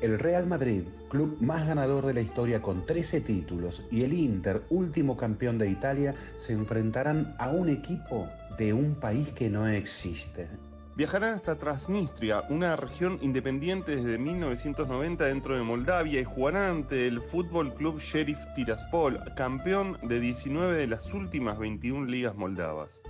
El 0.00 0.18
Real 0.18 0.46
Madrid, 0.46 0.82
club 1.08 1.36
más 1.40 1.66
ganador 1.66 2.06
de 2.06 2.14
la 2.14 2.20
historia 2.20 2.62
con 2.62 2.86
13 2.86 3.20
títulos, 3.20 3.84
y 3.90 4.02
el 4.02 4.12
Inter, 4.12 4.62
último 4.70 5.16
campeón 5.16 5.58
de 5.58 5.68
Italia, 5.68 6.14
se 6.36 6.52
enfrentarán 6.52 7.34
a 7.38 7.50
un 7.50 7.68
equipo 7.68 8.28
de 8.56 8.72
un 8.72 8.94
país 8.94 9.32
que 9.32 9.50
no 9.50 9.66
existe. 9.66 10.48
Viajarán 10.98 11.34
hasta 11.34 11.58
Transnistria, 11.58 12.42
una 12.48 12.74
región 12.74 13.18
independiente 13.22 13.96
desde 13.96 14.18
1990 14.18 15.26
dentro 15.26 15.56
de 15.56 15.62
Moldavia 15.62 16.20
y 16.20 16.24
jugarán 16.24 16.78
ante 16.78 17.06
el 17.06 17.20
Fútbol 17.20 17.72
Club 17.74 18.00
Sheriff 18.00 18.38
Tiraspol, 18.54 19.20
campeón 19.36 19.96
de 20.02 20.18
19 20.18 20.76
de 20.76 20.86
las 20.88 21.12
últimas 21.14 21.58
21 21.58 22.06
ligas 22.06 22.34
moldavas. 22.34 23.02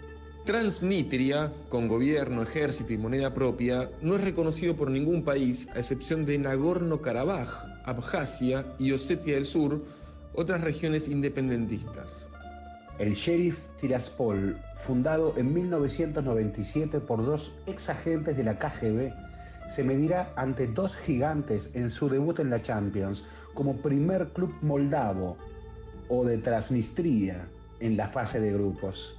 Transnistria, 0.48 1.52
con 1.68 1.88
gobierno, 1.88 2.42
ejército 2.42 2.94
y 2.94 2.96
moneda 2.96 3.34
propia, 3.34 3.90
no 4.00 4.14
es 4.14 4.24
reconocido 4.24 4.74
por 4.76 4.90
ningún 4.90 5.22
país, 5.22 5.68
a 5.74 5.78
excepción 5.78 6.24
de 6.24 6.38
Nagorno-Karabaj, 6.38 7.82
Abjasia 7.84 8.64
y 8.78 8.92
Osetia 8.92 9.34
del 9.34 9.44
Sur, 9.44 9.84
otras 10.32 10.62
regiones 10.62 11.06
independentistas. 11.06 12.30
El 12.98 13.12
sheriff 13.12 13.58
Tiraspol, 13.78 14.58
fundado 14.86 15.34
en 15.36 15.52
1997 15.52 17.00
por 17.00 17.26
dos 17.26 17.52
ex 17.66 17.90
agentes 17.90 18.34
de 18.34 18.44
la 18.44 18.58
KGB, 18.58 19.12
se 19.68 19.84
medirá 19.84 20.32
ante 20.34 20.66
dos 20.66 20.96
gigantes 20.96 21.68
en 21.74 21.90
su 21.90 22.08
debut 22.08 22.38
en 22.38 22.48
la 22.48 22.62
Champions 22.62 23.26
como 23.52 23.76
primer 23.76 24.28
club 24.28 24.54
moldavo 24.62 25.36
o 26.08 26.24
de 26.24 26.38
Transnistria 26.38 27.46
en 27.80 27.98
la 27.98 28.08
fase 28.08 28.40
de 28.40 28.50
grupos. 28.54 29.17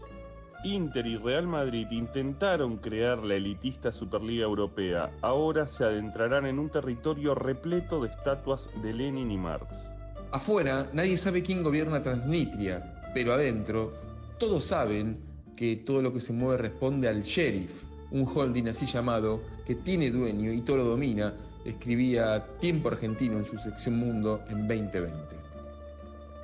Inter 0.64 1.08
y 1.08 1.16
Real 1.16 1.48
Madrid 1.48 1.88
intentaron 1.92 2.78
crear 2.78 3.20
la 3.20 3.36
elitista 3.36 3.94
Superliga 3.94 4.44
Europea. 4.44 5.10
Ahora 5.22 5.66
se 5.66 5.86
adentrarán 5.86 6.46
en 6.46 6.60
un 6.60 6.70
territorio 6.70 7.34
repleto 7.34 8.02
de 8.02 8.10
estatuas 8.10 8.70
de 8.82 8.94
Lenin 8.94 9.32
y 9.32 9.38
Marx. 9.38 9.90
Afuera, 10.32 10.90
nadie 10.92 11.18
sabe 11.18 11.42
quién 11.42 11.64
gobierna 11.64 12.04
Transnistria, 12.04 13.02
pero 13.14 13.34
adentro, 13.34 13.94
todos 14.38 14.66
saben 14.66 15.18
que 15.56 15.78
todo 15.78 16.02
lo 16.02 16.12
que 16.12 16.20
se 16.20 16.34
mueve 16.34 16.58
responde 16.58 17.08
al 17.08 17.24
sheriff, 17.24 17.84
un 18.12 18.28
holding 18.28 18.68
así 18.68 18.86
llamado 18.86 19.42
que 19.66 19.76
tiene 19.76 20.12
dueño 20.12 20.52
y 20.52 20.62
todo 20.62 20.78
lo 20.78 20.84
domina, 20.84 21.34
escribía 21.64 22.46
Tiempo 22.60 22.90
Argentino 22.90 23.38
en 23.38 23.46
su 23.46 23.58
sección 23.58 23.98
Mundo 23.98 24.42
en 24.50 24.68
2020. 24.68 25.36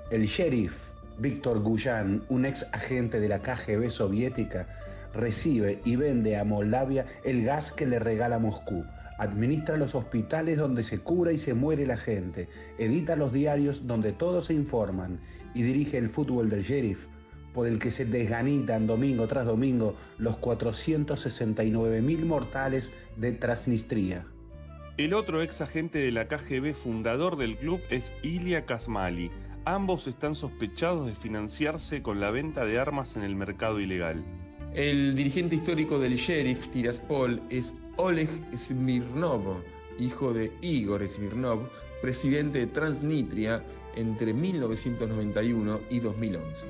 El 0.09 0.25
sheriff 0.25 0.84
Víctor 1.19 1.61
Guyan, 1.61 2.23
un 2.29 2.45
ex 2.45 2.67
agente 2.71 3.19
de 3.19 3.29
la 3.29 3.39
KGB 3.39 3.89
soviética, 3.89 4.67
recibe 5.13 5.79
y 5.85 5.95
vende 5.95 6.37
a 6.37 6.43
Moldavia 6.43 7.05
el 7.23 7.43
gas 7.43 7.71
que 7.71 7.85
le 7.85 7.99
regala 7.99 8.39
Moscú. 8.39 8.85
Administra 9.17 9.77
los 9.77 9.95
hospitales 9.95 10.57
donde 10.57 10.83
se 10.83 10.99
cura 10.99 11.31
y 11.31 11.37
se 11.37 11.53
muere 11.53 11.85
la 11.85 11.97
gente. 11.97 12.49
Edita 12.77 13.15
los 13.15 13.31
diarios 13.31 13.87
donde 13.87 14.11
todos 14.11 14.47
se 14.47 14.53
informan. 14.53 15.19
Y 15.53 15.63
dirige 15.63 15.97
el 15.97 16.09
fútbol 16.09 16.49
del 16.49 16.63
sheriff, 16.63 17.07
por 17.53 17.65
el 17.65 17.79
que 17.79 17.91
se 17.91 18.05
desganitan 18.05 18.87
domingo 18.87 19.25
tras 19.27 19.45
domingo 19.45 19.95
los 20.17 20.35
469 20.37 22.01
mil 22.01 22.25
mortales 22.25 22.91
de 23.15 23.31
Transnistria. 23.31 24.25
El 24.97 25.13
otro 25.13 25.41
ex 25.41 25.61
agente 25.61 25.99
de 25.99 26.11
la 26.11 26.27
KGB 26.27 26.73
fundador 26.73 27.37
del 27.37 27.55
club 27.55 27.81
es 27.89 28.13
Ilya 28.23 28.65
Kasmali. 28.65 29.31
Ambos 29.67 30.05
están 30.05 30.35
sospechados 30.35 31.07
de 31.07 31.15
financiarse 31.15 32.03
con 32.03 32.19
la 32.19 32.29
venta 32.29 32.65
de 32.65 32.77
armas 32.77 33.15
en 33.15 33.23
el 33.23 33.35
mercado 33.35 33.79
ilegal. 33.79 34.23
El 34.75 35.15
dirigente 35.15 35.55
histórico 35.55 35.97
del 35.97 36.17
sheriff 36.17 36.67
Tiraspol 36.67 37.41
es 37.49 37.73
Oleg 37.97 38.29
Smirnov, 38.55 39.63
hijo 39.97 40.33
de 40.33 40.51
Igor 40.61 41.07
Smirnov, 41.07 41.67
presidente 41.99 42.59
de 42.59 42.67
Transnistria 42.67 43.63
entre 43.95 44.35
1991 44.35 45.79
y 45.89 45.99
2011. 45.99 46.67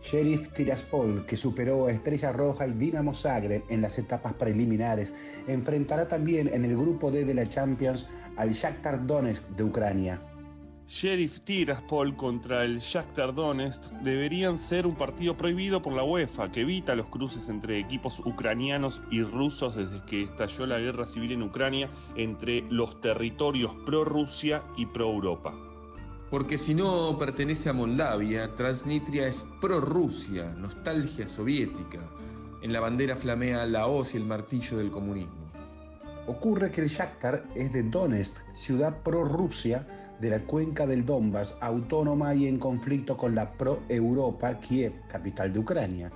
Sheriff 0.00 0.52
Tiraspol, 0.52 1.26
que 1.26 1.36
superó 1.36 1.88
a 1.88 1.90
Estrella 1.90 2.30
Roja 2.30 2.68
y 2.68 2.74
Dinamo 2.74 3.12
Zagreb 3.12 3.64
en 3.70 3.82
las 3.82 3.98
etapas 3.98 4.34
preliminares, 4.34 5.12
enfrentará 5.48 6.06
también 6.06 6.46
en 6.46 6.64
el 6.64 6.76
grupo 6.76 7.10
D 7.10 7.24
de 7.24 7.34
la 7.34 7.48
Champions 7.48 8.06
al 8.36 8.52
Shakhtar 8.52 9.04
Donetsk 9.04 9.42
de 9.56 9.64
Ucrania. 9.64 10.20
Sheriff 10.86 11.40
Tiraspol 11.40 12.14
contra 12.14 12.62
el 12.64 12.78
Shakhtar 12.78 13.34
Donetsk 13.34 13.82
deberían 14.02 14.58
ser 14.58 14.86
un 14.86 14.94
partido 14.94 15.36
prohibido 15.36 15.80
por 15.80 15.94
la 15.94 16.04
UEFA 16.04 16.52
que 16.52 16.60
evita 16.60 16.94
los 16.94 17.06
cruces 17.06 17.48
entre 17.48 17.78
equipos 17.78 18.20
ucranianos 18.20 19.00
y 19.10 19.22
rusos 19.22 19.74
desde 19.74 20.04
que 20.04 20.24
estalló 20.24 20.66
la 20.66 20.78
guerra 20.78 21.06
civil 21.06 21.32
en 21.32 21.42
Ucrania 21.42 21.88
entre 22.16 22.62
los 22.70 23.00
territorios 23.00 23.74
pro-Rusia 23.86 24.62
y 24.76 24.84
pro-Europa. 24.86 25.54
Porque 26.30 26.58
si 26.58 26.74
no 26.74 27.18
pertenece 27.18 27.70
a 27.70 27.72
Moldavia, 27.72 28.50
Transnistria 28.54 29.26
es 29.26 29.44
pro-Rusia, 29.60 30.54
nostalgia 30.58 31.26
soviética. 31.26 32.00
En 32.62 32.72
la 32.72 32.80
bandera 32.80 33.16
flamea 33.16 33.64
la 33.66 33.86
hoz 33.86 34.14
y 34.14 34.18
el 34.18 34.24
martillo 34.24 34.76
del 34.76 34.90
comunismo. 34.90 35.44
Ocurre 36.26 36.70
que 36.70 36.80
el 36.80 36.88
Shakhtar 36.88 37.44
es 37.54 37.72
de 37.72 37.82
Donetsk, 37.82 38.36
ciudad 38.54 39.02
pro-Rusia 39.02 39.86
de 40.20 40.30
la 40.30 40.40
cuenca 40.40 40.86
del 40.86 41.04
Donbass, 41.04 41.56
autónoma 41.60 42.34
y 42.34 42.46
en 42.46 42.58
conflicto 42.58 43.16
con 43.16 43.34
la 43.34 43.52
pro-Europa 43.52 44.58
Kiev, 44.60 44.92
capital 45.08 45.52
de 45.52 45.58
Ucrania. 45.58 46.10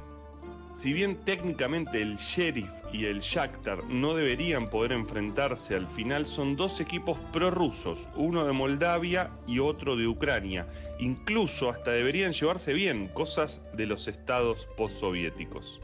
Si 0.73 0.93
bien 0.93 1.17
técnicamente 1.25 2.01
el 2.01 2.17
Sheriff 2.17 2.71
y 2.93 3.07
el 3.07 3.19
Shakhtar 3.19 3.85
no 3.87 4.15
deberían 4.15 4.71
poder 4.71 4.93
enfrentarse, 4.93 5.75
al 5.75 5.89
final 5.89 6.25
son 6.25 6.55
dos 6.55 6.81
equipos 6.81 7.19
prorrusos, 7.33 7.99
uno 8.15 8.47
de 8.47 8.53
Moldavia 8.53 9.31
y 9.47 9.59
otro 9.59 9.97
de 9.97 10.07
Ucrania. 10.07 10.69
Incluso 11.01 11.71
hasta 11.71 11.91
deberían 11.91 12.33
llevarse 12.33 12.75
bien, 12.75 13.09
cosas 13.09 13.61
de 13.77 13.87
los 13.87 14.07
estados 14.07 14.69
postsoviéticos. 14.77 15.81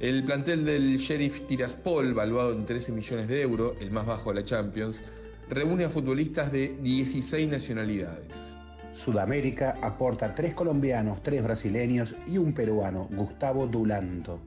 El 0.00 0.24
plantel 0.24 0.64
del 0.64 0.96
Sheriff 0.98 1.46
Tiraspol, 1.46 2.12
valuado 2.12 2.52
en 2.52 2.66
13 2.66 2.90
millones 2.92 3.28
de 3.28 3.42
euros, 3.42 3.74
el 3.80 3.92
más 3.92 4.06
bajo 4.06 4.30
de 4.30 4.40
la 4.40 4.44
Champions, 4.44 5.04
reúne 5.50 5.84
a 5.84 5.90
futbolistas 5.90 6.52
de 6.52 6.76
16 6.82 7.48
nacionalidades. 7.48 8.54
Sudamérica 8.92 9.76
aporta 9.80 10.34
tres 10.34 10.54
colombianos, 10.54 11.22
tres 11.22 11.42
brasileños 11.42 12.14
y 12.26 12.38
un 12.38 12.52
peruano, 12.52 13.08
Gustavo 13.12 13.66
Dulanto. 13.66 14.40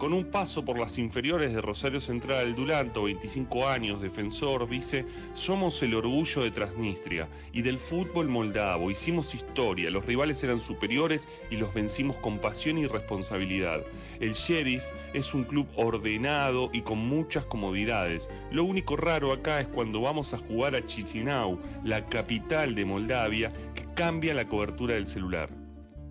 Con 0.00 0.14
un 0.14 0.24
paso 0.24 0.64
por 0.64 0.78
las 0.78 0.96
inferiores 0.96 1.52
de 1.52 1.60
Rosario 1.60 2.00
Central, 2.00 2.54
Dulanto, 2.54 3.02
25 3.02 3.68
años, 3.68 4.00
defensor, 4.00 4.66
dice, 4.66 5.04
somos 5.34 5.82
el 5.82 5.94
orgullo 5.94 6.42
de 6.42 6.50
Transnistria 6.50 7.28
y 7.52 7.60
del 7.60 7.78
fútbol 7.78 8.26
moldavo. 8.26 8.90
Hicimos 8.90 9.34
historia, 9.34 9.90
los 9.90 10.06
rivales 10.06 10.42
eran 10.42 10.58
superiores 10.58 11.28
y 11.50 11.58
los 11.58 11.74
vencimos 11.74 12.16
con 12.16 12.38
pasión 12.38 12.78
y 12.78 12.86
responsabilidad. 12.86 13.82
El 14.20 14.32
Sheriff 14.32 14.84
es 15.12 15.34
un 15.34 15.44
club 15.44 15.68
ordenado 15.76 16.70
y 16.72 16.80
con 16.80 16.96
muchas 16.96 17.44
comodidades. 17.44 18.30
Lo 18.50 18.64
único 18.64 18.96
raro 18.96 19.32
acá 19.32 19.60
es 19.60 19.66
cuando 19.66 20.00
vamos 20.00 20.32
a 20.32 20.38
jugar 20.38 20.74
a 20.76 20.86
Chisinau, 20.86 21.60
la 21.84 22.06
capital 22.06 22.74
de 22.74 22.86
Moldavia, 22.86 23.52
que 23.74 23.84
cambia 23.96 24.32
la 24.32 24.48
cobertura 24.48 24.94
del 24.94 25.06
celular. 25.06 25.59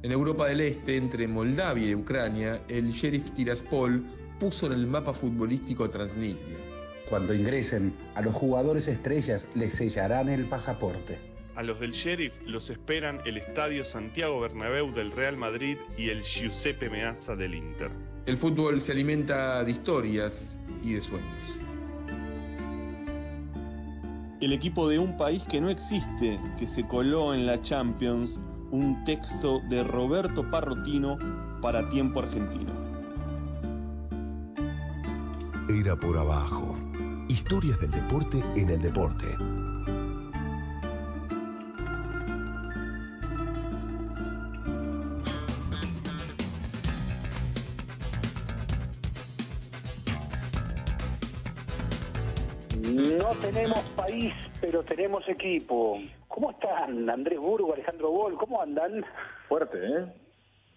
En 0.01 0.13
Europa 0.13 0.47
del 0.47 0.61
Este, 0.61 0.95
entre 0.95 1.27
Moldavia 1.27 1.89
y 1.89 1.93
Ucrania, 1.95 2.61
el 2.69 2.91
sheriff 2.91 3.31
Tiraspol 3.31 4.01
puso 4.39 4.67
en 4.67 4.71
el 4.71 4.87
mapa 4.87 5.13
futbolístico 5.13 5.83
a 5.83 5.91
Transnistria. 5.91 6.55
Cuando 7.09 7.33
ingresen, 7.33 7.93
a 8.15 8.21
los 8.21 8.33
jugadores 8.33 8.87
estrellas 8.87 9.49
les 9.55 9.73
sellarán 9.73 10.29
el 10.29 10.45
pasaporte. 10.45 11.17
A 11.55 11.63
los 11.63 11.81
del 11.81 11.91
Sheriff 11.91 12.33
los 12.45 12.69
esperan 12.69 13.19
el 13.25 13.35
Estadio 13.35 13.83
Santiago 13.83 14.39
Bernabéu 14.39 14.93
del 14.93 15.11
Real 15.11 15.35
Madrid 15.35 15.75
y 15.97 16.07
el 16.07 16.21
Giuseppe 16.21 16.89
Meazza 16.89 17.35
del 17.35 17.53
Inter. 17.53 17.91
El 18.25 18.37
fútbol 18.37 18.79
se 18.79 18.93
alimenta 18.93 19.65
de 19.65 19.71
historias 19.71 20.61
y 20.81 20.93
de 20.93 21.01
sueños. 21.01 21.57
El 24.39 24.53
equipo 24.53 24.87
de 24.87 24.97
un 24.97 25.17
país 25.17 25.43
que 25.49 25.59
no 25.59 25.69
existe, 25.69 26.39
que 26.57 26.65
se 26.65 26.87
coló 26.87 27.33
en 27.33 27.45
la 27.45 27.61
Champions, 27.61 28.39
un 28.71 29.03
texto 29.03 29.61
de 29.69 29.83
Roberto 29.83 30.49
Parrotino 30.49 31.17
para 31.61 31.87
Tiempo 31.89 32.19
Argentino. 32.19 32.71
Era 35.69 35.95
por 35.95 36.17
abajo. 36.17 36.75
Historias 37.27 37.79
del 37.79 37.91
deporte 37.91 38.43
en 38.55 38.69
el 38.69 38.81
deporte. 38.81 39.25
No 52.81 53.35
tenemos 53.41 53.79
país, 53.95 54.33
pero 54.59 54.83
tenemos 54.83 55.27
equipo. 55.27 55.99
¿Cómo 56.29 56.51
están? 56.51 57.09
Andrés 57.09 57.39
Burgo, 57.39 57.73
Alejandro 57.73 58.11
Bol, 58.11 58.37
¿cómo 58.37 58.61
andan? 58.61 59.03
Fuerte, 59.47 59.77
¿eh? 59.83 60.05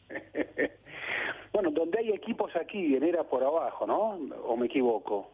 bueno, 1.53 1.71
donde 1.71 1.99
hay 1.99 2.11
equipos 2.11 2.55
aquí, 2.57 2.97
en 2.97 3.05
era 3.05 3.23
por 3.23 3.45
abajo, 3.45 3.87
¿no? 3.87 4.13
¿O 4.45 4.57
me 4.57 4.67
equivoco? 4.67 5.31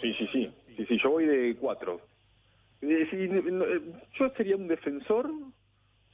Sí, 0.00 0.14
sí, 0.14 0.26
sí. 0.32 0.54
Sí, 0.76 0.86
sí, 0.86 0.98
yo 1.02 1.10
voy 1.10 1.26
de 1.26 1.56
cuatro. 1.56 2.00
Eh, 2.80 3.06
sí, 3.10 3.28
no, 3.28 3.64
eh, 3.64 3.80
yo 4.14 4.28
sería 4.30 4.56
un 4.56 4.68
defensor, 4.68 5.28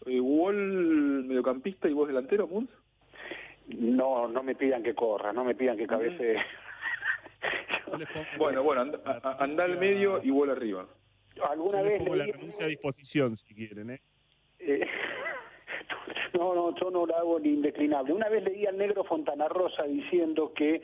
eh, 0.06 0.20
Wall 0.20 1.24
mediocampista 1.24 1.88
y 1.88 1.92
vos 1.92 2.08
delantero, 2.08 2.46
Muns. 2.46 2.70
No, 3.68 4.26
no 4.28 4.42
me 4.42 4.54
pidan 4.54 4.82
que 4.82 4.94
corra, 4.94 5.32
no 5.32 5.44
me 5.44 5.54
pidan 5.54 5.76
que 5.76 5.86
cabece. 5.86 6.36
Bueno, 8.38 8.62
bueno, 8.62 8.82
anda, 8.82 9.00
la 9.04 9.20
a- 9.22 9.36
anda 9.44 9.64
al 9.64 9.76
medio 9.78 10.20
y 10.22 10.30
Wall 10.30 10.50
arriba. 10.50 10.86
Alguna 11.48 11.78
yo 11.80 11.84
vez 11.84 11.98
pongo 11.98 12.14
la 12.16 12.24
leí- 12.26 12.32
renuncia 12.32 12.64
a 12.66 12.68
disposición 12.68 13.36
si 13.36 13.54
quieren, 13.54 13.90
¿eh? 13.90 14.00
Eh, 14.58 14.86
no, 16.34 16.54
no, 16.54 16.74
yo 16.78 16.90
no 16.90 17.06
lo 17.06 17.16
hago 17.16 17.40
ni 17.40 17.50
indeclinable. 17.50 18.12
Una 18.12 18.28
vez 18.28 18.42
leí 18.44 18.66
al 18.66 18.76
negro 18.78 19.04
Fontana 19.04 19.48
Rosa 19.48 19.84
diciendo 19.84 20.52
que 20.54 20.82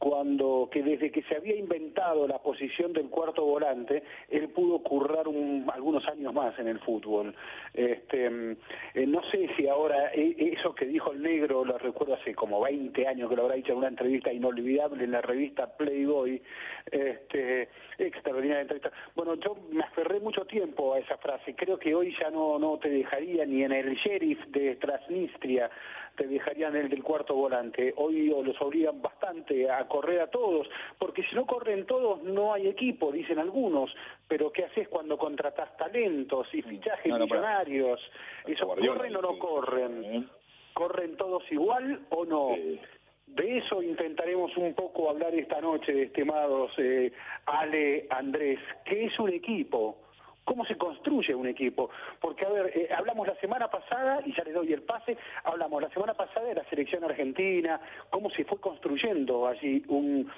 cuando 0.00 0.68
que 0.72 0.82
desde 0.82 1.10
que 1.12 1.22
se 1.24 1.36
había 1.36 1.54
inventado 1.56 2.26
la 2.26 2.38
posición 2.38 2.94
del 2.94 3.10
cuarto 3.10 3.44
volante, 3.44 4.02
él 4.30 4.48
pudo 4.48 4.78
currar 4.82 5.28
un- 5.28 5.66
algunos 5.72 6.06
años 6.08 6.32
más 6.32 6.58
en 6.58 6.68
el 6.68 6.78
fútbol. 6.80 7.34
Este, 7.74 8.26
eh, 8.94 9.06
no 9.06 9.22
sé 9.30 9.48
si 9.56 9.68
ahora 9.68 10.10
eh, 10.14 10.54
eso 10.58 10.74
que 10.74 10.86
dijo 10.86 11.12
el 11.12 11.22
negro, 11.22 11.66
lo 11.66 11.76
recuerdo 11.76 12.14
hace 12.14 12.34
como 12.34 12.62
20 12.62 13.06
años 13.06 13.28
que 13.28 13.36
lo 13.36 13.42
habrá 13.42 13.56
dicho 13.56 13.72
en 13.72 13.78
una 13.78 13.88
entrevista 13.88 14.32
inolvidable 14.32 15.04
en 15.04 15.10
la 15.10 15.20
revista 15.20 15.76
Playboy, 15.76 16.40
este, 16.90 17.68
extraordinaria 17.98 18.62
entrevista. 18.62 18.90
Bueno, 19.14 19.34
yo 19.34 19.54
me 19.70 19.82
aferré 19.82 20.18
mucho 20.20 20.46
tiempo 20.46 20.94
a 20.94 20.98
esa 20.98 21.18
frase. 21.18 21.54
Creo 21.54 21.78
que 21.78 21.94
hoy 21.94 22.16
ya 22.18 22.30
no, 22.30 22.58
no 22.58 22.78
te 22.78 22.88
dejaría 22.88 23.44
ni 23.44 23.64
en 23.64 23.72
el 23.72 23.94
sheriff 23.96 24.42
de 24.46 24.76
Transnistria, 24.76 25.70
te 26.16 26.26
dejarían 26.26 26.74
el 26.76 26.88
del 26.88 27.02
cuarto 27.02 27.34
volante. 27.34 27.94
Hoy 27.96 28.28
los 28.28 28.60
obligan 28.60 29.00
bastante 29.00 29.70
a 29.70 29.86
correr 29.90 30.20
a 30.20 30.28
todos, 30.28 30.66
porque 30.98 31.22
si 31.24 31.34
no 31.34 31.44
corren 31.44 31.84
todos 31.84 32.22
no 32.22 32.54
hay 32.54 32.68
equipo, 32.68 33.12
dicen 33.12 33.38
algunos. 33.38 33.94
Pero 34.28 34.50
¿qué 34.50 34.64
haces 34.64 34.88
cuando 34.88 35.18
contratás 35.18 35.76
talentos 35.76 36.46
y 36.54 36.62
fichajes 36.62 37.12
No, 37.12 37.18
millonarios? 37.18 38.00
¿Eso 38.46 38.66
corren 38.66 39.16
o 39.16 39.20
no 39.20 39.38
corren? 39.38 40.04
¿eh? 40.04 40.24
¿Corren 40.72 41.16
todos 41.16 41.42
igual 41.50 42.06
o 42.10 42.24
no? 42.24 42.54
Sí. 42.54 42.80
De 43.26 43.58
eso 43.58 43.82
intentaremos 43.82 44.56
un 44.56 44.74
poco 44.74 45.10
hablar 45.10 45.34
esta 45.34 45.60
noche, 45.60 46.04
estimados 46.04 46.72
eh, 46.78 47.12
Ale, 47.46 48.06
Andrés. 48.10 48.58
¿Qué 48.84 49.04
es 49.06 49.18
un 49.18 49.30
equipo? 49.30 49.98
¿Cómo 50.44 50.64
se 50.64 50.76
construye 50.76 51.34
un 51.34 51.46
equipo? 51.46 51.90
Porque, 52.20 52.44
a 52.44 52.48
ver, 52.48 52.72
eh, 52.74 52.88
hablamos 52.96 53.26
la 53.26 53.36
semana 53.36 53.68
pasada, 53.68 54.20
y 54.24 54.34
ya 54.34 54.42
les 54.42 54.54
doy 54.54 54.72
el 54.72 54.82
pase, 54.82 55.16
hablamos 55.44 55.82
la 55.82 55.90
semana 55.90 56.14
pasada 56.14 56.46
de 56.46 56.54
la 56.54 56.64
selección 56.64 57.04
argentina, 57.04 57.80
cómo 58.10 58.30
se 58.30 58.44
fue 58.44 58.58
construyendo 58.58 59.46
allí 59.46 59.84
un, 59.88 60.30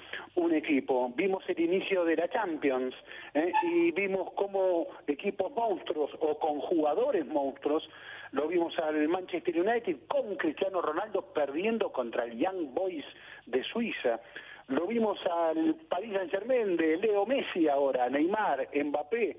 equipo. 0.53 1.11
Vimos 1.15 1.43
el 1.47 1.59
inicio 1.59 2.05
de 2.05 2.15
la 2.15 2.29
Champions 2.29 2.93
¿eh? 3.33 3.51
y 3.63 3.91
vimos 3.91 4.31
cómo 4.35 4.85
equipos 5.07 5.51
monstruos 5.51 6.11
o 6.19 6.37
con 6.37 6.59
jugadores 6.59 7.25
monstruos 7.25 7.89
lo 8.33 8.47
vimos 8.47 8.77
al 8.79 9.07
Manchester 9.07 9.59
United 9.59 9.95
con 10.07 10.35
Cristiano 10.35 10.81
Ronaldo 10.81 11.21
perdiendo 11.33 11.91
contra 11.91 12.25
el 12.25 12.37
Young 12.37 12.73
Boys 12.73 13.05
de 13.45 13.63
Suiza. 13.63 14.19
Lo 14.67 14.87
vimos 14.87 15.19
al 15.25 15.75
Paris 15.87 16.13
Saint-Germain 16.13 16.75
de 16.75 16.97
Leo 16.97 17.25
Messi 17.25 17.67
ahora, 17.67 18.09
Neymar, 18.09 18.69
Mbappé, 18.73 19.37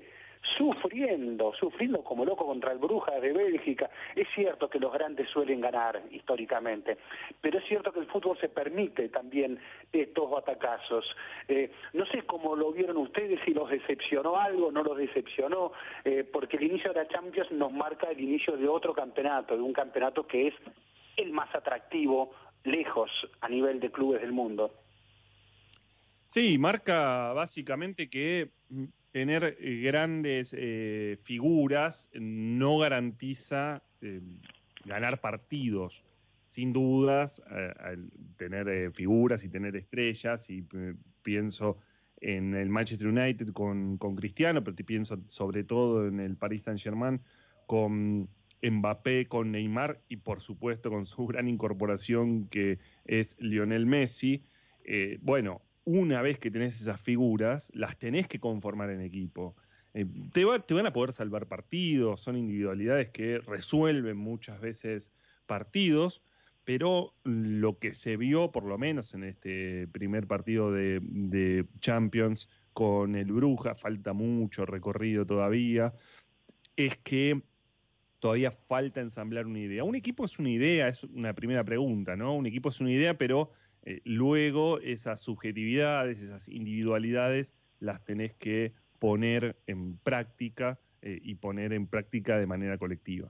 sufriendo, 0.57 1.53
sufriendo 1.53 2.03
como 2.03 2.25
loco 2.25 2.45
contra 2.45 2.71
el 2.71 2.77
Brujas 2.77 3.21
de 3.21 3.33
Bélgica. 3.33 3.89
Es 4.15 4.27
cierto 4.35 4.69
que 4.69 4.79
los 4.79 4.93
grandes 4.93 5.29
suelen 5.29 5.61
ganar 5.61 6.01
históricamente, 6.11 6.97
pero 7.41 7.59
es 7.59 7.65
cierto 7.65 7.91
que 7.91 7.99
el 7.99 8.07
fútbol 8.07 8.37
se 8.39 8.49
permite 8.49 9.09
también 9.09 9.59
estos 9.91 10.29
batacazos. 10.29 11.05
Eh, 11.47 11.71
no 11.93 12.05
sé 12.07 12.23
cómo 12.23 12.55
lo 12.55 12.71
vieron 12.71 12.97
ustedes, 12.97 13.39
si 13.45 13.53
los 13.53 13.69
decepcionó 13.69 14.37
algo, 14.37 14.71
no 14.71 14.83
los 14.83 14.97
decepcionó, 14.97 15.71
eh, 16.03 16.23
porque 16.23 16.57
el 16.57 16.63
inicio 16.63 16.93
de 16.93 17.03
la 17.03 17.07
Champions 17.07 17.51
nos 17.51 17.71
marca 17.71 18.09
el 18.09 18.19
inicio 18.19 18.57
de 18.57 18.67
otro 18.67 18.93
campeonato, 18.93 19.55
de 19.55 19.61
un 19.61 19.73
campeonato 19.73 20.25
que 20.27 20.47
es 20.47 20.55
el 21.17 21.31
más 21.31 21.53
atractivo 21.55 22.31
lejos 22.63 23.11
a 23.41 23.49
nivel 23.49 23.79
de 23.79 23.91
clubes 23.91 24.21
del 24.21 24.31
mundo. 24.31 24.71
Sí, 26.27 26.57
marca 26.57 27.33
básicamente 27.33 28.09
que 28.09 28.49
mm, 28.69 28.85
tener 29.15 29.55
eh, 29.61 29.79
grandes 29.79 30.53
eh, 30.53 31.17
figuras 31.23 32.09
no 32.11 32.79
garantiza 32.79 33.81
eh, 34.01 34.19
ganar 34.83 35.21
partidos. 35.21 36.03
Sin 36.47 36.73
dudas, 36.73 37.41
tener 38.35 38.91
figuras 38.91 39.43
y 39.45 39.49
tener 39.49 39.75
estrellas, 39.75 40.49
y 40.49 40.65
pienso 41.23 41.77
en 42.21 42.55
el 42.55 42.69
Manchester 42.69 43.07
United 43.07 43.51
con, 43.53 43.97
con 43.97 44.15
Cristiano, 44.15 44.63
pero 44.63 44.75
pienso 44.75 45.17
sobre 45.27 45.63
todo 45.63 46.07
en 46.07 46.19
el 46.19 46.35
Paris 46.35 46.63
Saint-Germain 46.63 47.19
con 47.65 48.29
Mbappé, 48.61 49.27
con 49.27 49.51
Neymar 49.51 50.01
y 50.07 50.17
por 50.17 50.39
supuesto 50.39 50.89
con 50.89 51.05
su 51.05 51.25
gran 51.25 51.47
incorporación 51.47 52.47
que 52.47 52.79
es 53.05 53.37
Lionel 53.39 53.85
Messi. 53.85 54.43
Bueno, 55.21 55.61
una 55.85 56.21
vez 56.21 56.39
que 56.39 56.51
tenés 56.51 56.81
esas 56.81 56.99
figuras, 57.01 57.71
las 57.73 57.97
tenés 57.97 58.27
que 58.27 58.39
conformar 58.39 58.89
en 58.89 59.01
equipo. 59.01 59.55
Eh, 59.93 60.05
te, 60.33 60.43
va- 60.43 60.59
te 60.59 60.73
van 60.73 60.85
a 60.87 60.91
poder 60.93 61.13
salvar 61.13 61.47
partidos, 61.47 62.21
son 62.21 62.35
individualidades 62.37 63.09
que 63.09 63.39
resuelven 63.39 64.17
muchas 64.17 64.59
veces 64.59 65.13
partidos, 65.45 66.21
pero 66.63 67.13
lo 67.23 67.77
que 67.77 67.93
se 67.93 68.17
vio, 68.17 68.51
por 68.51 68.65
lo 68.65 68.77
menos 68.77 69.13
en 69.13 69.23
este 69.23 69.87
primer 69.87 70.27
partido 70.27 70.71
de, 70.71 70.99
de 71.01 71.65
Champions 71.79 72.49
con 72.73 73.15
el 73.15 73.31
Bruja, 73.31 73.75
falta 73.75 74.11
mucho 74.13 74.65
recorrido 74.65 75.25
todavía, 75.25 75.93
es 76.75 76.97
que 76.97 77.41
todavía 78.19 78.51
falta 78.51 79.01
ensamblar 79.01 79.45
una 79.45 79.59
idea. 79.59 79.83
Un 79.83 79.95
equipo 79.95 80.25
es 80.25 80.39
una 80.39 80.49
idea, 80.49 80.87
es 80.87 81.03
una 81.03 81.33
primera 81.33 81.63
pregunta, 81.63 82.15
¿no? 82.15 82.35
Un 82.35 82.47
equipo 82.47 82.69
es 82.69 82.81
una 82.81 82.91
idea, 82.91 83.17
pero 83.17 83.51
eh, 83.85 84.01
luego 84.03 84.79
esas 84.79 85.21
subjetividades, 85.21 86.19
esas 86.19 86.49
individualidades, 86.49 87.53
las 87.79 88.03
tenés 88.03 88.33
que 88.33 88.73
poner 88.99 89.55
en 89.67 89.97
práctica 89.99 90.79
eh, 91.01 91.19
y 91.21 91.35
poner 91.35 91.71
en 91.73 91.87
práctica 91.87 92.39
de 92.39 92.47
manera 92.47 92.77
colectiva. 92.77 93.29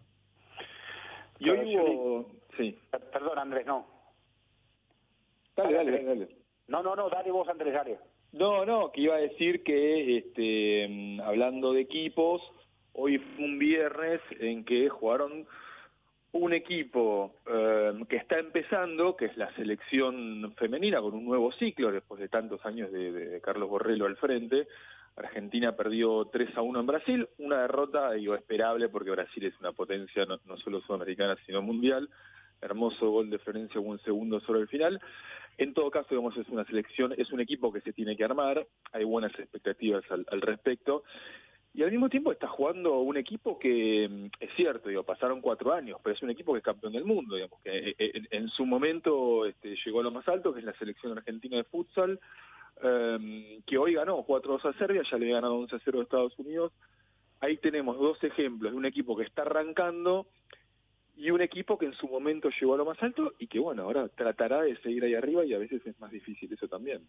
Y 1.39 1.49
hoy 1.49 1.77
hubo... 1.77 2.31
Sí. 2.57 2.79
Perdón, 3.11 3.37
Andrés, 3.37 3.65
no. 3.65 3.85
Dale, 5.57 5.73
dale, 5.73 5.91
dale, 5.91 6.03
dale. 6.05 6.29
No, 6.67 6.81
no, 6.81 6.95
no, 6.95 7.09
dale 7.09 7.31
vos, 7.31 7.47
Andrés, 7.49 7.73
dale. 7.73 7.99
No, 8.31 8.65
no, 8.65 8.91
que 8.91 9.01
iba 9.01 9.15
a 9.15 9.19
decir 9.19 9.63
que, 9.63 10.17
este, 10.17 10.87
mm, 10.89 11.21
hablando 11.21 11.73
de 11.73 11.81
equipos, 11.81 12.41
hoy 12.93 13.17
fue 13.17 13.45
un 13.45 13.59
viernes 13.59 14.21
en 14.39 14.63
que 14.63 14.89
jugaron 14.89 15.45
un 16.35 16.51
equipo 16.51 17.35
eh, 17.47 17.93
que 18.09 18.17
está 18.17 18.37
empezando, 18.37 19.15
que 19.15 19.25
es 19.25 19.37
la 19.37 19.53
selección 19.55 20.53
femenina, 20.57 20.99
con 20.99 21.13
un 21.13 21.23
nuevo 21.23 21.53
ciclo 21.53 21.93
después 21.93 22.19
de 22.19 22.27
tantos 22.27 22.65
años 22.65 22.91
de, 22.91 23.39
Carlos 23.41 23.69
Borrello 23.69 24.05
al 24.05 24.17
frente. 24.17 24.67
Argentina 25.15 25.77
perdió 25.77 26.25
3 26.25 26.57
a 26.57 26.61
1 26.61 26.79
en 26.81 26.85
Brasil, 26.85 27.29
una 27.37 27.61
derrota, 27.61 28.11
digo, 28.11 28.35
esperable 28.35 28.89
porque 28.89 29.11
Brasil 29.11 29.45
es 29.45 29.57
una 29.61 29.71
potencia 29.71 30.25
no, 30.25 30.37
no 30.45 30.57
solo 30.57 30.81
sudamericana, 30.81 31.37
sino 31.45 31.61
mundial. 31.61 32.09
Hermoso 32.61 33.11
gol 33.11 33.29
de 33.29 33.39
Florencia, 33.39 33.79
un 33.79 33.99
segundo 33.99 34.41
sobre 34.41 34.59
el 34.59 34.67
final. 34.67 34.99
En 35.57 35.73
todo 35.73 35.89
caso, 35.89 36.07
digamos, 36.09 36.35
es 36.35 36.49
una 36.49 36.65
selección, 36.65 37.13
es 37.17 37.31
un 37.31 37.39
equipo 37.39 37.71
que 37.71 37.79
se 37.79 37.93
tiene 37.93 38.17
que 38.17 38.25
armar, 38.25 38.67
hay 38.91 39.05
buenas 39.05 39.31
expectativas 39.39 40.03
al, 40.11 40.25
al 40.29 40.41
respecto. 40.41 41.03
Y 41.75 41.83
al 41.83 41.91
mismo 41.91 42.07
tiempo 42.07 42.31
está 42.31 42.47
jugando 42.47 42.99
un 42.99 43.17
equipo 43.17 43.59
que, 43.59 44.07
mm, 44.09 44.25
es 44.39 44.49
cierto, 44.55 44.87
digo, 44.87 45.03
pasaron 45.03 45.41
cuatro 45.41 45.73
años, 45.73 45.99
pero 46.01 46.15
es 46.15 46.23
un 46.23 46.29
equipo 46.29 46.53
que 46.53 46.59
es 46.59 46.63
campeón 46.63 46.93
del 46.93 47.03
mundo, 47.03 47.35
digamos, 47.35 47.59
que 47.61 47.89
eh, 47.89 47.95
eh, 47.99 48.21
en, 48.31 48.47
su 48.47 48.65
momento 48.65 49.45
este, 49.45 49.75
llegó 49.83 49.99
a 49.99 50.03
lo 50.03 50.11
más 50.11 50.25
alto, 50.29 50.53
que 50.53 50.61
es 50.61 50.65
la 50.65 50.77
selección 50.77 51.17
argentina 51.17 51.57
de 51.57 51.65
futsal, 51.65 52.17
eh, 52.81 53.59
que 53.67 53.77
hoy 53.77 53.93
ganó 53.93 54.25
4-2 54.25 54.69
a 54.69 54.77
Serbia, 54.77 55.01
ya 55.03 55.17
le 55.17 55.25
había 55.25 55.35
ganado 55.35 55.59
11-0 55.67 55.99
a 55.99 56.03
Estados 56.03 56.39
Unidos. 56.39 56.71
Ahí 57.41 57.57
tenemos 57.57 57.99
dos 57.99 58.23
ejemplos 58.23 58.71
de 58.71 58.77
un 58.77 58.85
equipo 58.85 59.17
que 59.17 59.23
está 59.23 59.41
arrancando 59.41 60.27
y 61.17 61.29
un 61.31 61.41
equipo 61.41 61.77
que 61.77 61.87
en 61.87 61.93
su 61.93 62.07
momento 62.07 62.49
llegó 62.57 62.75
a 62.75 62.77
lo 62.77 62.85
más 62.85 63.03
alto 63.03 63.33
y 63.37 63.47
que, 63.47 63.59
bueno, 63.59 63.83
ahora 63.83 64.07
tratará 64.07 64.61
de 64.61 64.77
seguir 64.77 65.03
ahí 65.03 65.13
arriba 65.13 65.43
y 65.43 65.53
a 65.53 65.59
veces 65.59 65.85
es 65.85 65.99
más 65.99 66.11
difícil 66.11 66.53
eso 66.53 66.69
también. 66.69 67.01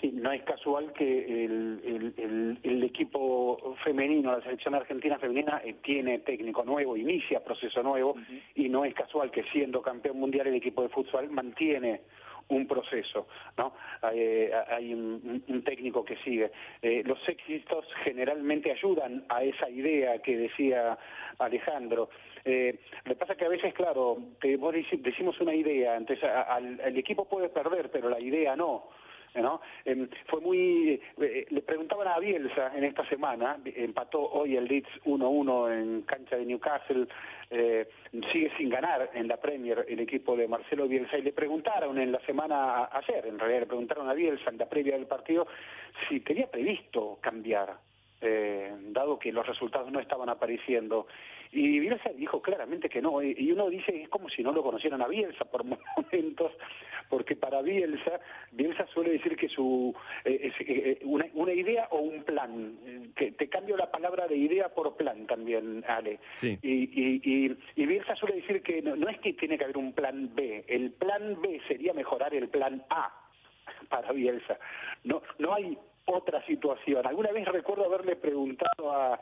Sí, 0.00 0.12
no 0.14 0.32
es 0.32 0.42
casual 0.44 0.92
que 0.94 1.44
el, 1.44 1.80
el, 1.84 2.14
el, 2.16 2.58
el 2.62 2.82
equipo 2.84 3.76
femenino, 3.84 4.32
la 4.32 4.42
selección 4.42 4.74
argentina 4.74 5.18
femenina, 5.18 5.60
eh, 5.64 5.74
tiene 5.82 6.20
técnico 6.20 6.64
nuevo, 6.64 6.96
inicia 6.96 7.44
proceso 7.44 7.82
nuevo, 7.82 8.14
y 8.54 8.68
no 8.70 8.84
es 8.84 8.94
casual 8.94 9.30
que 9.30 9.42
siendo 9.52 9.82
campeón 9.82 10.18
mundial 10.18 10.46
el 10.46 10.54
equipo 10.54 10.82
de 10.82 10.88
futsal 10.88 11.28
mantiene 11.30 12.00
un 12.48 12.66
proceso, 12.66 13.28
¿no? 13.58 13.74
Eh, 14.12 14.50
hay 14.70 14.92
un, 14.92 15.44
un 15.46 15.62
técnico 15.62 16.04
que 16.04 16.16
sigue. 16.16 16.50
Eh, 16.82 17.02
los 17.04 17.18
éxitos 17.28 17.84
generalmente 18.02 18.72
ayudan 18.72 19.24
a 19.28 19.44
esa 19.44 19.68
idea 19.70 20.18
que 20.20 20.36
decía 20.36 20.98
Alejandro. 21.38 22.08
Eh, 22.44 22.78
lo 23.04 23.12
que 23.14 23.18
pasa 23.20 23.36
que 23.36 23.44
a 23.44 23.48
veces, 23.48 23.72
claro, 23.74 24.16
que 24.40 24.56
vos 24.56 24.74
deci- 24.74 25.00
decimos 25.00 25.38
una 25.40 25.54
idea, 25.54 25.94
entonces 25.96 26.24
a- 26.24 26.42
al, 26.54 26.80
el 26.80 26.96
equipo 26.96 27.26
puede 27.28 27.50
perder, 27.50 27.90
pero 27.90 28.08
la 28.08 28.18
idea 28.18 28.56
no. 28.56 28.88
¿No? 29.34 29.60
Em, 29.84 30.08
fue 30.26 30.40
muy... 30.40 31.00
Eh, 31.20 31.46
le 31.48 31.62
preguntaban 31.62 32.08
a 32.08 32.18
Bielsa 32.18 32.76
en 32.76 32.84
esta 32.84 33.06
semana, 33.08 33.58
empató 33.64 34.20
hoy 34.20 34.56
el 34.56 34.64
Leeds 34.64 34.90
1-1 35.04 35.72
en 35.72 36.02
cancha 36.02 36.36
de 36.36 36.46
Newcastle, 36.46 37.06
eh, 37.50 37.88
sigue 38.32 38.50
sin 38.56 38.70
ganar 38.70 39.10
en 39.14 39.28
la 39.28 39.36
Premier 39.36 39.84
el 39.88 40.00
equipo 40.00 40.36
de 40.36 40.48
Marcelo 40.48 40.88
Bielsa, 40.88 41.18
y 41.18 41.22
le 41.22 41.32
preguntaron 41.32 41.98
en 41.98 42.12
la 42.12 42.20
semana 42.20 42.88
ayer, 42.92 43.26
en 43.26 43.38
realidad 43.38 43.60
le 43.60 43.66
preguntaron 43.66 44.08
a 44.08 44.14
Bielsa 44.14 44.50
en 44.50 44.58
la 44.58 44.68
previa 44.68 44.94
del 44.94 45.06
partido 45.06 45.46
si 46.08 46.20
tenía 46.20 46.50
previsto 46.50 47.18
cambiar, 47.20 47.76
eh, 48.20 48.72
dado 48.88 49.18
que 49.18 49.32
los 49.32 49.46
resultados 49.46 49.90
no 49.90 50.00
estaban 50.00 50.28
apareciendo. 50.28 51.06
Y 51.52 51.80
Bielsa 51.80 52.10
dijo 52.10 52.40
claramente 52.40 52.88
que 52.88 53.02
no, 53.02 53.20
y 53.22 53.50
uno 53.50 53.68
dice, 53.68 54.02
es 54.02 54.08
como 54.08 54.28
si 54.28 54.42
no 54.42 54.52
lo 54.52 54.62
conocieran 54.62 55.02
a 55.02 55.08
Bielsa 55.08 55.44
por 55.46 55.64
momentos, 55.96 56.52
porque 57.08 57.34
para 57.34 57.60
Bielsa, 57.60 58.20
Bielsa 58.52 58.86
suele 58.86 59.12
decir 59.12 59.36
que 59.36 59.48
su 59.48 59.94
eh, 60.24 60.40
es, 60.44 60.54
eh, 60.60 61.00
una, 61.02 61.26
una, 61.34 61.52
idea 61.52 61.88
o 61.90 61.98
un 61.98 62.22
plan, 62.22 63.10
que 63.16 63.32
te 63.32 63.48
cambio 63.48 63.76
la 63.76 63.90
palabra 63.90 64.28
de 64.28 64.36
idea 64.36 64.68
por 64.68 64.96
plan 64.96 65.26
también, 65.26 65.84
Ale. 65.88 66.20
Sí. 66.30 66.56
Y, 66.62 66.84
y, 66.92 67.56
y, 67.74 67.86
Bielsa 67.86 68.14
suele 68.14 68.36
decir 68.36 68.62
que 68.62 68.80
no, 68.80 68.94
no 68.94 69.08
es 69.08 69.18
que 69.18 69.32
tiene 69.32 69.58
que 69.58 69.64
haber 69.64 69.78
un 69.78 69.92
plan 69.92 70.32
B, 70.34 70.64
el 70.68 70.92
plan 70.92 71.40
B 71.42 71.60
sería 71.66 71.92
mejorar 71.92 72.32
el 72.32 72.48
plan 72.48 72.84
A 72.90 73.12
para 73.88 74.12
Bielsa. 74.12 74.58
No, 75.04 75.22
no 75.38 75.54
hay 75.54 75.76
otra 76.10 76.44
situación. 76.46 77.06
Alguna 77.06 77.32
vez 77.32 77.46
recuerdo 77.46 77.84
haberle 77.84 78.16
preguntado 78.16 78.92
a, 78.92 79.20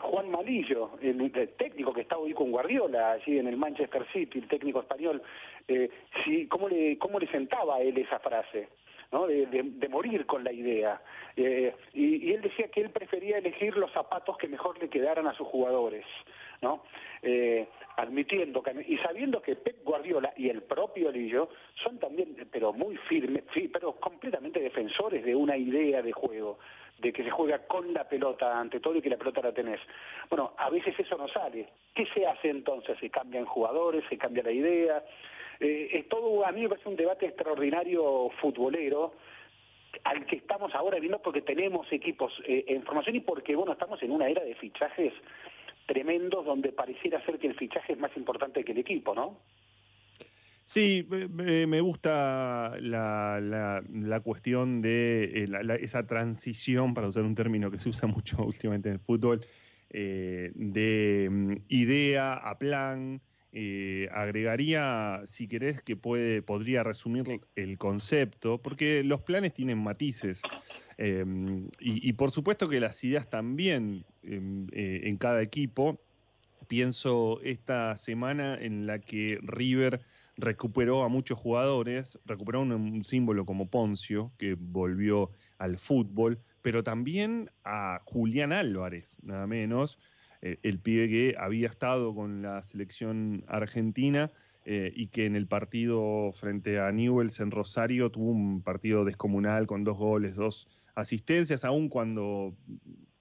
Juan 0.00 0.30
Malillo, 0.30 0.92
el, 1.02 1.30
técnico 1.58 1.92
que 1.92 2.02
está 2.02 2.16
hoy 2.16 2.32
con 2.32 2.50
Guardiola, 2.50 3.12
allí 3.12 3.38
en 3.38 3.48
el 3.48 3.56
Manchester 3.56 4.06
City, 4.12 4.38
el 4.38 4.48
técnico 4.48 4.80
español, 4.80 5.20
eh, 5.66 5.90
si, 6.24 6.46
¿cómo, 6.46 6.68
le, 6.68 6.96
¿cómo 6.98 7.18
le 7.18 7.26
sentaba 7.26 7.76
a 7.76 7.80
él 7.80 7.98
esa 7.98 8.18
frase? 8.20 8.68
¿no? 9.12 9.26
De, 9.26 9.46
de, 9.46 9.62
de, 9.64 9.88
morir 9.88 10.24
con 10.24 10.44
la 10.44 10.52
idea. 10.52 11.00
Eh, 11.36 11.74
y, 11.94 12.28
y, 12.28 12.32
él 12.32 12.42
decía 12.42 12.68
que 12.68 12.80
él 12.80 12.90
prefería 12.90 13.38
elegir 13.38 13.76
los 13.76 13.92
zapatos 13.92 14.38
que 14.38 14.48
mejor 14.48 14.78
le 14.78 14.88
quedaran 14.88 15.26
a 15.26 15.34
sus 15.34 15.46
jugadores. 15.48 16.06
¿No? 16.62 16.82
Eh, 17.22 17.66
admitiendo 17.96 18.62
y 18.86 18.98
sabiendo 18.98 19.40
que 19.40 19.56
Pep 19.56 19.82
Guardiola 19.82 20.32
y 20.36 20.48
el 20.50 20.62
propio 20.62 21.10
Lillo 21.10 21.48
son 21.82 21.98
también, 21.98 22.36
pero 22.52 22.72
muy 22.72 22.96
firmes, 23.08 23.44
pero 23.72 23.92
completamente 23.94 24.60
defensores 24.60 25.24
de 25.24 25.34
una 25.34 25.56
idea 25.56 26.02
de 26.02 26.12
juego, 26.12 26.58
de 26.98 27.12
que 27.12 27.24
se 27.24 27.30
juega 27.30 27.66
con 27.66 27.92
la 27.94 28.08
pelota 28.08 28.58
ante 28.58 28.80
todo 28.80 28.96
y 28.96 29.02
que 29.02 29.10
la 29.10 29.16
pelota 29.16 29.40
la 29.40 29.52
tenés. 29.52 29.80
Bueno, 30.28 30.52
a 30.58 30.68
veces 30.68 30.98
eso 30.98 31.16
no 31.16 31.28
sale. 31.28 31.68
¿Qué 31.94 32.06
se 32.14 32.26
hace 32.26 32.50
entonces? 32.50 32.98
Se 32.98 33.08
cambian 33.08 33.46
jugadores, 33.46 34.04
se 34.08 34.18
cambia 34.18 34.42
la 34.42 34.52
idea. 34.52 35.02
Eh, 35.60 35.88
es 35.92 36.08
todo, 36.08 36.44
a 36.44 36.52
mí 36.52 36.62
me 36.62 36.68
parece 36.68 36.88
un 36.88 36.96
debate 36.96 37.26
extraordinario 37.26 38.30
futbolero 38.40 39.14
al 40.04 40.26
que 40.26 40.36
estamos 40.36 40.74
ahora 40.74 40.98
viendo 40.98 41.18
porque 41.20 41.40
tenemos 41.40 41.90
equipos 41.90 42.32
eh, 42.46 42.64
en 42.68 42.82
formación 42.82 43.16
y 43.16 43.20
porque, 43.20 43.56
bueno, 43.56 43.72
estamos 43.72 44.02
en 44.02 44.10
una 44.10 44.28
era 44.28 44.44
de 44.44 44.54
fichajes 44.54 45.14
tremendos 45.86 46.44
donde 46.44 46.72
pareciera 46.72 47.24
ser 47.24 47.38
que 47.38 47.46
el 47.46 47.54
fichaje 47.54 47.92
es 47.92 47.98
más 47.98 48.16
importante 48.16 48.64
que 48.64 48.72
el 48.72 48.78
equipo, 48.78 49.14
¿no? 49.14 49.40
Sí, 50.64 51.06
me 51.08 51.80
gusta 51.80 52.76
la, 52.80 53.38
la, 53.40 53.84
la 53.88 54.20
cuestión 54.20 54.82
de 54.82 55.44
eh, 55.44 55.46
la, 55.46 55.76
esa 55.76 56.04
transición, 56.08 56.92
para 56.92 57.06
usar 57.06 57.22
un 57.22 57.36
término 57.36 57.70
que 57.70 57.78
se 57.78 57.88
usa 57.88 58.08
mucho 58.08 58.44
últimamente 58.44 58.88
en 58.88 58.94
el 58.94 59.00
fútbol, 59.00 59.46
eh, 59.90 60.50
de 60.56 61.28
mm, 61.30 61.52
idea 61.68 62.34
a 62.34 62.58
plan. 62.58 63.20
Eh, 63.52 64.08
agregaría, 64.12 65.22
si 65.26 65.48
querés, 65.48 65.80
que 65.80 65.96
puede, 65.96 66.42
podría 66.42 66.82
resumir 66.82 67.40
el 67.54 67.78
concepto, 67.78 68.60
porque 68.60 69.02
los 69.02 69.22
planes 69.22 69.54
tienen 69.54 69.78
matices. 69.78 70.42
Eh, 70.98 71.24
y, 71.80 72.08
y, 72.08 72.12
por 72.14 72.30
supuesto 72.30 72.68
que 72.68 72.80
las 72.80 73.02
ideas 73.04 73.28
también 73.30 74.04
eh, 74.22 75.00
en 75.04 75.16
cada 75.16 75.42
equipo. 75.42 76.00
Pienso 76.68 77.40
esta 77.42 77.96
semana 77.96 78.58
en 78.60 78.86
la 78.86 78.98
que 78.98 79.38
River 79.40 80.00
recuperó 80.36 81.04
a 81.04 81.08
muchos 81.08 81.38
jugadores, 81.38 82.18
recuperó 82.24 82.60
un, 82.60 82.72
un 82.72 83.04
símbolo 83.04 83.46
como 83.46 83.70
Poncio, 83.70 84.32
que 84.36 84.56
volvió 84.58 85.30
al 85.58 85.78
fútbol, 85.78 86.40
pero 86.62 86.82
también 86.82 87.50
a 87.64 88.00
Julián 88.04 88.52
Álvarez, 88.52 89.16
nada 89.22 89.46
menos, 89.46 90.00
eh, 90.46 90.58
el 90.62 90.78
pibe 90.78 91.08
que 91.08 91.34
había 91.36 91.66
estado 91.66 92.14
con 92.14 92.40
la 92.40 92.62
selección 92.62 93.44
argentina 93.48 94.30
eh, 94.64 94.92
y 94.94 95.08
que 95.08 95.26
en 95.26 95.34
el 95.34 95.48
partido 95.48 96.30
frente 96.34 96.78
a 96.78 96.92
Newells 96.92 97.40
en 97.40 97.50
Rosario 97.50 98.10
tuvo 98.10 98.30
un 98.30 98.62
partido 98.62 99.04
descomunal 99.04 99.66
con 99.66 99.82
dos 99.82 99.98
goles, 99.98 100.36
dos 100.36 100.68
asistencias, 100.94 101.64
aun 101.64 101.88
cuando 101.88 102.54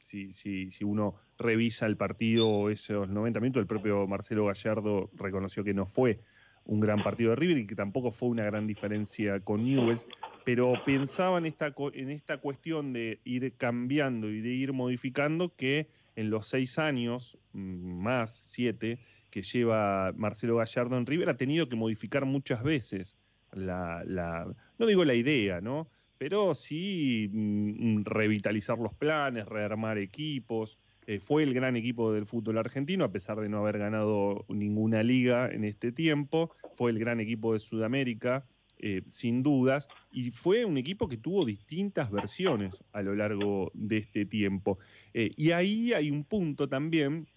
si, 0.01 0.33
si, 0.33 0.69
si 0.69 0.83
uno 0.83 1.15
revisa 1.39 1.87
el 1.87 1.97
partido 1.97 2.69
esos 2.69 3.09
90 3.09 3.39
minutos, 3.39 3.61
el 3.61 3.67
propio 3.67 4.05
Marcelo 4.05 4.45
Gallardo 4.45 5.09
reconoció 5.15 5.63
que 5.63 5.73
no 5.73 5.87
fue 5.87 6.19
un 6.65 6.79
gran 6.79 7.01
partido 7.01 7.31
de 7.31 7.37
River 7.37 7.57
y 7.57 7.65
que 7.65 7.75
tampoco 7.75 8.11
fue 8.11 8.29
una 8.29 8.43
gran 8.43 8.67
diferencia 8.67 9.39
con 9.39 9.63
Newells, 9.63 10.05
pero 10.43 10.73
pensaba 10.85 11.39
en 11.39 11.47
esta, 11.47 11.73
en 11.93 12.11
esta 12.11 12.37
cuestión 12.37 12.93
de 12.93 13.19
ir 13.23 13.53
cambiando 13.57 14.29
y 14.29 14.41
de 14.41 14.49
ir 14.49 14.73
modificando 14.73 15.55
que 15.55 15.87
en 16.15 16.29
los 16.29 16.47
seis 16.47 16.79
años, 16.79 17.37
más 17.53 18.45
siete, 18.47 18.99
que 19.29 19.41
lleva 19.41 20.13
Marcelo 20.15 20.57
Gallardo 20.57 20.97
en 20.97 21.05
River, 21.05 21.29
ha 21.29 21.37
tenido 21.37 21.67
que 21.67 21.75
modificar 21.75 22.25
muchas 22.25 22.63
veces 22.63 23.17
la, 23.51 24.47
no 24.77 24.85
digo 24.85 25.05
la 25.05 25.13
idea, 25.13 25.61
¿no? 25.61 25.89
Pero 26.17 26.55
sí 26.55 27.29
mm, 27.31 28.03
revitalizar 28.05 28.77
los 28.77 28.93
planes, 28.93 29.45
rearmar 29.45 29.97
equipos. 29.97 30.79
Eh, 31.07 31.19
fue 31.19 31.43
el 31.43 31.53
gran 31.53 31.75
equipo 31.75 32.13
del 32.13 32.25
fútbol 32.25 32.57
argentino, 32.57 33.05
a 33.05 33.11
pesar 33.11 33.39
de 33.39 33.49
no 33.49 33.59
haber 33.59 33.77
ganado 33.77 34.45
ninguna 34.47 35.03
liga 35.03 35.49
en 35.51 35.63
este 35.65 35.91
tiempo. 35.91 36.51
Fue 36.73 36.91
el 36.91 36.99
gran 36.99 37.19
equipo 37.19 37.53
de 37.53 37.59
Sudamérica, 37.59 38.45
eh, 38.79 39.03
sin 39.07 39.41
dudas, 39.41 39.87
y 40.11 40.31
fue 40.31 40.65
un 40.65 40.77
equipo 40.77 41.07
que 41.07 41.17
tuvo 41.17 41.45
distintas 41.45 42.11
versiones 42.11 42.83
a 42.91 43.01
lo 43.01 43.15
largo 43.15 43.71
de 43.73 43.97
este 43.97 44.25
tiempo. 44.25 44.79
Eh, 45.13 45.31
y 45.37 45.51
ahí 45.51 45.93
hay 45.93 46.11
un 46.11 46.25
punto 46.25 46.67
también, 46.67 47.27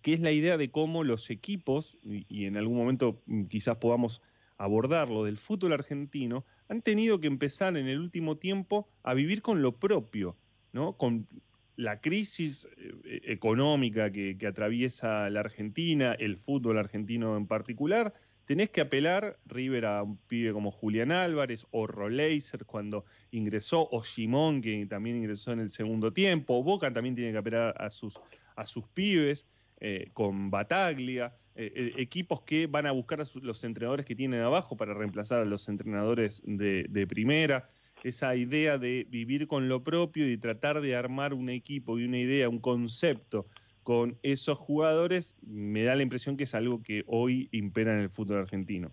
que 0.00 0.14
es 0.14 0.20
la 0.20 0.32
idea 0.32 0.56
de 0.56 0.70
cómo 0.70 1.04
los 1.04 1.28
equipos, 1.28 1.98
y, 2.02 2.46
en 2.46 2.56
algún 2.56 2.78
momento 2.78 3.22
mm, 3.26 3.44
quizás 3.44 3.76
podamos 3.76 4.22
abordarlo, 4.56 5.24
del 5.24 5.36
fútbol 5.36 5.74
argentino, 5.74 6.46
han 6.68 6.80
tenido 6.80 7.20
que 7.20 7.26
empezar 7.26 7.76
en 7.76 7.86
el 7.86 7.98
último 7.98 8.38
tiempo 8.38 8.88
a 9.02 9.12
vivir 9.12 9.42
con 9.42 9.60
lo 9.60 9.76
propio, 9.76 10.36
¿no? 10.72 10.96
Con 10.96 11.28
la 11.76 12.00
crisis 12.00 12.66
eh, 12.78 13.20
económica 13.24 14.10
que, 14.10 14.38
que, 14.38 14.46
atraviesa 14.46 15.28
la 15.28 15.40
Argentina, 15.40 16.12
el 16.14 16.38
fútbol 16.38 16.78
argentino 16.78 17.36
en 17.36 17.46
particular, 17.46 18.14
tenés 18.48 18.70
que 18.70 18.80
apelar, 18.80 19.38
River, 19.44 19.84
a 19.84 20.02
un 20.02 20.16
pibe 20.16 20.54
como 20.54 20.70
Julián 20.70 21.12
Álvarez 21.12 21.66
o 21.70 21.86
Roleiser 21.86 22.64
cuando 22.64 23.04
ingresó, 23.30 23.86
o 23.92 24.02
Simón, 24.02 24.62
que 24.62 24.86
también 24.86 25.16
ingresó 25.16 25.52
en 25.52 25.60
el 25.60 25.68
segundo 25.68 26.14
tiempo, 26.14 26.62
Boca 26.62 26.90
también 26.90 27.14
tiene 27.14 27.30
que 27.32 27.36
apelar 27.36 27.74
a 27.78 27.90
sus, 27.90 28.18
a 28.56 28.64
sus 28.64 28.88
pibes, 28.88 29.46
eh, 29.80 30.08
con 30.14 30.50
Bataglia, 30.50 31.36
eh, 31.56 31.70
eh, 31.76 31.92
equipos 31.98 32.40
que 32.40 32.66
van 32.66 32.86
a 32.86 32.92
buscar 32.92 33.20
a 33.20 33.24
los 33.34 33.64
entrenadores 33.64 34.06
que 34.06 34.14
tienen 34.14 34.40
abajo 34.40 34.78
para 34.78 34.94
reemplazar 34.94 35.40
a 35.40 35.44
los 35.44 35.68
entrenadores 35.68 36.42
de, 36.46 36.86
de 36.88 37.06
primera. 37.06 37.68
Esa 38.02 38.34
idea 38.34 38.78
de 38.78 39.06
vivir 39.10 39.46
con 39.46 39.68
lo 39.68 39.84
propio 39.84 40.26
y 40.26 40.38
tratar 40.38 40.80
de 40.80 40.96
armar 40.96 41.34
un 41.34 41.50
equipo 41.50 41.98
y 41.98 42.06
una 42.06 42.18
idea, 42.18 42.48
un 42.48 42.60
concepto 42.60 43.46
con 43.88 44.18
esos 44.22 44.58
jugadores, 44.58 45.34
me 45.40 45.82
da 45.82 45.96
la 45.96 46.02
impresión 46.02 46.36
que 46.36 46.44
es 46.44 46.54
algo 46.54 46.82
que 46.82 47.04
hoy 47.06 47.48
impera 47.52 47.94
en 47.94 48.00
el 48.00 48.10
fútbol 48.10 48.40
argentino. 48.40 48.92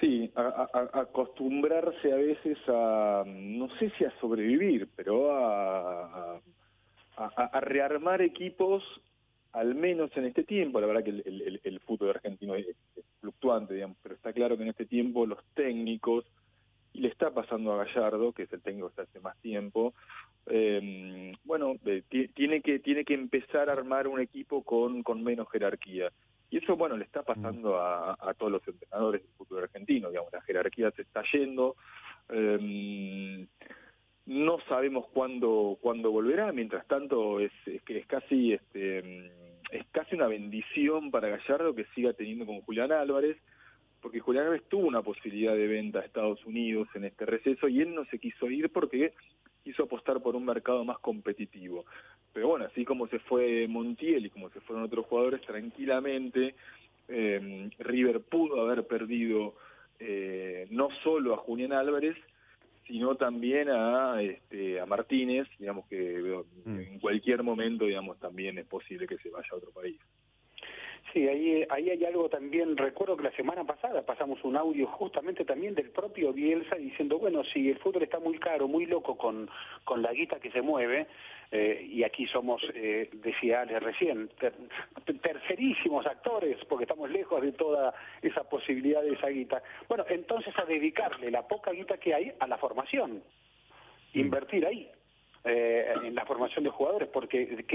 Sí, 0.00 0.32
a, 0.34 0.68
acostumbrarse 0.94 2.12
a 2.12 2.16
veces 2.16 2.58
a, 2.66 3.22
no 3.24 3.68
sé 3.78 3.92
si 3.96 4.04
a 4.04 4.12
sobrevivir, 4.18 4.88
pero 4.96 5.30
a, 5.30 6.40
rearmar 7.60 8.20
equipos, 8.20 8.82
al 9.52 9.76
menos 9.76 10.10
en 10.16 10.24
este 10.24 10.42
tiempo, 10.42 10.80
la 10.80 10.88
verdad 10.88 11.04
que 11.04 11.22
el 11.62 11.80
fútbol 11.86 12.10
argentino 12.10 12.56
es, 12.56 12.66
es 12.66 13.04
fluctuante, 13.20 13.74
digamos, 13.74 13.96
pero 14.02 14.16
está 14.16 14.32
claro 14.32 14.56
que 14.56 14.64
en 14.64 14.70
este 14.70 14.86
tiempo 14.86 15.24
los 15.24 15.38
técnicos, 15.54 16.24
y 16.92 17.00
le 17.00 17.08
está 17.08 17.30
pasando 17.32 17.72
a 17.72 17.84
Gallardo, 17.84 18.32
que 18.32 18.44
es 18.44 18.52
el 18.52 18.62
técnico 18.62 18.90
que 18.90 19.02
hace 19.02 19.20
más 19.20 19.36
tiempo, 19.40 19.94
eh, 20.46 21.32
bueno, 21.44 21.76
eh, 21.86 22.02
tiene 22.34 22.60
que 22.60 22.80
tiene 22.80 23.04
que 23.04 23.14
empezar 23.14 23.68
a 23.68 23.72
armar 23.72 24.08
un 24.08 24.20
equipo 24.20 24.62
con, 24.62 25.02
con 25.02 25.22
menos 25.22 25.50
jerarquía. 25.50 26.10
Y 26.50 26.58
eso, 26.58 26.76
bueno, 26.76 26.98
le 26.98 27.04
está 27.04 27.22
pasando 27.22 27.80
a, 27.80 28.12
a 28.12 28.34
todos 28.34 28.52
los 28.52 28.68
entrenadores 28.68 29.22
del 29.22 29.30
fútbol 29.38 29.62
argentino, 29.62 30.10
digamos, 30.10 30.32
la 30.32 30.42
jerarquía 30.42 30.90
se 30.90 31.02
está 31.02 31.22
yendo. 31.32 31.76
Eh, 32.28 33.46
no 34.26 34.58
sabemos 34.68 35.06
cuándo 35.12 35.78
cuándo 35.80 36.10
volverá, 36.10 36.52
mientras 36.52 36.86
tanto 36.86 37.40
es, 37.40 37.52
es 37.66 37.82
que 37.82 37.98
es 37.98 38.06
casi 38.06 38.52
este 38.52 39.32
es 39.72 39.86
casi 39.90 40.14
una 40.14 40.26
bendición 40.26 41.10
para 41.10 41.28
Gallardo 41.28 41.74
que 41.74 41.86
siga 41.94 42.12
teniendo 42.12 42.46
con 42.46 42.60
Julián 42.60 42.92
Álvarez, 42.92 43.38
porque 44.02 44.20
Julián 44.20 44.44
Álvarez 44.44 44.64
tuvo 44.68 44.88
una 44.88 45.00
posibilidad 45.00 45.54
de 45.54 45.68
venta 45.68 46.00
a 46.00 46.04
Estados 46.04 46.44
Unidos 46.44 46.88
en 46.94 47.04
este 47.04 47.24
receso 47.24 47.68
y 47.68 47.80
él 47.80 47.94
no 47.94 48.04
se 48.06 48.18
quiso 48.18 48.50
ir 48.50 48.68
porque 48.70 49.14
quiso 49.62 49.84
apostar 49.84 50.20
por 50.20 50.34
un 50.34 50.44
mercado 50.44 50.84
más 50.84 50.98
competitivo. 50.98 51.86
Pero 52.32 52.48
bueno, 52.48 52.66
así 52.66 52.84
como 52.84 53.06
se 53.06 53.20
fue 53.20 53.66
Montiel 53.68 54.26
y 54.26 54.30
como 54.30 54.50
se 54.50 54.60
fueron 54.60 54.84
otros 54.84 55.06
jugadores, 55.06 55.40
tranquilamente 55.42 56.56
eh, 57.08 57.70
River 57.78 58.20
pudo 58.22 58.60
haber 58.60 58.86
perdido 58.86 59.54
eh, 60.00 60.66
no 60.70 60.88
solo 61.04 61.34
a 61.34 61.38
Julián 61.38 61.72
Álvarez, 61.72 62.16
sino 62.88 63.14
también 63.14 63.68
a, 63.70 64.20
este, 64.20 64.80
a 64.80 64.86
Martínez, 64.86 65.46
digamos 65.60 65.86
que 65.86 66.42
mm. 66.64 66.80
en 66.80 66.98
cualquier 66.98 67.44
momento, 67.44 67.84
digamos, 67.84 68.18
también 68.18 68.58
es 68.58 68.66
posible 68.66 69.06
que 69.06 69.18
se 69.18 69.30
vaya 69.30 69.46
a 69.52 69.56
otro 69.56 69.70
país. 69.70 69.98
Sí, 71.12 71.28
ahí, 71.28 71.66
ahí 71.68 71.90
hay 71.90 72.04
algo 72.06 72.30
también, 72.30 72.74
recuerdo 72.74 73.18
que 73.18 73.24
la 73.24 73.36
semana 73.36 73.64
pasada 73.64 74.00
pasamos 74.00 74.42
un 74.44 74.56
audio 74.56 74.86
justamente 74.86 75.44
también 75.44 75.74
del 75.74 75.90
propio 75.90 76.32
Bielsa 76.32 76.76
diciendo, 76.76 77.18
bueno, 77.18 77.44
si 77.44 77.68
el 77.68 77.78
fútbol 77.78 78.04
está 78.04 78.18
muy 78.18 78.38
caro, 78.38 78.66
muy 78.66 78.86
loco 78.86 79.18
con, 79.18 79.50
con 79.84 80.00
la 80.00 80.10
guita 80.14 80.40
que 80.40 80.50
se 80.50 80.62
mueve, 80.62 81.06
eh, 81.50 81.86
y 81.86 82.02
aquí 82.02 82.26
somos, 82.28 82.62
eh, 82.74 83.10
decía 83.12 83.60
Ale 83.60 83.78
recién, 83.78 84.30
tercerísimos 85.20 86.06
actores, 86.06 86.56
porque 86.66 86.84
estamos 86.84 87.10
lejos 87.10 87.42
de 87.42 87.52
toda 87.52 87.92
esa 88.22 88.44
posibilidad 88.44 89.02
de 89.02 89.12
esa 89.12 89.28
guita. 89.28 89.62
Bueno, 89.88 90.06
entonces 90.08 90.58
a 90.58 90.64
dedicarle 90.64 91.30
la 91.30 91.46
poca 91.46 91.72
guita 91.72 91.98
que 91.98 92.14
hay 92.14 92.32
a 92.40 92.46
la 92.46 92.56
formación, 92.56 93.22
mm. 94.14 94.18
invertir 94.18 94.64
ahí, 94.64 94.90
eh, 95.44 95.92
en 96.04 96.14
la 96.14 96.24
formación 96.24 96.64
de 96.64 96.70
jugadores, 96.70 97.10
porque, 97.12 97.66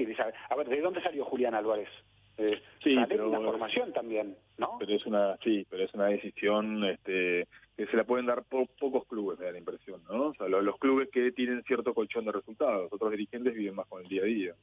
a 0.50 0.56
ver, 0.56 0.70
¿de 0.70 0.82
dónde 0.82 1.04
salió 1.04 1.24
Julián 1.26 1.54
Álvarez? 1.54 1.90
Eh, 2.38 2.62
sí, 2.84 2.96
pero, 3.10 3.32
formación 3.32 3.92
también, 3.94 4.36
¿no? 4.58 4.78
Pero 4.78 4.94
es 4.94 5.06
una, 5.08 5.38
sí, 5.44 5.66
pero 5.70 5.84
es 5.84 5.94
una 5.96 6.06
decisión 6.06 6.84
este, 6.86 7.48
que 7.76 7.88
se 7.88 7.98
la 7.98 8.04
pueden 8.04 8.28
dar 8.28 8.44
pocos 8.44 9.08
clubes, 9.08 9.40
me 9.40 9.46
da 9.46 9.54
la 9.54 9.58
impresión, 9.58 10.02
¿no? 10.08 10.28
O 10.28 10.34
sea, 10.36 10.48
los, 10.48 10.78
clubes 10.78 11.10
que 11.12 11.32
tienen 11.32 11.64
cierto 11.64 11.96
colchón 11.96 12.26
de 12.26 12.32
resultados, 12.32 12.94
otros 12.94 13.10
dirigentes 13.12 13.56
viven 13.56 13.74
más 13.74 13.88
con 13.88 14.04
el 14.04 14.08
día 14.08 14.22
a 14.22 14.26
día. 14.26 14.56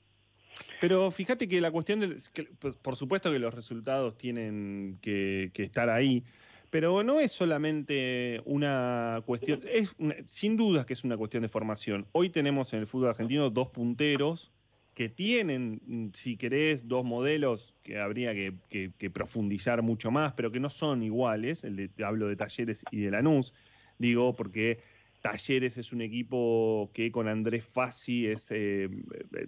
Pero 0.81 1.11
fíjate 1.11 1.49
que 1.49 1.61
la 1.61 1.73
cuestión 1.73 1.99
del, 1.99 2.17
que, 2.33 2.45
por 2.45 2.95
supuesto 2.95 3.33
que 3.33 3.41
los 3.41 3.53
resultados 3.53 4.17
tienen 4.17 4.99
que, 5.03 5.51
estar 5.57 5.91
ahí, 5.91 6.23
pero 6.71 7.03
no 7.03 7.19
es 7.19 7.33
solamente 7.33 8.41
una 8.45 9.21
cuestión, 9.27 9.63
es 9.67 9.97
sin 10.29 10.57
dudas 10.57 10.87
que 10.87 10.93
es 10.93 11.03
una 11.03 11.17
cuestión 11.17 11.43
de 11.43 11.49
formación. 11.49 12.07
Hoy 12.13 12.31
tenemos 12.31 12.73
en 12.73 12.81
el 12.81 12.87
fútbol 12.87 13.09
argentino 13.09 13.51
dos 13.51 13.69
punteros 13.69 14.54
que 14.95 15.09
tienen, 15.09 15.81
mm, 15.87 16.09
si 16.15 16.37
querés, 16.37 16.87
dos 16.89 17.05
modelos 17.05 17.75
que 17.83 17.99
habría 17.99 18.33
que, 18.35 19.11
profundizar 19.11 19.83
mucho 19.83 20.11
más, 20.11 20.33
pero 20.35 20.51
que 20.51 20.61
no 20.61 20.71
son 20.71 21.03
iguales, 21.03 21.67
hablo 22.05 22.29
de 22.29 22.37
Talleres 22.37 22.85
y 22.91 23.01
de 23.01 23.11
Lanús, 23.11 23.53
digo, 23.99 24.35
porque 24.35 24.79
Talleres 25.21 25.79
es 25.79 25.93
un 25.93 26.01
equipo 26.01 26.91
que 26.95 27.11
con 27.11 27.29
Andrés 27.29 27.65
Fassi 27.65 28.27
es 28.27 28.49
eh, 28.51 28.89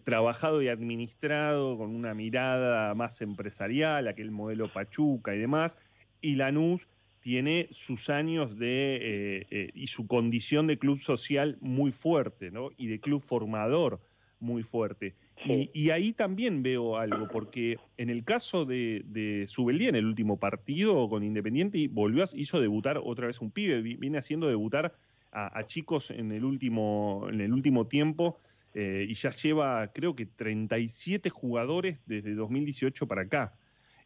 trabajado 0.04 0.62
y 0.62 0.68
administrado 0.68 1.76
con 1.78 1.94
una 1.94 2.14
mirada 2.14 2.94
más 2.94 3.20
empresarial, 3.20 4.08
aquel 4.08 4.30
modelo 4.30 4.72
Pachuca 4.72 5.34
y 5.34 5.38
demás, 5.38 5.78
y 6.20 6.36
Lanús 6.36 6.88
tiene 7.20 7.68
sus 7.72 8.08
años 8.08 8.56
de 8.58 8.96
eh, 8.96 9.46
eh, 9.50 9.70
y 9.74 9.88
su 9.88 10.06
condición 10.06 10.66
de 10.66 10.78
club 10.78 11.02
social 11.02 11.58
muy 11.60 11.92
fuerte, 11.92 12.50
¿no? 12.50 12.70
Y 12.76 12.86
de 12.86 13.00
club 13.00 13.20
formador 13.20 14.00
muy 14.38 14.62
fuerte. 14.62 15.14
Y, 15.44 15.90
ahí 15.90 16.12
también 16.12 16.62
veo 16.62 16.96
algo, 16.96 17.28
porque 17.28 17.78
en 17.98 18.08
el 18.08 18.24
caso 18.24 18.64
de, 18.64 19.02
de 19.06 19.46
en 19.48 19.94
el 19.94 20.06
último 20.06 20.38
partido 20.38 21.08
con 21.08 21.22
Independiente, 21.22 21.88
volvió 21.88 22.24
a, 22.24 22.26
hizo 22.34 22.60
debutar 22.60 23.00
otra 23.04 23.26
vez 23.26 23.40
un 23.40 23.50
pibe, 23.50 23.82
viene 23.82 24.18
haciendo 24.18 24.48
debutar 24.48 24.94
a, 25.32 25.66
chicos 25.66 26.10
en 26.10 26.32
el 26.32 26.44
último, 26.44 27.26
en 27.28 27.42
el 27.42 27.52
último 27.52 27.86
tiempo, 27.86 28.38
eh, 28.72 29.06
y 29.08 29.14
ya 29.14 29.30
lleva, 29.30 29.92
creo 29.92 30.16
que 30.16 30.24
37 30.24 31.28
jugadores 31.28 32.00
desde 32.06 32.34
2018 32.34 33.06
para 33.06 33.22
acá. 33.22 33.54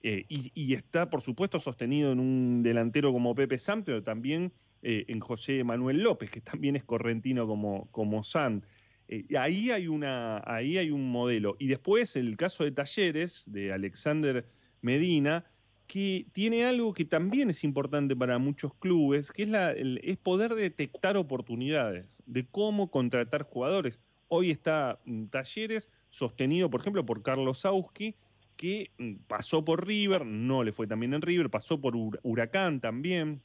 Eh, 0.03 0.25
y, 0.29 0.75
está, 0.75 1.11
por 1.11 1.21
supuesto, 1.21 1.61
sostenido 1.61 2.13
en 2.13 2.21
un 2.21 2.63
delantero 2.63 3.13
como 3.13 3.35
Pepe 3.35 3.59
San, 3.59 3.85
pero 3.85 4.03
también 4.03 4.53
eh, 4.83 5.05
en 5.09 5.21
José 5.21 5.63
Manuel 5.63 6.03
López, 6.03 6.31
que 6.31 6.41
también 6.41 6.75
es 6.77 6.85
correntino 6.85 7.47
como, 7.47 7.89
como 7.91 8.25
San. 8.25 8.65
Eh, 9.13 9.27
ahí, 9.37 9.73
hay 9.73 9.89
una, 9.89 10.41
ahí 10.47 10.79
hay 10.79 10.93
un 10.93 11.11
modelo. 11.11 11.57
Y 11.59 11.67
después 11.67 12.15
el 12.15 12.37
caso 12.37 12.63
de 12.63 12.71
Talleres, 12.71 13.43
de 13.47 13.73
Alexander 13.73 14.47
Medina, 14.83 15.45
que 15.89 16.27
tiene 16.33 16.65
algo 16.65 16.95
que 16.95 17.05
también 17.05 17.51
es 17.51 17.65
importante 17.65 18.15
para 18.15 18.39
muchos 18.39 18.73
clubes, 18.75 19.33
que 19.33 19.43
es, 19.43 19.49
la, 19.49 19.73
es 19.73 20.17
poder 20.17 20.55
detectar 20.55 21.17
oportunidades 21.17 22.23
de 22.27 22.47
cómo 22.47 22.93
contratar 22.93 23.43
jugadores. 23.43 23.99
Hoy 24.29 24.53
está 24.53 25.01
mm, 25.05 25.25
Talleres 25.27 25.91
sostenido, 26.11 26.71
por 26.71 26.81
ejemplo, 26.81 27.05
por 27.05 27.25
Carlos 27.25 27.59
Sauski, 27.59 28.15
que 28.57 28.93
mm, 28.99 29.15
pasó 29.27 29.65
por 29.65 29.85
River, 29.85 30.25
no 30.25 30.63
le 30.63 30.71
fue 30.71 30.87
también 30.87 31.15
en 31.15 31.23
River, 31.23 31.51
pasó 31.51 31.81
por 31.81 31.95
Huracán 32.23 32.81
también, 32.81 33.43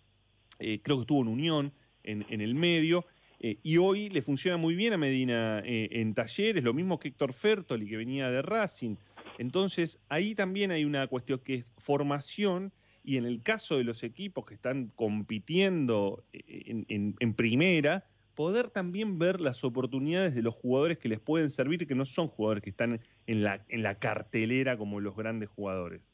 eh, 0.59 0.79
creo 0.83 0.97
que 0.97 1.01
estuvo 1.01 1.23
en 1.23 1.27
Unión 1.27 1.73
en 2.03 2.39
el 2.39 2.53
medio, 2.53 3.07
eh, 3.39 3.57
y 3.63 3.77
hoy 3.77 4.09
le 4.09 4.21
funciona 4.21 4.57
muy 4.57 4.75
bien 4.75 4.93
a 4.93 4.97
Medina 4.97 5.61
eh, 5.65 5.89
en 5.91 6.13
talleres, 6.13 6.63
lo 6.63 6.73
mismo 6.73 6.99
que 6.99 7.09
Héctor 7.09 7.33
Fertoli, 7.33 7.87
que 7.87 7.97
venía 7.97 8.29
de 8.29 8.41
Racing. 8.41 8.95
Entonces, 9.37 9.99
ahí 10.09 10.35
también 10.35 10.71
hay 10.71 10.85
una 10.85 11.07
cuestión 11.07 11.39
que 11.39 11.55
es 11.55 11.73
formación, 11.77 12.71
y 13.03 13.17
en 13.17 13.25
el 13.25 13.43
caso 13.43 13.77
de 13.77 13.83
los 13.83 14.03
equipos 14.03 14.45
que 14.45 14.55
están 14.55 14.91
compitiendo 14.95 16.23
eh, 16.33 16.85
en, 16.87 17.33
primera, 17.35 18.05
poder 18.33 18.69
también 18.69 19.19
ver 19.19 19.39
las 19.39 19.63
oportunidades 19.63 20.33
de 20.33 20.41
los 20.41 20.55
jugadores 20.55 20.97
que 20.97 21.09
les 21.09 21.19
pueden 21.19 21.49
servir, 21.49 21.87
que 21.87 21.95
no 21.95 22.05
son 22.05 22.27
jugadores 22.27 22.63
que 22.63 22.71
están 22.71 22.99
en 23.27 23.43
la, 23.43 23.63
en 23.69 23.83
la 23.83 23.99
cartelera 23.99 24.77
como 24.77 24.99
los 24.99 25.15
grandes 25.15 25.49
jugadores. 25.49 26.11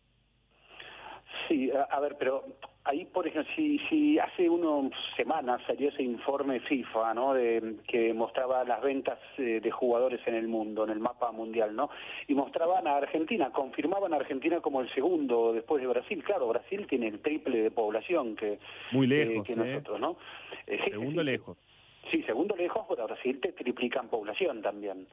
Sí, 1.47 1.71
a 1.71 1.99
ver, 1.99 2.17
pero 2.19 2.57
Ahí, 2.83 3.05
por 3.05 3.27
ejemplo, 3.27 3.51
si, 3.55 3.77
si 3.89 4.17
hace 4.17 4.49
unas 4.49 4.91
semanas 5.15 5.61
salió 5.67 5.89
ese 5.89 6.01
informe 6.01 6.59
FIFA, 6.61 7.13
¿no? 7.13 7.33
De, 7.33 7.75
que 7.87 8.11
mostraba 8.11 8.63
las 8.63 8.81
ventas 8.81 9.19
eh, 9.37 9.59
de 9.61 9.69
jugadores 9.71 10.19
en 10.25 10.33
el 10.33 10.47
mundo, 10.47 10.83
en 10.83 10.89
el 10.89 10.99
mapa 10.99 11.31
mundial, 11.31 11.75
¿no? 11.75 11.91
Y 12.27 12.33
mostraban 12.33 12.87
a 12.87 12.97
Argentina, 12.97 13.51
confirmaban 13.51 14.13
a 14.13 14.17
Argentina 14.17 14.61
como 14.61 14.81
el 14.81 14.91
segundo 14.95 15.53
después 15.53 15.79
de 15.81 15.87
Brasil. 15.87 16.23
Claro, 16.23 16.47
Brasil 16.47 16.87
tiene 16.87 17.09
el 17.09 17.19
triple 17.19 17.61
de 17.61 17.69
población 17.69 18.35
que, 18.35 18.57
Muy 18.91 19.05
lejos, 19.05 19.45
que, 19.45 19.55
nosotros, 19.55 19.99
¿no? 19.99 20.17
Eh, 20.65 20.79
segundo 20.89 21.23
lejos. 21.23 21.57
Sí, 22.09 22.23
segundo 22.23 22.55
lejos, 22.55 22.85
pero 22.89 23.05
Brasil 23.05 23.39
te 23.39 23.51
triplican 23.51 24.09
población 24.09 24.61
también. 24.61 25.07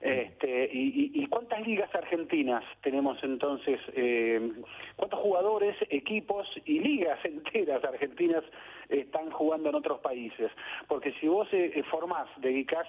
Este, 0.00 0.70
y, 0.72 1.26
cuántas 1.26 1.66
ligas 1.66 1.92
argentinas 1.94 2.64
tenemos 2.82 3.22
entonces? 3.22 3.80
Eh, 3.94 4.52
¿Cuántos 4.96 5.20
jugadores, 5.20 5.76
equipos 5.90 6.46
y 6.64 6.80
ligas 6.80 7.18
enteras 7.24 7.82
argentinas 7.84 8.44
están 8.88 9.30
jugando 9.30 9.70
en 9.70 9.74
otros 9.74 10.00
países? 10.00 10.50
Porque 10.88 11.12
si 11.20 11.26
vos 11.26 11.48
eh, 11.52 11.72
eh 11.74 11.82
formás, 11.84 12.28
dedicás 12.36 12.86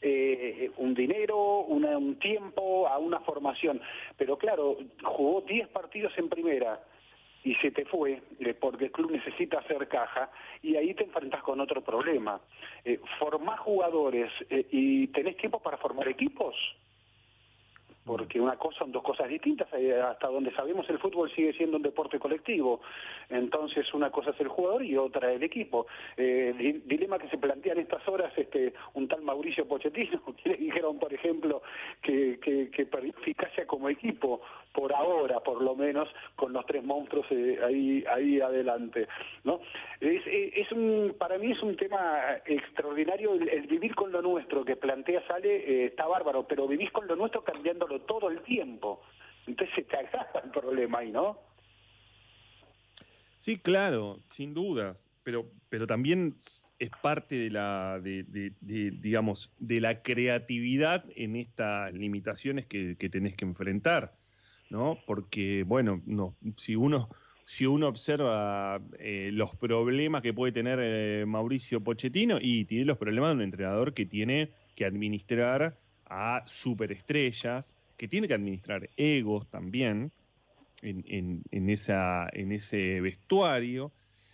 eh, 0.00 0.70
un 0.78 0.94
dinero, 0.94 1.60
un 1.60 2.18
tiempo 2.18 2.88
a 2.88 2.98
una 2.98 3.20
formación, 3.20 3.80
pero 4.16 4.36
claro, 4.36 4.76
jugó 5.02 5.42
10 5.42 5.68
partidos 5.68 6.12
en 6.18 6.28
primera 6.28 6.80
y 7.44 7.54
se 7.56 7.70
te 7.70 7.84
fue 7.84 8.22
eh, 8.40 8.54
porque 8.54 8.86
el 8.86 8.92
club 8.92 9.12
necesita 9.12 9.58
hacer 9.58 9.86
caja 9.86 10.30
y 10.62 10.76
ahí 10.76 10.94
te 10.94 11.04
enfrentas 11.04 11.42
con 11.42 11.60
otro 11.60 11.82
problema. 11.82 12.40
Eh, 12.84 12.98
formás 13.18 13.60
jugadores 13.60 14.32
eh, 14.48 14.66
y 14.70 15.06
tenés 15.08 15.36
tiempo 15.36 15.60
para 15.60 15.76
formar 15.76 16.08
equipos 16.08 16.56
porque 18.04 18.40
una 18.40 18.56
cosa 18.56 18.80
son 18.80 18.92
dos 18.92 19.02
cosas 19.02 19.28
distintas, 19.28 19.68
eh, 19.72 20.00
hasta 20.00 20.28
donde 20.28 20.52
sabemos 20.52 20.88
el 20.90 20.98
fútbol 20.98 21.30
sigue 21.34 21.52
siendo 21.54 21.76
un 21.76 21.82
deporte 21.82 22.18
colectivo, 22.18 22.80
entonces 23.28 23.92
una 23.94 24.10
cosa 24.10 24.30
es 24.30 24.40
el 24.40 24.48
jugador 24.48 24.84
y 24.84 24.96
otra 24.96 25.32
el 25.32 25.42
equipo. 25.42 25.86
Eh, 26.16 26.82
dilema 26.84 27.18
que 27.18 27.28
se 27.28 27.38
plantea 27.38 27.72
en 27.72 27.80
estas 27.80 28.06
horas 28.08 28.32
este 28.36 28.74
un 28.94 29.08
tal 29.08 29.22
Mauricio 29.22 29.66
Pochettino, 29.66 30.20
que 30.42 30.50
le 30.50 30.56
dijeron, 30.56 30.98
por 30.98 31.12
ejemplo, 31.12 31.62
que, 32.02 32.38
que, 32.40 32.70
que 32.70 32.86
perdió 32.86 33.12
eficacia 33.18 33.66
como 33.66 33.88
equipo, 33.88 34.40
por 34.72 34.92
ahora, 34.92 35.40
por 35.40 35.62
lo 35.62 35.74
menos, 35.74 36.08
con 36.36 36.52
los 36.52 36.66
tres 36.66 36.82
monstruos 36.82 37.26
eh, 37.30 37.58
ahí 37.64 38.04
ahí 38.12 38.40
adelante, 38.40 39.06
¿no? 39.44 39.60
Es, 40.00 40.26
eh, 40.26 40.52
es 40.56 40.70
un, 40.72 41.14
para 41.16 41.38
mí 41.38 41.52
es 41.52 41.62
un 41.62 41.76
tema 41.76 42.38
extraordinario 42.44 43.34
el, 43.34 43.66
vivir 43.66 43.94
con 43.94 44.12
lo 44.12 44.20
nuestro 44.20 44.64
que 44.64 44.76
plantea 44.76 45.26
Sale, 45.26 45.86
está 45.86 46.06
bárbaro, 46.06 46.46
pero 46.46 46.66
vivís 46.66 46.90
con 46.90 47.06
lo 47.06 47.16
nuestro 47.16 47.42
cambiándolo 47.42 47.93
todo 48.02 48.30
el 48.30 48.42
tiempo. 48.42 49.00
Entonces 49.46 49.86
te 49.86 49.96
agrava 49.96 50.40
el 50.42 50.50
problema 50.50 50.98
ahí, 50.98 51.10
¿no? 51.10 51.38
Sí, 53.36 53.58
claro, 53.58 54.20
sin 54.30 54.54
dudas, 54.54 55.06
pero, 55.22 55.50
pero 55.68 55.86
también 55.86 56.34
es 56.78 56.90
parte 57.02 57.34
de 57.34 57.50
la, 57.50 58.00
de, 58.00 58.52
digamos, 58.60 59.52
de 59.58 59.80
la 59.80 60.02
creatividad 60.02 61.04
en 61.14 61.36
estas 61.36 61.92
limitaciones 61.92 62.66
que, 62.66 62.96
que, 62.96 63.10
tenés 63.10 63.36
que 63.36 63.44
enfrentar, 63.44 64.14
¿no? 64.70 64.98
Porque, 65.06 65.62
bueno, 65.66 66.00
no, 66.06 66.34
si 66.56 66.74
uno, 66.74 67.10
si 67.46 67.66
uno 67.66 67.88
observa 67.88 68.80
eh, 68.98 69.30
los 69.32 69.54
problemas 69.56 70.22
que 70.22 70.32
puede 70.32 70.52
tener 70.52 70.78
eh, 70.80 71.24
Mauricio 71.26 71.82
Pochettino 71.82 72.38
y 72.40 72.64
tiene 72.64 72.86
los 72.86 72.98
problemas 72.98 73.30
de 73.30 73.36
un 73.36 73.42
entrenador 73.42 73.92
que 73.92 74.06
tiene 74.06 74.50
que 74.74 74.84
administrar 74.84 75.78
a 76.06 76.42
superestrellas, 76.46 77.76
que 77.96 78.08
tiene 78.08 78.28
que 78.28 78.34
administrar 78.34 78.90
egos 78.96 79.48
también 79.50 80.12
en, 80.82 81.68
ese 81.70 83.00
vestuario. 83.00 83.92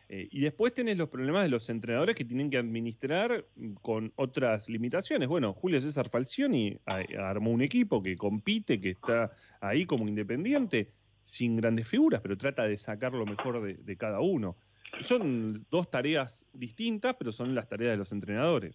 Eh, 0.08 0.28
y 0.32 0.40
después 0.40 0.74
tenés 0.74 0.96
los 0.96 1.08
problemas 1.08 1.42
de 1.42 1.48
los 1.50 1.68
entrenadores 1.68 2.16
que 2.16 2.24
tienen 2.24 2.50
que 2.50 2.58
administrar 2.58 3.46
con 3.80 4.12
otras 4.16 4.68
limitaciones. 4.68 5.28
Bueno, 5.28 5.52
Julio 5.52 5.80
César 5.80 6.08
Falcioni 6.08 6.76
armó 6.84 7.50
un 7.50 7.62
equipo 7.62 8.02
que 8.02 8.16
compite, 8.16 8.80
que 8.80 8.90
está 8.90 9.30
ahí 9.60 9.86
como 9.86 10.08
independiente 10.08 10.90
sin 11.22 11.56
grandes 11.56 11.86
figuras, 11.86 12.20
pero 12.20 12.36
trata 12.36 12.66
de 12.66 12.76
sacar 12.76 13.12
lo 13.12 13.24
mejor 13.24 13.62
de, 13.62 13.96
cada 13.96 14.20
uno. 14.20 14.56
Son 15.00 15.64
dos 15.70 15.88
tareas 15.88 16.44
distintas, 16.52 17.14
pero 17.16 17.30
son 17.30 17.54
las 17.54 17.68
tareas 17.68 17.92
de 17.92 17.96
los 17.96 18.10
entrenadores. 18.10 18.74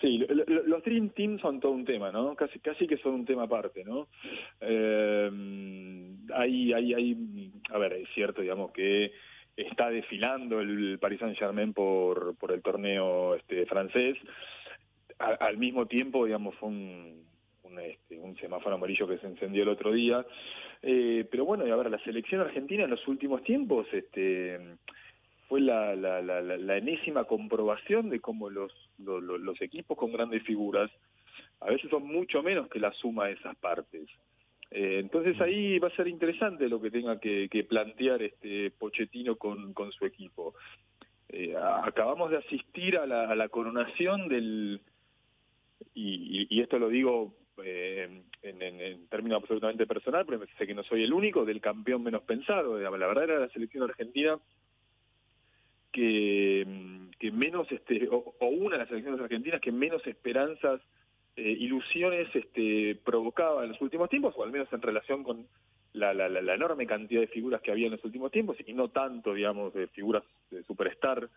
Sí, 0.00 0.24
los 0.28 0.84
Dream 0.84 1.10
Team 1.10 1.40
son 1.40 1.58
todo 1.58 1.72
un 1.72 1.84
tema, 1.84 2.12
¿no? 2.12 2.36
Casi, 2.36 2.60
casi 2.60 2.86
que 2.86 2.98
son 2.98 3.14
un 3.14 3.24
tema 3.24 3.44
aparte, 3.44 3.84
¿no? 3.84 4.06
Eh, 4.60 5.28
hay, 6.34 6.72
hay, 6.72 6.94
hay, 6.94 7.52
a 7.70 7.78
ver, 7.78 7.94
es 7.94 8.08
cierto, 8.14 8.40
digamos, 8.40 8.70
que 8.70 9.12
está 9.56 9.90
desfilando 9.90 10.60
el 10.60 10.98
Paris 11.00 11.18
Saint 11.18 11.36
Germain 11.36 11.72
por, 11.72 12.36
por 12.36 12.52
el 12.52 12.62
torneo 12.62 13.34
este, 13.34 13.66
francés. 13.66 14.16
al 15.18 15.56
mismo 15.56 15.86
tiempo, 15.86 16.26
digamos, 16.26 16.54
fue 16.56 16.68
un, 16.68 17.24
un, 17.64 17.78
este, 17.80 18.20
un 18.20 18.36
semáforo 18.36 18.76
amarillo 18.76 19.08
que 19.08 19.18
se 19.18 19.26
encendió 19.26 19.64
el 19.64 19.68
otro 19.68 19.92
día. 19.92 20.24
Eh, 20.80 21.26
pero 21.28 21.44
bueno, 21.44 21.66
y 21.66 21.70
a 21.70 21.76
ver, 21.76 21.90
la 21.90 21.98
selección 22.04 22.40
argentina 22.40 22.84
en 22.84 22.90
los 22.90 23.08
últimos 23.08 23.42
tiempos 23.42 23.86
este, 23.92 24.60
fue 25.48 25.60
la, 25.60 25.96
la, 25.96 26.20
la, 26.20 26.42
la 26.42 26.76
enésima 26.76 27.24
comprobación 27.24 28.10
de 28.10 28.20
cómo 28.20 28.50
los, 28.50 28.72
los, 28.98 29.22
los 29.22 29.60
equipos 29.62 29.96
con 29.96 30.12
grandes 30.12 30.42
figuras 30.42 30.90
a 31.60 31.70
veces 31.70 31.90
son 31.90 32.06
mucho 32.06 32.42
menos 32.42 32.68
que 32.68 32.78
la 32.78 32.92
suma 32.92 33.26
de 33.26 33.32
esas 33.32 33.56
partes. 33.56 34.08
Eh, 34.70 34.98
entonces 35.00 35.40
ahí 35.40 35.78
va 35.78 35.88
a 35.88 35.96
ser 35.96 36.06
interesante 36.06 36.68
lo 36.68 36.80
que 36.80 36.90
tenga 36.90 37.18
que, 37.18 37.48
que 37.48 37.64
plantear 37.64 38.22
este 38.22 38.70
Pochettino 38.72 39.36
con, 39.36 39.72
con 39.72 39.90
su 39.92 40.04
equipo. 40.04 40.54
Eh, 41.30 41.54
acabamos 41.56 42.30
de 42.30 42.38
asistir 42.38 42.98
a 42.98 43.06
la, 43.06 43.24
a 43.30 43.34
la 43.34 43.48
coronación 43.48 44.28
del, 44.28 44.80
y, 45.94 46.46
y, 46.54 46.60
esto 46.60 46.78
lo 46.78 46.88
digo 46.88 47.34
eh, 47.62 48.22
en, 48.42 48.62
en, 48.62 49.08
términos 49.08 49.42
absolutamente 49.42 49.86
personal, 49.86 50.24
pero 50.26 50.44
sé 50.58 50.66
que 50.66 50.74
no 50.74 50.82
soy 50.84 51.04
el 51.04 51.12
único, 51.12 51.44
del 51.44 51.60
campeón 51.60 52.02
menos 52.02 52.22
pensado. 52.22 52.78
La 52.78 52.90
verdad 52.90 53.24
era 53.24 53.38
la 53.40 53.48
selección 53.48 53.84
argentina 53.84 54.38
que, 55.98 56.64
que 57.18 57.32
menos, 57.32 57.70
este, 57.72 58.08
o, 58.08 58.32
una 58.46 58.76
de 58.76 58.78
las 58.78 58.88
selecciones 58.88 59.20
argentinas 59.20 59.60
que 59.60 59.72
menos 59.72 60.06
esperanzas, 60.06 60.80
eh, 61.36 61.56
ilusiones 61.58 62.28
este, 62.34 62.96
provocaba 63.04 63.64
en 63.64 63.70
los 63.70 63.80
últimos 63.80 64.08
tiempos, 64.08 64.32
o 64.36 64.44
al 64.44 64.52
menos 64.52 64.72
en 64.72 64.80
relación 64.80 65.24
con 65.24 65.48
la, 65.94 66.14
la, 66.14 66.28
la, 66.28 66.54
enorme 66.54 66.86
cantidad 66.86 67.20
de 67.20 67.26
figuras 67.26 67.60
que 67.62 67.72
había 67.72 67.86
en 67.86 67.92
los 67.92 68.04
últimos 68.04 68.30
tiempos, 68.30 68.56
y 68.64 68.72
no 68.74 68.90
tanto, 68.90 69.34
digamos, 69.34 69.74
de 69.74 69.88
figuras 69.88 70.22
de 70.52 70.62
superstar 70.62 71.28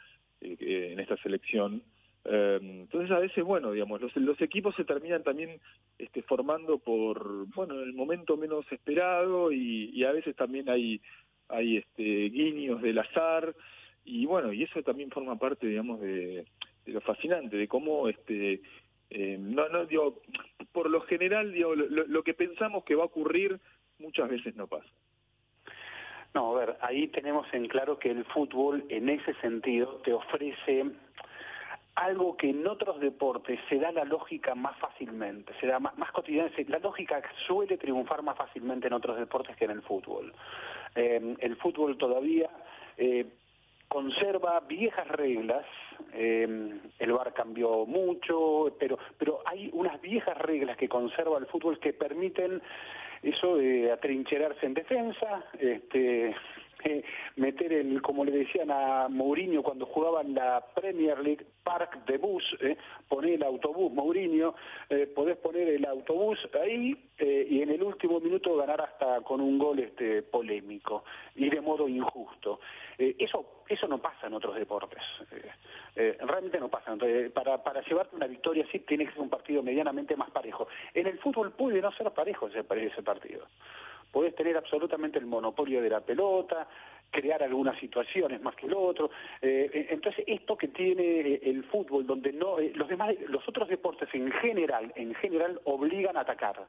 eh, 0.41 0.89
en 0.91 0.99
esta 0.99 1.17
selección. 1.17 1.81
Eh, 2.25 2.59
entonces 2.61 3.09
a 3.09 3.17
veces, 3.17 3.43
bueno, 3.43 3.71
digamos, 3.71 3.99
los, 3.99 4.15
los 4.17 4.39
equipos 4.41 4.75
se 4.75 4.85
terminan 4.85 5.23
también 5.23 5.59
este, 5.97 6.21
formando 6.21 6.77
por, 6.77 7.47
bueno, 7.55 7.81
en 7.81 7.81
el 7.81 7.93
momento 7.93 8.37
menos 8.37 8.71
esperado 8.71 9.51
y, 9.51 9.89
y 9.91 10.03
a 10.03 10.11
veces 10.11 10.35
también 10.35 10.69
hay, 10.69 11.01
hay 11.49 11.77
este, 11.77 12.29
guiños 12.29 12.79
del 12.83 12.99
azar 12.99 13.55
y 14.03 14.25
bueno, 14.25 14.51
y 14.53 14.63
eso 14.63 14.81
también 14.83 15.11
forma 15.11 15.37
parte, 15.37 15.67
digamos, 15.67 15.99
de, 16.01 16.45
lo 16.85 17.01
fascinante, 17.01 17.57
de 17.57 17.67
cómo, 17.67 18.07
este, 18.07 18.61
eh, 19.09 19.37
no, 19.39 19.69
no, 19.69 19.85
digo, 19.85 20.21
por 20.71 20.89
lo 20.89 21.01
general, 21.01 21.51
digo, 21.51 21.75
lo, 21.75 22.05
lo 22.05 22.23
que 22.23 22.33
pensamos 22.33 22.83
que 22.83 22.95
va 22.95 23.03
a 23.03 23.07
ocurrir 23.07 23.59
muchas 23.99 24.29
veces 24.29 24.55
no 24.55 24.67
pasa. 24.67 24.89
No, 26.33 26.55
a 26.55 26.59
ver, 26.59 26.77
ahí 26.81 27.07
tenemos 27.09 27.45
en 27.53 27.67
claro 27.67 27.99
que 27.99 28.09
el 28.09 28.23
fútbol 28.25 28.85
en 28.89 29.09
ese 29.09 29.33
sentido 29.35 29.97
te 30.03 30.13
ofrece 30.13 30.85
algo 31.95 32.37
que 32.37 32.49
en 32.49 32.65
otros 32.65 32.99
deportes 33.01 33.59
se 33.67 33.77
da 33.77 33.91
la 33.91 34.05
lógica 34.05 34.55
más 34.55 34.77
fácilmente, 34.79 35.53
se 35.59 35.67
da 35.67 35.79
más, 35.79 35.97
más 35.97 36.11
cotidiana, 36.11 36.49
la 36.67 36.79
lógica 36.79 37.21
suele 37.45 37.77
triunfar 37.77 38.23
más 38.23 38.37
fácilmente 38.37 38.87
en 38.87 38.93
otros 38.93 39.17
deportes 39.17 39.57
que 39.57 39.65
en 39.65 39.71
el 39.71 39.81
fútbol. 39.81 40.33
Eh, 40.95 41.35
el 41.39 41.55
fútbol 41.57 41.97
todavía 41.97 42.49
eh, 42.97 43.25
conserva 43.91 44.61
viejas 44.61 45.05
reglas, 45.09 45.65
eh, 46.13 46.79
el 46.97 47.11
VAR 47.11 47.33
cambió 47.33 47.85
mucho, 47.85 48.73
pero, 48.79 48.97
pero 49.17 49.41
hay 49.45 49.69
unas 49.73 49.99
viejas 49.99 50.37
reglas 50.37 50.77
que 50.77 50.87
conserva 50.87 51.37
el 51.37 51.45
fútbol 51.47 51.77
que 51.77 51.91
permiten 51.91 52.61
eso 53.21 53.57
de 53.57 53.91
atrincherarse 53.91 54.65
en 54.65 54.75
defensa, 54.75 55.43
este, 55.59 56.33
eh, 56.83 57.03
meter 57.35 57.73
el, 57.73 58.01
como 58.01 58.25
le 58.25 58.31
decían 58.31 58.71
a 58.71 59.07
Mourinho 59.09 59.63
cuando 59.63 59.85
jugaba 59.85 60.21
en 60.21 60.35
la 60.35 60.63
Premier 60.73 61.19
League, 61.19 61.45
park 61.63 62.05
de 62.05 62.17
bus, 62.17 62.43
eh, 62.61 62.77
poner 63.07 63.33
el 63.33 63.43
autobús, 63.43 63.91
Mourinho, 63.91 64.55
eh, 64.89 65.07
podés 65.07 65.37
poner 65.37 65.67
el 65.67 65.85
autobús 65.85 66.39
ahí 66.61 66.95
eh, 67.17 67.47
y 67.49 67.61
en 67.61 67.69
el 67.69 67.83
último 67.83 68.19
minuto 68.19 68.55
ganar 68.55 68.81
hasta 68.81 69.21
con 69.21 69.41
un 69.41 69.57
gol 69.57 69.79
este 69.79 70.23
polémico 70.23 71.03
y 71.35 71.49
de 71.49 71.61
modo 71.61 71.87
injusto. 71.87 72.59
Eh, 72.97 73.15
eso 73.19 73.63
eso 73.67 73.87
no 73.87 73.99
pasa 73.99 74.27
en 74.27 74.33
otros 74.33 74.55
deportes. 74.55 75.01
Realmente 75.95 76.59
no 76.59 76.67
pasa. 76.67 76.91
Entonces, 76.91 77.31
para, 77.31 77.63
para 77.63 77.81
llevarte 77.83 78.17
una 78.17 78.27
victoria 78.27 78.65
así 78.67 78.79
tiene 78.79 79.05
que 79.05 79.13
ser 79.13 79.21
un 79.21 79.29
partido 79.29 79.63
medianamente 79.63 80.17
más 80.17 80.29
parejo. 80.29 80.67
En 80.93 81.07
el 81.07 81.17
fútbol 81.19 81.53
puede 81.53 81.81
no 81.81 81.89
ser 81.93 82.11
parejo 82.11 82.47
ese, 82.47 82.65
ese 82.69 83.01
partido. 83.01 83.45
Podés 84.11 84.35
tener 84.35 84.57
absolutamente 84.57 85.19
el 85.19 85.25
monopolio 85.25 85.81
de 85.81 85.89
la 85.89 86.01
pelota, 86.01 86.67
crear 87.11 87.43
algunas 87.43 87.77
situaciones 87.79 88.41
más 88.41 88.55
que 88.55 88.65
el 88.65 88.73
otro. 88.73 89.11
Eh, 89.41 89.87
entonces, 89.89 90.23
esto 90.27 90.57
que 90.57 90.69
tiene 90.69 91.35
el 91.43 91.63
fútbol, 91.65 92.07
donde 92.07 92.31
no 92.33 92.59
eh, 92.59 92.71
los 92.75 92.87
demás, 92.87 93.13
los 93.27 93.47
otros 93.47 93.67
deportes 93.69 94.09
en 94.13 94.31
general, 94.31 94.91
en 94.95 95.13
general 95.15 95.59
obligan 95.65 96.17
a 96.17 96.21
atacar. 96.21 96.65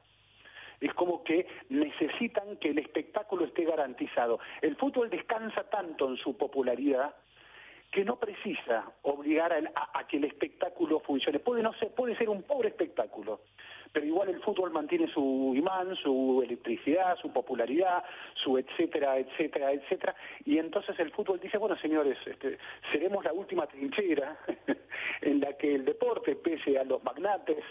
Es 0.79 0.93
como 0.93 1.23
que 1.23 1.47
necesitan 1.69 2.57
que 2.57 2.69
el 2.69 2.79
espectáculo 2.79 3.45
esté 3.45 3.63
garantizado. 3.63 4.39
El 4.61 4.75
fútbol 4.75 5.09
descansa 5.09 5.63
tanto 5.69 6.09
en 6.09 6.17
su 6.17 6.35
popularidad 6.35 7.15
que 7.89 8.03
no 8.03 8.17
precisa 8.17 8.91
obligar 9.03 9.53
a, 9.53 9.89
a, 9.93 10.07
que 10.07 10.17
el 10.17 10.25
espectáculo 10.25 10.99
funcione. 10.99 11.39
Puede 11.39 11.61
no 11.61 11.73
ser, 11.73 11.91
puede 11.91 12.17
ser 12.17 12.27
un 12.27 12.41
pobre 12.41 12.69
espectáculo, 12.69 13.41
pero 13.93 14.07
igual 14.07 14.29
el 14.29 14.41
fútbol 14.41 14.71
mantiene 14.71 15.07
su 15.13 15.53
imán, 15.55 15.95
su 15.95 16.41
electricidad, 16.43 17.15
su 17.21 17.31
popularidad, 17.31 18.03
su 18.33 18.57
etcétera, 18.57 19.19
etcétera, 19.19 19.71
etcétera, 19.71 20.15
y 20.45 20.57
entonces 20.57 20.99
el 20.99 21.11
fútbol 21.11 21.39
dice, 21.39 21.59
bueno 21.59 21.77
señores, 21.77 22.17
este, 22.25 22.57
seremos 22.91 23.23
la 23.23 23.31
última 23.33 23.67
trinchera 23.67 24.35
en 25.21 25.39
la 25.39 25.53
que 25.53 25.75
el 25.75 25.85
deporte, 25.85 26.35
pese 26.35 26.79
a 26.79 26.83
los 26.83 27.03
magnates, 27.03 27.63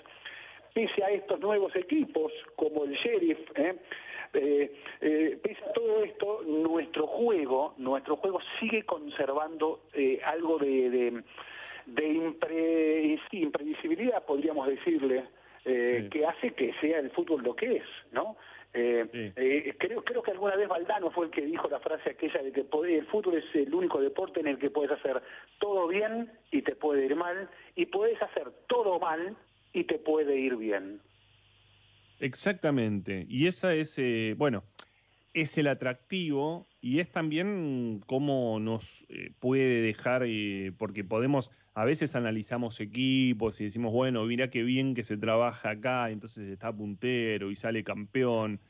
pese 0.72 1.02
a 1.02 1.10
estos 1.10 1.40
nuevos 1.40 1.74
equipos, 1.74 2.32
como 2.54 2.84
el 2.84 2.92
Sheriff, 2.92 3.38
¿eh? 3.56 3.76
Eh, 4.34 4.72
eh, 5.02 5.38
pese 5.42 5.62
a 5.62 5.72
todo 5.74 6.02
esto, 6.04 6.42
nuestro 6.46 7.06
juego, 7.06 7.74
nuestro 7.76 8.16
juego 8.16 8.38
sigue 8.58 8.84
conservando 8.84 9.82
eh, 9.92 10.20
algo 10.24 10.56
de, 10.56 10.88
de, 10.88 11.22
de 11.84 12.08
impre, 12.08 13.20
sí, 13.30 13.42
imprevisibilidad, 13.42 14.24
podríamos 14.24 14.68
decirle, 14.68 15.24
eh, 15.64 16.00
sí. 16.02 16.10
que 16.10 16.26
hace 16.26 16.54
que 16.54 16.72
sea 16.80 16.98
el 16.98 17.10
fútbol 17.10 17.42
lo 17.42 17.54
que 17.54 17.76
es, 17.76 17.84
¿no? 18.12 18.36
Eh, 18.74 19.06
sí. 19.12 19.32
eh, 19.36 19.74
creo, 19.78 20.02
creo 20.02 20.22
que 20.22 20.30
alguna 20.30 20.56
vez 20.56 20.66
Valdano 20.66 21.10
fue 21.10 21.26
el 21.26 21.30
que 21.30 21.42
dijo 21.42 21.68
la 21.68 21.78
frase 21.78 22.10
aquella 22.10 22.42
de 22.42 22.52
que 22.52 22.60
el 22.60 23.06
fútbol 23.06 23.36
es 23.36 23.44
el 23.54 23.72
único 23.74 24.00
deporte 24.00 24.40
en 24.40 24.46
el 24.46 24.58
que 24.58 24.70
puedes 24.70 24.90
hacer 24.90 25.22
todo 25.60 25.86
bien 25.88 26.32
y 26.50 26.62
te 26.62 26.74
puede 26.74 27.04
ir 27.04 27.14
mal, 27.14 27.50
y 27.76 27.86
puedes 27.86 28.20
hacer 28.22 28.50
todo 28.68 28.98
mal 28.98 29.36
y 29.74 29.84
te 29.84 29.98
puede 29.98 30.38
ir 30.38 30.56
bien. 30.56 31.00
Exactamente. 32.18 33.26
Y 33.28 33.46
esa 33.46 33.74
es, 33.74 33.98
eh, 33.98 34.34
bueno, 34.38 34.64
es 35.34 35.58
el 35.58 35.66
atractivo 35.66 36.66
y 36.80 37.00
es 37.00 37.10
también 37.10 38.02
cómo 38.06 38.58
nos 38.58 39.06
puede 39.38 39.82
dejar, 39.82 40.24
porque 40.78 41.04
podemos, 41.04 41.50
a 41.74 41.84
veces 41.84 42.14
analizamos 42.16 42.80
equipos 42.80 43.60
y 43.60 43.64
decimos, 43.64 43.92
bueno, 43.92 44.24
mira 44.24 44.50
qué 44.50 44.62
bien 44.62 44.94
que 44.94 45.04
se 45.04 45.16
trabaja 45.16 45.70
acá, 45.70 46.10
entonces 46.10 46.48
está 46.50 46.74
puntero 46.74 47.50
y 47.50 47.56
sale 47.56 47.82
campeón. 47.84 48.60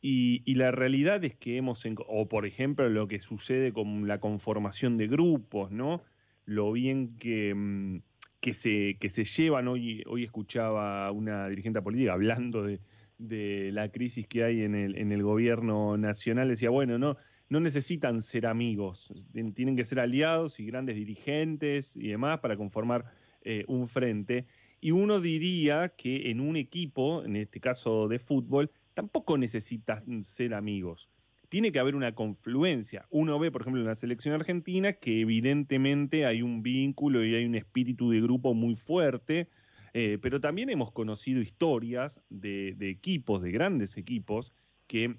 Y, 0.00 0.42
y, 0.44 0.56
la 0.56 0.72
realidad 0.72 1.22
es 1.24 1.36
que 1.36 1.56
hemos, 1.56 1.84
o 2.08 2.28
por 2.28 2.44
ejemplo, 2.44 2.88
lo 2.88 3.06
que 3.06 3.20
sucede 3.20 3.72
con 3.72 4.08
la 4.08 4.18
conformación 4.18 4.98
de 4.98 5.06
grupos, 5.06 5.70
¿no? 5.70 6.02
Lo 6.44 6.72
bien 6.72 7.16
que, 7.18 7.54
mm, 7.54 7.98
que, 8.40 8.54
se, 8.54 8.96
que 8.98 9.10
se 9.10 9.24
llevan. 9.24 9.68
Hoy, 9.68 10.02
hoy 10.08 10.24
escuchaba 10.24 11.10
una 11.12 11.48
dirigente 11.48 11.80
política 11.82 12.14
hablando 12.14 12.64
de, 12.64 12.80
de 13.18 13.70
la 13.72 13.90
crisis 13.92 14.26
que 14.26 14.42
hay 14.42 14.62
en 14.62 14.74
el, 14.74 14.98
en 14.98 15.12
el 15.12 15.22
gobierno 15.22 15.96
nacional. 15.96 16.48
Decía, 16.48 16.70
bueno, 16.70 16.98
no, 16.98 17.16
no 17.52 17.60
necesitan 17.60 18.22
ser 18.22 18.46
amigos, 18.46 19.12
tienen 19.54 19.76
que 19.76 19.84
ser 19.84 20.00
aliados 20.00 20.58
y 20.58 20.64
grandes 20.64 20.96
dirigentes 20.96 21.98
y 21.98 22.08
demás 22.08 22.40
para 22.40 22.56
conformar 22.56 23.04
eh, 23.42 23.66
un 23.68 23.88
frente. 23.88 24.46
Y 24.80 24.92
uno 24.92 25.20
diría 25.20 25.90
que 25.90 26.30
en 26.30 26.40
un 26.40 26.56
equipo, 26.56 27.22
en 27.22 27.36
este 27.36 27.60
caso 27.60 28.08
de 28.08 28.18
fútbol, 28.18 28.70
tampoco 28.94 29.36
necesitan 29.36 30.22
ser 30.22 30.54
amigos. 30.54 31.10
Tiene 31.50 31.72
que 31.72 31.78
haber 31.78 31.94
una 31.94 32.14
confluencia. 32.14 33.04
Uno 33.10 33.38
ve, 33.38 33.50
por 33.50 33.60
ejemplo, 33.60 33.82
en 33.82 33.86
la 33.86 33.96
selección 33.96 34.34
argentina 34.34 34.94
que 34.94 35.20
evidentemente 35.20 36.24
hay 36.24 36.40
un 36.40 36.62
vínculo 36.62 37.22
y 37.22 37.34
hay 37.34 37.44
un 37.44 37.54
espíritu 37.54 38.08
de 38.08 38.22
grupo 38.22 38.54
muy 38.54 38.76
fuerte, 38.76 39.50
eh, 39.92 40.16
pero 40.22 40.40
también 40.40 40.70
hemos 40.70 40.90
conocido 40.90 41.42
historias 41.42 42.18
de, 42.30 42.72
de 42.78 42.88
equipos, 42.88 43.42
de 43.42 43.52
grandes 43.52 43.98
equipos, 43.98 44.54
que 44.86 45.18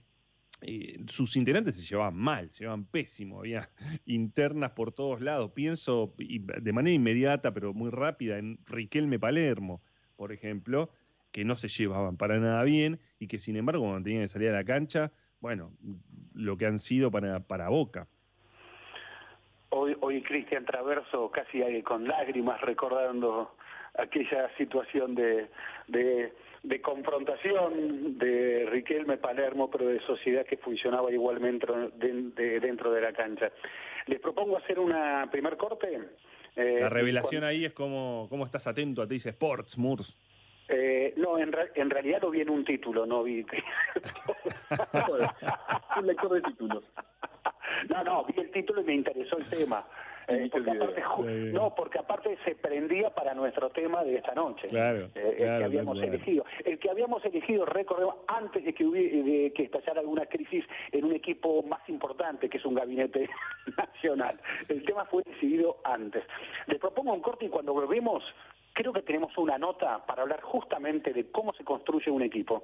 eh, 0.65 0.99
sus 1.07 1.35
integrantes 1.35 1.77
se 1.77 1.83
llevaban 1.83 2.15
mal, 2.15 2.49
se 2.49 2.59
llevaban 2.59 2.85
pésimo, 2.85 3.39
había 3.39 3.69
internas 4.05 4.71
por 4.71 4.91
todos 4.91 5.21
lados. 5.21 5.51
Pienso 5.51 6.13
de 6.17 6.73
manera 6.73 6.95
inmediata, 6.95 7.53
pero 7.53 7.73
muy 7.73 7.89
rápida, 7.91 8.37
en 8.37 8.57
Riquelme 8.65 9.19
Palermo, 9.19 9.81
por 10.15 10.31
ejemplo, 10.31 10.89
que 11.31 11.43
no 11.45 11.55
se 11.55 11.67
llevaban 11.67 12.17
para 12.17 12.39
nada 12.39 12.63
bien 12.63 12.99
y 13.19 13.27
que 13.27 13.39
sin 13.39 13.57
embargo 13.57 13.83
cuando 13.83 14.03
tenían 14.03 14.23
que 14.23 14.29
salir 14.29 14.49
a 14.49 14.53
la 14.53 14.63
cancha, 14.63 15.11
bueno, 15.41 15.71
lo 16.33 16.57
que 16.57 16.65
han 16.65 16.79
sido 16.79 17.11
para, 17.11 17.41
para 17.41 17.69
Boca. 17.69 18.07
Hoy, 19.69 19.97
hoy 20.01 20.21
Cristian 20.21 20.65
Traverso 20.65 21.31
casi 21.31 21.81
con 21.81 22.07
lágrimas 22.07 22.61
recordando 22.61 23.55
aquella 23.97 24.55
situación 24.57 25.15
de, 25.15 25.49
confrontación 26.81 28.17
de 28.17 28.65
Riquelme 28.69 29.17
Palermo, 29.17 29.69
pero 29.69 29.87
de 29.87 29.99
sociedad 30.01 30.45
que 30.45 30.57
funcionaba 30.57 31.11
igualmente 31.11 31.67
dentro 31.97 32.91
de 32.91 33.01
la 33.01 33.13
cancha. 33.13 33.51
Les 34.07 34.19
propongo 34.19 34.57
hacer 34.57 34.79
una 34.79 35.27
primer 35.31 35.57
corte. 35.57 35.99
Eh, 36.55 36.79
la 36.81 36.89
revelación 36.89 37.43
ahí 37.43 37.65
es 37.65 37.73
como, 37.73 38.27
cómo 38.29 38.45
estás 38.45 38.67
atento 38.67 39.01
a 39.01 39.07
te 39.07 39.15
dice 39.15 39.29
Sports, 39.29 39.77
Murs. 39.77 40.17
Eh, 40.69 41.13
no, 41.17 41.37
en, 41.37 41.53
en 41.75 41.89
realidad 41.89 42.21
lo 42.21 42.29
vi 42.29 42.41
en 42.41 42.49
un 42.49 42.63
título, 42.63 43.05
no 43.05 43.23
vi. 43.23 43.41
un 45.97 46.07
lector 46.07 46.33
de 46.33 46.41
títulos. 46.41 46.83
No, 47.89 48.03
no, 48.03 48.25
vi 48.25 48.39
el 48.39 48.51
título 48.51 48.81
y 48.81 48.85
me 48.85 48.95
interesó 48.95 49.37
el 49.37 49.49
tema. 49.49 49.85
Eh, 50.27 50.49
no, 51.53 51.73
porque 51.75 51.99
aparte 51.99 52.37
se 52.45 52.55
prendía 52.55 53.09
para 53.09 53.33
nuestro 53.33 53.69
tema 53.69 54.03
de 54.03 54.15
esta 54.15 54.33
noche, 54.33 54.67
claro, 54.69 55.09
eh, 55.15 55.35
el 55.37 55.37
que 55.37 55.63
habíamos 55.63 56.01
elegido. 56.01 56.45
El 56.63 56.79
que 56.79 56.89
habíamos 56.89 57.25
elegido, 57.25 57.65
recordemos, 57.65 58.15
antes 58.27 58.63
de 58.63 58.73
que, 58.73 58.85
hubiera, 58.85 59.53
que 59.53 59.63
estallara 59.63 60.01
alguna 60.01 60.25
crisis 60.25 60.65
en 60.91 61.05
un 61.05 61.13
equipo 61.13 61.63
más 61.63 61.87
importante, 61.89 62.49
que 62.49 62.57
es 62.57 62.65
un 62.65 62.75
gabinete 62.75 63.29
nacional. 63.77 64.39
El 64.69 64.83
tema 64.85 65.05
fue 65.05 65.23
decidido 65.23 65.77
antes. 65.83 66.23
Les 66.67 66.79
propongo 66.79 67.13
un 67.13 67.21
corte 67.21 67.45
y 67.45 67.49
cuando 67.49 67.73
volvemos, 67.73 68.23
creo 68.73 68.93
que 68.93 69.01
tenemos 69.01 69.37
una 69.37 69.57
nota 69.57 70.05
para 70.05 70.23
hablar 70.23 70.41
justamente 70.41 71.13
de 71.13 71.31
cómo 71.31 71.53
se 71.53 71.63
construye 71.63 72.11
un 72.11 72.21
equipo. 72.21 72.63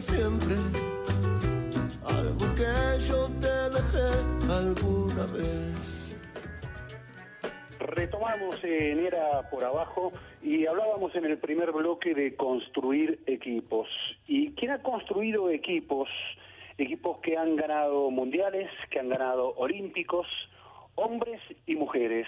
Siempre 0.00 0.56
algo 2.04 2.54
que 2.54 3.00
yo 3.08 3.28
te 3.40 3.70
dejé 3.70 4.08
alguna 4.50 5.26
vez. 5.32 6.16
Retomamos 7.78 8.62
en 8.64 9.06
Era 9.06 9.48
por 9.50 9.64
Abajo 9.64 10.12
y 10.42 10.66
hablábamos 10.66 11.14
en 11.14 11.26
el 11.26 11.38
primer 11.38 11.72
bloque 11.72 12.14
de 12.14 12.34
construir 12.34 13.20
equipos. 13.26 13.88
¿Y 14.26 14.52
quién 14.52 14.72
ha 14.72 14.82
construido 14.82 15.50
equipos? 15.50 16.08
Equipos 16.78 17.18
que 17.18 17.36
han 17.36 17.56
ganado 17.56 18.10
mundiales, 18.10 18.70
que 18.90 18.98
han 18.98 19.08
ganado 19.08 19.54
olímpicos, 19.56 20.26
hombres 20.96 21.40
y 21.66 21.76
mujeres 21.76 22.26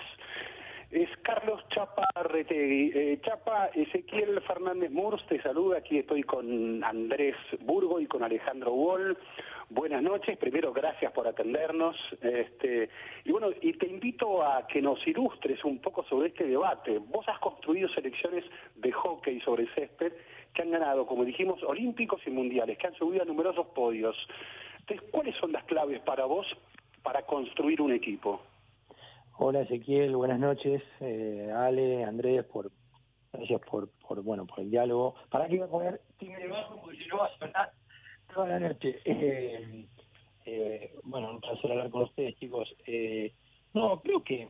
es 0.90 1.08
Carlos 1.22 1.62
Chapa 1.68 2.06
Retegui. 2.14 2.92
Eh, 2.94 3.18
Chapa, 3.22 3.70
Ezequiel 3.74 4.40
Fernández 4.42 4.90
Murs 4.90 5.24
te 5.26 5.40
saluda. 5.42 5.78
Aquí 5.78 5.98
estoy 5.98 6.22
con 6.22 6.82
Andrés 6.84 7.36
Burgo 7.60 8.00
y 8.00 8.06
con 8.06 8.22
Alejandro 8.22 8.72
Wall. 8.72 9.18
Buenas 9.68 10.02
noches. 10.02 10.38
Primero, 10.38 10.72
gracias 10.72 11.12
por 11.12 11.26
atendernos. 11.26 11.96
Este, 12.22 12.88
y 13.24 13.32
bueno, 13.32 13.48
y 13.60 13.72
te 13.72 13.88
invito 13.88 14.44
a 14.44 14.66
que 14.68 14.80
nos 14.80 15.04
ilustres 15.06 15.64
un 15.64 15.80
poco 15.80 16.04
sobre 16.04 16.28
este 16.28 16.44
debate. 16.44 16.98
Vos 16.98 17.28
has 17.28 17.38
construido 17.40 17.88
selecciones 17.88 18.44
de 18.76 18.92
hockey 18.92 19.40
sobre 19.40 19.66
césped 19.74 20.12
que 20.54 20.62
han 20.62 20.70
ganado, 20.70 21.04
como 21.06 21.24
dijimos, 21.24 21.62
olímpicos 21.64 22.20
y 22.26 22.30
mundiales, 22.30 22.78
que 22.78 22.86
han 22.86 22.94
subido 22.94 23.22
a 23.22 23.26
numerosos 23.26 23.66
podios. 23.68 24.16
Entonces, 24.78 25.08
¿cuáles 25.10 25.34
son 25.36 25.50
las 25.52 25.64
claves 25.64 26.00
para 26.02 26.26
vos 26.26 26.46
para 27.02 27.22
construir 27.22 27.82
un 27.82 27.92
equipo? 27.92 28.40
Hola 29.38 29.60
Ezequiel, 29.60 30.16
buenas 30.16 30.40
noches. 30.40 30.82
Eh, 31.00 31.52
Ale, 31.54 32.04
Andrés, 32.04 32.42
por 32.46 32.70
gracias 33.34 33.60
por, 33.70 33.90
por 34.08 34.22
bueno 34.22 34.46
por 34.46 34.60
el 34.60 34.70
diálogo. 34.70 35.14
¿Para 35.28 35.46
qué 35.46 35.56
iba 35.56 35.66
a 35.66 35.68
comer 35.68 36.00
tigre 36.18 36.48
bajo? 36.48 36.80
Porque 36.80 36.96
si 36.96 37.06
no 37.08 37.18
va 37.18 37.26
a 37.26 37.38
sonar 37.38 37.72
toda 38.32 38.48
la 38.48 38.60
noche. 38.60 38.98
Eh, 39.04 39.84
eh, 40.46 40.94
bueno, 41.02 41.32
un 41.32 41.40
placer 41.42 41.70
hablar 41.70 41.90
con 41.90 42.04
ustedes, 42.04 42.34
chicos. 42.36 42.74
Eh, 42.86 43.34
no, 43.74 44.00
creo 44.00 44.24
que 44.24 44.48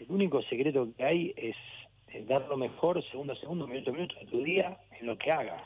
el 0.00 0.06
único 0.08 0.40
secreto 0.44 0.88
que 0.96 1.04
hay 1.04 1.34
es, 1.36 1.56
dar 2.26 2.48
lo 2.48 2.56
mejor 2.56 3.04
segundo 3.10 3.34
a 3.34 3.36
segundo, 3.36 3.66
minuto 3.66 3.90
a 3.90 3.92
minuto 3.92 4.14
de 4.18 4.26
tu 4.26 4.42
día 4.42 4.78
en 4.98 5.08
lo 5.08 5.18
que 5.18 5.30
hagas. 5.30 5.62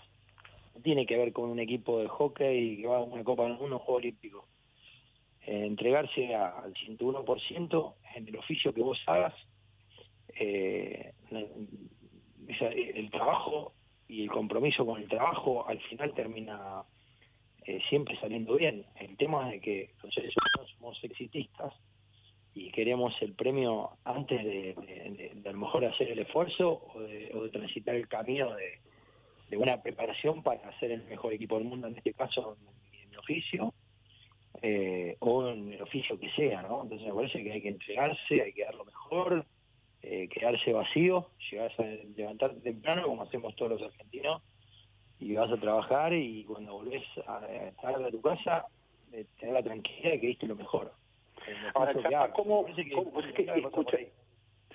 No 0.74 0.80
tiene 0.82 1.06
que 1.06 1.16
ver 1.16 1.32
con 1.32 1.50
un 1.50 1.60
equipo 1.60 2.00
de 2.00 2.08
hockey 2.08 2.78
que 2.78 2.88
va 2.88 2.96
a 2.96 3.02
una 3.02 3.22
Copa 3.22 3.44
del 3.44 3.52
Mundo, 3.52 3.76
un 3.76 3.82
Juego 3.82 3.98
Olímpico 3.98 4.48
eh, 5.46 5.66
entregarse 5.66 6.34
al 6.34 6.74
101% 6.74 7.94
en 8.14 8.28
el 8.28 8.36
oficio 8.36 8.74
que 8.74 8.82
vos 8.82 8.98
hagas, 9.06 9.34
eh, 10.34 11.12
el 12.48 13.10
trabajo 13.10 13.72
y 14.08 14.22
el 14.22 14.30
compromiso 14.30 14.84
con 14.84 15.00
el 15.00 15.08
trabajo 15.08 15.66
al 15.68 15.80
final 15.82 16.12
termina 16.14 16.82
eh, 17.64 17.80
siempre 17.88 18.18
saliendo 18.18 18.56
bien. 18.56 18.84
El 18.98 19.16
tema 19.16 19.46
es 19.46 19.52
de 19.52 19.60
que 19.60 19.90
los 20.02 20.12
seres 20.12 20.34
somos 20.76 20.98
exitistas 21.04 21.72
y 22.52 22.70
queremos 22.72 23.14
el 23.20 23.34
premio 23.34 23.90
antes 24.04 24.42
de, 24.44 25.42
a 25.46 25.52
lo 25.52 25.58
mejor 25.58 25.84
hacer 25.84 26.10
el 26.10 26.18
esfuerzo 26.18 26.82
o 26.94 27.00
de, 27.02 27.50
transitar 27.52 27.94
el 27.94 28.08
camino 28.08 28.54
de, 28.54 28.80
de, 29.50 29.56
una 29.56 29.80
preparación 29.80 30.42
para 30.42 30.68
hacer 30.68 30.90
el 30.90 31.04
mejor 31.04 31.32
equipo 31.32 31.58
del 31.58 31.68
mundo, 31.68 31.86
en 31.86 31.96
este 31.96 32.12
caso 32.12 32.56
en 32.92 33.10
mi 33.10 33.16
oficio, 33.16 33.72
eh, 34.62 35.16
o 35.20 35.48
en 35.48 35.72
el 35.72 35.82
oficio 35.82 36.18
que 36.18 36.30
sea, 36.30 36.62
¿no? 36.62 36.82
Entonces 36.82 37.06
me 37.08 37.14
parece 37.14 37.42
que 37.42 37.52
hay 37.52 37.62
que 37.62 37.68
entregarse, 37.68 38.42
hay 38.42 38.52
que 38.52 38.64
dar 38.64 38.74
lo 38.74 38.84
mejor, 38.84 39.44
eh, 40.02 40.28
quedarse 40.28 40.72
vacío, 40.72 41.28
llegar 41.50 41.72
a 41.78 41.82
levantarte 42.16 42.60
temprano 42.60 43.04
como 43.04 43.22
hacemos 43.22 43.54
todos 43.56 43.72
los 43.72 43.82
argentinos 43.82 44.42
y 45.18 45.34
vas 45.34 45.50
a 45.50 45.56
trabajar 45.56 46.12
y 46.14 46.44
cuando 46.44 46.74
volvés 46.74 47.02
a, 47.26 47.46
estar 47.68 47.98
de 47.98 48.10
tu 48.10 48.20
casa, 48.20 48.66
eh, 49.12 49.26
tener 49.38 49.54
la 49.54 49.62
tranquilidad 49.62 50.12
de 50.12 50.20
que 50.20 50.26
diste 50.28 50.46
lo 50.46 50.56
mejor. 50.56 50.92
Ahora, 51.74 51.94
Chapa, 52.02 52.32
¿cómo, 52.32 52.66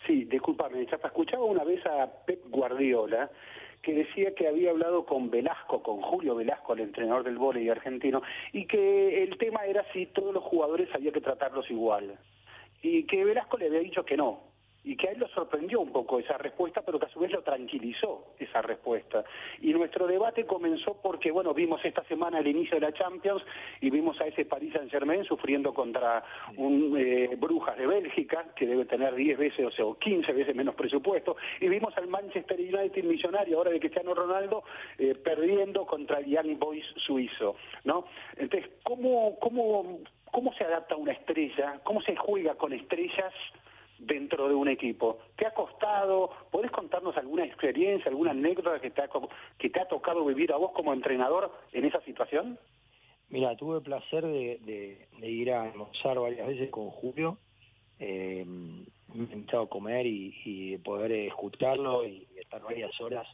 sí, 0.05 0.25
discúlpame, 0.25 0.85
Chapa, 0.87 1.07
escuchaba 1.07 1.43
una 1.43 1.63
vez 1.63 1.85
a 1.85 2.09
Pep 2.25 2.43
Guardiola 2.49 3.29
que 3.85 3.93
decía 3.93 4.33
que 4.33 4.47
había 4.47 4.71
hablado 4.71 5.05
con 5.05 5.29
Velasco, 5.29 5.83
con 5.83 6.01
Julio 6.01 6.33
Velasco, 6.33 6.73
el 6.73 6.79
entrenador 6.79 7.23
del 7.23 7.37
vóley 7.37 7.69
argentino, 7.69 8.23
y 8.51 8.65
que 8.65 9.21
el 9.21 9.37
tema 9.37 9.63
era 9.65 9.85
si 9.93 10.07
todos 10.07 10.33
los 10.33 10.43
jugadores 10.43 10.89
había 10.95 11.11
que 11.11 11.21
tratarlos 11.21 11.69
igual. 11.69 12.17
Y 12.81 13.03
que 13.03 13.23
Velasco 13.23 13.59
le 13.59 13.67
había 13.67 13.79
dicho 13.81 14.03
que 14.03 14.17
no, 14.17 14.41
y 14.85 14.95
que 14.95 15.09
a 15.09 15.11
él 15.11 15.19
lo 15.19 15.27
sorprendió 15.29 15.81
un 15.81 15.91
poco 15.91 16.19
esa 16.19 16.37
respuesta, 16.37 16.81
pero 16.83 16.99
que 16.99 17.07
a 17.07 17.09
su 17.09 17.19
vez 17.19 17.31
lo 17.31 17.41
tranquilizó 17.41 18.27
esa 18.37 18.61
respuesta. 18.61 19.25
Y 19.61 19.73
nuestro 19.73 20.05
debate 20.05 20.45
comenzó 20.45 21.01
porque, 21.01 21.31
bueno, 21.31 21.53
vimos 21.53 21.83
esta 21.83 22.03
semana 22.03 22.39
el 22.39 22.47
inicio 22.47 22.75
de 22.75 22.81
la 22.81 22.93
Champions 22.93 23.43
y 23.81 23.89
vimos 23.89 24.21
a 24.21 24.27
ese 24.27 24.45
Paris 24.45 24.73
Saint-Germain 24.73 25.25
sufriendo 25.25 25.73
contra 25.73 26.23
un 26.57 26.95
eh, 26.97 27.35
Brujas 27.35 27.77
de 27.77 27.87
Bélgica, 27.87 28.45
que 28.55 28.67
debe 28.67 28.85
tener 28.85 29.15
10 29.15 29.37
veces 29.39 29.65
o, 29.65 29.71
sea, 29.71 29.85
15 29.99 30.31
veces 30.33 30.55
menos 30.55 30.75
presupuesto, 30.75 31.35
y 31.59 31.67
vimos 31.67 31.97
al 31.97 32.07
Manchester 32.07 32.59
United 32.59 33.03
millonario, 33.03 33.57
ahora 33.57 33.71
de 33.71 33.79
Cristiano 33.79 34.13
Ronaldo, 34.13 34.63
eh, 34.99 35.15
perdiendo 35.15 35.85
contra 35.87 36.19
el 36.19 36.25
Young 36.27 36.59
Boys 36.59 36.85
suizo, 36.97 37.55
¿no? 37.85 38.05
Entonces, 38.37 38.69
¿cómo, 38.83 39.39
cómo, 39.39 39.99
¿cómo 40.31 40.53
se 40.53 40.63
adapta 40.63 40.95
una 40.95 41.13
estrella? 41.13 41.79
¿Cómo 41.83 42.01
se 42.01 42.15
juega 42.15 42.53
con 42.55 42.71
estrellas? 42.71 43.33
Dentro 43.99 44.47
de 44.47 44.55
un 44.55 44.67
equipo. 44.67 45.19
¿Te 45.35 45.45
ha 45.45 45.53
costado? 45.53 46.31
¿Podés 46.51 46.71
contarnos 46.71 47.15
alguna 47.17 47.45
experiencia, 47.45 48.09
alguna 48.09 48.31
anécdota 48.31 48.79
que 48.79 48.91
te 48.91 49.01
ha, 49.01 49.09
que 49.57 49.69
te 49.69 49.79
ha 49.79 49.87
tocado 49.87 50.25
vivir 50.25 50.51
a 50.51 50.57
vos 50.57 50.71
como 50.71 50.93
entrenador 50.93 51.51
en 51.71 51.85
esa 51.85 52.01
situación? 52.01 52.59
Mira, 53.29 53.55
tuve 53.55 53.77
el 53.77 53.83
placer 53.83 54.25
de, 54.25 55.07
ir 55.21 55.51
a 55.51 55.63
almorzar 55.63 56.19
varias 56.19 56.47
veces 56.47 56.69
con 56.69 56.89
Julio. 56.89 57.37
Eh, 57.99 58.45
he 59.13 59.17
invitado 59.17 59.63
a 59.63 59.69
comer 59.69 60.05
y, 60.05 60.77
poder 60.83 61.11
escucharlo 61.11 62.05
y 62.05 62.27
estar 62.39 62.61
varias 62.61 62.99
horas 63.01 63.27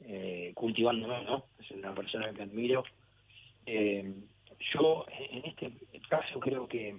eh, 0.00 0.52
cultivándome, 0.54 1.22
¿no? 1.24 1.44
Es 1.58 1.70
una 1.70 1.94
persona 1.94 2.32
que 2.32 2.42
admiro. 2.42 2.84
Eh, 3.66 4.12
yo, 4.72 5.06
en 5.30 5.44
este 5.46 5.72
caso, 6.08 6.40
creo 6.40 6.68
que 6.68 6.96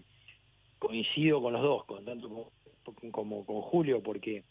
coincido 0.79 1.41
con 1.41 1.53
los 1.53 1.62
dos, 1.62 1.86
con 1.86 2.05
tanto 2.05 2.51
como 3.12 3.45
con 3.45 3.62
Julio, 3.62 4.02
porque 4.02 4.43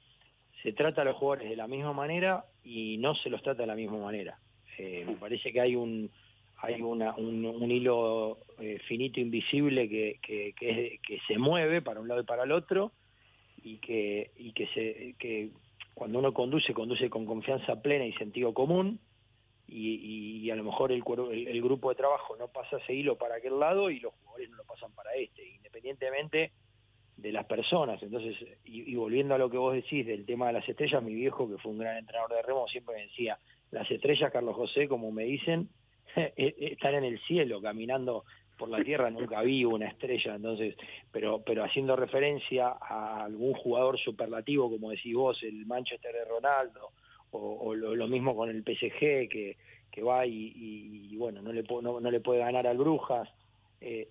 se 0.62 0.72
trata 0.72 1.02
a 1.02 1.04
los 1.04 1.16
jugadores 1.16 1.50
de 1.50 1.56
la 1.56 1.68
misma 1.68 1.92
manera 1.92 2.44
y 2.62 2.96
no 2.98 3.14
se 3.14 3.30
los 3.30 3.42
trata 3.42 3.62
de 3.62 3.66
la 3.66 3.74
misma 3.74 3.98
manera. 3.98 4.38
Eh, 4.78 5.04
me 5.06 5.14
parece 5.16 5.52
que 5.52 5.60
hay 5.60 5.76
un 5.76 6.10
hay 6.56 6.80
una, 6.80 7.14
un, 7.16 7.70
hilo 7.70 8.38
eh, 8.58 8.78
finito 8.88 9.20
invisible 9.20 9.88
que, 9.88 10.18
que, 10.22 10.54
que, 10.56 11.20
se 11.26 11.36
mueve 11.36 11.82
para 11.82 12.00
un 12.00 12.08
lado 12.08 12.22
y 12.22 12.24
para 12.24 12.44
el 12.44 12.52
otro 12.52 12.92
y 13.62 13.76
que 13.78 14.30
y 14.38 14.52
que 14.52 14.66
se 14.68 15.14
que 15.18 15.50
cuando 15.92 16.20
uno 16.20 16.32
conduce 16.32 16.72
conduce 16.72 17.10
con 17.10 17.26
confianza 17.26 17.82
plena 17.82 18.06
y 18.06 18.14
sentido 18.14 18.54
común 18.54 18.98
y, 19.66 20.42
y, 20.44 20.50
a 20.50 20.56
lo 20.56 20.64
mejor 20.64 20.92
el, 20.92 21.02
el, 21.32 21.48
el, 21.48 21.62
grupo 21.62 21.88
de 21.88 21.96
trabajo 21.96 22.36
no 22.36 22.48
pasa 22.48 22.78
ese 22.78 22.94
hilo 22.94 23.16
para 23.16 23.36
aquel 23.36 23.58
lado 23.58 23.90
y 23.90 24.00
los 24.00 24.14
jugadores 24.14 24.50
no 24.50 24.56
lo 24.56 24.64
pasan 24.64 24.92
para 24.92 25.14
este 25.14 25.46
independientemente 25.56 26.52
de 27.16 27.32
las 27.32 27.46
personas. 27.46 28.02
Entonces, 28.02 28.36
y, 28.64 28.94
volviendo 28.94 29.34
a 29.34 29.38
lo 29.38 29.50
que 29.50 29.58
vos 29.58 29.74
decís 29.74 30.06
del 30.06 30.26
tema 30.26 30.48
de 30.48 30.54
las 30.54 30.68
estrellas, 30.68 31.02
mi 31.02 31.14
viejo, 31.14 31.48
que 31.48 31.58
fue 31.58 31.72
un 31.72 31.78
gran 31.78 31.96
entrenador 31.96 32.32
de 32.32 32.42
remo, 32.42 32.66
siempre 32.68 32.96
me 32.96 33.02
decía, 33.02 33.38
las 33.70 33.90
estrellas, 33.90 34.32
Carlos 34.32 34.56
José, 34.56 34.88
como 34.88 35.10
me 35.12 35.24
dicen, 35.24 35.68
e, 36.16 36.32
e, 36.36 36.72
están 36.72 36.94
en 36.94 37.04
el 37.04 37.20
cielo, 37.20 37.60
caminando 37.60 38.24
por 38.58 38.68
la 38.68 38.82
tierra, 38.84 39.10
nunca 39.10 39.42
vi 39.42 39.64
una 39.64 39.88
estrella, 39.88 40.36
entonces, 40.36 40.76
pero, 41.10 41.42
pero 41.44 41.64
haciendo 41.64 41.96
referencia 41.96 42.68
a 42.80 43.24
algún 43.24 43.52
jugador 43.54 43.98
superlativo, 43.98 44.70
como 44.70 44.90
decís 44.90 45.14
vos, 45.14 45.42
el 45.42 45.66
Manchester 45.66 46.12
de 46.12 46.24
Ronaldo, 46.24 46.90
o, 47.36 47.74
lo, 47.74 48.06
mismo 48.06 48.36
con 48.36 48.48
el 48.48 48.62
PSG, 48.62 49.28
que, 49.28 49.56
que 49.90 50.02
va 50.04 50.24
y, 50.24 51.16
bueno, 51.16 51.42
no 51.42 51.52
le, 51.52 51.64
no, 51.64 51.98
no 51.98 52.10
le 52.12 52.20
puede 52.20 52.38
ganar 52.38 52.64
al 52.68 52.78
Brujas, 52.78 53.28
eh, 53.80 54.06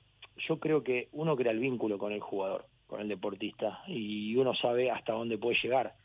yo 0.46 0.60
creo 0.60 0.84
que 0.84 1.08
uno 1.14 1.38
crea 1.38 1.54
el 1.54 1.60
vínculo 1.60 1.98
con 1.98 2.12
el 2.12 2.20
jugador 2.20 2.66
con 2.88 3.02
el 3.02 3.08
deportista 3.08 3.84
y 3.88 4.36
uno 4.36 4.54
sabe 4.56 4.92
hasta 4.92 5.14
dónde 5.14 5.38
puede 5.38 5.58
llegar. 5.62 5.96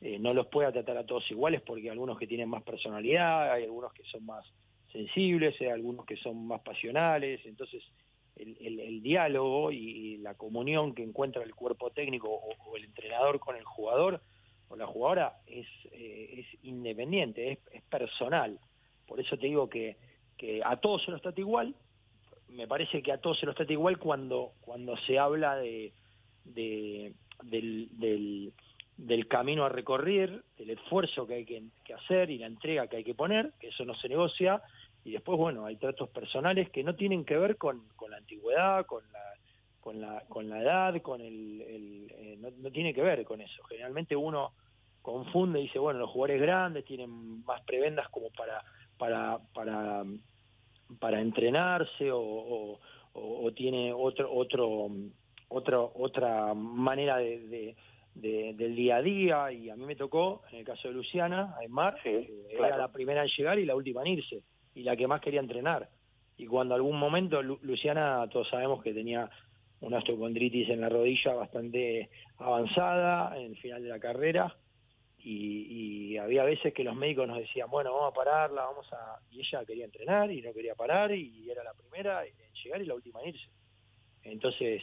Eh, 0.00 0.18
no 0.18 0.34
los 0.34 0.48
puede 0.48 0.72
tratar 0.72 0.96
a 0.96 1.06
todos 1.06 1.30
iguales 1.30 1.60
porque 1.60 1.82
hay 1.82 1.90
algunos 1.90 2.18
que 2.18 2.26
tienen 2.26 2.48
más 2.48 2.62
personalidad, 2.64 3.52
hay 3.52 3.64
algunos 3.64 3.92
que 3.92 4.02
son 4.04 4.26
más 4.26 4.44
sensibles, 4.90 5.54
hay 5.60 5.68
algunos 5.68 6.04
que 6.04 6.16
son 6.16 6.46
más 6.46 6.60
pasionales, 6.62 7.40
entonces 7.46 7.82
el, 8.36 8.80
el, 8.80 9.02
diálogo 9.02 9.70
y, 9.70 10.16
la 10.18 10.34
comunión 10.34 10.94
que 10.94 11.02
encuentra 11.02 11.42
el 11.42 11.54
cuerpo 11.54 11.90
técnico 11.90 12.28
o, 12.28 12.76
el 12.76 12.84
entrenador 12.84 13.38
con 13.38 13.56
el 13.56 13.64
jugador 13.64 14.20
o 14.68 14.76
la 14.76 14.86
jugadora 14.86 15.36
es, 15.46 15.66
eh, 15.92 16.34
es 16.38 16.64
independiente, 16.64 17.52
es, 17.52 17.58
es, 17.72 17.82
personal. 17.82 18.58
Por 19.06 19.20
eso 19.20 19.36
te 19.36 19.46
digo 19.46 19.68
que, 19.68 19.96
que 20.36 20.62
a 20.64 20.76
todos 20.76 21.04
se 21.04 21.10
los 21.10 21.22
trata 21.22 21.40
igual, 21.40 21.74
me 22.48 22.66
parece 22.66 23.02
que 23.02 23.12
a 23.12 23.18
todos 23.18 23.38
se 23.38 23.46
los 23.46 23.54
trata 23.54 23.72
igual 23.72 23.98
cuando, 23.98 24.52
cuando 24.60 24.96
se 25.06 25.18
habla 25.18 25.56
de, 25.56 25.92
de, 26.44 27.12
del, 27.42 27.88
del, 28.96 29.28
camino 29.28 29.64
a 29.64 29.68
recorrer, 29.68 30.42
del 30.58 30.70
esfuerzo 30.70 31.26
que 31.26 31.34
hay 31.34 31.44
que, 31.44 31.62
hacer 31.94 32.30
y 32.30 32.38
la 32.38 32.46
entrega 32.46 32.86
que 32.86 32.96
hay 32.96 33.04
que 33.04 33.14
poner, 33.14 33.52
que 33.60 33.68
eso 33.68 33.84
no 33.84 33.94
se 33.94 34.08
negocia, 34.08 34.62
y 35.04 35.12
después, 35.12 35.38
bueno, 35.38 35.66
hay 35.66 35.76
tratos 35.76 36.08
personales 36.10 36.70
que 36.70 36.84
no 36.84 36.94
tienen 36.94 37.24
que 37.24 37.36
ver 37.36 37.56
con, 37.56 37.88
con 37.96 38.10
la 38.10 38.18
antigüedad, 38.18 38.86
con 38.86 39.02
la, 39.12 39.20
con 39.80 40.00
la, 40.00 40.22
con 40.28 40.48
la 40.48 40.62
edad, 40.62 41.02
con 41.02 41.20
el, 41.20 41.60
eh, 41.60 42.36
no, 42.38 42.50
no, 42.50 42.70
tiene 42.70 42.94
que 42.94 43.02
ver 43.02 43.24
con 43.24 43.40
eso. 43.40 43.62
Generalmente 43.64 44.14
uno 44.14 44.52
confunde 45.02 45.58
y 45.58 45.64
dice, 45.64 45.80
bueno, 45.80 45.98
los 45.98 46.10
jugadores 46.10 46.40
grandes 46.40 46.84
tienen 46.84 47.44
más 47.44 47.60
prebendas 47.62 48.08
como 48.10 48.30
para, 48.30 48.62
para, 48.96 49.40
para, 49.52 50.04
para 51.00 51.20
entrenarse 51.20 52.12
o, 52.12 52.20
o, 52.20 52.80
o 53.14 53.52
tiene 53.52 53.92
otro, 53.92 54.32
otro, 54.32 54.88
otro, 55.52 55.92
otra 55.96 56.54
manera 56.54 57.18
de, 57.18 57.74
del 58.14 58.76
día 58.76 58.96
a 58.96 59.02
día 59.02 59.52
y 59.52 59.70
a 59.70 59.76
mí 59.76 59.84
me 59.84 59.96
tocó, 59.96 60.42
en 60.50 60.58
el 60.58 60.64
caso 60.64 60.88
de 60.88 60.94
Luciana, 60.94 61.54
Aymar, 61.60 61.98
era 62.04 62.76
la 62.76 62.92
primera 62.92 63.22
en 63.22 63.28
llegar 63.28 63.58
y 63.58 63.64
la 63.64 63.74
última 63.74 64.02
en 64.02 64.08
irse 64.08 64.42
y 64.74 64.82
la 64.82 64.96
que 64.96 65.06
más 65.06 65.20
quería 65.20 65.40
entrenar. 65.40 65.88
Y 66.36 66.46
cuando 66.46 66.74
algún 66.74 66.98
momento 66.98 67.42
Luciana, 67.42 68.26
todos 68.30 68.48
sabemos 68.48 68.82
que 68.82 68.94
tenía 68.94 69.30
una 69.80 69.98
osteocondritis 69.98 70.68
en 70.70 70.80
la 70.80 70.88
rodilla 70.88 71.34
bastante 71.34 72.10
avanzada 72.38 73.36
en 73.38 73.52
el 73.52 73.56
final 73.56 73.82
de 73.82 73.88
la 73.88 73.98
carrera 73.98 74.56
y, 75.18 76.14
y, 76.14 76.18
había 76.18 76.42
veces 76.42 76.74
que 76.74 76.82
los 76.82 76.96
médicos 76.96 77.28
nos 77.28 77.38
decían, 77.38 77.70
bueno, 77.70 77.92
vamos 77.92 78.10
a 78.10 78.14
pararla, 78.14 78.62
vamos 78.64 78.92
a... 78.92 79.20
Y 79.30 79.38
ella 79.38 79.64
quería 79.64 79.84
entrenar 79.84 80.32
y 80.32 80.42
no 80.42 80.52
quería 80.52 80.74
parar 80.74 81.12
y 81.12 81.48
era 81.48 81.62
la 81.62 81.74
primera 81.74 82.24
en 82.24 82.34
llegar 82.64 82.82
y 82.82 82.86
la 82.86 82.94
última 82.94 83.20
en 83.22 83.28
irse. 83.28 83.48
Entonces, 84.24 84.82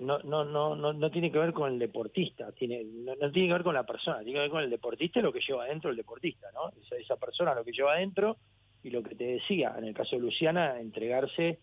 no, 0.00 0.18
no, 0.20 0.44
no, 0.44 0.74
no, 0.74 0.92
no 0.92 1.10
tiene 1.10 1.30
que 1.30 1.38
ver 1.38 1.52
con 1.52 1.72
el 1.72 1.78
deportista, 1.78 2.52
tiene, 2.52 2.84
no, 2.84 3.14
tiene 3.30 3.48
que 3.48 3.52
ver 3.54 3.62
con 3.62 3.74
la 3.74 3.84
persona, 3.84 4.18
tiene 4.18 4.34
que 4.34 4.40
ver 4.40 4.50
con 4.50 4.62
el 4.62 4.70
deportista 4.70 5.18
y 5.18 5.22
lo 5.22 5.32
que 5.32 5.40
lleva 5.40 5.64
adentro 5.64 5.90
el 5.90 5.96
deportista, 5.96 6.48
¿no? 6.52 6.70
Esa, 6.80 6.96
esa 6.96 7.16
persona 7.16 7.54
lo 7.54 7.64
que 7.64 7.72
lleva 7.72 7.92
adentro 7.92 8.36
y 8.82 8.90
lo 8.90 9.02
que 9.02 9.14
te 9.14 9.24
decía, 9.24 9.74
en 9.78 9.84
el 9.84 9.94
caso 9.94 10.16
de 10.16 10.22
Luciana, 10.22 10.80
entregarse 10.80 11.60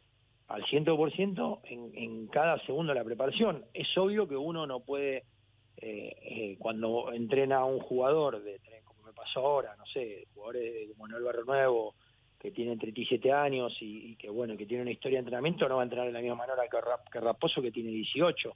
al 0.47 0.63
100% 0.63 1.59
en, 1.65 1.91
en 1.95 2.27
cada 2.27 2.59
segundo 2.65 2.93
de 2.93 2.99
la 2.99 3.05
preparación. 3.05 3.65
Es 3.73 3.87
obvio 3.97 4.27
que 4.27 4.35
uno 4.35 4.65
no 4.65 4.79
puede, 4.79 5.25
eh, 5.77 6.15
eh, 6.21 6.57
cuando 6.59 7.11
entrena 7.13 7.57
a 7.57 7.65
un 7.65 7.79
jugador, 7.79 8.41
de, 8.41 8.59
como 8.83 9.03
me 9.03 9.13
pasó 9.13 9.41
ahora, 9.41 9.75
no 9.75 9.85
sé, 9.85 10.27
jugadores 10.33 10.89
como 10.89 11.03
Manuel 11.03 11.23
Barrio 11.23 11.43
Nuevo, 11.45 11.95
que 12.39 12.51
tiene 12.51 12.77
37 12.77 13.31
años 13.31 13.75
y, 13.81 14.15
que 14.15 14.29
bueno 14.29 14.55
que 14.55 14.65
tiene 14.65 14.83
una 14.83 14.91
historia 14.91 15.17
de 15.17 15.19
entrenamiento 15.19 15.67
no 15.67 15.75
va 15.75 15.81
a 15.81 15.83
entrenar 15.83 16.07
de 16.07 16.13
la 16.13 16.21
misma 16.21 16.35
manera 16.35 16.63
que, 16.69 17.19
Raposo 17.19 17.61
que 17.61 17.71
tiene 17.71 17.89
18 17.89 18.55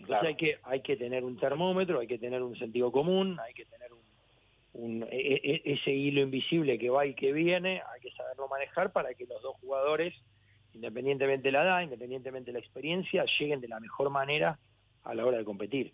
entonces 0.00 0.28
hay 0.28 0.34
que 0.34 0.58
hay 0.62 0.80
que 0.80 0.96
tener 0.96 1.24
un 1.24 1.36
termómetro 1.36 2.00
hay 2.00 2.06
que 2.06 2.18
tener 2.18 2.42
un 2.42 2.56
sentido 2.58 2.90
común 2.90 3.38
hay 3.38 3.52
que 3.52 3.66
tener 3.66 3.90
un, 4.72 5.02
e, 5.10 5.16
e, 5.16 5.52
e, 5.54 5.72
ese 5.74 5.90
hilo 5.92 6.22
invisible 6.22 6.78
que 6.78 6.88
va 6.88 7.04
y 7.04 7.14
que 7.14 7.32
viene 7.32 7.82
hay 7.92 8.00
que 8.00 8.10
saberlo 8.12 8.48
manejar 8.48 8.92
para 8.92 9.12
que 9.12 9.26
los 9.26 9.42
dos 9.42 9.56
jugadores 9.56 10.14
independientemente 10.72 11.48
de 11.48 11.52
la 11.52 11.64
edad 11.64 11.82
independientemente 11.82 12.46
de 12.46 12.54
la 12.54 12.60
experiencia 12.60 13.26
lleguen 13.38 13.60
de 13.60 13.68
la 13.68 13.78
mejor 13.78 14.08
manera 14.08 14.58
a 15.04 15.14
la 15.14 15.26
hora 15.26 15.36
de 15.36 15.44
competir 15.44 15.92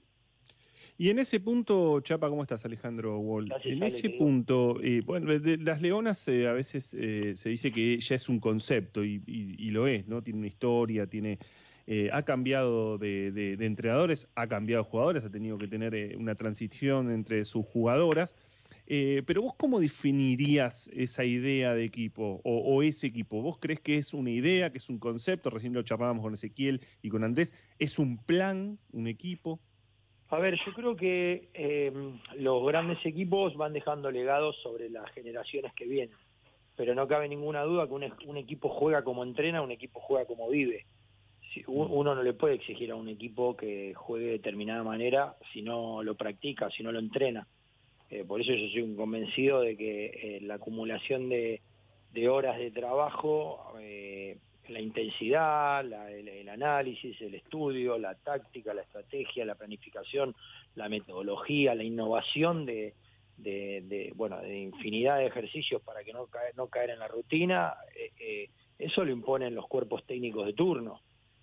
y 0.96 1.09
en 1.09 1.18
ese 1.18 1.40
punto, 1.40 2.00
Chapa, 2.00 2.28
¿cómo 2.28 2.42
estás, 2.42 2.64
Alejandro 2.64 3.18
Wall? 3.18 3.52
en 3.64 3.83
ese 3.83 4.11
punto, 4.11 4.80
eh, 4.80 5.02
bueno, 5.04 5.28
las 5.61 5.83
leonas 5.83 6.28
eh, 6.28 6.46
a 6.46 6.52
veces 6.52 6.94
eh, 6.94 7.35
se 7.37 7.48
dice 7.48 7.72
que 7.72 7.98
ya 7.98 8.14
es 8.14 8.28
un 8.28 8.38
concepto 8.38 9.04
y, 9.04 9.18
lo 9.70 9.88
es, 9.88 10.07
¿no? 10.07 10.22
Tiene 10.22 10.38
una 10.38 10.46
historia, 10.46 11.09
tiene, 11.09 11.40
ha 12.12 12.22
cambiado 12.22 12.97
de, 12.97 13.57
entrenadores, 13.59 14.28
ha 14.36 14.47
cambiado 14.47 14.84
jugadores, 14.84 15.24
ha 15.24 15.30
tenido 15.30 15.59
que 15.59 15.66
tener 15.66 16.16
una 16.16 16.36
transición 16.36 17.11
entre 17.11 17.45
sus 17.45 17.66
jugadoras. 17.66 18.36
pero 18.86 19.42
vos 19.42 19.55
cómo 19.57 19.80
definirías 19.80 20.88
esa 20.95 21.24
idea 21.24 21.74
de 21.74 21.82
equipo 21.82 22.40
o, 22.45 22.59
o, 22.59 22.82
ese 22.84 23.09
equipo? 23.09 23.42
¿Vos 23.42 23.59
crees 23.59 23.80
que 23.80 23.99
es 23.99 24.14
una 24.14 24.30
idea, 24.30 24.70
que 24.70 24.78
es 24.78 24.88
un 24.88 25.01
concepto? 25.01 25.51
Recién 25.51 25.72
lo 25.72 25.82
charlábamos 25.82 26.22
con 26.22 26.34
Ezequiel 26.34 26.82
y 27.03 27.09
con 27.09 27.24
Andrés. 27.24 27.53
¿Es 27.80 27.99
un 27.99 28.16
plan, 28.16 28.78
un 28.92 29.09
equipo? 29.09 29.61
A 30.35 30.41
ver, 30.41 30.59
yo 30.66 30.72
creo 30.72 30.97
que 30.97 31.49
em, 31.55 32.18
los 32.39 32.66
grandes 32.66 32.99
equipos 33.07 33.57
van 33.57 33.72
dejando 33.72 34.11
legados 34.11 34.57
sobre 34.64 34.91
las 34.91 35.09
generaciones 35.12 35.72
que 35.74 35.85
vienen, 35.85 36.16
pero 36.74 36.93
no 36.93 37.07
cabe 37.07 37.28
ninguna 37.28 37.62
duda 37.62 37.87
que 37.87 38.26
un, 38.26 38.37
equipo 38.37 38.68
juega 38.68 39.05
como 39.05 39.22
entrena, 39.22 39.62
un 39.62 39.70
equipo 39.70 40.01
juega 40.01 40.26
como 40.26 40.51
vive. 40.51 40.87
si, 41.53 41.62
uno 41.68 42.16
no 42.16 42.22
le 42.24 42.32
puede 42.32 42.55
exigir 42.55 42.91
a 42.91 42.97
un 42.97 43.09
equipo 43.09 43.57
que 43.57 43.95
juegue 43.95 44.26
de 44.26 44.32
determinada 44.32 44.82
manera 44.82 45.37
si 45.53 45.62
no 45.62 46.03
lo 46.03 46.16
practica, 46.16 46.68
si 46.70 46.82
no 46.82 46.91
lo 46.91 46.99
entrena. 46.99 47.47
Eh, 48.11 48.24
por 48.24 48.41
eso 48.41 48.53
yo 48.55 48.68
soy 48.70 48.82
un 48.82 48.97
convencido 48.97 49.61
de 49.61 49.76
que 49.76 50.07
eh, 50.07 50.41
la 50.43 50.55
acumulación 50.55 51.28
de, 51.28 51.61
de, 52.12 52.28
horas 52.28 52.59
de 52.59 52.72
trabajo, 52.72 53.72
eh, 53.78 54.39
la 54.69 54.81
intensidad, 54.81 55.85
la, 55.85 56.11
el, 56.11 56.49
análisis, 56.49 57.21
el 57.21 57.35
estudio, 57.35 57.99
la 57.99 58.15
táctica, 58.15 58.75
la 58.75 58.83
estrategia, 58.83 59.45
la 59.45 59.55
planificación, 59.55 60.35
la 60.75 60.89
metodología, 60.89 61.75
la 61.75 61.85
innovación 61.85 62.65
de, 62.67 62.95
de, 63.37 63.83
de 63.83 64.12
bueno, 64.15 64.41
de 64.41 64.59
infinidad 64.59 65.19
de 65.19 65.27
ejercicios 65.27 65.83
para 65.83 66.03
que 66.05 66.12
no 66.12 66.27
caer, 66.27 66.57
no 66.57 66.69
caer 66.69 66.91
en 66.91 66.99
la 66.99 67.09
rutina, 67.09 67.75
eso 68.79 69.05
lo 69.05 69.12
imponen 69.12 69.55
los 69.55 69.67
cuerpos 69.67 70.05
técnicos 70.07 70.47
de 70.47 70.53
turno 70.53 71.01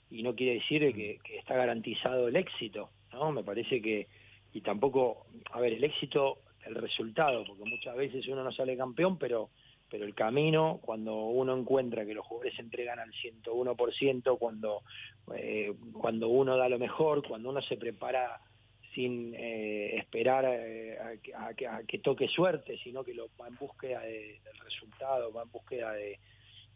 y 0.09 0.23
no 0.23 0.35
quiere 0.35 0.55
decir 0.55 0.81
que, 0.93 1.19
que 1.23 1.37
está 1.37 1.55
garantizado 1.55 2.27
el 2.27 2.35
éxito, 2.35 2.89
¿no? 3.13 3.31
Me 3.31 3.43
parece 3.43 3.81
que 3.81 4.07
y 4.53 4.61
tampoco, 4.61 5.25
a 5.51 5.59
ver, 5.59 5.73
el 5.73 5.83
éxito 5.83 6.39
el 6.65 6.75
resultado, 6.75 7.43
porque 7.45 7.63
muchas 7.65 7.95
veces 7.95 8.27
uno 8.27 8.43
no 8.43 8.51
sale 8.51 8.77
campeón, 8.77 9.17
pero 9.17 9.49
pero 9.91 10.05
el 10.05 10.15
camino, 10.15 10.79
cuando 10.81 11.13
uno 11.13 11.55
encuentra 11.55 12.05
que 12.05 12.13
los 12.13 12.25
jugadores 12.25 12.55
se 12.55 12.61
entregan 12.61 12.97
al 12.97 13.11
101%, 13.11 14.37
cuando, 14.39 14.83
eh, 15.35 15.73
cuando 15.91 16.29
uno 16.29 16.55
da 16.55 16.69
lo 16.69 16.79
mejor, 16.79 17.27
cuando 17.27 17.49
uno 17.49 17.61
se 17.61 17.75
prepara 17.75 18.39
sin 18.95 19.35
eh, 19.35 19.97
esperar 19.97 20.45
eh, 20.45 20.97
a, 20.97 21.47
a, 21.47 21.53
que, 21.53 21.67
a, 21.67 21.83
que, 21.83 21.99
toque 21.99 22.29
suerte, 22.29 22.77
sino 22.81 23.03
que 23.03 23.13
lo 23.13 23.27
va 23.39 23.49
en 23.49 23.55
búsqueda 23.55 23.99
de, 24.01 24.39
del 24.43 24.57
resultado, 24.63 25.33
va 25.33 25.43
en 25.43 25.51
búsqueda 25.51 25.91
de, 25.91 26.17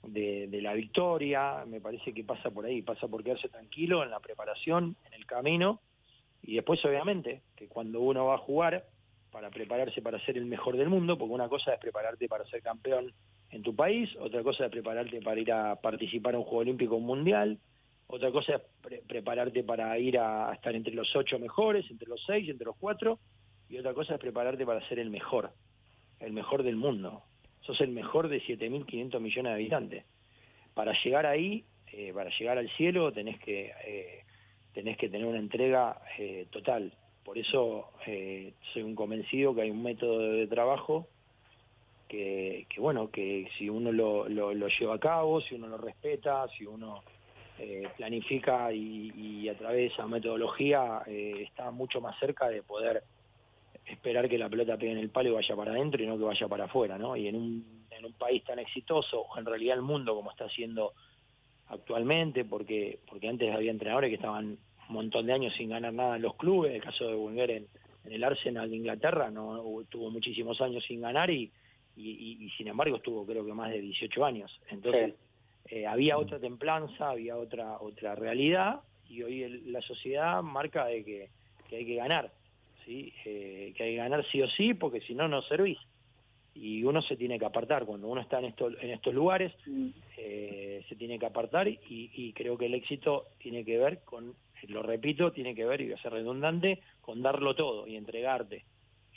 de, 0.04 0.62
la 0.62 0.74
victoria, 0.74 1.64
me 1.66 1.80
parece 1.80 2.14
que 2.14 2.26
pasa 2.26 2.52
por 2.52 2.66
ahí, 2.66 2.82
pasa 2.82 3.08
por 3.08 3.24
quedarse 3.24 3.48
tranquilo 3.48 4.04
en 4.04 4.12
la 4.12 4.20
preparación, 4.20 4.98
en 5.06 5.14
el 5.14 5.26
camino, 5.26 5.80
y 6.44 6.56
después 6.56 6.84
obviamente 6.84 7.42
que 7.56 7.68
cuando 7.70 8.02
uno 8.02 8.26
va 8.26 8.36
a 8.36 8.40
jugar, 8.40 8.86
para 9.36 9.50
prepararse 9.50 10.02
para 10.02 10.18
ser 10.24 10.38
el 10.38 10.46
mejor 10.46 10.78
del 10.78 10.88
mundo, 10.88 11.18
porque 11.18 11.34
una 11.34 11.50
cosa 11.50 11.74
es 11.74 11.80
prepararte 11.82 12.30
para 12.30 12.46
ser 12.46 12.62
campeón 12.62 13.12
en 13.50 13.64
tu 13.64 13.76
país, 13.76 14.10
otra 14.18 14.42
cosa 14.44 14.64
es 14.64 14.72
prepararte 14.72 15.22
para 15.22 15.42
ir 15.42 15.52
a 15.52 15.76
participar 15.76 16.36
en 16.36 16.40
un 16.40 16.46
Juego 16.46 16.60
Olímpico 16.60 16.98
Mundial, 17.02 17.60
otra 18.08 18.32
cosa 18.32 18.56
es 18.56 18.62
pre 18.82 19.04
prepararte 19.06 19.62
para 19.66 20.00
ir 20.00 20.18
a, 20.18 20.50
a, 20.50 20.54
estar 20.54 20.74
entre 20.74 20.94
los 20.94 21.14
ocho 21.18 21.38
mejores, 21.38 21.86
entre 21.92 22.08
los 22.08 22.24
seis, 22.26 22.48
entre 22.48 22.64
los 22.64 22.78
cuatro, 22.78 23.20
y 23.68 23.78
otra 23.78 23.94
cosa 23.94 24.14
es 24.14 24.22
prepararte 24.22 24.66
para 24.66 24.88
ser 24.88 25.00
el 25.00 25.10
mejor, 25.10 25.52
el 26.22 26.32
mejor 26.32 26.64
del 26.64 26.78
mundo. 26.78 27.24
Sos 27.60 27.82
el 27.82 27.90
mejor 27.90 28.30
de 28.30 28.42
7.500 28.42 29.20
millones 29.20 29.50
de 29.50 29.54
habitantes. 29.54 30.06
Para 30.74 30.94
llegar 31.04 31.26
ahí, 31.26 31.66
eh, 31.92 32.14
para 32.14 32.30
llegar 32.40 32.58
al 32.58 32.70
cielo, 32.78 33.12
tenés 33.12 33.38
que, 33.40 33.74
eh, 33.86 34.24
tenés 34.72 34.96
que 34.96 35.10
tener 35.10 35.28
una 35.28 35.40
entrega 35.40 36.00
eh, 36.18 36.48
total 36.52 36.94
por 37.26 37.40
eso 37.40 37.90
eh, 38.06 38.54
soy 38.72 38.84
un 38.84 38.96
convencido 38.96 39.56
que 39.56 39.64
hay 39.64 39.72
un 39.72 39.82
método 39.82 40.20
de 40.20 40.46
trabajo 40.46 41.08
que, 42.08 42.68
que 42.70 42.80
bueno, 42.80 43.10
que 43.10 43.50
si 43.58 43.68
uno 43.68 43.92
lo, 43.92 44.30
lo, 44.30 44.68
lleva 44.68 44.96
a 44.96 45.00
cabo, 45.00 45.42
si 45.42 45.56
uno 45.56 45.68
lo 45.68 45.78
respeta, 45.78 46.48
si 46.56 46.66
uno 46.66 47.04
eh, 47.58 47.90
planifica 47.98 48.72
y, 48.72 49.12
y, 49.16 49.50
a 49.50 49.58
través 49.58 49.78
de 49.78 49.86
esa 49.88 50.06
metodología 50.06 51.02
eh, 51.08 51.48
está 51.48 51.72
mucho 51.72 52.00
más 52.00 52.18
cerca 52.20 52.48
de 52.48 52.62
poder 52.62 53.04
esperar 53.88 54.30
que 54.30 54.38
la 54.38 54.50
pelota 54.50 54.78
pegue 54.78 54.92
en 54.92 55.00
el 55.00 55.10
palo 55.10 55.30
y 55.30 55.34
vaya 55.34 55.56
para 55.56 55.72
adentro 55.72 56.04
y 56.04 56.08
no 56.08 56.18
que 56.20 56.24
vaya 56.24 56.48
para 56.48 56.66
afuera, 56.66 57.00
¿no? 57.00 57.16
Y 57.16 57.28
en 57.28 57.36
un, 57.36 57.86
en 57.90 58.06
un 58.06 58.14
país 58.14 58.44
tan 58.44 58.60
exitoso, 58.60 59.26
en 59.36 59.46
realidad 59.46 59.76
el 59.76 59.82
mundo 59.82 60.14
como 60.14 60.30
está 60.30 60.48
siendo 60.50 60.94
actualmente, 61.70 62.46
porque, 62.46 63.00
porque 63.10 63.28
antes 63.28 63.54
había 63.54 63.72
entrenadores 63.72 64.10
que 64.10 64.16
estaban 64.16 64.60
un 64.90 64.96
montón 64.96 65.26
de 65.26 65.34
años 65.34 65.54
sin 65.58 65.70
ganar 65.70 65.94
nada 65.94 66.16
en 66.16 66.22
los 66.22 66.36
clubes, 66.36 66.74
el 66.74 66.82
caso 66.82 67.08
de 67.08 67.16
Wenger 67.16 67.52
en, 67.52 67.68
en 68.06 68.14
el 68.14 68.24
Arsenal 68.24 68.70
de 68.70 68.76
Inglaterra 68.76 69.30
no 69.32 69.64
tuvo 69.90 70.10
muchísimos 70.12 70.62
años 70.62 70.84
sin 70.88 71.02
ganar 71.02 71.30
y, 71.30 71.52
y, 71.96 72.38
y, 72.46 72.50
sin 72.52 72.68
embargo 72.68 72.98
estuvo 72.98 73.26
creo 73.26 73.46
que 73.46 73.54
más 73.54 73.72
de 73.72 73.82
18 73.82 74.26
años. 74.26 74.62
Entonces 74.70 75.14
sí. 75.68 75.76
eh, 75.76 75.88
había 75.88 76.18
otra 76.18 76.40
templanza, 76.40 77.10
había 77.10 77.38
otra 77.38 77.80
otra 77.80 78.16
realidad 78.16 78.82
y 79.10 79.24
hoy 79.24 79.44
el, 79.44 79.72
la 79.72 79.82
sociedad 79.82 80.42
marca 80.44 80.86
de 80.86 81.04
que, 81.04 81.30
que 81.70 81.78
hay 81.78 81.86
que 81.86 81.96
ganar, 81.96 82.32
sí, 82.86 83.14
eh, 83.26 83.74
que 83.76 83.84
hay 83.84 83.92
que 83.94 83.98
ganar 83.98 84.26
sí 84.32 84.42
o 84.42 84.50
sí 84.50 84.74
porque 84.74 85.02
si 85.02 85.16
no 85.16 85.28
no 85.28 85.42
servís 85.44 85.80
y 86.54 86.84
uno 86.84 87.02
se 87.02 87.18
tiene 87.18 87.38
que 87.38 87.46
apartar 87.46 87.86
cuando 87.86 88.08
uno 88.08 88.22
está 88.22 88.40
en 88.40 88.46
estos 88.46 88.74
en 88.82 88.92
estos 88.92 89.14
lugares 89.14 89.54
mm. 89.66 89.88
eh, 90.18 90.86
se 90.88 90.96
tiene 90.96 91.20
que 91.20 91.26
apartar 91.26 91.68
y, 91.68 91.80
y 91.90 92.32
creo 92.34 92.58
que 92.58 92.68
el 92.68 92.76
éxito 92.76 93.26
tiene 93.40 93.66
que 93.66 93.78
ver 93.78 94.04
con 94.06 94.34
lo 94.68 94.82
repito, 94.84 95.32
tiene 95.32 95.56
que 95.56 95.66
ver, 95.66 95.82
y 95.82 95.86
voy 95.86 95.94
a 95.94 96.02
ser 96.02 96.14
redundante, 96.14 96.80
con 97.02 97.22
darlo 97.22 97.56
todo 97.56 97.88
y 97.88 97.96
entregarte. 97.96 98.66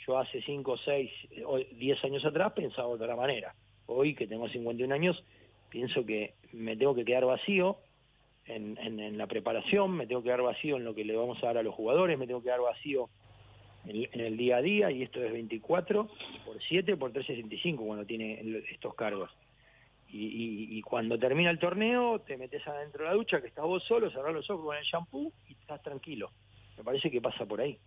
Yo 0.05 0.17
hace 0.17 0.41
5, 0.41 0.77
6, 0.77 1.11
10 1.73 2.03
años 2.03 2.25
atrás 2.25 2.53
pensaba 2.53 2.87
de 2.89 2.95
otra 2.95 3.15
manera. 3.15 3.53
Hoy, 3.85 4.15
que 4.15 4.27
tengo 4.27 4.47
51 4.47 4.93
años, 4.93 5.23
pienso 5.69 6.05
que 6.05 6.33
me 6.53 6.77
tengo 6.77 6.95
que 6.95 7.05
quedar 7.05 7.25
vacío 7.25 7.77
en, 8.45 8.77
en, 8.77 9.17
la 9.17 9.27
preparación, 9.27 9.91
me 9.91 10.07
tengo 10.07 10.21
que 10.21 10.27
quedar 10.27 10.41
vacío 10.41 10.77
en 10.77 10.83
lo 10.83 10.95
que 10.95 11.05
le 11.05 11.15
vamos 11.15 11.41
a 11.43 11.47
dar 11.47 11.57
a 11.59 11.63
los 11.63 11.75
jugadores, 11.75 12.17
me 12.17 12.25
tengo 12.25 12.41
que 12.41 12.45
quedar 12.45 12.61
vacío 12.61 13.09
en, 13.85 14.07
en 14.11 14.21
el 14.21 14.37
día 14.37 14.57
a 14.57 14.61
día, 14.61 14.91
y 14.91 15.03
esto 15.03 15.23
es 15.23 15.31
24 15.31 16.09
por 16.45 16.61
7 16.61 16.97
por 16.97 17.11
365 17.11 17.85
cuando 17.85 18.05
tiene 18.05 18.41
estos 18.71 18.95
cargos. 18.95 19.29
Y, 20.11 20.25
y, 20.25 20.77
y, 20.77 20.81
cuando 20.81 21.19
termina 21.19 21.51
el 21.51 21.59
torneo 21.59 22.19
te 22.19 22.35
metes 22.35 22.67
adentro 22.67 23.03
de 23.03 23.09
la 23.11 23.15
ducha, 23.15 23.41
que 23.41 23.47
estás 23.47 23.63
vos 23.63 23.83
solo, 23.83 24.09
cerrás 24.09 24.33
los 24.33 24.49
ojos 24.49 24.65
con 24.65 24.75
el 24.75 24.83
shampoo 24.83 25.31
y 25.47 25.53
estás 25.53 25.81
tranquilo. 25.83 26.31
Me 26.77 26.83
parece 26.83 27.11
que 27.11 27.21
pasa 27.21 27.45
por 27.45 27.61
ahí. 27.61 27.77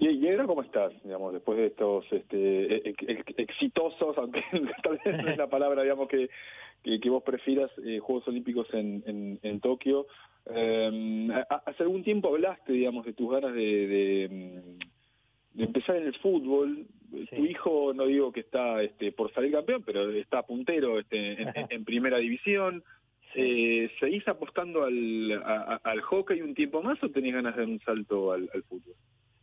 ¿Y, 0.00 0.28
ahora 0.28 0.46
cómo 0.46 0.62
estás, 0.62 0.92
digamos, 1.04 1.32
después 1.32 1.58
de 1.58 1.66
estos 1.66 2.04
este, 2.10 2.88
ex, 2.88 3.08
ex, 3.08 3.38
exitosos, 3.38 4.18
aunque 4.18 4.42
tal 4.82 4.98
vez 5.04 5.22
no 5.22 5.28
es 5.30 5.36
la 5.36 5.46
palabra, 5.46 5.82
digamos, 5.82 6.08
que, 6.08 6.28
que, 6.82 7.10
vos 7.10 7.22
prefieras, 7.22 7.70
eh, 7.84 8.00
Juegos 8.00 8.26
Olímpicos 8.26 8.66
en, 8.74 9.04
en, 9.06 9.38
en 9.42 9.60
Tokio? 9.60 10.06
Eh, 10.46 11.28
hace 11.66 11.84
algún 11.84 12.02
tiempo 12.02 12.28
hablaste, 12.30 12.72
digamos, 12.72 13.04
de 13.04 13.12
tus 13.12 13.30
ganas 13.30 13.54
de, 13.54 13.60
de 13.60 14.78
de 15.54 15.64
empezar 15.64 15.96
en 15.96 16.06
el 16.06 16.14
fútbol. 16.18 16.86
Sí. 17.10 17.36
Tu 17.36 17.44
hijo, 17.44 17.92
no 17.94 18.06
digo 18.06 18.32
que 18.32 18.40
está 18.40 18.82
este, 18.82 19.12
por 19.12 19.32
salir 19.34 19.52
campeón, 19.52 19.82
pero 19.84 20.10
está 20.10 20.42
puntero 20.42 20.98
este, 20.98 21.42
en, 21.42 21.52
en, 21.68 21.84
primera 21.84 22.18
división. 22.18 22.82
Sí. 23.34 23.40
Eh, 23.40 23.90
¿Seguís 24.00 24.26
apostando 24.28 24.84
al, 24.84 25.32
a, 25.44 25.80
al 25.84 26.00
hockey 26.00 26.40
un 26.40 26.54
tiempo 26.54 26.82
más 26.82 27.02
o 27.02 27.10
tenés 27.10 27.34
ganas 27.34 27.54
de 27.54 27.62
dar 27.62 27.70
un 27.70 27.80
salto 27.80 28.32
al, 28.32 28.48
al, 28.54 28.62
fútbol? 28.62 28.94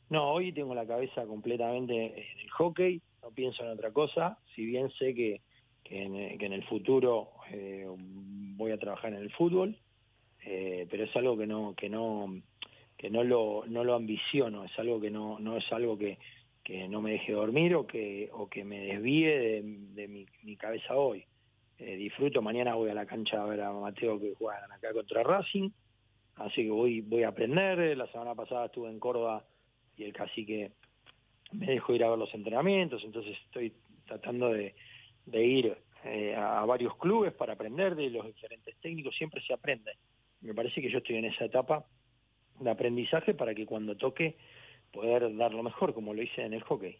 No, 0.09 0.31
hoy 0.31 0.51
tengo 0.51 0.73
la 0.73 0.87
cabeza 0.87 1.25
completamente 1.25 2.05
en 2.05 2.39
el 2.39 2.49
hockey, 2.51 3.01
no 3.21 3.31
pienso 3.31 3.63
en 3.63 3.69
otra 3.69 3.91
cosa, 3.91 4.39
si 4.55 4.65
bien 4.65 4.89
sé 4.97 5.13
que, 5.13 5.41
que, 5.83 6.03
en, 6.03 6.37
que 6.39 6.45
en 6.45 6.53
el 6.53 6.63
futuro 6.63 7.29
eh, 7.51 7.85
voy 7.87 8.71
a 8.71 8.79
trabajar 8.79 9.13
en 9.13 9.19
el 9.19 9.31
fútbol, 9.31 9.77
eh, 10.45 10.87
pero 10.89 11.03
es 11.03 11.15
algo 11.15 11.37
que 11.37 11.45
no, 11.45 11.75
que 11.75 11.89
no, 11.89 12.41
que 12.99 13.09
no 13.09 13.23
lo, 13.23 13.63
no 13.65 13.85
lo 13.85 13.95
ambiciono, 13.95 14.65
es 14.65 14.77
algo 14.77 14.99
que 14.99 15.09
no, 15.09 15.39
no 15.39 15.55
es 15.55 15.71
algo 15.71 15.97
que, 15.97 16.19
que 16.61 16.89
no 16.89 17.01
me 17.01 17.11
deje 17.11 17.31
dormir 17.31 17.73
o 17.73 17.87
que, 17.87 18.29
o 18.33 18.49
que 18.49 18.65
me 18.65 18.77
desvíe 18.81 19.63
de, 19.93 20.07
mi, 20.09 20.57
cabeza 20.57 20.95
hoy. 20.95 21.23
Eh, 21.77 21.95
disfruto, 21.95 22.41
mañana 22.41 22.75
voy 22.75 22.89
a 22.89 22.93
la 22.93 23.05
cancha 23.05 23.41
a 23.41 23.45
ver 23.45 23.61
a 23.61 23.71
Mateo 23.71 24.19
que 24.19 24.35
juegan 24.35 24.69
acá 24.73 24.91
contra 24.91 25.23
Racing, 25.23 25.69
así 26.35 26.63
que 26.63 26.71
voy, 26.71 26.99
voy 26.99 27.23
a 27.23 27.29
aprender, 27.29 27.97
la 27.97 28.07
semana 28.07 28.35
pasada 28.35 28.65
estuve 28.65 28.89
en 28.89 28.99
Córdoba 28.99 29.45
y 29.95 30.03
el 30.03 30.11
cacique 30.11 30.73
me 31.53 31.67
dejó 31.67 31.95
ir 31.95 32.03
a 32.03 32.09
ver 32.09 32.19
los 32.19 32.33
entrenamientos, 32.33 33.01
entonces 33.05 33.37
estoy 33.45 33.71
tratando 34.05 34.49
de, 34.49 34.75
de 35.25 35.45
ir 35.45 35.77
eh, 36.03 36.35
a 36.35 36.65
varios 36.65 36.97
clubes 36.97 37.31
para 37.31 37.53
aprender 37.53 37.95
de 37.95 38.09
los 38.09 38.25
diferentes 38.25 38.75
técnicos, 38.81 39.15
siempre 39.15 39.41
se 39.47 39.53
aprende. 39.53 39.93
Me 40.41 40.53
parece 40.53 40.81
que 40.81 40.91
yo 40.91 40.97
estoy 40.97 41.15
en 41.15 41.25
esa 41.25 41.45
etapa 41.45 41.85
de 42.59 42.69
aprendizaje 42.69 43.33
para 43.33 43.53
que 43.53 43.65
cuando 43.65 43.95
toque 43.95 44.35
poder 44.91 45.35
dar 45.37 45.53
lo 45.53 45.63
mejor, 45.63 45.93
como 45.93 46.13
lo 46.13 46.21
hice 46.21 46.43
en 46.43 46.53
el 46.53 46.63
hockey. 46.63 46.97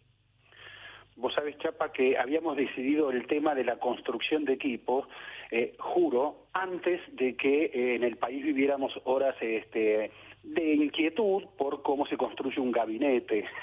Vos 1.16 1.34
sabés, 1.34 1.58
Chapa, 1.58 1.92
que 1.92 2.16
habíamos 2.16 2.56
decidido 2.56 3.10
el 3.10 3.26
tema 3.26 3.54
de 3.54 3.64
la 3.64 3.76
construcción 3.76 4.44
de 4.44 4.54
equipos, 4.54 5.06
eh, 5.50 5.74
juro, 5.78 6.46
antes 6.52 7.00
de 7.14 7.36
que 7.36 7.64
eh, 7.64 7.94
en 7.96 8.04
el 8.04 8.16
país 8.16 8.42
viviéramos 8.42 8.92
horas 9.04 9.34
este, 9.40 10.10
de 10.42 10.74
inquietud 10.74 11.44
por 11.58 11.82
cómo 11.82 12.06
se 12.06 12.16
construye 12.16 12.60
un 12.60 12.72
gabinete. 12.72 13.44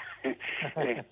Eh, 0.76 1.04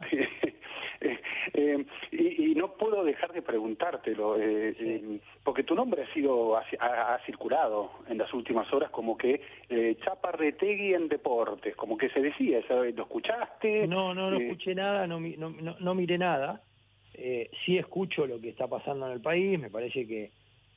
eh, 1.54 1.84
y, 2.10 2.50
y, 2.50 2.54
no 2.56 2.72
puedo 2.72 3.04
dejar 3.04 3.32
de 3.32 3.42
preguntártelo, 3.42 4.36
eh, 4.40 4.74
sí. 4.76 4.84
Eh, 4.84 5.20
porque 5.44 5.62
tu 5.62 5.76
nombre 5.76 6.02
ha 6.02 6.12
sido 6.12 6.56
ha, 6.56 6.64
ha, 6.80 7.18
circulado 7.24 7.92
en 8.08 8.18
las 8.18 8.32
últimas 8.34 8.72
horas 8.72 8.90
como 8.90 9.16
que 9.16 9.40
eh, 9.68 9.96
Chapa 10.02 10.32
Retegui 10.32 10.94
en 10.94 11.08
deportes, 11.08 11.76
como 11.76 11.96
que 11.96 12.08
se 12.10 12.20
decía, 12.20 12.60
¿sabes? 12.66 12.96
¿lo 12.96 13.04
escuchaste? 13.04 13.86
No, 13.86 14.12
no, 14.12 14.30
no 14.30 14.38
escuché 14.38 14.74
nada, 14.74 15.06
no, 15.06 15.20
no, 15.20 15.50
no, 15.50 15.76
no 15.78 15.94
miré 15.94 16.18
nada. 16.18 16.62
sí 17.64 17.78
escucho 17.78 18.26
lo 18.26 18.40
que 18.40 18.48
está 18.48 18.66
pasando 18.66 19.06
en 19.06 19.12
el 19.12 19.20
país, 19.20 19.58
me 19.58 19.70
parece 19.70 20.06
que, 20.06 20.30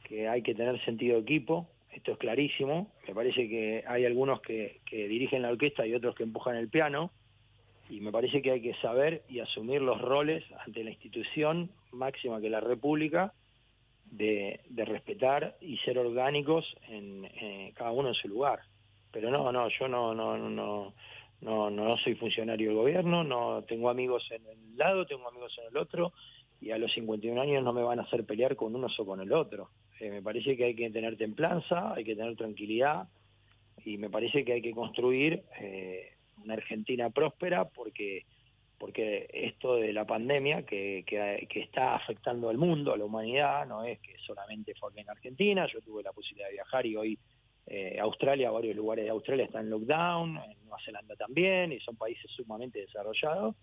que 0.04 0.28
hay 0.28 0.44
que 0.44 0.54
tener 0.54 0.80
sentido 0.86 1.16
de 1.16 1.22
equipo, 1.24 1.68
esto 1.92 2.12
es 2.14 2.18
clarísimo. 2.18 2.92
Me 3.08 3.14
parece 3.14 3.48
que 3.48 3.84
hay 3.88 4.06
algunos 4.06 4.42
que, 4.42 4.82
que 4.86 5.08
dirigen 5.08 5.42
la 5.42 5.50
orquesta 5.50 5.86
y 5.86 5.94
otros 5.94 6.16
que 6.16 6.24
empujan 6.24 6.56
el 6.56 6.70
piano. 6.70 7.12
Y 7.90 8.02
me 8.02 8.12
parece 8.12 8.42
que 8.42 8.52
hay 8.52 8.62
que 8.62 8.76
saber 8.76 9.24
y 9.28 9.40
asumir 9.40 9.82
los 9.82 10.00
roles 10.00 10.44
ante 10.66 10.84
la 10.84 10.92
institución 10.92 11.72
máxima 11.92 12.40
que 12.40 12.46
es 12.46 12.52
la 12.52 12.60
República 12.60 13.34
de, 14.12 14.62
de 14.70 14.86
respetar 14.86 15.56
y 15.62 15.78
ser 15.78 15.98
orgánicos 15.98 16.66
en, 16.88 17.26
en 17.26 17.72
cada 17.72 17.92
uno 17.92 18.10
en 18.10 18.16
su 18.16 18.28
lugar. 18.28 18.60
Pero 19.12 19.32
no, 19.32 19.52
no, 19.52 19.70
yo 19.70 19.88
no, 19.88 20.14
no, 20.14 20.38
no, 20.38 20.94
no, 21.42 21.70
no, 21.70 21.98
soy 21.98 22.16
funcionario 22.16 22.70
del 22.70 22.78
gobierno, 22.78 23.24
no 23.24 23.64
tengo 23.68 23.90
amigos 23.90 24.28
en 24.32 24.46
el 24.46 24.78
lado, 24.78 25.06
tengo 25.06 25.28
amigos 25.28 25.56
en 25.60 25.68
el 25.70 25.78
otro, 25.78 26.14
y 26.62 26.72
a 26.72 26.78
los 26.78 26.92
51 26.94 27.42
años 27.42 27.64
no 27.64 27.74
me 27.74 27.82
van 27.82 28.00
a 28.00 28.04
hacer 28.04 28.26
pelear 28.26 28.56
con 28.56 28.76
uno 28.76 28.88
o 28.96 29.06
con 29.06 29.22
el 29.22 29.32
otro. 29.34 29.70
Eh, 30.00 30.10
me 30.10 30.22
parece 30.22 30.56
que 30.56 30.66
hay 30.66 30.76
que 30.76 30.90
tener 30.90 31.18
templanza, 31.18 31.94
hay 31.94 32.04
que 32.04 32.16
tener 32.16 32.36
tranquilidad, 32.36 33.08
y 33.84 33.98
me 33.98 34.10
parece 34.10 34.44
que 34.44 34.54
hay 34.54 34.62
que 34.62 34.72
construir 34.72 35.44
eh, 35.60 36.14
una 36.44 36.54
Argentina 36.54 37.10
próspera 37.10 37.66
porque 37.66 38.26
porque 38.80 39.30
esto 39.34 39.76
de 39.76 39.92
la 39.92 40.08
pandemia 40.08 40.66
que, 40.66 41.04
que, 41.06 41.60
está 41.60 41.96
afectando 41.96 42.48
al 42.48 42.58
mundo, 42.58 42.94
a 42.94 42.98
la 42.98 43.04
humanidad, 43.04 43.68
no 43.68 43.84
es 43.84 44.00
que 44.00 44.16
solamente 44.26 44.74
fue 44.80 44.92
en 44.96 45.10
Argentina, 45.10 45.68
yo 45.68 45.82
tuve 45.82 46.02
la 46.02 46.14
posibilidad 46.14 46.48
de 46.48 46.54
viajar 46.54 46.86
y 46.86 46.96
hoy 46.96 47.20
eh, 47.68 48.00
Australia, 48.00 48.50
varios 48.52 48.78
lugares 48.78 49.04
de 49.04 49.12
Australia 49.12 49.46
están 49.46 49.66
en 49.66 49.72
lockdown, 49.72 50.38
en 50.38 50.60
Nueva 50.62 50.78
Zelanda 50.86 51.14
también, 51.18 51.74
y 51.74 51.80
son 51.82 51.98
países 51.98 52.32
sumamente 52.32 52.80
desarrollados. 52.80 53.54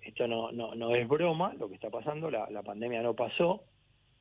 Esto 0.00 0.28
no, 0.28 0.52
no, 0.52 0.76
no 0.76 0.94
es 0.94 1.08
broma 1.08 1.52
lo 1.58 1.68
que 1.68 1.74
está 1.74 1.90
pasando, 1.90 2.30
la, 2.30 2.48
la 2.48 2.62
pandemia 2.62 3.02
no 3.02 3.14
pasó, 3.14 3.64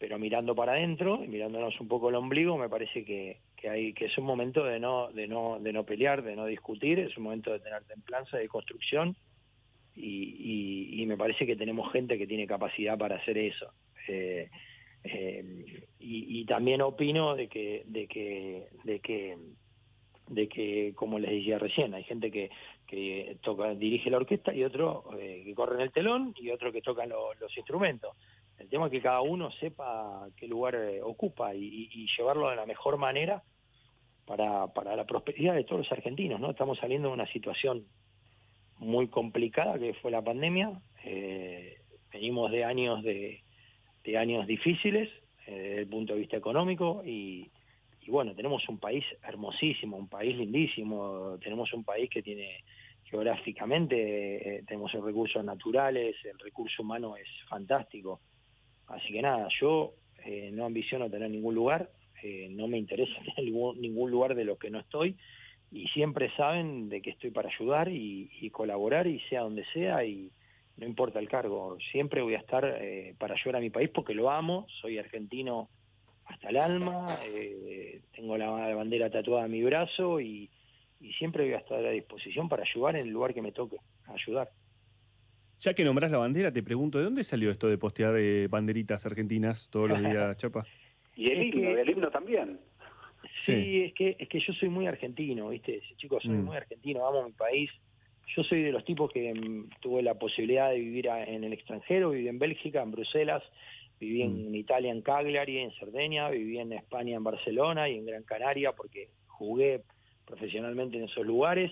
pero 0.03 0.19
mirando 0.19 0.53
para 0.53 0.73
adentro 0.73 1.23
y 1.23 1.29
mirándonos 1.29 1.79
un 1.79 1.87
poco 1.87 2.09
el 2.09 2.15
ombligo, 2.15 2.57
me 2.57 2.67
parece 2.67 3.05
que, 3.05 3.37
que, 3.55 3.69
hay, 3.69 3.93
que 3.93 4.07
es 4.07 4.17
un 4.17 4.25
momento 4.25 4.61
de 4.65 4.77
no, 4.77 5.09
de, 5.13 5.29
no, 5.29 5.59
de 5.61 5.71
no 5.71 5.85
pelear, 5.85 6.23
de 6.23 6.35
no 6.35 6.45
discutir, 6.45 6.99
es 6.99 7.15
un 7.15 7.23
momento 7.23 7.53
de 7.53 7.61
tener 7.61 7.85
templanza, 7.85 8.35
de 8.35 8.49
construcción, 8.49 9.15
y, 9.95 10.91
y, 10.97 11.01
y 11.01 11.05
me 11.05 11.15
parece 11.15 11.45
que 11.45 11.55
tenemos 11.55 11.89
gente 11.93 12.17
que 12.17 12.27
tiene 12.27 12.45
capacidad 12.45 12.97
para 12.97 13.15
hacer 13.15 13.37
eso. 13.37 13.71
Eh, 14.09 14.49
eh, 15.05 15.65
y, 15.99 16.41
y, 16.41 16.45
también 16.47 16.81
opino 16.81 17.35
de 17.35 17.47
que, 17.47 17.83
de 17.85 18.05
que, 18.05 18.67
de 18.83 18.99
que, 18.99 19.37
de 20.27 20.49
que, 20.49 20.91
como 20.95 21.17
les 21.17 21.31
decía 21.31 21.59
recién, 21.59 21.93
hay 21.93 22.03
gente 22.03 22.29
que, 22.29 22.49
que 22.85 23.37
toca, 23.41 23.73
dirige 23.73 24.09
la 24.09 24.17
orquesta 24.17 24.53
y 24.53 24.65
otro 24.65 25.05
eh, 25.17 25.43
que 25.45 25.55
corre 25.55 25.75
en 25.75 25.81
el 25.81 25.93
telón 25.93 26.35
y 26.35 26.51
otro 26.51 26.73
que 26.73 26.81
toca 26.81 27.05
lo, 27.05 27.33
los 27.35 27.55
instrumentos. 27.55 28.17
El 28.57 28.69
tema 28.69 28.85
es 28.85 28.91
que 28.91 29.01
cada 29.01 29.21
uno 29.21 29.51
sepa 29.51 30.27
qué 30.37 30.47
lugar 30.47 30.75
eh, 30.75 31.01
ocupa 31.01 31.53
y, 31.55 31.89
y, 31.91 32.07
llevarlo 32.17 32.49
de 32.49 32.55
la 32.55 32.65
mejor 32.65 32.97
manera 32.97 33.43
para, 34.25 34.67
para 34.67 34.95
la 34.95 35.05
prosperidad 35.05 35.55
de 35.55 35.63
todos 35.63 35.79
los 35.79 35.91
argentinos, 35.91 36.39
¿no? 36.39 36.51
Estamos 36.51 36.77
saliendo 36.79 37.09
de 37.09 37.15
una 37.15 37.27
situación 37.27 37.85
muy 38.77 39.07
complicada 39.07 39.79
que 39.79 39.93
fue 39.95 40.11
la 40.11 40.21
pandemia. 40.21 40.71
Eh, 41.03 41.77
venimos 42.11 42.51
de 42.51 42.63
años 42.63 43.03
de, 43.03 43.43
de 44.03 44.17
años 44.17 44.47
difíciles 44.47 45.09
eh, 45.47 45.51
desde 45.51 45.79
el 45.81 45.87
punto 45.87 46.13
de 46.13 46.19
vista 46.19 46.37
económico 46.37 47.03
y, 47.05 47.49
y, 48.01 48.11
bueno, 48.11 48.33
tenemos 48.35 48.67
un 48.69 48.77
país 48.77 49.03
hermosísimo, 49.23 49.97
un 49.97 50.07
país 50.07 50.37
lindísimo, 50.37 51.37
tenemos 51.41 51.73
un 51.73 51.83
país 51.83 52.09
que 52.09 52.21
tiene 52.21 52.63
geográficamente, 53.03 54.57
eh, 54.57 54.63
tenemos 54.67 54.91
recursos 54.93 55.43
naturales, 55.43 56.15
el 56.23 56.39
recurso 56.39 56.81
humano 56.81 57.15
es 57.15 57.27
fantástico. 57.47 58.21
Así 58.87 59.13
que 59.13 59.21
nada, 59.21 59.47
yo 59.59 59.93
eh, 60.25 60.51
no 60.53 60.65
ambiciono 60.65 61.09
tener 61.09 61.29
ningún 61.29 61.55
lugar, 61.55 61.89
eh, 62.23 62.47
no 62.51 62.67
me 62.67 62.77
interesa 62.77 63.13
tener 63.35 63.51
ningún, 63.51 64.11
lugar 64.11 64.35
de 64.35 64.45
los 64.45 64.57
que 64.57 64.69
no 64.69 64.79
estoy 64.79 65.17
y 65.71 65.87
siempre 65.87 66.31
saben 66.35 66.87
de 66.87 67.01
que 67.01 67.09
estoy 67.09 67.31
para 67.31 67.49
ayudar 67.49 67.89
y, 67.89 68.49
colaborar 68.51 69.07
y 69.07 69.19
sea 69.21 69.41
donde 69.41 69.65
sea 69.73 70.05
y, 70.05 70.31
no 70.77 70.85
importa 70.87 71.19
el 71.19 71.29
cargo, 71.29 71.77
siempre 71.91 72.21
voy 72.21 72.33
a 72.35 72.39
estar 72.39 72.65
eh, 72.65 73.15
para 73.19 73.35
ayudar 73.35 73.57
a 73.57 73.59
mi 73.59 73.69
país 73.69 73.89
porque 73.93 74.13
lo 74.13 74.31
amo, 74.31 74.65
soy 74.81 74.97
argentino 74.97 75.69
hasta 76.25 76.49
el 76.49 76.57
alma, 76.57 77.05
eh, 77.27 78.01
tengo 78.15 78.37
la 78.37 78.49
bandera 78.73 79.09
tatuada 79.09 79.45
en 79.45 79.51
mi 79.51 79.63
brazo 79.63 80.19
y, 80.19 80.49
siempre 81.19 81.43
voy 81.43 81.53
a 81.53 81.57
estar 81.57 81.85
a 81.85 81.89
disposición 81.89 82.47
para 82.47 82.63
ayudar 82.63 82.95
en 82.95 83.07
el 83.07 83.13
lugar 83.13 83.33
que 83.33 83.41
me 83.41 83.51
toque, 83.51 83.75
ayudar. 84.07 84.49
Ya 85.63 85.73
que 85.73 85.83
nombras 85.83 86.11
la 86.11 86.17
bandera, 86.17 86.51
te 86.51 86.61
pregunto, 86.61 86.97
¿de 86.97 87.05
dónde 87.05 87.23
salió 87.23 87.49
esto 87.49 87.67
de 87.69 87.77
postear 87.77 88.15
eh, 88.17 88.47
banderitas 88.47 89.05
argentinas 89.05 89.69
todos 89.69 89.89
los 89.89 89.99
días, 89.99 90.37
Chapa? 90.37 90.65
y 91.15 91.31
el 91.31 91.43
himno, 91.43 91.73
que, 91.73 91.81
el 91.81 91.89
himno 91.89 92.09
también. 92.09 92.59
Sí, 93.39 93.53
sí, 93.53 93.81
es 93.83 93.93
que 93.93 94.15
es 94.19 94.27
que 94.27 94.39
yo 94.39 94.51
soy 94.53 94.69
muy 94.69 94.87
argentino, 94.87 95.49
¿viste? 95.49 95.81
Chicos, 95.95 96.23
soy 96.23 96.33
mm. 96.33 96.45
muy 96.45 96.57
argentino, 96.57 97.07
amo 97.07 97.25
mi 97.25 97.31
país 97.31 97.69
yo 98.35 98.43
soy 98.43 98.63
de 98.63 98.71
los 98.71 98.85
tipos 98.85 99.11
que 99.11 99.33
mm, 99.33 99.69
tuve 99.81 100.01
la 100.01 100.15
posibilidad 100.15 100.69
de 100.69 100.79
vivir 100.79 101.09
a, 101.09 101.23
en 101.23 101.43
el 101.43 101.53
extranjero, 101.53 102.11
viví 102.11 102.27
en 102.27 102.39
Bélgica, 102.39 102.81
en 102.81 102.91
Bruselas, 102.91 103.43
viví 103.99 104.21
en 104.21 104.51
mm. 104.51 104.55
Italia, 104.55 104.91
en 104.91 105.01
Cagliari, 105.01 105.59
en 105.59 105.71
Cerdeña, 105.73 106.29
viví 106.29 106.57
en 106.59 106.73
España, 106.73 107.15
en 107.15 107.23
Barcelona 107.23 107.89
y 107.89 107.97
en 107.97 108.05
Gran 108.05 108.23
Canaria, 108.23 108.71
porque 108.73 109.09
jugué 109.27 109.81
profesionalmente 110.25 110.97
en 110.97 111.05
esos 111.05 111.25
lugares. 111.25 111.71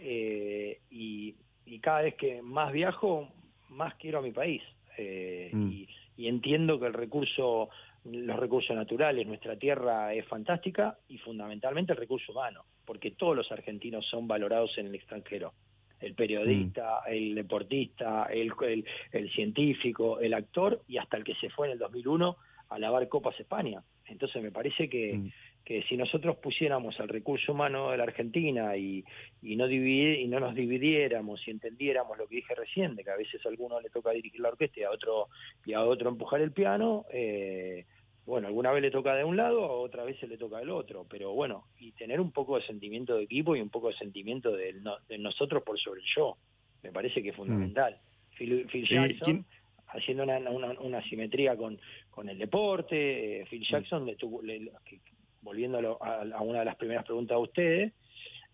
Eh, 0.00 0.80
y, 0.90 1.36
y, 1.66 1.78
cada 1.80 2.02
vez 2.02 2.14
que 2.14 2.42
más 2.42 2.72
viajo, 2.72 3.28
más 3.68 3.94
quiero 3.94 4.18
a 4.18 4.22
mi 4.22 4.32
país. 4.32 4.62
Eh, 4.96 5.50
mm. 5.52 5.70
y, 5.70 5.88
y 6.16 6.28
entiendo 6.28 6.78
que 6.78 6.86
el 6.86 6.92
recurso 6.92 7.70
los 8.04 8.38
recursos 8.38 8.76
naturales, 8.76 9.26
nuestra 9.26 9.56
tierra 9.56 10.12
es 10.12 10.26
fantástica 10.26 10.98
y 11.08 11.16
fundamentalmente 11.16 11.92
el 11.94 11.98
recurso 11.98 12.32
humano, 12.32 12.64
porque 12.84 13.12
todos 13.12 13.34
los 13.34 13.50
argentinos 13.50 14.06
son 14.10 14.28
valorados 14.28 14.76
en 14.76 14.86
el 14.88 14.94
extranjero 14.94 15.54
el 16.00 16.14
periodista, 16.14 17.00
mm. 17.06 17.12
el 17.12 17.34
deportista, 17.34 18.26
el, 18.26 18.52
el, 18.62 18.84
el, 19.12 19.32
científico, 19.32 20.20
el 20.20 20.34
actor 20.34 20.82
y 20.86 20.98
hasta 20.98 21.16
el 21.16 21.24
que 21.24 21.34
se 21.36 21.48
fue 21.50 21.68
en 21.68 21.74
el 21.74 21.78
2001 21.78 22.36
a 22.68 22.78
lavar 22.78 23.08
Copas 23.08 23.38
España. 23.40 23.82
Entonces 24.06 24.42
me 24.42 24.50
parece 24.50 24.88
que, 24.88 25.14
mm. 25.14 25.30
Que 25.64 25.82
si 25.84 25.96
nosotros 25.96 26.36
pusiéramos 26.36 26.98
el 27.00 27.08
recurso 27.08 27.52
humano 27.52 27.90
de 27.90 27.96
la 27.96 28.04
Argentina 28.04 28.76
y, 28.76 29.04
y, 29.42 29.56
no 29.56 29.66
dividir, 29.66 30.20
y 30.20 30.28
no 30.28 30.38
nos 30.38 30.54
dividiéramos 30.54 31.46
y 31.48 31.52
entendiéramos 31.52 32.18
lo 32.18 32.26
que 32.26 32.36
dije 32.36 32.54
recién, 32.54 32.94
de 32.94 33.02
que 33.02 33.10
a 33.10 33.16
veces 33.16 33.44
a 33.44 33.48
alguno 33.48 33.80
le 33.80 33.88
toca 33.88 34.10
dirigir 34.10 34.40
la 34.40 34.50
orquesta 34.50 34.80
y 34.80 34.82
a 34.82 34.90
otro, 34.90 35.28
y 35.64 35.72
a 35.72 35.82
otro 35.82 36.10
empujar 36.10 36.42
el 36.42 36.52
piano, 36.52 37.06
eh, 37.10 37.86
bueno, 38.26 38.48
alguna 38.48 38.72
vez 38.72 38.82
le 38.82 38.90
toca 38.90 39.14
de 39.14 39.24
un 39.24 39.36
lado, 39.36 39.70
otra 39.80 40.04
vez 40.04 40.18
se 40.18 40.26
le 40.26 40.36
toca 40.36 40.58
del 40.58 40.70
otro, 40.70 41.06
pero 41.08 41.32
bueno, 41.32 41.64
y 41.78 41.92
tener 41.92 42.20
un 42.20 42.30
poco 42.30 42.58
de 42.58 42.66
sentimiento 42.66 43.16
de 43.16 43.24
equipo 43.24 43.56
y 43.56 43.60
un 43.60 43.70
poco 43.70 43.88
de 43.88 43.96
sentimiento 43.96 44.52
de, 44.52 44.74
no, 44.74 44.96
de 45.08 45.18
nosotros 45.18 45.62
por 45.62 45.78
sobre 45.78 46.00
el 46.00 46.06
yo, 46.14 46.36
me 46.82 46.92
parece 46.92 47.22
que 47.22 47.30
es 47.30 47.36
fundamental. 47.36 47.94
Mm. 47.94 48.36
Phil, 48.36 48.66
Phil, 48.70 48.86
Jackson 48.86 49.46
haciendo 49.88 50.24
una, 50.24 50.38
una, 50.50 50.72
una, 50.80 51.02
simetría 51.08 51.56
con, 51.56 51.78
con 52.10 52.28
el 52.28 52.36
deporte, 52.36 53.42
eh, 53.42 53.46
Phil 53.48 53.60
mm. 53.60 53.70
Jackson, 53.70 54.06
le 54.06 54.16
tuvo, 54.16 54.42
le, 54.42 54.70
que, 54.84 54.98
volviendo 55.44 55.98
a, 56.02 56.42
una 56.42 56.60
de 56.60 56.64
las 56.64 56.76
primeras 56.76 57.04
preguntas 57.04 57.36
de 57.36 57.42
ustedes, 57.42 57.92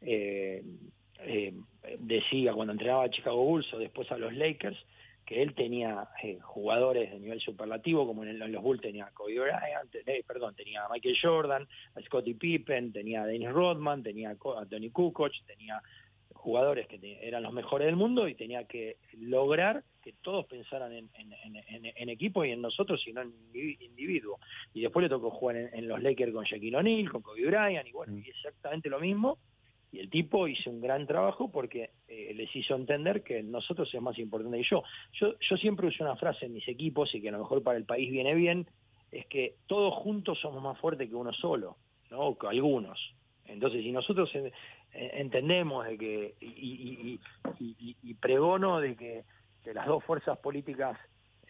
eh, 0.03 0.63
eh, 1.21 1.55
decía 1.99 2.53
cuando 2.53 2.73
entrenaba 2.73 3.05
a 3.05 3.11
Chicago 3.11 3.43
Bulls 3.43 3.73
o 3.73 3.79
después 3.79 4.11
a 4.13 4.19
los 4.19 4.35
Lakers, 4.35 4.77
que 5.25 5.43
él 5.43 5.55
tenía 5.55 6.09
eh, 6.25 6.39
jugadores 6.43 7.13
de 7.13 7.21
nivel 7.21 7.41
superlativo, 7.41 8.05
como 8.05 8.25
en, 8.25 8.31
el, 8.31 8.51
los 8.51 8.63
Bulls 8.65 8.83
tenía 8.83 9.13
Kobe 9.15 9.39
Bryant, 9.39 9.95
eh, 10.05 10.25
perdón, 10.27 10.57
tenía 10.57 10.83
Michael 10.93 11.17
Jordan, 11.23 11.69
a 11.95 12.01
Scottie 12.01 12.35
Pippen, 12.35 12.93
tenía 12.93 13.23
a 13.23 13.27
Dennis 13.27 13.53
Rodman, 13.53 14.03
tenía 14.03 14.31
a 14.31 14.67
Tony 14.67 14.91
Kukoc, 14.91 15.31
tenía 15.47 15.81
jugadores 16.41 16.87
que 16.89 16.99
te, 16.99 17.27
eran 17.27 17.43
los 17.43 17.53
mejores 17.53 17.87
del 17.87 17.97
mundo 17.97 18.27
y 18.29 18.35
tenía 18.35 18.65
que 18.65 18.97
lograr 19.19 19.85
que 20.03 20.15
todos 20.23 20.47
pensaran 20.47 20.93
en, 20.93 21.11
en, 21.15 21.33
en, 21.57 21.93
en 21.95 22.09
equipo 22.09 22.45
y 22.45 22.53
en 22.53 22.63
nosotros 22.63 23.03
y 23.07 23.13
no 23.13 23.21
en 23.21 23.33
individuo. 23.81 24.39
Y 24.73 24.81
después 24.81 25.03
le 25.03 25.11
tocó 25.11 25.31
jugar 25.31 25.57
en, 25.57 25.87
los 25.87 26.03
Lakers 26.03 26.33
con 26.33 26.45
Shaquille 26.45 26.77
O'Neal, 26.77 27.11
con 27.11 27.23
Kobe 27.23 27.47
Bryant, 27.47 27.87
y 27.87 27.93
bueno, 27.93 28.15
mm. 28.15 28.19
y 28.19 28.29
exactamente 28.29 28.89
lo 28.89 28.99
mismo 28.99 29.39
y 29.93 29.99
el 29.99 30.09
tipo 30.09 30.47
hizo 30.47 30.71
un 30.71 30.81
gran 30.81 31.07
trabajo 31.07 31.51
porque 31.51 31.91
eh, 32.07 32.33
les 32.35 32.55
hizo 32.55 32.77
entender 32.77 33.23
que 33.23 33.43
nosotros 33.43 33.93
es 33.93 34.01
más 34.01 34.19
importante 34.19 34.59
que 34.59 34.69
yo. 34.69 34.83
yo. 35.13 35.35
Yo 35.41 35.57
siempre 35.57 35.89
uso 35.89 36.05
una 36.05 36.17
frase 36.17 36.47
en 36.47 36.53
mis 36.53 36.67
equipos 36.69 37.13
y 37.15 37.21
que 37.21 37.29
a 37.29 37.33
lo 37.33 37.39
mejor 37.39 37.63
para 37.63 37.77
el 37.77 37.85
país 37.85 38.11
viene 38.11 38.35
bien, 38.35 38.67
es 39.11 39.27
que 39.27 39.57
todos 39.67 39.93
juntos 39.95 40.39
somos 40.41 40.63
más 40.63 40.79
fuertes 40.79 41.09
que 41.09 41.15
uno 41.15 41.33
solo, 41.33 41.77
¿no? 42.11 42.21
O 42.21 42.39
que 42.39 42.47
algunos. 42.47 42.99
Entonces, 43.47 43.83
si 43.83 43.91
nosotros 43.91 44.31
entendemos 44.93 45.87
de 45.87 45.97
que, 45.99 46.35
y, 46.41 46.47
y, 46.47 47.21
y, 47.59 47.97
y, 48.03 48.15
pregono 48.15 48.81
de 48.81 48.97
que, 48.97 49.25
que 49.63 49.73
las 49.75 49.87
dos 49.87 50.03
fuerzas 50.05 50.39
políticas 50.39 50.99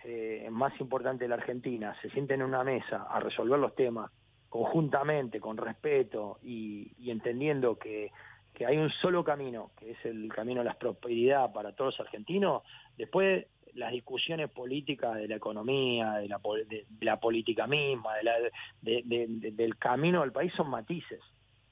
eh, 0.04 0.46
más 0.50 0.78
importantes 0.80 1.20
de 1.20 1.28
la 1.28 1.34
Argentina 1.36 1.94
se 2.02 2.10
sienten 2.10 2.40
en 2.40 2.46
una 2.48 2.64
mesa 2.64 3.04
a 3.10 3.20
resolver 3.20 3.58
los 3.58 3.74
temas 3.74 4.10
conjuntamente, 4.48 5.40
con 5.40 5.56
respeto 5.56 6.38
y, 6.42 6.92
entendiendo 7.10 7.78
que 7.78 8.10
hay 8.66 8.76
un 8.76 8.90
solo 8.90 9.24
camino, 9.24 9.70
que 9.78 9.92
es 9.92 10.04
el 10.04 10.28
camino 10.32 10.60
de 10.60 10.66
la 10.66 10.74
prosperidad 10.74 11.50
para 11.52 11.72
todos 11.72 11.98
los 11.98 12.06
argentinos, 12.06 12.62
después 12.98 13.46
las 13.74 13.92
discusiones 13.92 14.50
políticas 14.50 15.14
de 15.14 15.28
la 15.28 15.36
economía, 15.36 16.14
de 16.14 16.28
la, 16.28 16.40
de, 16.68 16.84
de 16.88 17.04
la 17.06 17.18
política 17.20 17.66
misma, 17.66 18.16
de 18.16 18.22
la, 18.24 18.32
de- 18.82 19.02
de- 19.04 19.26
de- 19.28 19.50
del 19.52 19.76
camino 19.78 20.20
del 20.20 20.32
país 20.32 20.52
son 20.54 20.68
matices. 20.68 21.20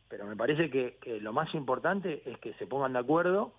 Pero 0.08 0.26
me 0.26 0.36
parece 0.36 0.70
que, 0.70 0.96
que 1.00 1.20
lo 1.20 1.32
más 1.32 1.52
importante 1.54 2.22
es 2.24 2.38
que 2.38 2.54
se 2.54 2.66
pongan 2.66 2.94
de 2.94 2.98
acuerdo 3.00 3.52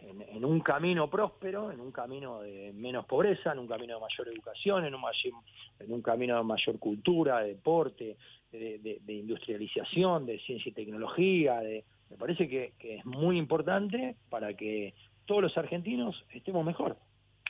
en, 0.00 0.22
en 0.22 0.44
un 0.44 0.60
camino 0.60 1.10
próspero, 1.10 1.72
en 1.72 1.80
un 1.80 1.90
camino 1.92 2.40
de 2.40 2.72
menos 2.74 3.04
pobreza, 3.06 3.52
en 3.52 3.58
un 3.58 3.66
camino 3.66 3.94
de 3.94 4.00
mayor 4.00 4.28
educación, 4.28 4.84
en 4.84 4.94
un, 4.94 5.00
mayor- 5.00 5.42
en 5.78 5.92
un 5.92 6.00
camino 6.00 6.36
de 6.36 6.44
mayor 6.44 6.78
cultura, 6.78 7.40
de 7.40 7.48
deporte, 7.48 8.16
de, 8.52 8.78
de- 8.78 8.98
de 9.02 9.12
industrialización, 9.12 10.26
de 10.26 10.38
ciencia 10.40 10.70
y 10.70 10.72
tecnología. 10.72 11.60
De, 11.60 11.84
me 12.08 12.16
parece 12.16 12.48
que, 12.48 12.72
que 12.78 12.96
es 12.96 13.04
muy 13.04 13.36
importante 13.36 14.16
para 14.28 14.54
que 14.54 14.94
todos 15.26 15.42
los 15.42 15.58
argentinos 15.58 16.24
estemos 16.30 16.64
mejor. 16.64 16.96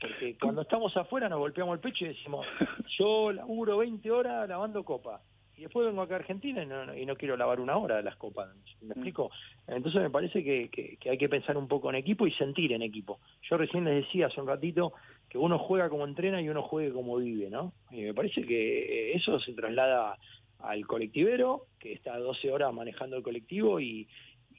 Porque 0.01 0.37
cuando 0.41 0.63
estamos 0.63 0.97
afuera 0.97 1.29
nos 1.29 1.39
golpeamos 1.41 1.75
el 1.75 1.81
pecho 1.81 2.07
y 2.07 2.09
decimos, 2.09 2.47
yo 2.99 3.33
laburo 3.33 3.79
20 3.79 4.11
horas 4.11 4.49
lavando 4.49 4.83
copa. 4.83 5.21
Y 5.61 5.65
después 5.65 5.87
vengo 5.87 6.01
acá 6.01 6.15
a 6.15 6.19
Argentina 6.21 6.63
y 6.63 6.67
no, 6.67 6.97
y 6.97 7.05
no 7.05 7.17
quiero 7.17 7.37
lavar 7.37 7.61
una 7.61 7.77
hora 7.77 7.97
de 7.97 8.03
las 8.03 8.17
copas. 8.17 8.49
¿Me 8.81 8.93
explico? 8.95 9.31
Entonces 9.69 10.01
me 10.01 10.09
parece 10.09 10.43
que, 10.43 10.71
que- 10.71 10.97
que 10.97 11.11
hay 11.11 11.19
que 11.19 11.29
pensar 11.29 11.59
un 11.59 11.69
poco 11.69 11.91
en 11.91 11.97
equipo 11.97 12.27
y 12.27 12.33
sentir 12.33 12.73
en 12.73 12.81
equipo. 12.81 13.21
Yo 13.43 13.59
recién 13.59 13.85
les 13.85 14.07
decía 14.07 14.29
hace 14.29 14.41
un 14.41 14.47
ratito 14.47 14.95
que 15.29 15.37
uno 15.37 15.59
juega 15.59 15.91
como 15.91 16.07
entrena 16.07 16.41
y 16.41 16.49
uno 16.49 16.63
juegue 16.63 16.93
como 16.95 17.19
vive, 17.19 17.51
¿no? 17.51 17.75
Y 17.91 18.01
me 18.01 18.15
parece 18.15 18.41
que 18.47 19.11
eh, 19.11 19.17
eso 19.17 19.39
se 19.39 19.53
traslada 19.53 20.17
al 20.61 20.87
colectivero, 20.87 21.67
que 21.79 21.93
está 21.93 22.17
12 22.19 22.51
horas 22.51 22.73
manejando 22.73 23.19
el 23.19 23.23
colectivo 23.23 23.81
y, 23.81 24.09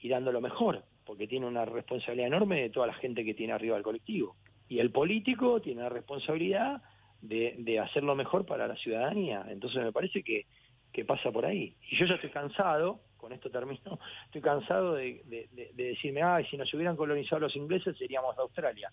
y 0.03 0.07
dando 0.07 0.31
lo 0.31 0.39
mejor, 0.39 0.83
porque 1.03 1.25
tiene 1.27 1.47
una 1.47 1.65
responsabilidad 1.65 2.27
enorme 2.27 2.61
de 2.61 2.69
toda 2.69 2.85
la 2.85 2.93
gente 2.93 3.25
que 3.25 3.33
tiene 3.33 3.53
arriba 3.53 3.73
del 3.73 3.83
colectivo. 3.83 4.35
Y 4.69 4.77
el 4.77 4.91
político 4.91 5.61
tiene 5.61 5.81
la 5.81 5.89
responsabilidad 5.89 6.79
de, 7.21 7.55
de 7.57 7.79
hacer 7.79 8.03
lo 8.03 8.15
mejor 8.15 8.45
para 8.45 8.67
la 8.67 8.75
ciudadanía. 8.75 9.45
Entonces 9.49 9.83
me 9.83 9.91
parece 9.91 10.21
que, 10.23 10.45
que 10.91 11.05
pasa 11.05 11.31
por 11.31 11.45
ahí. 11.45 11.75
Y 11.89 11.95
yo 11.97 12.05
ya 12.05 12.15
estoy 12.15 12.29
cansado, 12.31 12.99
con 13.17 13.31
esto 13.33 13.49
termino, 13.49 13.99
estoy 14.25 14.41
cansado 14.41 14.95
de, 14.95 15.21
de- 15.25 15.47
de- 15.51 15.71
de 15.73 15.83
decirme, 15.83 16.21
ay, 16.23 16.45
si 16.49 16.57
nos 16.57 16.73
hubieran 16.73 16.95
colonizado 16.95 17.39
los 17.39 17.55
ingleses 17.55 17.97
seríamos 17.97 18.35
de 18.35 18.41
Australia. 18.41 18.91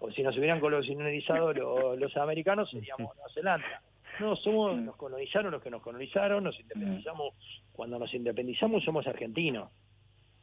O 0.00 0.10
si 0.12 0.22
nos 0.22 0.36
hubieran 0.36 0.60
colonizado 0.60 1.52
los, 1.52 1.98
los 1.98 2.16
americanos 2.16 2.70
seríamos 2.70 3.14
Nueva 3.16 3.30
Zelanda. 3.34 3.82
No, 4.20 4.34
somos, 4.36 4.76
nos 4.80 4.96
colonizaron 4.96 5.52
los 5.52 5.62
que 5.62 5.70
nos 5.70 5.80
colonizaron, 5.82 6.42
nos 6.44 6.58
independizamos, 6.58 7.34
cuando 7.72 7.98
nos 7.98 8.12
independizamos 8.14 8.82
somos 8.84 9.06
argentinos. 9.06 9.70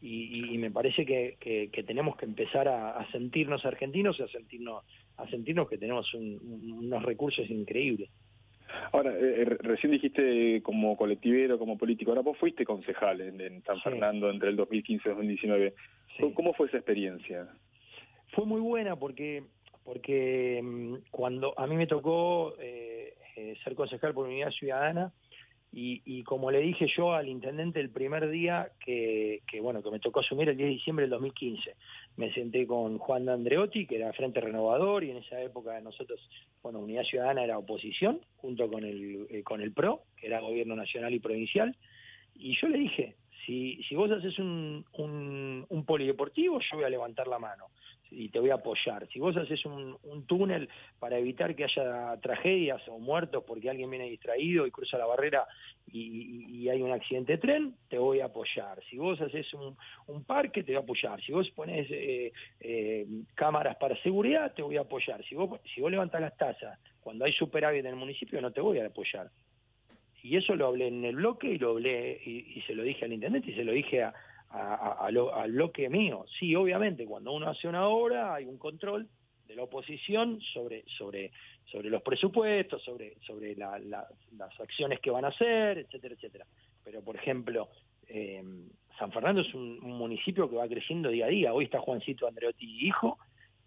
Y, 0.02 0.54
y- 0.54 0.58
me 0.58 0.72
parece 0.72 1.06
que, 1.06 1.38
que- 1.40 1.70
que 1.72 1.84
tenemos 1.84 2.16
que 2.18 2.26
empezar 2.26 2.68
a, 2.68 2.98
a 2.98 3.12
sentirnos 3.12 3.66
argentinos 3.66 4.20
y 4.20 4.24
a 4.24 4.28
sentirnos, 4.28 4.84
a 5.18 5.28
sentirnos 5.30 5.68
que 5.70 5.78
tenemos 5.78 6.14
un- 6.14 6.74
unos 6.80 7.04
recursos 7.04 7.50
increíbles. 7.50 8.10
Ahora, 8.92 9.12
eh, 9.14 9.42
eh, 9.42 9.46
recién 9.46 9.92
dijiste 9.92 10.62
como 10.64 10.96
colectivero, 10.98 11.58
como 11.60 11.78
político, 11.78 12.12
ahora 12.12 12.22
vos 12.22 12.38
fuiste 12.38 12.66
concejal 12.66 13.22
en, 13.22 13.40
en 13.42 13.64
San 13.64 13.76
Sí. 13.78 13.82
Fernando 13.84 14.30
entre 14.30 14.50
el 14.50 14.56
2015 14.56 15.08
y 15.08 15.12
2019. 15.12 15.74
¿Cómo- 16.20 16.34
¿Cómo 16.34 16.54
fue 16.54 16.68
esa 16.68 16.78
experiencia? 16.78 17.48
fue 18.32 18.46
muy 18.46 18.60
buena 18.60 18.96
porque 18.98 19.44
porque 19.86 20.60
mm, 20.62 20.96
cuando 21.12 21.54
a 21.58 21.68
mí 21.68 21.76
me 21.78 21.88
tocó 21.88 22.56
eh, 22.60 23.14
eh, 23.38 23.56
ser 23.64 23.76
concejal 23.76 24.14
por 24.14 24.26
Unidad 24.28 24.50
Ciudadana 24.52 25.14
y, 25.72 26.02
y 26.06 26.24
como 26.24 26.52
le 26.52 26.60
dije 26.60 26.88
yo 26.98 27.14
al 27.14 27.30
intendente 27.30 27.80
el 27.80 27.92
primer 27.92 28.28
día 28.30 28.72
que, 28.84 29.42
que 29.48 29.62
bueno 29.62 29.82
que 29.84 29.92
me 29.92 30.00
tocó 30.00 30.20
asumir 30.22 30.50
el 30.50 30.58
10 30.58 30.68
de 30.68 30.74
diciembre 30.74 31.04
del 31.04 31.12
2015 31.12 31.76
me 32.18 32.34
senté 32.34 32.66
con 32.66 32.98
Juan 32.98 33.26
de 33.26 33.34
Andreotti 33.34 33.86
que 33.86 33.98
era 33.98 34.14
Frente 34.14 34.42
Renovador 34.42 35.04
y 35.04 35.12
en 35.12 35.18
esa 35.18 35.42
época 35.42 35.80
nosotros 35.82 36.20
bueno 36.62 36.80
Unidad 36.80 37.04
Ciudadana 37.04 37.44
era 37.44 37.58
oposición 37.58 38.22
junto 38.38 38.70
con 38.70 38.84
el 38.84 39.28
eh, 39.30 39.44
con 39.44 39.62
el 39.62 39.74
PRO 39.74 40.04
que 40.18 40.28
era 40.28 40.40
gobierno 40.40 40.76
nacional 40.76 41.14
y 41.14 41.20
provincial. 41.20 41.76
Y 42.34 42.58
yo 42.60 42.68
le 42.68 42.80
dije 42.80 43.16
si, 43.46 43.82
si 43.88 43.96
vos 43.96 44.12
haces 44.12 44.38
un, 44.40 44.86
un, 44.94 45.66
un 45.70 45.86
polideportivo, 45.86 46.60
yo 46.60 46.78
voy 46.78 46.86
a 46.86 46.90
levantar 46.90 47.28
la 47.28 47.40
mano 47.40 47.68
y 48.12 48.30
te 48.30 48.40
voy 48.40 48.50
a 48.50 48.56
apoyar. 48.56 49.08
Si 49.12 49.20
vos 49.20 49.36
haces 49.38 49.66
un, 49.66 49.98
un 50.04 50.26
túnel 50.26 50.70
para 51.00 51.18
evitar 51.18 51.56
que 51.56 51.66
haya 51.66 52.18
tragedias 52.22 52.82
o 52.88 53.00
muertos 53.00 53.44
porque 53.46 53.70
alguien 53.70 53.90
viene 53.90 54.10
distraído 54.10 54.66
y 54.66 54.72
cruza 54.72 54.98
la 54.98 55.06
barrera 55.06 55.46
y, 55.88 56.68
hay 56.70 56.82
un 56.82 56.92
accidente 56.92 57.34
de 57.34 57.38
tren, 57.38 57.76
te 57.90 57.98
voy 57.98 58.20
a 58.20 58.26
apoyar. 58.26 58.82
Si 58.90 58.98
vos 58.98 59.22
haces 59.22 59.54
un, 59.54 59.78
un 60.08 60.24
parque, 60.24 60.64
te 60.64 60.72
voy 60.72 60.82
a 60.82 60.84
apoyar. 60.84 61.22
Si 61.22 61.32
vos 61.32 61.50
pones 61.52 61.88
eh, 61.92 62.34
eh, 62.60 63.06
cámaras 63.36 63.76
para 63.78 63.96
seguridad, 64.02 64.54
te 64.54 64.64
voy 64.64 64.78
a 64.78 64.82
apoyar. 64.82 65.24
Si 65.26 65.36
vos, 65.36 65.60
si 65.74 65.82
vos 65.82 65.92
levantas 65.92 66.22
las 66.22 66.36
tasas 66.36 66.80
cuando 67.02 67.26
hay 67.26 67.34
superávit 67.34 67.82
en 67.82 67.92
el 67.92 67.96
municipio, 67.96 68.42
no 68.42 68.52
te 68.52 68.62
voy 68.62 68.80
a 68.80 68.88
apoyar. 68.88 69.30
Y 70.24 70.38
eso 70.38 70.56
lo 70.56 70.66
hablé 70.66 70.88
en 70.88 71.06
el 71.06 71.18
bloque 71.18 71.48
y 71.48 71.60
lo 71.60 71.72
hablé 71.72 72.20
y, 72.26 72.58
y 72.58 72.62
se 72.64 72.74
lo 72.74 72.82
dije 72.82 73.06
al 73.06 73.14
intendente 73.14 73.52
y 73.52 73.56
se 73.56 73.64
lo 73.64 73.74
dije 73.74 74.02
a, 74.02 74.14
a- 74.50 75.06
a- 75.06 75.12
lo- 75.12 75.34
al 75.36 75.52
bloque 75.52 75.90
mío. 75.90 76.26
Sí, 76.40 76.56
obviamente, 76.56 77.06
cuando 77.06 77.32
uno 77.34 77.50
hace 77.50 77.68
una 77.68 77.88
obra 77.88 78.34
hay 78.36 78.46
un 78.46 78.58
control 78.58 79.08
de 79.48 79.56
la 79.56 79.64
oposición 79.64 80.40
sobre 80.54 80.84
sobre 80.98 81.32
sobre 81.72 81.90
los 81.90 82.02
presupuestos, 82.04 82.82
sobre 82.84 83.16
sobre 83.26 83.56
la- 83.56 83.80
la- 83.80 84.08
las 84.38 84.60
acciones 84.60 85.00
que 85.00 85.10
van 85.12 85.26
a 85.26 85.30
hacer, 85.30 85.80
etcétera, 85.80 86.14
etcétera. 86.16 86.46
Pero, 86.84 87.02
por 87.04 87.16
ejemplo, 87.16 87.70
eh, 88.08 88.44
San 89.00 89.12
Fernando 89.12 89.42
es 89.42 89.54
un, 89.54 89.80
un 89.84 89.98
municipio 89.98 90.50
que 90.50 90.56
va 90.56 90.68
creciendo 90.68 91.10
día 91.10 91.26
a 91.26 91.30
día. 91.30 91.54
Hoy 91.54 91.66
está 91.66 91.80
Juancito 91.80 92.28
Andreotti 92.28 92.86
hijo 92.88 93.18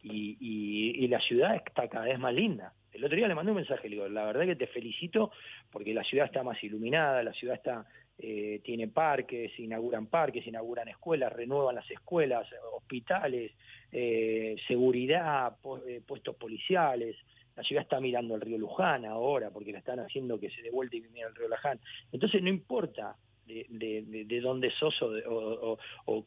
y, 0.03 0.37
y- 0.41 1.05
y 1.05 1.09
la 1.09 1.20
ciudad 1.20 1.57
está 1.57 1.89
cada 1.89 2.05
vez 2.07 2.18
más 2.18 2.33
linda. 2.35 2.72
El 2.93 3.05
otro 3.05 3.16
día 3.16 3.29
le 3.29 3.35
mandé 3.35 3.51
un 3.53 3.57
mensaje, 3.59 3.89
le 3.89 3.97
digo, 3.97 4.09
la 4.09 4.24
verdad 4.24 4.47
que 4.47 4.57
te 4.57 4.66
felicito 4.68 5.31
porque 5.70 5.93
la 5.93 6.03
ciudad 6.05 6.26
está 6.26 6.43
más 6.43 6.62
iluminada, 6.64 7.22
la 7.22 7.33
ciudad 7.33 7.57
está 7.57 7.85
eh, 8.19 8.61
tiene 8.64 8.89
parques, 8.89 9.57
inauguran 9.59 10.07
parques, 10.07 10.47
inauguran 10.47 10.89
escuelas, 10.89 11.33
renuevan 11.33 11.77
las 11.77 11.89
escuelas, 11.91 12.47
hospitales, 12.73 13.53
eh, 13.93 14.57
seguridad, 14.66 15.57
pu- 15.62 15.83
eh, 15.87 16.01
puestos 16.07 16.35
policiales. 16.37 17.16
La 17.57 17.62
ciudad 17.62 17.83
está 17.83 18.01
mirando 18.01 18.35
el 18.35 18.41
río 18.41 18.59
Luján 18.59 19.05
ahora 19.05 19.51
porque 19.51 19.73
la 19.73 19.79
están 19.79 19.99
haciendo 20.01 20.39
que 20.39 20.51
se 20.51 20.62
dé 20.62 20.71
vuelta 20.71 20.97
y 20.97 21.01
mire 21.01 21.27
el 21.29 21.35
río 21.35 21.49
Luján. 21.49 21.81
Entonces 22.12 22.43
no 22.43 22.49
importa 22.49 23.16
de, 23.47 23.66
de, 23.69 24.03
de- 24.03 24.25
de 24.25 24.41
dónde 24.41 24.71
sos 24.73 25.01
o, 25.03 25.11
de- 25.11 25.23
o- 25.27 25.79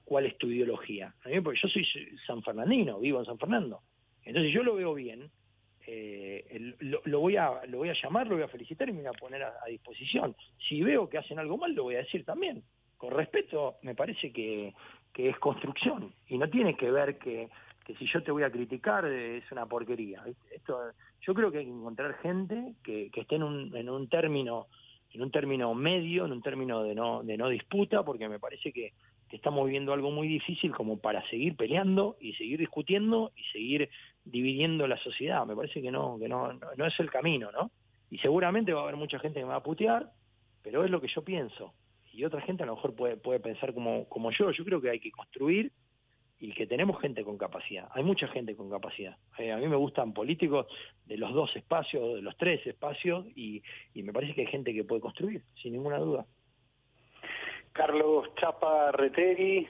cuál 0.04 0.26
es 0.26 0.38
tu 0.38 0.48
ideología. 0.48 1.14
Porque 1.44 1.60
yo 1.62 1.68
soy 1.70 1.86
san 2.26 2.42
fernandino, 2.44 3.00
vivo 3.00 3.20
en 3.20 3.26
San 3.26 3.38
Fernando. 3.38 3.82
Entonces 4.24 4.54
yo 4.54 4.64
lo 4.64 4.76
veo 4.76 4.94
bien, 4.94 5.30
eh, 5.88 6.76
lo, 6.80 7.02
lo 7.06 7.20
voy 7.20 7.38
a 7.38 7.66
lo 7.68 7.80
voy 7.80 7.90
a 7.90 7.96
llamar, 8.02 8.28
lo 8.28 8.36
voy 8.36 8.44
a 8.44 8.48
felicitar 8.48 8.88
y 8.90 8.94
me 8.94 9.02
voy 9.02 9.08
a 9.08 9.20
poner 9.20 9.44
a, 9.44 9.66
disposición. 9.68 10.36
Si 10.68 10.82
veo 10.82 11.10
que 11.10 11.18
hacen 11.18 11.40
algo 11.40 11.58
mal, 11.58 11.74
lo 11.74 11.84
voy 11.84 11.96
a 11.96 12.00
decir 12.00 12.26
también. 12.26 12.64
Con 12.98 13.12
respeto, 13.12 13.78
me 13.82 13.96
parece 13.96 14.32
que, 14.32 14.74
que 15.12 15.30
es 15.30 15.40
construcción 15.40 16.14
y 16.28 16.38
no 16.38 16.50
tiene 16.50 16.76
que 16.76 16.92
ver 16.92 17.18
que, 17.18 17.50
que 17.86 17.96
si 17.96 18.06
yo 18.06 18.22
te 18.22 18.32
voy 18.32 18.44
a 18.44 18.52
criticar 18.52 19.06
eh, 19.06 19.38
es 19.38 19.52
una 19.52 19.66
porquería. 19.66 20.24
Esto, 20.52 20.80
yo 21.22 21.34
creo 21.34 21.52
que 21.52 21.60
hay 21.60 21.66
que 21.66 21.72
encontrar 21.72 22.14
gente 22.22 22.74
que, 22.84 23.10
que 23.10 23.22
esté 23.22 23.36
en 23.36 23.44
un, 23.44 23.76
en 23.76 23.90
un 23.90 24.08
término 24.08 24.68
en 25.14 25.22
un 25.22 25.32
término 25.32 25.74
medio, 25.74 26.26
en 26.26 26.32
un 26.32 26.42
término 26.42 26.84
de 26.84 26.96
no 26.96 27.22
de 27.22 27.36
no 27.36 27.50
disputa, 27.50 28.04
porque 28.04 28.30
me 28.30 28.40
parece 28.40 28.72
que, 28.72 28.94
estamos 29.36 29.66
viviendo 29.66 29.94
algo 29.94 30.12
muy 30.12 30.28
difícil 30.28 30.72
como 30.72 31.00
para 31.00 31.28
seguir 31.30 31.56
peleando 31.56 32.18
y 32.20 32.34
seguir 32.34 32.60
discutiendo 32.60 33.32
y 33.36 33.44
seguir 33.52 33.90
dividiendo 34.26 34.88
la 34.88 34.98
sociedad. 34.98 35.46
Me 35.46 35.56
parece 35.56 35.82
que 35.82 35.92
no, 35.92 36.18
que 36.20 36.28
no, 36.28 36.54
no, 36.54 36.68
no 36.76 36.86
es 36.86 37.00
el 37.00 37.10
camino, 37.10 37.52
¿no? 37.52 37.72
Y 38.10 38.18
seguramente 38.18 38.74
va 38.74 38.82
a 38.82 38.84
haber 38.84 38.98
mucha 38.98 39.20
gente 39.20 39.40
que 39.40 39.46
me 39.46 39.52
va 39.52 39.58
a 39.58 39.64
putear, 39.64 40.12
pero 40.62 40.84
es 40.84 40.92
lo 40.92 41.00
que 41.00 41.08
yo 41.08 41.24
pienso. 41.24 41.74
Y 42.14 42.26
otra 42.26 42.42
gente 42.42 42.64
a 42.64 42.66
lo 42.66 42.76
mejor 42.76 42.94
puede, 42.94 43.16
puede 43.18 43.40
pensar 43.40 43.74
como, 43.74 44.08
como 44.10 44.32
yo. 44.32 44.52
Yo 44.52 44.66
creo 44.66 44.82
que 44.82 44.90
hay 44.90 45.00
que 45.00 45.12
construir 45.12 45.72
y 46.40 46.52
que 46.54 46.68
tenemos 46.68 47.00
gente 47.00 47.24
con 47.24 47.38
capacidad. 47.38 47.88
Hay 47.92 48.04
mucha 48.04 48.28
gente 48.28 48.56
con 48.56 48.70
capacidad. 48.70 49.16
Eh, 49.38 49.52
a 49.52 49.58
mí 49.58 49.68
me 49.68 49.76
gustan 49.76 50.12
políticos 50.12 50.66
de 51.06 51.18
los 51.18 51.34
dos 51.34 51.56
espacios, 51.56 52.16
de 52.16 52.22
los 52.22 52.36
tres 52.36 52.66
espacios, 52.66 53.28
y, 53.36 53.62
y 53.94 54.04
me 54.04 54.12
parece 54.12 54.34
que 54.34 54.42
hay 54.42 54.48
gente 54.48 54.74
que 54.74 54.84
puede 54.84 55.02
construir, 55.02 55.44
sin 55.62 55.74
ninguna 55.74 56.00
duda. 56.00 56.26
Carlos 57.74 58.30
Chapa 58.36 58.92
Retegui, 58.92 59.68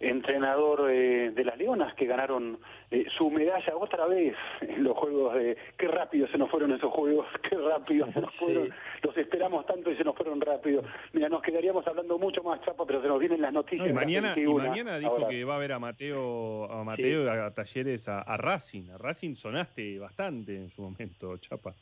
entrenador 0.00 0.90
eh, 0.90 1.30
de 1.30 1.44
las 1.44 1.58
Leonas 1.58 1.94
que 1.94 2.06
ganaron 2.06 2.58
eh, 2.90 3.06
su 3.16 3.30
medalla 3.30 3.76
otra 3.76 4.06
vez 4.06 4.34
en 4.60 4.84
los 4.84 4.96
juegos 4.96 5.34
de 5.34 5.56
qué 5.76 5.88
rápido 5.88 6.28
se 6.28 6.38
nos 6.38 6.50
fueron 6.50 6.72
esos 6.72 6.92
juegos 6.92 7.26
qué 7.48 7.56
rápido 7.56 8.06
se 8.12 8.20
nos 8.20 8.34
fueron 8.38 8.72
los 9.02 9.16
esperamos 9.16 9.66
tanto 9.66 9.90
y 9.90 9.96
se 9.96 10.04
nos 10.04 10.14
fueron 10.14 10.40
rápido 10.40 10.82
mira 11.12 11.28
nos 11.28 11.42
quedaríamos 11.42 11.86
hablando 11.86 12.16
mucho 12.18 12.42
más 12.44 12.60
chapa 12.60 12.84
pero 12.86 13.02
se 13.02 13.08
nos 13.08 13.18
vienen 13.18 13.42
las 13.42 13.52
noticias 13.52 13.80
No, 13.80 13.86
y 13.86 13.88
de 13.88 13.94
la 13.94 14.00
mañana, 14.00 14.32
y 14.36 14.46
21 14.46 14.68
mañana 14.68 14.98
dijo 14.98 15.10
ahora. 15.12 15.28
que 15.28 15.44
va 15.44 15.56
a 15.56 15.58
ver 15.58 15.72
a 15.72 15.78
Mateo, 15.80 16.70
a 16.70 16.84
Mateo 16.84 17.24
y 17.24 17.28
a, 17.28 17.50
Talleres 17.52 18.08
a, 18.08 18.20
a 18.20 18.36
Racing. 18.36 18.90
A 18.90 18.98
Racing 18.98 19.34
sonaste 19.34 19.98
bastante 19.98 20.54
en 20.54 20.70
su 20.70 20.82
momento, 20.82 21.36
Chapa. 21.38 21.74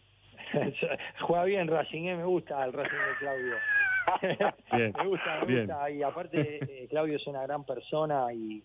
Juega 1.20 1.44
bien 1.44 1.68
Racing, 1.68 2.04
¿eh? 2.04 2.16
me 2.16 2.24
gusta 2.24 2.64
el 2.64 2.72
Racing 2.72 2.96
de 2.96 3.16
Claudio. 3.18 3.57
Bien, 4.72 4.92
me 4.98 5.07
gusta, 5.07 5.40
me 5.40 5.46
bien. 5.46 5.66
gusta. 5.66 5.90
Y 5.90 6.02
aparte, 6.02 6.59
eh, 6.62 6.86
Claudio 6.88 7.16
es 7.16 7.26
una 7.26 7.42
gran 7.42 7.64
persona 7.64 8.32
y, 8.32 8.62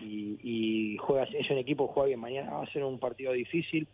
y, 0.00 0.38
y 0.42 0.96
juega, 0.98 1.24
es 1.24 1.50
un 1.50 1.58
equipo 1.58 1.86
que 1.86 1.94
juega 1.94 2.06
bien. 2.08 2.20
Mañana 2.20 2.52
va 2.54 2.62
a 2.64 2.72
ser 2.72 2.84
un 2.84 2.98
partido 2.98 3.32
difícil 3.32 3.86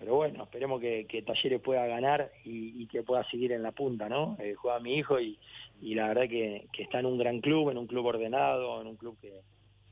pero 0.00 0.14
bueno, 0.14 0.44
esperemos 0.44 0.80
que, 0.80 1.04
que 1.06 1.20
Talleres 1.20 1.60
pueda 1.60 1.86
ganar 1.86 2.32
y, 2.42 2.82
y 2.82 2.86
que 2.86 3.02
pueda 3.02 3.22
seguir 3.24 3.52
en 3.52 3.62
la 3.62 3.72
punta, 3.72 4.08
¿no? 4.08 4.34
Eh, 4.40 4.54
juega 4.54 4.80
mi 4.80 4.94
hijo 4.96 5.20
y, 5.20 5.38
y 5.82 5.94
la 5.94 6.08
verdad 6.08 6.26
que, 6.26 6.68
que 6.72 6.84
está 6.84 7.00
en 7.00 7.06
un 7.06 7.18
gran 7.18 7.42
club, 7.42 7.68
en 7.68 7.76
un 7.76 7.86
club 7.86 8.06
ordenado, 8.06 8.80
en 8.80 8.86
un 8.86 8.96
club 8.96 9.18
que, 9.20 9.42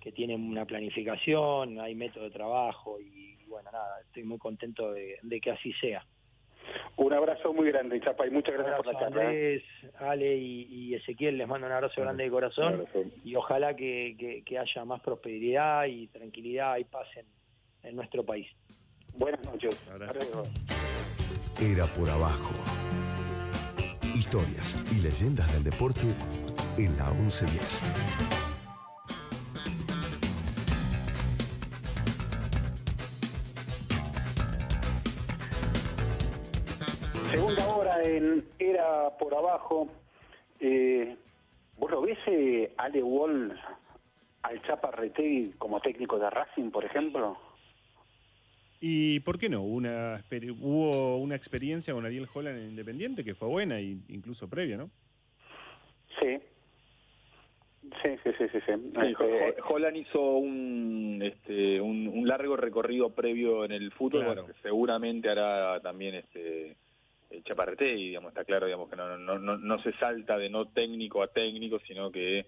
que 0.01 0.11
tiene 0.11 0.34
una 0.34 0.64
planificación, 0.64 1.78
hay 1.78 1.94
método 1.94 2.24
de 2.24 2.30
trabajo 2.30 2.99
y, 2.99 3.36
bueno, 3.49 3.70
nada, 3.70 4.01
estoy 4.07 4.22
muy 4.24 4.38
contento 4.38 4.92
de, 4.92 5.18
de 5.20 5.40
que 5.42 5.51
así 5.51 5.74
sea. 5.74 6.03
Un 6.97 7.12
abrazo 7.12 7.53
muy 7.53 7.69
grande, 7.69 8.01
Chapa, 8.01 8.27
y 8.27 8.31
muchas 8.31 8.55
gracias 8.55 8.77
por 8.77 8.87
la 8.87 8.99
charla. 8.99 9.23
¿eh? 9.23 9.27
Andrés, 9.27 9.62
Ale 10.01 10.37
y, 10.37 10.62
y 10.62 10.95
Ezequiel, 10.95 11.39
les 11.39 11.47
mando 11.47 11.66
un 11.66 11.73
abrazo 11.73 12.01
grande 12.01 12.25
de 12.25 12.31
corazón 12.31 12.87
y 13.25 13.35
ojalá 13.37 13.75
que, 13.77 14.16
que, 14.19 14.43
que 14.45 14.59
haya 14.59 14.85
más 14.85 15.01
prosperidad 15.01 15.87
y 15.87 16.09
tranquilidad 16.09 16.77
y 16.79 16.85
paz 16.85 17.07
en, 17.16 17.27
en 17.89 17.97
nuestro 17.97 18.25
país. 18.25 18.49
Buenas 19.14 19.45
noches. 19.45 19.77
Era 21.61 21.87
por 21.87 22.09
abajo. 22.09 22.55
Historias 24.14 24.77
y 24.93 25.01
leyendas 25.03 25.53
del 25.53 25.64
deporte 25.64 26.03
en 26.77 26.97
la 26.97 27.11
1110. 27.11 28.47
Segunda 37.31 37.66
hora 37.66 38.05
en 38.05 38.45
Era 38.59 39.11
por 39.18 39.35
abajo. 39.35 39.89
Eh, 40.61 41.16
¿Vos 41.76 41.91
lo 41.91 42.01
ves, 42.03 42.18
eh, 42.26 42.72
Ale 42.76 43.03
Wall, 43.03 43.59
al 44.43 44.62
Chapa 44.62 44.91
Retegui 44.91 45.53
como 45.59 45.81
técnico 45.81 46.18
de 46.18 46.29
Racing, 46.31 46.70
por 46.70 46.85
ejemplo? 46.85 47.37
¿Y 48.81 49.20
por 49.20 49.39
qué 49.39 49.49
no? 49.49 49.62
Una, 49.62 50.22
hubo 50.61 51.16
una 51.18 51.35
experiencia 51.35 51.93
con 51.95 52.07
Ariel 52.07 52.29
Holland 52.33 52.59
en 52.59 52.68
Independiente 52.70 53.24
que 53.24 53.35
fue 53.35 53.49
buena, 53.49 53.79
e 53.79 53.99
incluso 54.09 54.49
previa, 54.49 54.76
¿no? 54.76 54.91
Sí. 56.20 56.39
Sí, 58.03 58.11
sí, 58.22 58.31
sí, 58.39 58.45
sí. 58.53 58.59
sí. 58.66 58.72
Este, 58.72 59.61
Ho- 59.62 59.74
Holland 59.74 59.97
hizo 59.97 60.20
un, 60.20 61.20
este, 61.22 61.81
un, 61.81 62.07
un 62.09 62.26
largo 62.29 62.57
recorrido 62.57 63.11
previo 63.11 63.64
en 63.64 63.72
el 63.72 63.93
fútbol, 63.93 64.22
Claro. 64.24 64.43
bueno, 64.43 64.47
que 64.55 64.61
seguramente 64.62 65.29
hará 65.29 65.81
también 65.81 66.16
este 66.16 66.76
Chaparretegui, 67.45 68.09
digamos, 68.09 68.31
está 68.31 68.45
claro, 68.45 68.66
digamos 68.66 68.89
que 68.89 68.97
no, 68.97 69.18
no, 69.18 69.39
no, 69.39 69.59
no 69.59 69.83
se 69.83 69.93
salta 69.95 70.39
de 70.39 70.49
no 70.49 70.68
técnico 70.68 71.22
a 71.22 71.29
técnico, 71.29 71.79
sino 71.87 72.11
que 72.11 72.47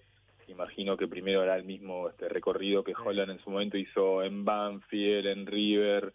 imagino 0.51 0.97
que 0.97 1.07
primero 1.07 1.41
hará 1.41 1.55
el 1.55 1.63
mismo 1.63 2.09
este 2.09 2.29
recorrido 2.29 2.83
que 2.83 2.93
Holland 2.93 3.31
en 3.31 3.39
su 3.39 3.49
momento 3.49 3.77
hizo 3.77 4.23
en 4.23 4.45
Banfield, 4.45 5.25
en 5.27 5.45
River, 5.45 6.13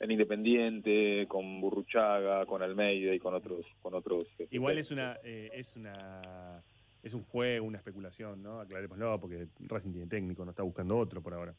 en 0.00 0.10
Independiente, 0.10 1.26
con 1.28 1.60
Burruchaga, 1.60 2.46
con 2.46 2.62
Almeida 2.62 3.14
y 3.14 3.18
con 3.18 3.34
otros, 3.34 3.64
con 3.80 3.94
otros. 3.94 4.24
este, 4.38 4.48
Igual 4.50 4.78
es 4.78 4.90
una, 4.90 5.18
eh, 5.22 5.50
es 5.52 5.76
una, 5.76 6.62
es 7.02 7.14
un 7.14 7.24
juego, 7.24 7.66
una 7.66 7.78
especulación, 7.78 8.42
¿no? 8.42 8.60
Aclarémoslo, 8.60 9.20
porque 9.20 9.46
Racing 9.60 9.92
tiene 9.92 10.06
técnico, 10.06 10.44
no 10.44 10.50
está 10.50 10.62
buscando 10.62 10.98
otro 10.98 11.22
por 11.22 11.34
ahora. 11.34 11.54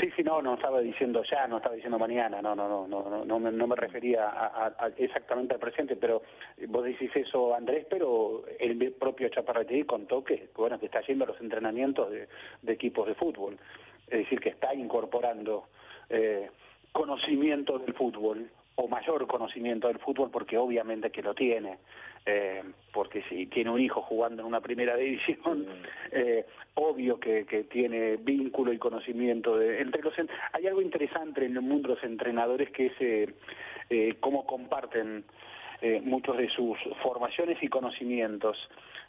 Sí, 0.00 0.10
sí, 0.16 0.22
no, 0.22 0.40
no 0.40 0.54
estaba 0.54 0.80
diciendo 0.80 1.22
ya, 1.30 1.46
no 1.46 1.58
estaba 1.58 1.74
diciendo 1.74 1.98
mañana, 1.98 2.40
no, 2.40 2.54
no, 2.54 2.66
no, 2.66 2.88
no, 2.88 3.24
no, 3.24 3.38
me, 3.38 3.52
no 3.52 3.66
me 3.66 3.76
refería 3.76 4.26
a, 4.26 4.90
exactamente 4.96 5.52
al 5.52 5.60
presente, 5.60 5.96
pero 5.96 6.22
vos 6.68 6.84
decís 6.84 7.10
eso, 7.14 7.54
Andrés, 7.54 7.86
pero 7.90 8.44
el 8.58 8.92
propio 8.92 9.28
Chaparretegui 9.28 9.84
contó 9.84 10.24
que, 10.24 10.48
bueno, 10.56 10.80
que 10.80 10.86
está 10.86 11.02
yendo 11.02 11.24
a 11.24 11.28
los 11.28 11.40
entrenamientos 11.42 12.10
de, 12.10 12.26
de 12.62 12.72
equipos 12.72 13.06
de 13.06 13.14
fútbol, 13.14 13.58
es 14.06 14.20
decir, 14.20 14.40
que 14.40 14.48
está 14.48 14.74
incorporando 14.74 15.68
eh, 16.08 16.50
conocimiento 16.92 17.78
del 17.78 17.92
fútbol, 17.92 18.50
o 18.76 18.88
mayor 18.88 19.26
conocimiento 19.26 19.88
del 19.88 19.98
fútbol, 19.98 20.30
porque 20.30 20.56
obviamente 20.56 21.10
que 21.10 21.22
lo 21.22 21.34
tiene, 21.34 21.78
eh, 22.24 22.62
porque 22.92 23.22
si 23.28 23.46
tiene 23.46 23.70
un 23.70 23.80
hijo 23.80 24.00
jugando 24.02 24.42
en 24.42 24.48
una 24.48 24.60
primera 24.60 24.96
división, 24.96 25.66
eh, 26.10 26.46
obvio 26.74 27.20
que, 27.20 27.44
que 27.44 27.64
tiene 27.64 28.16
vínculo 28.16 28.72
y 28.72 28.78
conocimiento 28.78 29.56
de 29.56 29.80
entre 29.80 30.02
los 30.02 30.14
hay 30.52 30.66
algo 30.66 30.80
interesante 30.80 31.44
en 31.44 31.56
el 31.56 31.62
mundo 31.62 31.88
de 31.88 31.94
los 31.96 32.04
entrenadores 32.04 32.70
que 32.70 32.86
es 32.86 32.92
eh, 33.00 33.34
eh, 33.90 34.14
cómo 34.20 34.46
comparten 34.46 35.24
eh, 35.80 36.00
muchos 36.02 36.36
de 36.38 36.48
sus 36.48 36.78
formaciones 37.02 37.58
y 37.62 37.68
conocimientos 37.68 38.56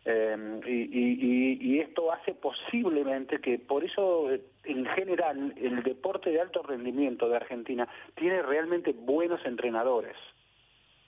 Eh, 0.05 0.59
y, 0.65 0.71
y- 0.71 1.57
y- 1.61 1.79
esto 1.79 2.11
hace 2.11 2.33
posiblemente 2.33 3.39
que 3.39 3.57
por 3.57 3.85
eso 3.85 4.29
eh, 4.31 4.41
en 4.65 4.85
general 4.87 5.53
el 5.55 5.81
deporte 5.81 6.29
de 6.29 6.41
alto 6.41 6.61
rendimiento 6.61 7.29
de 7.29 7.37
Argentina 7.37 7.87
tiene 8.15 8.41
realmente 8.41 8.91
buenos 8.91 9.39
entrenadores 9.45 10.17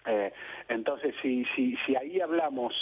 eh, 0.05 0.31
entonces, 0.69 1.15
si, 1.21 1.45
si, 1.55 1.75
si 1.85 1.95
ahí 1.95 2.19
hablamos 2.21 2.73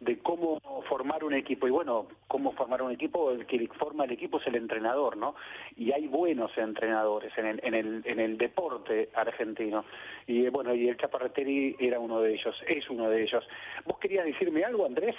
de 0.00 0.18
cómo 0.18 0.60
formar 0.88 1.22
un 1.22 1.32
equipo, 1.32 1.68
y 1.68 1.70
bueno, 1.70 2.08
cómo 2.26 2.52
formar 2.52 2.82
un 2.82 2.90
equipo, 2.90 3.30
el 3.30 3.46
que 3.46 3.68
forma 3.68 4.04
el 4.04 4.10
equipo 4.10 4.40
es 4.40 4.46
el 4.48 4.56
entrenador, 4.56 5.16
¿no? 5.16 5.36
Y 5.76 5.92
hay 5.92 6.08
buenos 6.08 6.50
entrenadores 6.58 7.32
en 7.38 7.46
el, 7.46 7.60
en 7.62 7.74
el, 7.74 8.02
en 8.04 8.18
el 8.18 8.36
deporte 8.36 9.10
argentino. 9.14 9.84
Y 10.26 10.46
eh, 10.46 10.50
bueno, 10.50 10.74
y 10.74 10.88
el 10.88 10.96
Chaparreteri 10.96 11.76
era 11.78 12.00
uno 12.00 12.20
de 12.20 12.34
ellos, 12.34 12.56
es 12.66 12.90
uno 12.90 13.08
de 13.08 13.22
ellos. 13.22 13.44
¿Vos 13.84 13.98
querías 13.98 14.24
decirme 14.24 14.64
algo, 14.64 14.86
Andrés? 14.86 15.14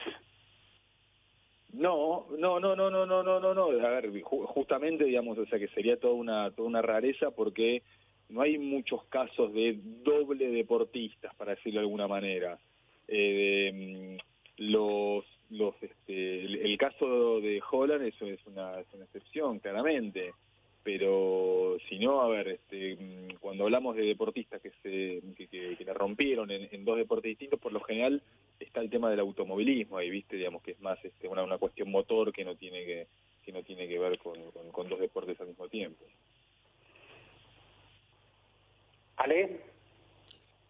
No, 1.73 2.27
no, 2.37 2.59
no, 2.59 2.75
no, 2.75 2.89
no, 2.91 3.05
no, 3.05 3.23
no, 3.23 3.39
no, 3.39 3.53
no. 3.53 3.63
A 3.85 3.89
ver, 3.89 4.11
ju- 4.21 4.45
justamente, 4.45 5.05
digamos, 5.05 5.37
o 5.37 5.45
sea, 5.47 5.57
que 5.59 5.67
sería 5.69 5.97
toda 5.97 6.13
una, 6.13 6.51
toda 6.51 6.67
una 6.69 6.81
rareza 6.83 7.31
porque 7.31 7.81
no 8.29 8.41
hay 8.41 8.57
muchos 8.59 9.03
casos 9.05 9.51
de 9.53 9.79
doble 10.03 10.49
deportistas, 10.49 11.33
para 11.35 11.55
decirlo 11.55 11.79
de 11.79 11.85
alguna 11.85 12.07
manera. 12.07 12.59
Eh, 13.07 13.71
de, 13.73 14.17
mm, 14.17 14.63
los, 14.71 15.25
los, 15.49 15.73
este, 15.81 16.45
el, 16.45 16.55
el 16.57 16.77
caso 16.77 17.41
de 17.41 17.59
Holland 17.71 18.03
eso 18.05 18.27
es 18.27 18.39
una, 18.45 18.79
es 18.79 18.87
una 18.93 19.05
excepción, 19.05 19.59
claramente. 19.59 20.31
Pero 20.83 21.77
si 21.87 21.97
no, 21.97 22.21
a 22.21 22.27
ver, 22.27 22.49
este, 22.49 22.95
mm, 22.97 23.35
cuando 23.39 23.63
hablamos 23.63 23.95
de 23.95 24.03
deportistas 24.03 24.61
que 24.61 24.69
se 24.83 25.21
que, 25.35 25.47
que- 25.47 25.75
que 25.77 25.85
la 25.85 25.93
rompieron 25.93 26.51
en, 26.51 26.67
en 26.71 26.85
dos 26.85 26.97
deportes 26.97 27.29
distintos, 27.29 27.59
por 27.59 27.71
lo 27.73 27.79
general 27.81 28.21
está 28.63 28.81
el 28.81 28.89
tema 28.89 29.09
del 29.09 29.19
automovilismo 29.19 29.97
ahí, 29.97 30.09
viste, 30.09 30.35
digamos 30.35 30.61
que 30.61 30.71
es 30.71 30.79
más 30.81 31.03
este, 31.03 31.27
una, 31.27 31.43
una 31.43 31.57
cuestión 31.57 31.89
motor 31.91 32.33
que 32.33 32.43
no 32.43 32.55
tiene 32.55 32.85
que 32.85 33.07
que 33.43 33.51
no 33.51 33.61
tiene 33.61 33.89
que 33.89 33.99
ver 33.99 34.17
con, 34.19 34.35
con, 34.51 34.71
con 34.71 34.87
dos 34.87 34.99
deportes 35.01 35.39
al 35.41 35.47
mismo 35.47 35.67
tiempo. 35.67 36.05
Ale, 39.17 39.59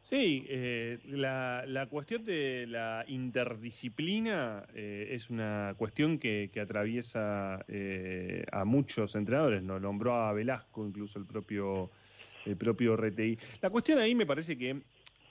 Sí, 0.04 0.46
eh, 0.50 1.00
la, 1.06 1.64
la 1.66 1.86
cuestión 1.86 2.26
de 2.26 2.66
la 2.68 3.06
interdisciplina 3.08 4.68
eh, 4.76 5.08
es 5.12 5.30
una 5.30 5.76
cuestión 5.78 6.20
que, 6.20 6.50
que 6.52 6.60
atraviesa 6.60 7.64
eh, 7.70 8.44
a 8.52 8.66
muchos 8.66 9.16
entrenadores. 9.16 9.64
Nos 9.64 9.82
nombró 9.82 10.16
a 10.16 10.34
Velasco, 10.34 10.86
incluso 10.86 11.20
el 11.20 11.26
propio, 11.26 11.89
el 12.46 12.58
propio 12.58 12.98
RTI. 12.98 13.39
La 13.62 13.70
cuestión 13.70 13.98
ahí 13.98 14.14
me 14.14 14.26
parece 14.26 14.58
que 14.58 14.82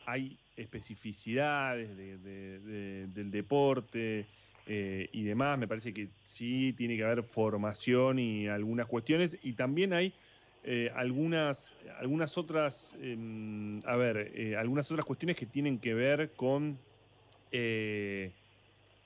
hay 0.04 0.38
especificidades 0.56 1.96
de- 1.96 2.18
de- 2.18 2.60
de- 2.60 3.06
del 3.08 3.30
deporte 3.30 4.26
eh, 4.66 5.08
y 5.12 5.24
demás. 5.24 5.58
Me 5.58 5.66
parece 5.68 5.92
que 5.92 6.08
sí 6.22 6.72
tiene 6.76 6.96
que 6.96 7.04
haber 7.04 7.22
formación 7.24 8.18
y 8.18 8.46
algunas 8.48 8.86
cuestiones. 8.86 9.38
Y 9.42 9.54
también 9.54 9.92
hay 9.92 10.12
eh, 10.64 10.90
algunas, 10.94 11.74
algunas 11.98 12.38
otras, 12.38 12.96
em, 13.00 13.80
a 13.84 13.96
ver, 13.96 14.30
eh, 14.34 14.56
algunas 14.56 14.88
otras 14.92 15.04
cuestiones 15.04 15.36
que 15.36 15.46
tienen 15.46 15.80
que 15.80 15.92
ver 15.94 16.34
con, 16.36 16.78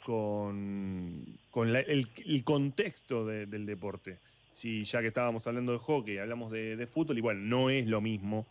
con, 0.02 1.42
el, 1.74 2.44
contexto 2.44 3.24
de- 3.26 3.46
del 3.46 3.64
deporte. 3.66 4.18
Si 4.52 4.84
ya 4.84 5.00
que 5.00 5.08
estábamos 5.08 5.46
hablando 5.46 5.72
de 5.72 5.78
hockey, 5.78 6.18
hablamos 6.18 6.52
de, 6.52 6.76
de 6.76 6.86
fútbol, 6.86 7.18
igual 7.18 7.48
no 7.48 7.70
es 7.70 7.86
lo 7.86 8.00
mismo 8.00 8.46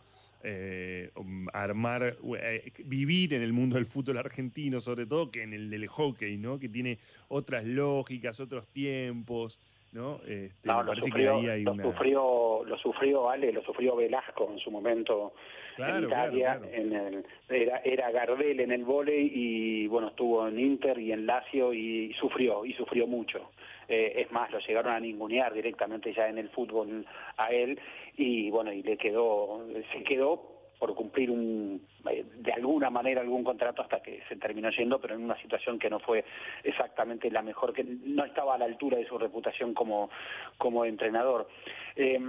eh, 0.48 1.10
um, 1.16 1.48
armar, 1.52 2.16
eh, 2.40 2.72
vivir 2.84 3.34
en 3.34 3.42
el 3.42 3.52
mundo 3.52 3.74
del 3.74 3.84
fútbol 3.84 4.18
argentino, 4.18 4.80
sobre 4.80 5.04
todo, 5.04 5.30
que 5.30 5.42
en 5.42 5.52
el 5.52 5.68
del 5.70 5.88
hockey, 5.88 6.36
¿no? 6.36 6.60
Que 6.60 6.68
tiene 6.68 6.98
otras 7.28 7.64
lógicas, 7.64 8.38
otros 8.38 8.68
tiempos, 8.68 9.58
¿no? 9.92 10.20
Este, 10.26 10.52
no, 10.62 10.82
lo 10.84 10.88
parece 10.90 11.08
sufrió, 11.08 11.40
que 11.40 11.40
ahí 11.40 11.48
hay 11.48 11.64
lo 11.64 11.72
una. 11.72 11.82
sufrió, 11.82 12.64
lo 12.64 12.78
sufrió 12.78 13.28
Ale, 13.28 13.52
lo 13.52 13.62
sufrió 13.64 13.96
Velasco 13.96 14.48
en 14.52 14.60
su 14.60 14.70
momento 14.70 15.32
Claro, 15.74 15.98
en 15.98 16.04
Italia, 16.04 16.58
claro, 16.58 16.72
en 16.72 16.92
el, 16.94 17.26
era, 17.48 17.78
era 17.84 18.10
Gardel 18.12 18.60
en 18.60 18.70
el 18.70 18.84
vóley 18.84 19.30
y 19.34 19.86
bueno, 19.88 20.08
estuvo 20.08 20.46
en 20.46 20.60
Inter 20.60 20.98
y 20.98 21.12
en 21.12 21.26
Lazio 21.26 21.74
y 21.74 22.14
sufrió, 22.14 22.64
y 22.64 22.72
sufrió 22.74 23.06
mucho. 23.06 23.50
Eh, 23.88 24.14
es 24.16 24.32
más, 24.32 24.50
lo 24.50 24.58
llegaron 24.58 24.92
a 24.92 25.00
ningunear 25.00 25.52
directamente 25.54 26.12
ya 26.12 26.28
en 26.28 26.38
el 26.38 26.48
fútbol 26.50 27.06
a 27.36 27.50
él 27.50 27.78
y 28.16 28.50
bueno, 28.50 28.72
y 28.72 28.82
le 28.82 28.96
quedó, 28.96 29.64
se 29.92 30.02
quedó 30.02 30.42
por 30.78 30.94
cumplir 30.94 31.30
un, 31.30 31.80
de 32.06 32.52
alguna 32.52 32.76
alguna 32.76 32.90
manera 32.90 33.22
algún 33.22 33.42
contrato 33.42 33.80
hasta 33.80 34.02
que 34.02 34.20
se 34.28 34.36
terminó 34.36 34.68
yendo, 34.70 35.00
pero 35.00 35.14
en 35.14 35.24
una 35.24 35.40
situación 35.40 35.78
que 35.78 35.88
no 35.88 35.98
fue 35.98 36.24
exactamente 36.62 37.30
la 37.30 37.40
mejor, 37.40 37.72
que 37.72 37.84
no 37.84 38.24
estaba 38.24 38.54
a 38.54 38.58
la 38.58 38.66
altura 38.66 38.98
de 38.98 39.06
su 39.06 39.16
reputación 39.16 39.72
como, 39.72 40.10
como 40.58 40.84
entrenador. 40.84 41.48
Eh, 41.96 42.20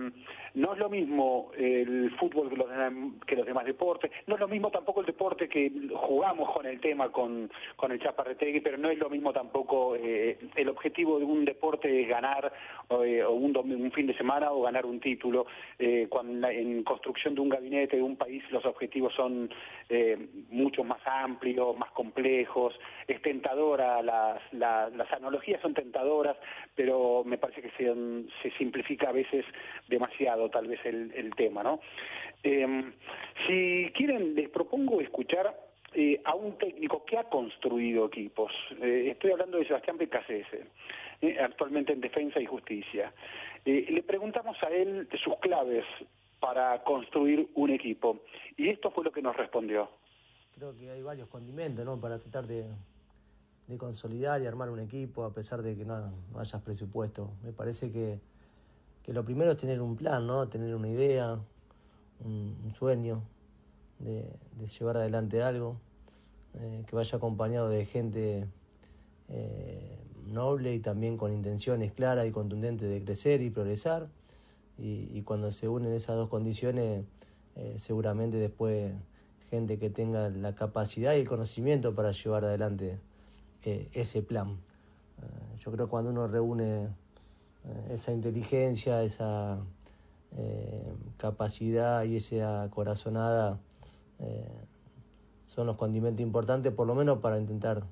no 0.57 0.73
es 0.73 0.79
lo 0.79 0.89
mismo 0.89 1.51
el 1.57 2.09
fútbol 2.17 2.49
que 2.49 2.55
los, 2.55 2.67
que 3.25 3.35
los 3.35 3.45
demás 3.45 3.65
deportes, 3.65 4.09
no 4.25 4.35
es 4.35 4.39
lo 4.39 4.47
mismo 4.47 4.71
tampoco 4.71 5.01
el 5.01 5.05
deporte 5.05 5.47
que 5.47 5.71
jugamos 5.93 6.51
con 6.51 6.65
el 6.65 6.79
tema 6.79 7.09
con, 7.11 7.51
con 7.75 7.91
el 7.91 7.99
Chaparretegui, 7.99 8.61
pero 8.61 8.77
no 8.77 8.89
es 8.89 8.97
lo 8.97 9.09
mismo 9.09 9.33
tampoco 9.33 9.95
eh, 9.95 10.37
el 10.55 10.69
objetivo 10.69 11.19
de 11.19 11.25
un 11.25 11.45
deporte 11.45 12.01
es 12.01 12.07
ganar 12.07 12.51
eh, 12.89 13.23
o 13.23 13.33
un, 13.33 13.55
un, 13.55 13.91
fin 13.91 14.07
de 14.07 14.15
semana 14.15 14.51
o 14.51 14.61
ganar 14.63 14.85
un 14.85 14.99
título. 14.99 15.45
Eh, 15.77 16.07
cuando 16.09 16.47
en 16.47 16.83
construcción 16.83 17.35
de 17.35 17.41
un 17.41 17.49
gabinete 17.49 17.97
de 17.97 18.01
un 18.01 18.15
país 18.15 18.43
los 18.49 18.65
objetivos 18.65 19.13
son 19.13 19.49
mucho 20.49 20.83
más 20.83 20.99
amplios, 21.05 21.77
más 21.77 21.91
complejos, 21.91 22.77
es 23.07 23.21
tentadora, 23.21 24.01
las, 24.01 24.41
las, 24.51 25.13
analogías 25.13 25.61
son 25.61 25.73
tentadoras, 25.73 26.35
pero 26.75 27.23
me 27.25 27.37
parece 27.37 27.61
que 27.61 27.71
se, 27.71 27.85
se 28.41 28.57
simplifica 28.57 29.09
a 29.09 29.13
veces 29.13 29.45
demasiado 29.87 30.49
tal 30.49 30.67
vez 30.67 30.79
el, 30.85 31.13
el 31.15 31.33
tema, 31.35 31.63
¿no? 31.63 31.79
Eh, 32.43 32.91
si 33.47 33.91
quieren, 33.93 34.35
les 34.35 34.49
propongo 34.49 35.01
escuchar 35.01 35.55
eh, 35.93 36.21
a 36.25 36.35
un 36.35 36.57
técnico 36.57 37.03
que 37.05 37.17
ha 37.17 37.23
construido 37.23 38.05
equipos. 38.05 38.51
Eh, 38.81 39.09
estoy 39.11 39.31
hablando 39.31 39.57
de 39.57 39.65
Sebastián 39.65 39.97
Becasese, 39.97 40.65
eh, 41.21 41.37
actualmente 41.39 41.93
en 41.93 42.01
Defensa 42.01 42.39
y 42.39 42.45
Justicia. 42.45 43.11
Eh, 43.65 43.87
le 43.89 44.03
preguntamos 44.03 44.61
a 44.63 44.67
él 44.67 45.07
sus 45.23 45.37
claves 45.39 45.85
para 46.39 46.83
construir 46.83 47.49
un 47.55 47.71
equipo 47.71 48.19
y 48.55 48.69
esto 48.69 48.91
fue 48.91 49.03
lo 49.03 49.11
que 49.11 49.21
nos 49.21 49.35
respondió. 49.35 49.89
Creo 50.55 50.75
que 50.75 50.89
hay 50.89 51.01
varios 51.01 51.27
condimentos, 51.27 51.85
¿no? 51.85 51.99
Para 51.99 52.19
tratar 52.19 52.47
de, 52.47 52.65
consolidar 53.77 54.41
y 54.41 54.45
armar 54.45 54.69
un 54.69 54.79
equipo 54.79 55.23
a 55.23 55.33
pesar 55.33 55.61
de 55.61 55.75
que 55.75 55.85
no, 55.85 56.11
no 56.31 56.39
haya 56.39 56.59
presupuesto. 56.59 57.31
Me 57.43 57.51
parece 57.51 57.91
que 57.91 58.19
que 59.07 59.13
lo 59.13 59.23
primero 59.23 59.51
es 59.51 59.57
tener 59.57 59.81
un 59.81 59.95
plan, 59.95 60.27
¿no? 60.27 60.49
Tener 60.49 60.75
una 60.75 60.89
idea, 60.89 61.39
un, 62.25 62.73
sueño 62.77 63.23
de, 63.99 64.29
de, 64.57 64.67
llevar 64.67 64.97
adelante 64.97 65.41
algo, 65.41 65.79
eh, 66.55 66.83
que 66.85 66.93
vaya 66.93 67.15
acompañado 67.15 67.69
de 67.69 67.85
gente 67.85 68.47
eh, 69.29 69.97
noble 70.25 70.75
y 70.75 70.79
también 70.79 71.15
con 71.15 71.31
intenciones 71.31 71.93
claras 71.93 72.27
y 72.27 72.31
contundentes 72.31 72.89
de 72.89 73.01
crecer 73.01 73.41
y 73.41 73.49
progresar. 73.49 74.09
Y, 74.79 75.21
cuando 75.23 75.51
se 75.51 75.67
unen 75.67 75.91
esas 75.93 76.15
dos 76.15 76.29
condiciones, 76.29 77.03
eh, 77.55 77.73
seguramente 77.77 78.37
después 78.37 78.93
gente 79.49 79.79
que 79.79 79.89
tenga 79.89 80.29
la 80.29 80.53
capacidad 80.53 81.15
y 81.15 81.21
el 81.21 81.27
conocimiento 81.27 81.95
para 81.95 82.11
llevar 82.11 82.45
adelante 82.45 82.99
eh, 83.63 83.89
ese 83.93 84.21
plan. 84.21 84.57
Eh, 85.21 85.57
yo 85.59 85.71
creo 85.71 85.87
que 85.87 85.89
cuando 85.89 86.11
uno 86.11 86.27
reúne 86.27 86.89
esa 87.89 88.13
inteligencia, 88.13 89.03
esa 89.03 89.59
capacidad 91.17 92.03
y 92.03 92.17
esa 92.17 92.69
corazonada 92.69 93.59
son 95.47 95.67
los 95.67 95.75
condimentos 95.75 96.21
importantes, 96.21 96.71
por 96.71 96.87
lo 96.87 96.95
menos 96.95 97.17
para 97.19 97.37
intentar 97.37 97.83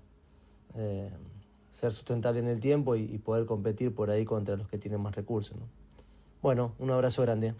ser 1.75 1.91
sustentable 1.91 2.39
en 2.39 2.47
el 2.47 2.61
tiempo 2.61 2.95
y, 2.95 3.17
poder 3.17 3.45
competir 3.45 3.93
por 3.93 4.09
ahí 4.09 4.23
contra 4.23 4.55
los 4.55 4.69
que 4.69 4.77
tienen 4.77 5.01
más 5.01 5.13
recursos. 5.13 5.57
Bueno, 6.45 6.75
un 6.77 6.91
abrazo 6.91 7.23
grande. 7.23 7.55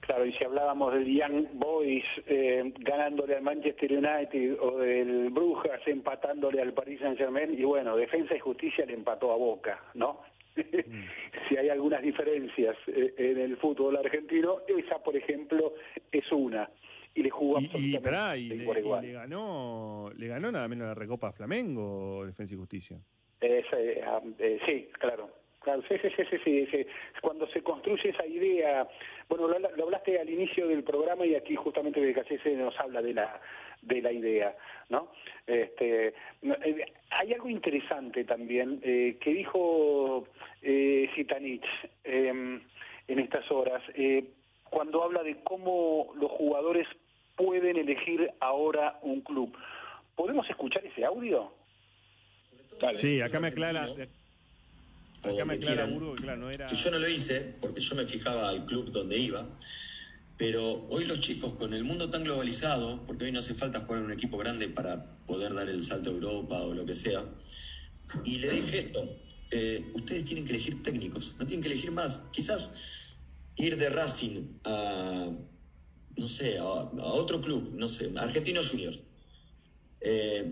Claro, 0.00 0.26
y 0.26 0.34
si 0.34 0.44
hablábamos 0.44 0.92
del 0.92 1.06
Young 1.06 1.46
Boys 1.54 2.04
eh, 2.26 2.70
ganándole 2.80 3.36
al 3.36 3.42
Manchester 3.42 3.90
United 3.90 4.60
o 4.60 4.76
del 4.76 5.30
Brujas 5.30 5.80
empatándole 5.86 6.60
al 6.60 6.74
Paris 6.74 7.00
Saint 7.00 7.16
Germain, 7.16 7.58
y 7.58 7.64
bueno, 7.64 7.96
Defensa 7.96 8.36
y 8.36 8.38
Justicia 8.38 8.84
le 8.84 8.92
empató 8.92 9.32
a 9.32 9.36
Boca, 9.36 9.82
¿no? 9.94 10.20
Mm. 10.56 10.60
si 11.48 11.56
hay 11.56 11.70
algunas 11.70 12.02
diferencias 12.02 12.76
eh, 12.88 13.14
en 13.16 13.38
el 13.38 13.56
fútbol 13.56 13.96
argentino, 13.96 14.58
esa, 14.68 15.02
por 15.02 15.16
ejemplo, 15.16 15.72
es 16.12 16.30
una. 16.32 16.68
Y 17.14 17.22
le 17.22 17.30
jugó 17.30 17.60
y, 17.60 17.94
y, 17.94 17.98
pará, 17.98 18.36
y, 18.36 18.48
le, 18.48 18.56
y 18.56 19.02
le, 19.06 19.12
ganó 19.12 20.10
le 20.14 20.28
ganó 20.28 20.52
nada 20.52 20.68
menos 20.68 20.86
la 20.88 20.94
Recopa 20.94 21.28
a 21.28 21.32
Flamengo 21.32 22.26
Defensa 22.26 22.52
y 22.52 22.58
Justicia. 22.58 23.00
Eh, 23.40 23.64
eh, 23.72 24.60
sí, 24.66 24.88
claro. 24.98 25.30
Claro, 25.60 25.82
sí, 25.86 25.94
sí, 26.00 26.08
sí, 26.16 26.38
sí, 26.42 26.66
sí, 26.70 26.86
Cuando 27.20 27.46
se 27.48 27.62
construye 27.62 28.08
esa 28.08 28.26
idea, 28.26 28.88
bueno, 29.28 29.46
lo, 29.46 29.58
lo 29.58 29.84
hablaste 29.84 30.18
al 30.18 30.30
inicio 30.30 30.66
del 30.66 30.82
programa 30.82 31.26
y 31.26 31.34
aquí 31.34 31.54
justamente 31.54 32.00
de 32.00 32.38
se 32.38 32.56
nos 32.56 32.78
habla 32.80 33.02
de 33.02 33.12
la 33.12 33.40
de 33.82 34.02
la 34.02 34.12
idea, 34.12 34.54
¿no? 34.88 35.08
Este, 35.46 36.14
hay 37.10 37.32
algo 37.32 37.48
interesante 37.48 38.24
también 38.24 38.80
eh, 38.82 39.16
que 39.20 39.32
dijo 39.32 40.26
eh, 40.62 41.08
Zitanich 41.14 41.64
eh, 42.04 42.28
en 43.08 43.18
estas 43.18 43.50
horas, 43.50 43.82
eh, 43.94 44.24
cuando 44.68 45.02
habla 45.02 45.22
de 45.22 45.42
cómo 45.42 46.12
los 46.14 46.30
jugadores 46.32 46.86
pueden 47.36 47.76
elegir 47.76 48.30
ahora 48.40 48.98
un 49.02 49.22
club. 49.22 49.56
¿Podemos 50.14 50.48
escuchar 50.48 50.84
ese 50.84 51.04
audio? 51.04 51.50
Sí, 52.96 53.20
acá 53.20 53.40
me 53.40 53.48
aclara, 53.48 53.88
Acá 55.22 55.44
me 55.44 55.54
aclara 55.54 55.84
Burgo 55.84 56.14
que, 56.14 56.22
claro, 56.22 56.40
no 56.40 56.50
era... 56.50 56.66
que 56.66 56.76
yo 56.76 56.90
no 56.90 56.98
lo 56.98 57.08
hice 57.08 57.54
porque 57.60 57.80
yo 57.80 57.94
me 57.94 58.06
fijaba 58.06 58.48
al 58.48 58.64
club 58.64 58.90
donde 58.90 59.18
iba. 59.18 59.46
Pero 60.38 60.86
hoy 60.88 61.04
los 61.04 61.20
chicos, 61.20 61.52
con 61.54 61.74
el 61.74 61.84
mundo 61.84 62.08
tan 62.08 62.24
globalizado, 62.24 63.04
porque 63.06 63.24
hoy 63.24 63.32
no 63.32 63.40
hace 63.40 63.52
falta 63.52 63.80
jugar 63.80 64.00
en 64.00 64.06
un 64.06 64.12
equipo 64.12 64.38
grande 64.38 64.68
para 64.68 65.18
poder 65.26 65.52
dar 65.52 65.68
el 65.68 65.84
salto 65.84 66.08
a 66.08 66.12
Europa 66.14 66.62
o 66.62 66.72
lo 66.72 66.86
que 66.86 66.94
sea, 66.94 67.22
y 68.24 68.36
le 68.36 68.48
dije 68.48 68.78
esto, 68.78 69.18
eh, 69.50 69.84
ustedes 69.92 70.24
tienen 70.24 70.46
que 70.46 70.52
elegir 70.52 70.82
técnicos, 70.82 71.34
no 71.38 71.46
tienen 71.46 71.62
que 71.62 71.68
elegir 71.68 71.90
más. 71.90 72.24
Quizás 72.32 72.70
ir 73.56 73.76
de 73.76 73.90
Racing 73.90 74.60
a, 74.64 75.30
no 76.16 76.28
sé, 76.28 76.58
a, 76.58 76.62
a 76.62 77.12
otro 77.12 77.42
club, 77.42 77.72
no 77.74 77.88
sé, 77.88 78.10
Argentino 78.16 78.62
Junior. 78.64 78.94
Eh, 80.00 80.50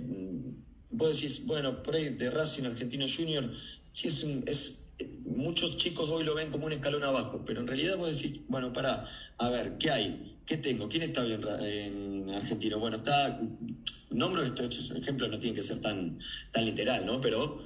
vos 0.91 1.15
decís, 1.15 1.47
bueno, 1.47 1.83
por 1.83 1.97
ahí 1.97 2.11
de 2.11 2.31
Racing 2.31 2.65
Argentino 2.65 3.07
Junior 3.09 3.51
sí 3.93 4.09
es, 4.09 4.85
muchos 5.25 5.77
chicos 5.77 6.11
hoy 6.11 6.25
lo 6.25 6.35
ven 6.35 6.51
como 6.51 6.67
un 6.67 6.73
escalón 6.73 7.05
abajo, 7.05 7.43
pero 7.47 7.61
en 7.61 7.67
realidad 7.67 7.97
vos 7.97 8.15
decís, 8.15 8.41
bueno, 8.49 8.73
para, 8.73 9.09
a 9.39 9.49
ver, 9.51 9.79
¿qué 9.79 9.91
hay? 9.91 10.37
¿Qué 10.47 10.57
tengo? 10.57 10.89
¿Quién 10.89 11.03
está 11.03 11.23
bien 11.25 11.43
en 11.61 12.31
Argentino? 12.31 12.79
Bueno, 12.79 12.97
está, 12.97 13.41
nombro 14.11 14.43
estos 14.43 14.91
ejemplos 14.93 15.31
no 15.31 15.39
tienen 15.39 15.55
que 15.55 15.63
ser 15.63 15.81
tan, 15.81 16.19
tan 16.53 16.65
literal, 16.65 17.05
¿no? 17.05 17.21
Pero 17.21 17.63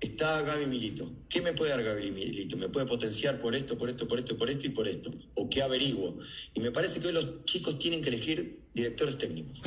está 0.00 0.42
Gaby 0.42 0.66
Milito. 0.66 1.12
¿Qué 1.28 1.40
me 1.40 1.52
puede 1.52 1.70
dar 1.70 1.84
Gaby 1.84 2.10
Milito? 2.10 2.56
Me 2.56 2.68
puede 2.68 2.86
potenciar 2.86 3.38
por 3.38 3.54
esto, 3.54 3.78
por 3.78 3.88
esto, 3.88 4.08
por 4.08 4.18
esto, 4.18 4.36
por 4.36 4.50
esto 4.50 4.66
y 4.66 4.70
por 4.70 4.88
esto. 4.88 5.12
¿O 5.34 5.48
qué 5.48 5.62
averiguo? 5.62 6.18
Y 6.54 6.60
me 6.60 6.72
parece 6.72 7.00
que 7.00 7.06
hoy 7.06 7.12
los 7.12 7.44
chicos 7.44 7.78
tienen 7.78 8.02
que 8.02 8.08
elegir 8.08 8.58
directores 8.74 9.16
técnicos. 9.16 9.62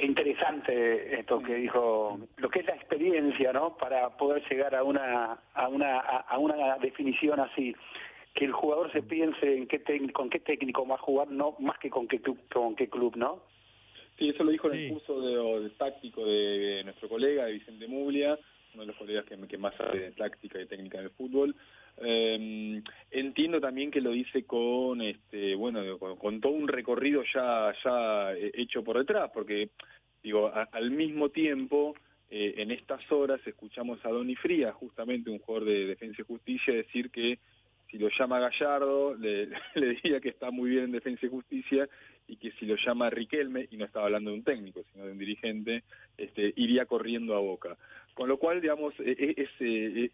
Qué 0.00 0.06
interesante 0.06 1.20
esto 1.20 1.42
que 1.42 1.56
dijo, 1.56 2.18
lo 2.38 2.48
que 2.48 2.60
es 2.60 2.66
la 2.66 2.74
experiencia, 2.74 3.52
¿no? 3.52 3.76
Para 3.76 4.16
poder 4.16 4.42
llegar 4.48 4.74
a 4.74 4.82
una 4.82 5.38
a 5.52 5.68
una 5.68 5.98
a 5.98 6.38
una 6.38 6.78
definición 6.78 7.38
así, 7.38 7.76
que 8.32 8.46
el 8.46 8.52
jugador 8.52 8.90
se 8.92 9.02
piense 9.02 9.58
en 9.58 9.66
qué 9.66 9.78
técnico, 9.78 10.22
con 10.22 10.30
qué 10.30 10.40
técnico 10.40 10.86
va 10.86 10.94
a 10.94 10.98
jugar, 10.98 11.30
no 11.30 11.54
más 11.58 11.78
que 11.78 11.90
con 11.90 12.08
qué 12.08 12.18
club, 12.18 12.38
con 12.50 12.76
qué 12.76 12.88
club, 12.88 13.14
¿no? 13.14 13.42
Sí, 14.18 14.30
eso 14.30 14.42
lo 14.42 14.52
dijo 14.52 14.70
sí. 14.70 14.76
en 14.78 14.84
el 14.84 14.92
curso 14.94 15.20
de, 15.20 15.64
de 15.64 15.70
táctico 15.76 16.24
de, 16.24 16.32
de, 16.32 16.84
nuestro 16.84 17.06
colega, 17.06 17.44
de 17.44 17.52
Vicente 17.52 17.86
Muglia, 17.86 18.38
uno 18.72 18.82
de 18.84 18.86
los 18.86 18.96
colegas 18.96 19.26
que, 19.26 19.36
que 19.36 19.58
más 19.58 19.74
sabe 19.74 19.98
de 19.98 20.12
táctica 20.12 20.62
y 20.62 20.66
técnica 20.66 20.96
del 20.96 21.10
fútbol. 21.10 21.54
Eh, 22.02 22.82
entiendo 23.10 23.60
también 23.60 23.90
que 23.90 24.00
lo 24.00 24.12
dice 24.12 24.44
con 24.44 25.02
este 25.02 25.54
bueno 25.54 25.98
con, 25.98 26.40
todo 26.40 26.52
un 26.52 26.66
recorrido 26.66 27.22
ya 27.34 27.74
ya 27.84 28.32
hecho 28.54 28.82
por 28.82 28.96
detrás 28.96 29.30
porque 29.34 29.68
digo 30.22 30.46
a, 30.46 30.62
al 30.72 30.90
mismo 30.90 31.28
tiempo 31.28 31.94
eh, 32.30 32.54
en 32.56 32.70
estas 32.70 33.00
horas 33.12 33.38
escuchamos 33.46 34.02
a 34.06 34.08
Donny 34.08 34.34
Frías 34.34 34.74
justamente 34.76 35.28
un 35.28 35.40
jugador 35.40 35.68
de 35.68 35.88
defensa 35.88 36.22
y 36.22 36.24
justicia 36.24 36.72
decir 36.72 37.10
que 37.10 37.38
si 37.90 37.98
lo 37.98 38.08
llama 38.18 38.40
Gallardo 38.40 39.14
le, 39.16 39.48
le 39.74 39.86
diría 39.90 40.20
que 40.20 40.30
está 40.30 40.50
muy 40.50 40.70
bien 40.70 40.84
en 40.84 40.92
defensa 40.92 41.26
y 41.26 41.28
justicia 41.28 41.86
y 42.30 42.36
que 42.36 42.52
si 42.52 42.64
lo 42.64 42.76
llama 42.76 43.10
Riquelme 43.10 43.66
y 43.70 43.76
no 43.76 43.84
estaba 43.84 44.06
hablando 44.06 44.30
de 44.30 44.36
un 44.36 44.44
técnico 44.44 44.82
sino 44.92 45.04
de 45.04 45.12
un 45.12 45.18
dirigente 45.18 45.82
este 46.16 46.52
iría 46.56 46.86
corriendo 46.86 47.34
a 47.34 47.40
Boca 47.40 47.76
con 48.14 48.28
lo 48.28 48.38
cual, 48.38 48.60
digamos, 48.60 48.92
es, 49.00 49.16
es, 49.38 49.48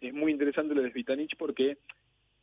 es 0.01 0.13
muy 0.13 0.31
interesante 0.31 0.73
lo 0.73 0.81
de 0.81 0.89
Vitanich 0.89 1.35
porque 1.37 1.77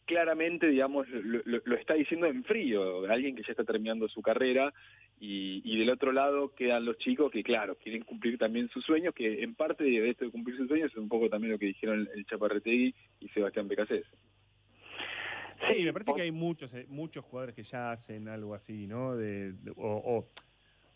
claramente, 0.04 0.66
digamos, 0.66 1.08
lo, 1.08 1.40
lo, 1.44 1.60
lo, 1.64 1.76
está 1.76 1.94
diciendo 1.94 2.26
en 2.26 2.44
frío, 2.44 3.10
alguien 3.10 3.34
que 3.34 3.42
ya 3.42 3.52
está 3.52 3.64
terminando 3.64 4.08
su 4.08 4.20
carrera, 4.20 4.72
y, 5.18 5.62
y, 5.64 5.78
del 5.78 5.90
otro 5.90 6.12
lado 6.12 6.54
quedan 6.54 6.84
los 6.84 6.98
chicos 6.98 7.30
que, 7.32 7.42
claro, 7.42 7.76
quieren 7.76 8.02
cumplir 8.02 8.36
también 8.36 8.68
sus 8.68 8.84
sueños, 8.84 9.14
que 9.14 9.42
en 9.42 9.54
parte 9.54 9.84
de 9.84 10.10
esto 10.10 10.26
de 10.26 10.30
cumplir 10.30 10.56
sus 10.56 10.68
sueños 10.68 10.90
es 10.90 10.98
un 10.98 11.08
poco 11.08 11.30
también 11.30 11.52
lo 11.52 11.58
que 11.58 11.66
dijeron 11.66 12.06
el 12.14 12.26
Chaparretegui 12.26 12.94
y 13.20 13.28
Sebastián 13.28 13.68
Becasés. 13.68 14.04
Sí, 15.72 15.82
me 15.82 15.92
parece 15.92 16.14
que 16.14 16.22
hay 16.22 16.32
muchos 16.32 16.74
eh, 16.74 16.86
muchos 16.88 17.24
jugadores 17.24 17.54
que 17.54 17.62
ya 17.62 17.92
hacen 17.92 18.28
algo 18.28 18.54
así, 18.54 18.86
¿no? 18.86 19.16
De, 19.16 19.54
o, 19.76 20.26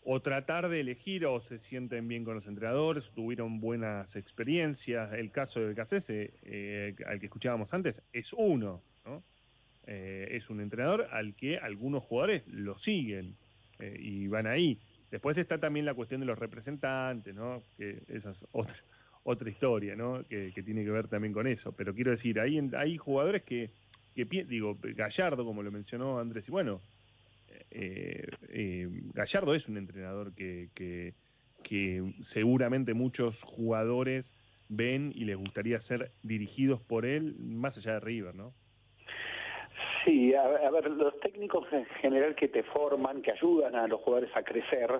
o, 0.03 0.21
tratar 0.21 0.69
de 0.69 0.79
elegir 0.79 1.25
o 1.25 1.39
se 1.39 1.57
sienten 1.57 2.07
bien 2.07 2.23
con 2.23 2.35
los 2.35 2.47
entrenadores, 2.47 3.11
tuvieron 3.11 3.59
buenas 3.59 4.15
experiencias. 4.15 5.13
El 5.13 5.31
caso 5.31 5.59
de 5.59 5.67
Becasese, 5.67 6.33
eh, 6.43 6.95
al 7.05 7.19
que 7.19 7.27
escuchábamos 7.27 7.73
antes, 7.73 8.01
es 8.13 8.33
uno, 8.33 8.81
¿no? 9.05 9.23
Eh, 9.85 10.27
es 10.31 10.49
un 10.49 10.61
entrenador 10.61 11.07
al 11.11 11.35
que 11.35 11.57
algunos 11.57 12.03
jugadores 12.03 12.43
lo 12.47 12.77
siguen 12.77 13.35
y 13.79 14.27
van 14.27 14.45
ahí. 14.45 14.77
Después 15.09 15.37
está 15.37 15.57
también 15.57 15.85
la 15.85 15.93
cuestión 15.93 16.19
de 16.19 16.27
los 16.27 16.37
representantes, 16.37 17.33
¿no? 17.33 17.63
Que 17.77 18.03
esa 18.09 18.31
es 18.31 18.45
otra, 18.51 18.75
otra 19.23 19.49
historia, 19.49 19.95
¿no? 19.95 20.23
Que, 20.27 20.51
tiene 20.63 20.83
que 20.83 20.91
ver 20.91 21.07
también 21.07 21.33
con 21.33 21.47
eso. 21.47 21.71
Pero 21.71 21.93
quiero 21.93 22.11
decir, 22.11 22.39
hay, 22.39 22.59
hay 22.77 22.97
jugadores 22.97 23.43
que 23.43 23.71
que 24.15 24.25
digo, 24.25 24.77
Gallardo, 24.81 25.45
como 25.45 25.63
lo 25.63 25.71
mencionó 25.71 26.19
Andrés, 26.19 26.47
y 26.47 26.51
bueno, 26.51 26.81
eh, 27.71 28.27
eh, 28.49 28.87
Gallardo 29.13 29.55
es 29.55 29.67
un 29.67 29.77
entrenador 29.77 30.33
que, 30.33 30.69
que, 30.73 31.13
seguramente 32.21 32.93
muchos 32.93 33.43
jugadores 33.43 34.33
ven 34.69 35.11
y 35.13 35.25
les 35.25 35.37
gustaría 35.37 35.79
ser 35.79 36.11
dirigidos 36.23 36.81
por 36.81 37.05
él 37.05 37.35
más 37.39 37.77
allá 37.77 37.93
de 37.93 37.99
River, 37.99 38.35
¿no? 38.35 38.53
Sí, 40.03 40.33
a, 40.33 40.47
ver, 40.47 40.89
los 40.89 41.19
técnicos 41.19 41.71
en 41.71 41.85
general 42.01 42.35
que 42.35 42.47
te 42.47 42.63
forman, 42.63 43.21
que 43.21 43.31
ayudan 43.31 43.75
a 43.75 43.87
los 43.87 43.99
jugadores 44.01 44.35
a 44.35 44.43
crecer, 44.43 44.99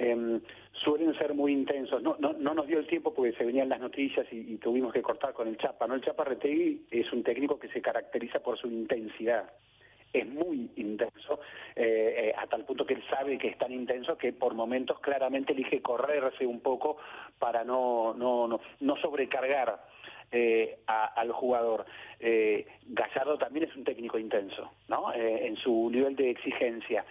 eh, 0.00 0.40
suelen 0.72 1.16
ser 1.18 1.34
muy 1.34 1.52
intensos. 1.52 2.02
No, 2.02 2.16
no, 2.18 2.32
no 2.32 2.54
nos 2.54 2.66
dio 2.66 2.78
el 2.78 2.86
tiempo 2.86 3.12
porque 3.12 3.32
se 3.32 3.44
venían 3.44 3.68
las 3.68 3.80
noticias 3.80 4.26
y, 4.32 4.56
tuvimos 4.56 4.92
que 4.92 5.02
cortar 5.02 5.34
con 5.34 5.46
el 5.46 5.58
Chapa. 5.58 5.86
¿no? 5.86 5.94
El 5.94 6.02
Chapa 6.02 6.24
Retegui 6.24 6.86
es 6.90 7.12
un 7.12 7.22
técnico 7.22 7.58
que 7.58 7.68
se 7.68 7.82
caracteriza 7.82 8.40
por 8.40 8.58
su 8.58 8.66
intensidad. 8.66 9.50
Es 10.12 10.26
muy 10.26 10.70
intenso, 10.76 11.38
eh, 11.76 12.14
eh, 12.16 12.34
a 12.36 12.46
tal 12.48 12.64
punto 12.64 12.84
que 12.84 12.94
él 12.94 13.02
sabe 13.08 13.38
que 13.38 13.48
es 13.48 13.58
tan 13.58 13.70
intenso 13.70 14.18
que 14.18 14.32
por 14.32 14.54
momentos 14.54 14.98
claramente 14.98 15.52
elige 15.52 15.80
correrse 15.82 16.44
un 16.44 16.60
poco 16.60 16.96
para 17.38 17.62
no, 17.62 18.12
no, 18.14 18.48
no, 18.48 18.60
no 18.80 18.96
sobrecargar 18.96 19.78
eh, 20.32 20.78
al 20.86 21.32
jugador. 21.32 21.84
Eh, 22.20 22.64
Gallardo 22.86 23.36
también 23.36 23.68
es 23.68 23.74
un 23.74 23.82
técnico 23.82 24.16
intenso, 24.16 24.70
¿no? 24.86 25.12
Eh, 25.12 25.46
en 25.48 25.56
su 25.56 25.90
nivel 25.90 26.14
de 26.14 26.30
exigencia. 26.30 27.04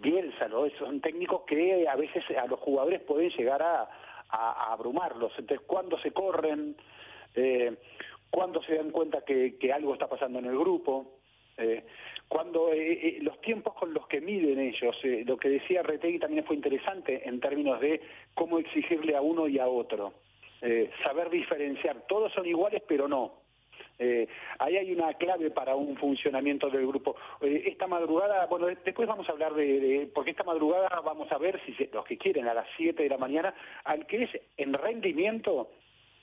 Bielsa, 0.00 0.48
¿no? 0.48 0.68
Son 0.78 1.00
técnicos 1.00 1.42
que 1.46 1.88
a 1.88 1.96
veces 1.96 2.24
a 2.36 2.46
los 2.46 2.60
jugadores 2.60 3.00
pueden 3.02 3.30
llegar 3.30 3.62
a, 3.62 3.88
abrumarlos. 4.72 5.32
Entonces, 5.38 5.64
cuando 5.66 5.98
se 6.00 6.10
corren, 6.10 6.76
eh, 7.34 7.76
cuando 8.30 8.62
se 8.62 8.74
dan 8.74 8.90
cuenta 8.90 9.22
que, 9.24 9.56
algo 9.72 9.94
está 9.94 10.08
pasando 10.08 10.38
en 10.38 10.46
el 10.46 10.58
grupo, 10.58 11.18
eh, 11.56 11.84
cuando 12.28 12.72
eh, 12.72 12.92
eh, 12.92 13.18
los 13.22 13.40
tiempos 13.40 13.74
con 13.74 13.94
los 13.94 14.06
que 14.08 14.20
miden 14.20 14.58
ellos, 14.58 14.96
lo 15.24 15.36
que 15.36 15.48
decía 15.48 15.82
Retegui 15.82 16.18
también 16.18 16.44
fue 16.44 16.56
interesante 16.56 17.26
en 17.26 17.40
términos 17.40 17.80
de 17.80 18.00
cómo 18.34 18.58
exigirle 18.58 19.16
a 19.16 19.22
uno 19.22 19.48
y 19.48 19.58
a 19.58 19.68
otro. 19.68 20.12
saber 21.04 21.30
diferenciar, 21.30 22.06
todos 22.08 22.32
son 22.32 22.46
iguales 22.46 22.82
pero 22.86 23.08
no. 23.08 23.45
Eh, 23.98 24.28
ahí 24.58 24.76
hay 24.76 24.92
una 24.92 25.14
clave 25.14 25.50
para 25.50 25.74
un 25.74 25.96
funcionamiento 25.96 26.70
del 26.70 26.86
grupo. 26.86 27.16
Eh, 27.40 27.64
esta 27.66 27.86
madrugada, 27.86 28.46
bueno, 28.46 28.66
después 28.66 29.08
vamos 29.08 29.28
a 29.28 29.32
hablar 29.32 29.54
de, 29.54 30.10
porque 30.14 30.30
esta 30.30 30.44
madrugada 30.44 30.88
vamos 31.04 31.30
a 31.32 31.38
ver 31.38 31.60
si 31.64 31.74
los 31.92 32.04
que 32.04 32.18
quieren 32.18 32.48
a 32.48 32.54
las 32.54 32.66
7 32.76 33.02
de 33.02 33.08
la 33.08 33.18
mañana, 33.18 33.54
al 33.84 34.06
que 34.06 34.24
es 34.24 34.30
en 34.56 34.72
rendimiento 34.72 35.70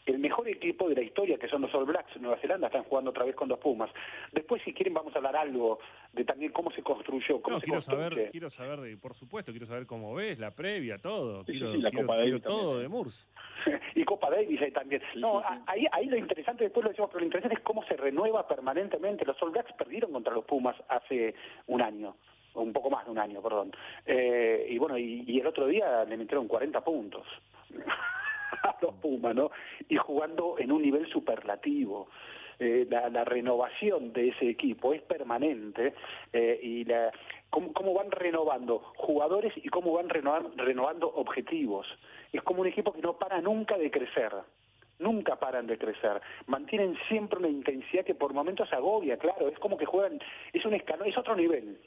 el 0.05 0.19
mejor 0.19 0.47
equipo 0.49 0.89
de 0.89 0.95
la 0.95 1.01
historia, 1.01 1.37
que 1.37 1.47
son 1.47 1.61
los 1.61 1.73
All 1.73 1.85
Blacks, 1.85 2.19
Nueva 2.19 2.37
Zelanda, 2.37 2.67
están 2.67 2.83
jugando 2.83 3.11
otra 3.11 3.23
vez 3.23 3.35
con 3.35 3.47
los 3.47 3.59
Pumas. 3.59 3.89
Después, 4.31 4.61
si 4.63 4.73
quieren, 4.73 4.93
vamos 4.93 5.13
a 5.15 5.17
hablar 5.17 5.35
algo 5.35 5.79
de 6.11 6.25
también 6.25 6.51
cómo 6.51 6.71
se 6.71 6.83
construyó, 6.83 7.41
cómo 7.41 7.59
se 7.59 7.65
quiero 7.65 7.81
saber, 7.81 8.29
quiero 8.31 8.49
saber, 8.49 8.97
por 8.99 9.13
supuesto, 9.13 9.51
quiero 9.51 9.65
saber 9.65 9.85
cómo 9.85 10.13
ves, 10.13 10.39
la 10.39 10.51
previa, 10.51 10.97
todo. 10.97 11.45
quiero, 11.45 11.73
la 11.75 11.91
Copa 11.91 12.17
Davis 12.17 12.41
todo 12.41 12.79
de 12.79 12.87
Murs. 12.87 13.27
y 13.95 14.03
Copa 14.03 14.29
Davis 14.29 14.61
ahí 14.61 14.71
también. 14.71 15.01
no, 15.15 15.41
ahí, 15.67 15.85
ahí 15.91 16.07
lo 16.07 16.17
interesante, 16.17 16.65
después 16.65 16.83
lo 16.83 16.89
decimos, 16.89 17.09
pero 17.11 17.21
lo 17.21 17.25
interesante 17.25 17.57
es 17.57 17.63
cómo 17.63 17.83
se 17.85 17.95
renueva 17.95 18.47
permanentemente. 18.47 19.25
Los 19.25 19.41
All 19.41 19.51
Blacks 19.51 19.73
perdieron 19.73 20.11
contra 20.11 20.33
los 20.33 20.43
Pumas 20.45 20.75
hace 20.89 21.33
un 21.67 21.81
año 21.81 22.15
un 22.55 22.71
poco 22.71 22.91
más 22.91 23.03
de 23.05 23.11
un 23.11 23.17
año, 23.17 23.41
perdón. 23.41 23.71
Eh, 24.05 24.67
y 24.69 24.77
bueno, 24.77 24.95
y, 24.95 25.23
y, 25.25 25.39
el 25.39 25.47
otro 25.47 25.65
día 25.65 26.05
le 26.05 26.17
metieron 26.17 26.47
40 26.47 26.83
puntos. 26.83 27.25
a 28.63 28.75
los 28.81 28.95
Pumas, 28.95 29.35
¿no? 29.35 29.51
Y 29.89 29.97
jugando 29.97 30.55
en 30.59 30.71
un 30.71 30.81
nivel 30.81 31.07
superlativo. 31.09 32.07
Eh, 32.59 32.87
la, 32.89 33.23
renovación 33.25 34.13
de 34.13 34.29
ese 34.29 34.47
equipo 34.47 34.93
es 34.93 35.01
permanente 35.01 35.95
eh, 36.31 36.59
y 36.61 36.83
la, 36.85 37.11
cómo, 37.49 37.93
van 37.93 38.11
renovando 38.11 38.79
jugadores 38.95 39.53
y 39.57 39.69
cómo 39.69 39.93
van 39.93 40.09
renovando 40.09 41.11
objetivos. 41.15 41.87
Es 42.31 42.41
como 42.43 42.61
un 42.61 42.67
equipo 42.67 42.93
que 42.93 43.01
no 43.01 43.17
para 43.17 43.41
nunca 43.41 43.77
de 43.77 43.89
crecer 43.91 44.31
nunca 44.99 45.35
paran 45.37 45.67
de 45.67 45.77
crecer, 45.77 46.21
mantienen 46.47 46.95
siempre 47.09 47.39
una 47.39 47.49
intensidad 47.49 48.05
que 48.05 48.15
por 48.15 48.33
momentos 48.33 48.71
agobia, 48.71 49.17
claro, 49.17 49.49
es 49.49 49.59
como 49.59 49.75
que 49.75 49.85
juegan, 49.85 50.19
es 50.53 50.63
un 50.63 50.75
escalón, 50.75 51.09
es 51.09 51.17
otro 51.17 51.35
nivel, 51.35 51.77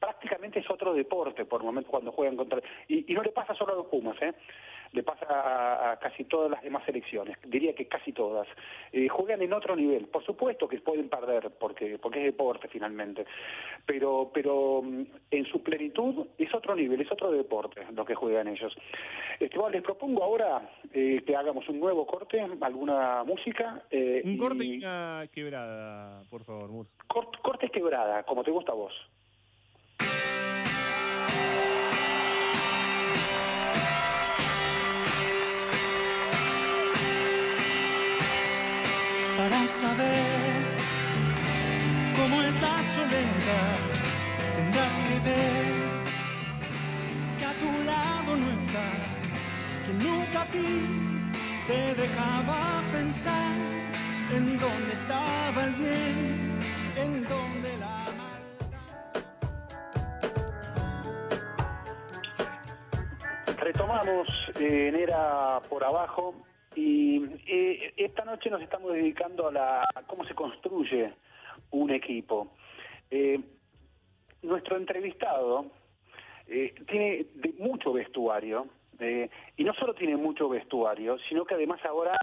prácticamente 0.00 0.58
es 0.58 0.68
otro 0.68 0.92
deporte 0.92 1.44
por 1.44 1.62
momentos 1.62 1.90
cuando 1.90 2.10
juegan 2.10 2.36
contra, 2.36 2.60
y 2.88 3.12
no 3.14 3.22
le 3.22 3.30
pasa 3.30 3.54
solo 3.54 3.74
a 3.74 3.76
los 3.76 3.86
Pumas, 3.86 4.20
¿eh? 4.20 4.32
Le 4.92 5.02
pasa 5.02 5.92
a, 5.92 5.98
casi 5.98 6.24
todas 6.24 6.50
las 6.50 6.62
demás 6.62 6.84
selecciones, 6.84 7.36
diría 7.46 7.74
que 7.74 7.86
casi 7.86 8.12
todas. 8.12 8.48
Eh, 8.92 9.08
juegan 9.08 9.42
en 9.42 9.52
otro 9.52 9.76
nivel, 9.76 10.06
por 10.06 10.24
supuesto 10.24 10.68
que 10.68 10.80
pueden 10.80 11.08
perder, 11.08 11.50
porque, 11.58 11.98
porque 11.98 12.20
es 12.20 12.24
deporte 12.26 12.68
finalmente, 12.68 13.24
pero, 13.86 14.30
pero 14.32 14.82
mm, 14.82 15.02
en 15.30 15.44
su 15.46 15.62
plenitud 15.62 16.26
es 16.38 16.52
otro 16.54 16.74
nivel, 16.74 17.00
es 17.00 17.12
otro 17.12 17.30
deporte 17.30 17.86
lo 17.94 18.04
que 18.04 18.14
juegan 18.14 18.48
ellos. 18.48 18.74
Esteban, 19.38 19.72
les 19.72 19.82
propongo 19.82 20.22
ahora 20.22 20.70
eh, 20.92 21.22
que 21.24 21.36
hagamos 21.36 21.68
un 21.68 21.80
nuevo 21.80 22.06
corte, 22.06 22.40
alguna 22.60 23.24
música. 23.24 23.84
Eh, 23.90 24.22
un 24.24 24.38
corte 24.38 24.64
y, 24.64 24.78
una 24.78 25.26
quebrada, 25.32 26.22
por 26.30 26.44
favor, 26.44 26.70
Murs. 26.70 26.90
corte 27.06 27.70
quebrada, 27.70 28.22
como 28.24 28.42
te 28.42 28.50
gusta 28.50 28.72
a 28.72 28.74
vos. 28.74 28.92
Saber 40.00 40.64
cómo 42.16 42.42
es 42.42 42.60
la 42.60 42.82
soledad. 42.82 43.78
Tendrás 44.56 45.00
que 45.02 45.14
ver 45.28 45.74
que 47.38 47.44
a 47.44 47.54
tu 47.62 47.70
lado 47.84 48.36
no 48.36 48.50
está, 48.50 48.88
que 49.84 49.92
nunca 49.92 50.42
a 50.42 50.46
ti 50.46 50.70
te 51.66 51.94
dejaba 51.94 52.82
pensar 52.92 53.54
en 54.32 54.58
dónde 54.58 54.92
estaba 54.92 55.64
el 55.64 55.74
bien, 55.74 56.58
en 56.96 57.24
dónde 57.24 57.76
la 57.78 58.04
maldad. 58.18 58.40
Retomamos 63.58 64.28
en 64.58 64.96
Era 64.96 65.60
por 65.68 65.84
Abajo 65.84 66.34
y 66.74 67.24
eh, 67.46 67.92
esta 67.96 68.24
noche 68.24 68.50
nos 68.50 68.62
estamos 68.62 68.92
dedicando 68.92 69.48
a, 69.48 69.52
la, 69.52 69.88
cómo 70.06 70.24
se 70.24 70.34
construye 70.34 71.12
un 71.70 71.90
equipo. 71.90 72.52
Eh, 73.10 73.40
nuestro 74.42 74.76
entrevistado 74.76 75.66
eh, 76.46 76.74
tiene 76.88 77.26
mucho 77.58 77.92
vestuario, 77.92 78.66
y 79.56 79.64
no 79.64 79.72
solo 79.72 79.94
tiene 79.94 80.14
mucho 80.14 80.46
vestuario, 80.50 81.16
sino 81.26 81.46
que 81.46 81.54
además 81.54 81.82
ahora 81.86 82.18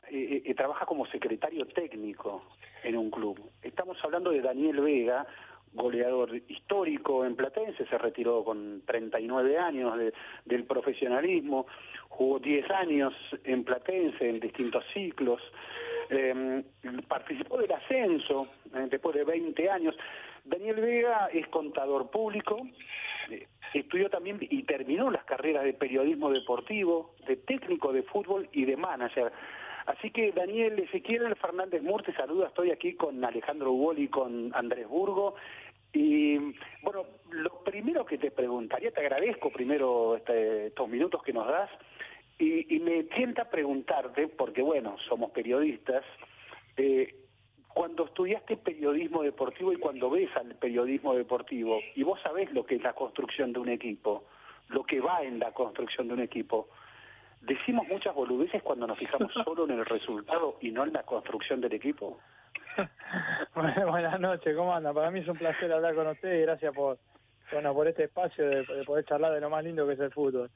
trabaja 0.55 0.85
como 0.85 1.07
secretario 1.07 1.65
técnico 1.65 2.43
en 2.83 2.95
un 2.95 3.09
club. 3.09 3.39
Estamos 3.63 3.97
hablando 4.03 4.29
de 4.29 4.41
Daniel 4.41 4.81
Vega, 4.81 5.25
goleador 5.74 6.36
histórico 6.47 7.26
en 7.26 7.36
Platense, 7.36 7.86
se 7.86 7.97
retiró 7.97 8.43
con 8.43 8.82
39 8.86 9.57
años 9.57 9.93
del 10.45 10.63
profesionalismo, 10.63 11.68
jugó 12.09 12.39
10 12.39 12.70
años 12.72 13.13
en 13.43 13.63
Platense 13.63 14.30
en 14.30 14.39
distintos 14.39 14.84
ciclos, 14.93 15.41
em, 16.09 16.63
participó 17.07 17.57
del 17.57 17.72
ascenso 17.72 18.47
eh, 18.74 18.88
después 18.89 19.15
de 19.15 19.24
20 19.24 19.70
años. 19.70 19.95
Daniel 20.45 20.78
Vega 20.78 21.30
es 21.34 21.47
contador 21.47 22.09
público, 22.09 22.61
eh, 23.30 23.47
estudió 23.74 24.09
también 24.09 24.38
y 24.41 24.63
terminó 24.63 25.11
las 25.11 25.26
carreras 25.26 25.63
de 25.63 25.74
periodismo 25.74 26.32
deportivo, 26.32 27.15
de 27.28 27.36
técnico 27.36 27.91
de 27.91 28.03
fútbol 28.03 28.47
y 28.53 28.65
de 28.65 28.78
manager. 28.78 29.32
Así 29.88 30.11
que 30.11 30.33
Daniel 30.33 30.77
Ezequiel 30.79 31.33
Fernández 31.38 31.81
Mur 31.81 32.03
te 32.03 32.13
saluda, 32.13 32.47
estoy 32.47 32.71
aquí 32.71 32.95
con 32.95 33.23
Alejandro 33.23 33.71
Ubol 33.71 33.97
y 33.99 34.09
con 34.09 34.51
Andrés 34.53 34.85
Burgo. 34.85 35.35
Y 35.93 36.38
bueno, 36.83 37.05
lo 37.31 37.63
primero 37.63 38.05
que 38.05 38.17
te 38.17 38.29
preguntaría, 38.29 38.91
te 38.91 38.99
agradezco 38.99 39.49
primero 39.49 40.17
este, 40.17 40.67
estos 40.67 40.89
minutos 40.89 41.23
que 41.23 41.31
nos 41.31 41.47
das, 41.47 41.69
y, 42.38 42.79
me 42.81 43.05
tienta 43.05 43.49
preguntarte, 43.49 44.27
porque 44.27 44.61
bueno, 44.61 44.97
somos 45.07 45.31
periodistas, 45.31 46.03
eh, 46.75 47.15
cuando 47.73 48.05
estudiaste 48.05 48.57
periodismo 48.57 49.23
deportivo 49.23 49.71
y 49.71 49.77
cuando 49.77 50.09
ves 50.09 50.29
al 50.35 50.53
periodismo 50.55 51.15
deportivo, 51.15 51.79
y 51.95 52.03
vos 52.03 52.19
sabés 52.21 52.51
lo 52.51 52.65
que 52.65 52.75
es 52.75 52.83
la 52.83 52.93
construcción 52.93 53.53
de 53.53 53.59
un 53.59 53.69
equipo, 53.69 54.25
lo 54.67 54.83
que 54.83 54.99
va 54.99 55.23
en 55.23 55.39
la 55.39 55.53
construcción 55.53 56.09
de 56.09 56.13
un 56.13 56.19
equipo, 56.19 56.67
decimos 57.47 57.87
muchas 57.87 58.13
boludeces 58.13 58.61
cuando 58.61 58.85
nos 58.85 58.97
fijamos 58.97 59.31
solo 59.45 59.65
en 59.65 59.71
el 59.71 59.85
resultado 59.85 60.57
y 60.61 60.71
no 60.71 60.83
en 60.83 60.93
la 60.93 61.03
construcción 61.03 61.61
del 61.61 61.73
equipo. 61.73 62.19
buenas 63.55 64.19
noches, 64.19 64.55
¿cómo 64.55 64.75
anda? 64.75 64.93
Para 64.93 65.09
mí 65.09 65.19
es 65.21 65.27
un 65.27 65.37
placer 65.37 65.71
hablar 65.71 65.95
con 65.95 66.07
usted 66.07 66.37
y 66.37 66.41
gracias 66.41 66.73
por, 66.75 66.99
bueno, 67.51 67.73
por 67.73 67.87
este 67.87 68.03
espacio 68.03 68.47
de, 68.47 68.63
poder 68.85 69.05
charlar 69.05 69.33
de 69.33 69.41
lo 69.41 69.49
más 69.49 69.63
lindo 69.63 69.87
que 69.87 69.93
es 69.93 69.99
el 69.99 70.11
fútbol. 70.11 70.51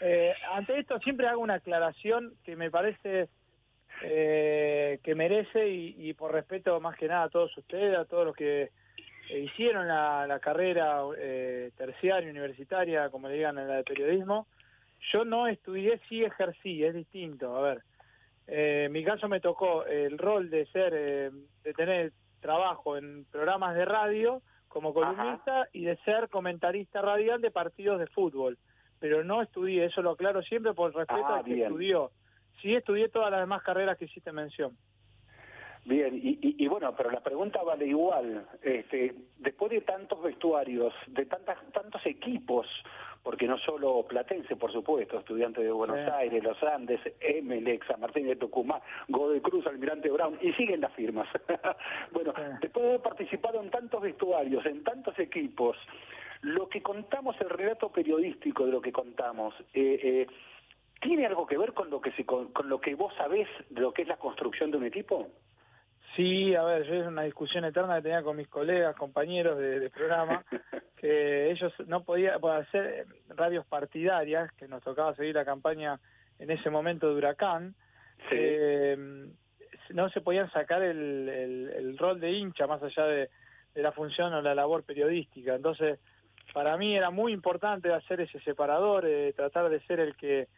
Eh, 0.00 0.32
ante 0.52 0.78
esto 0.78 0.98
siempre 1.00 1.26
hago 1.26 1.40
una 1.40 1.54
aclaración 1.54 2.34
que 2.44 2.54
me 2.54 2.70
parece 2.70 3.28
eh, 4.02 5.00
que 5.02 5.14
merece 5.14 5.68
y, 5.68 6.12
por 6.12 6.32
respeto 6.32 6.78
más 6.80 6.96
que 6.96 7.08
nada 7.08 7.24
a 7.24 7.30
todos 7.30 7.56
ustedes, 7.56 7.98
a 7.98 8.04
todos 8.04 8.26
los 8.26 8.36
que 8.36 8.70
hicieron 9.30 9.88
la, 9.88 10.38
carrera 10.40 11.00
eh, 11.18 11.70
terciaria, 11.76 12.30
universitaria, 12.30 13.08
como 13.08 13.28
le 13.28 13.36
digan 13.36 13.58
en 13.58 13.68
la 13.68 13.76
de 13.76 13.84
periodismo. 13.84 14.46
Yo 15.12 15.24
no 15.24 15.46
estudié, 15.46 16.00
sí 16.08 16.24
ejercí, 16.24 16.84
es 16.84 16.94
distinto. 16.94 17.56
A 17.56 17.60
ver, 17.62 17.82
eh, 18.46 18.84
en 18.86 18.92
mi 18.92 19.04
caso 19.04 19.28
me 19.28 19.40
tocó 19.40 19.84
el 19.86 20.18
rol 20.18 20.50
de 20.50 20.66
ser, 20.66 20.92
eh, 20.94 21.30
de 21.62 21.74
tener 21.74 22.12
trabajo 22.40 22.96
en 22.96 23.24
programas 23.30 23.74
de 23.74 23.84
radio 23.84 24.42
como 24.68 24.92
columnista 24.92 25.68
y 25.72 25.84
de 25.84 25.96
ser 25.98 26.28
comentarista 26.28 27.00
radial 27.00 27.40
de 27.40 27.50
partidos 27.50 27.98
de 27.98 28.06
fútbol. 28.08 28.58
Pero 28.98 29.24
no 29.24 29.42
estudié, 29.42 29.86
eso 29.86 30.02
lo 30.02 30.12
aclaro 30.12 30.42
siempre 30.42 30.74
por 30.74 30.94
respeto 30.94 31.26
ah, 31.26 31.38
a 31.38 31.44
que 31.44 31.62
estudió. 31.62 32.10
Sí 32.60 32.74
estudié 32.74 33.08
todas 33.08 33.30
las 33.30 33.40
demás 33.40 33.62
carreras 33.62 33.98
que 33.98 34.06
hiciste 34.06 34.32
mención. 34.32 34.76
Bien, 35.84 36.18
y, 36.20 36.66
bueno, 36.66 36.92
pero 36.96 37.12
la 37.12 37.22
pregunta 37.22 37.62
vale 37.62 37.86
igual. 37.86 38.44
Este, 38.60 39.14
después 39.38 39.70
de 39.70 39.82
tantos 39.82 40.20
vestuarios, 40.20 40.92
de 41.06 41.26
tantas, 41.26 41.58
tantos 41.72 42.04
equipos, 42.04 42.66
porque 43.26 43.48
no 43.48 43.58
solo 43.58 44.04
Platense, 44.06 44.54
por 44.54 44.70
supuesto, 44.70 45.18
estudiantes 45.18 45.64
de 45.64 45.72
Buenos 45.72 45.98
Aires, 46.12 46.44
Los 46.44 46.62
Andes, 46.62 47.00
Emelec, 47.18 47.84
San 47.84 47.98
Martín 47.98 48.28
de 48.28 48.36
Tucumán, 48.36 48.80
Godoy 49.08 49.40
Cruz, 49.40 49.66
Almirante 49.66 50.08
Brown, 50.10 50.38
y 50.40 50.52
siguen 50.52 50.80
las 50.80 50.92
firmas. 50.92 51.26
bueno, 52.12 52.32
después 52.60 52.84
de 52.84 52.88
haber 52.90 53.02
participado 53.02 53.60
en 53.60 53.68
tantos 53.72 54.00
vestuarios, 54.00 54.64
en 54.64 54.84
tantos 54.84 55.18
equipos, 55.18 55.76
lo 56.42 56.68
que 56.68 56.80
contamos, 56.82 57.34
el 57.40 57.50
relato 57.50 57.88
periodístico 57.88 58.64
de 58.64 58.70
lo 58.70 58.80
que 58.80 58.92
contamos, 58.92 59.56
eh, 59.74 59.98
eh, 60.00 60.26
¿tiene 61.00 61.26
algo 61.26 61.48
que 61.48 61.58
ver 61.58 61.72
con 61.72 61.90
lo 61.90 62.00
que, 62.00 62.12
se, 62.12 62.24
con 62.24 62.52
lo 62.68 62.80
que 62.80 62.94
vos 62.94 63.12
sabés 63.16 63.48
de 63.70 63.80
lo 63.80 63.92
que 63.92 64.02
es 64.02 64.08
la 64.08 64.18
construcción 64.18 64.70
de 64.70 64.76
un 64.76 64.84
equipo? 64.84 65.26
Sí, 66.16 66.54
a 66.54 66.62
ver, 66.62 66.86
yo 66.86 66.94
es 66.94 67.06
una 67.06 67.24
discusión 67.24 67.66
eterna 67.66 67.96
que 67.96 68.02
tenía 68.04 68.22
con 68.22 68.38
mis 68.38 68.48
colegas, 68.48 68.96
compañeros 68.96 69.58
de, 69.58 69.90
programa, 69.90 70.42
que 70.96 71.50
ellos 71.50 71.74
no 71.86 72.04
podían 72.04 72.42
hacer 72.42 73.06
radios 73.28 73.66
partidarias, 73.66 74.50
que 74.52 74.66
nos 74.66 74.82
tocaba 74.82 75.14
seguir 75.14 75.34
la 75.34 75.44
campaña 75.44 76.00
en 76.38 76.50
ese 76.50 76.70
momento 76.70 77.08
de 77.10 77.16
huracán, 77.16 77.74
eh, 78.30 79.28
no 79.90 80.08
se 80.08 80.22
podían 80.22 80.50
sacar 80.52 80.82
el, 80.82 81.96
rol 81.98 82.18
de 82.18 82.32
hincha 82.32 82.66
más 82.66 82.82
allá 82.82 83.04
de, 83.04 83.28
la 83.74 83.92
función 83.92 84.32
o 84.32 84.40
la 84.40 84.54
labor 84.54 84.84
periodística. 84.84 85.54
Entonces, 85.54 85.98
para 86.54 86.78
mí 86.78 86.96
era 86.96 87.10
muy 87.10 87.34
importante 87.34 87.92
hacer 87.92 88.22
ese 88.22 88.40
separador, 88.40 89.04
eh, 89.06 89.34
tratar 89.36 89.68
de 89.68 89.80
ser 89.80 90.00
el 90.00 90.16
que 90.16 90.48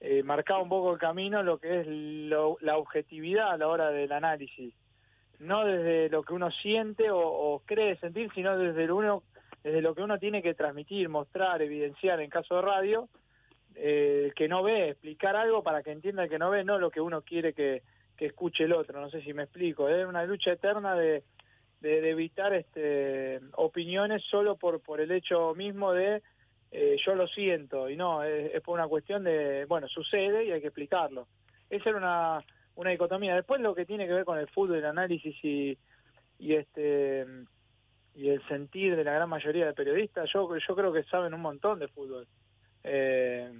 eh, 0.00 0.24
marcaba 0.24 0.60
un 0.60 0.68
poco 0.68 0.92
el 0.92 0.98
camino, 0.98 1.44
lo 1.44 1.58
que 1.58 1.80
es 1.80 1.86
la 1.86 2.76
objetividad 2.78 3.52
a 3.52 3.56
la 3.56 3.68
hora 3.68 3.90
del 3.90 4.10
análisis 4.10 4.74
no 5.40 5.64
desde 5.64 6.08
lo 6.08 6.22
que 6.22 6.34
uno 6.34 6.50
siente 6.50 7.10
o, 7.10 7.62
cree 7.64 7.96
sentir, 7.96 8.30
sino 8.34 8.56
desde 8.56 8.86
lo, 8.86 8.96
uno, 8.96 9.22
desde 9.62 9.82
lo 9.82 9.94
que 9.94 10.02
uno 10.02 10.18
tiene 10.18 10.42
que 10.42 10.54
transmitir, 10.54 11.08
mostrar, 11.08 11.62
evidenciar 11.62 12.20
en 12.20 12.30
caso 12.30 12.56
de 12.56 12.62
radio, 12.62 13.08
eh, 13.74 14.32
que 14.36 14.48
no 14.48 14.62
ve, 14.62 14.90
explicar 14.90 15.36
algo 15.36 15.62
para 15.62 15.82
que 15.82 15.92
entienda 15.92 16.28
que 16.28 16.38
no 16.38 16.50
ve, 16.50 16.64
no 16.64 16.78
lo 16.78 16.90
que 16.90 17.00
uno 17.00 17.22
quiere 17.22 17.52
que, 17.52 17.82
escuche 18.18 18.64
el 18.64 18.72
otro, 18.72 19.02
no 19.02 19.10
sé 19.10 19.20
si 19.20 19.34
me 19.34 19.42
explico, 19.42 19.86
es 19.86 20.06
una 20.06 20.24
lucha 20.24 20.52
eterna 20.52 20.94
de, 20.94 21.24
de, 21.80 22.08
evitar 22.08 22.54
este, 22.54 23.38
opiniones 23.52 24.22
solo 24.30 24.56
por, 24.56 24.80
por 24.80 24.98
el 25.02 25.10
hecho 25.10 25.54
mismo 25.54 25.92
de 25.92 26.22
eh, 26.70 26.96
yo 27.04 27.14
lo 27.14 27.26
siento, 27.26 27.90
y 27.90 27.96
no, 27.96 28.24
es, 28.24 28.54
es 28.54 28.62
por 28.62 28.78
una 28.78 28.88
cuestión 28.88 29.24
de, 29.24 29.66
bueno, 29.66 29.88
sucede 29.88 30.46
y 30.46 30.52
hay 30.52 30.62
que 30.62 30.68
explicarlo. 30.68 31.26
Esa 31.68 31.90
era 31.90 31.98
una 31.98 32.44
una 32.76 32.90
dicotomía. 32.90 33.34
Después 33.34 33.60
lo 33.60 33.74
que 33.74 33.86
tiene 33.86 34.06
que 34.06 34.14
ver 34.14 34.24
con 34.24 34.38
el 34.38 34.48
fútbol, 34.48 34.78
el 34.78 34.86
análisis 34.86 35.36
y, 35.44 35.78
y 36.38 36.54
este 36.54 37.26
y 38.16 38.28
el 38.28 38.46
sentir 38.46 38.94
de 38.94 39.04
la 39.04 39.12
gran 39.12 39.28
mayoría 39.28 39.66
de 39.66 39.72
periodistas, 39.72 40.30
yo 40.32 40.48
yo 40.56 40.76
creo 40.76 40.92
que 40.92 41.02
saben 41.04 41.34
un 41.34 41.40
montón 41.40 41.78
de 41.78 41.88
fútbol. 41.88 42.26
Eh, 42.84 43.50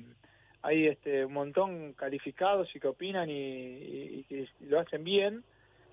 hay 0.63 0.87
este 0.87 1.25
un 1.25 1.33
montón 1.33 1.93
calificados 1.95 2.75
y 2.75 2.81
que 2.81 2.89
opinan 2.89 3.29
y, 3.29 4.25
que 4.29 4.49
lo 4.61 4.81
hacen 4.81 5.05
bien. 5.05 5.45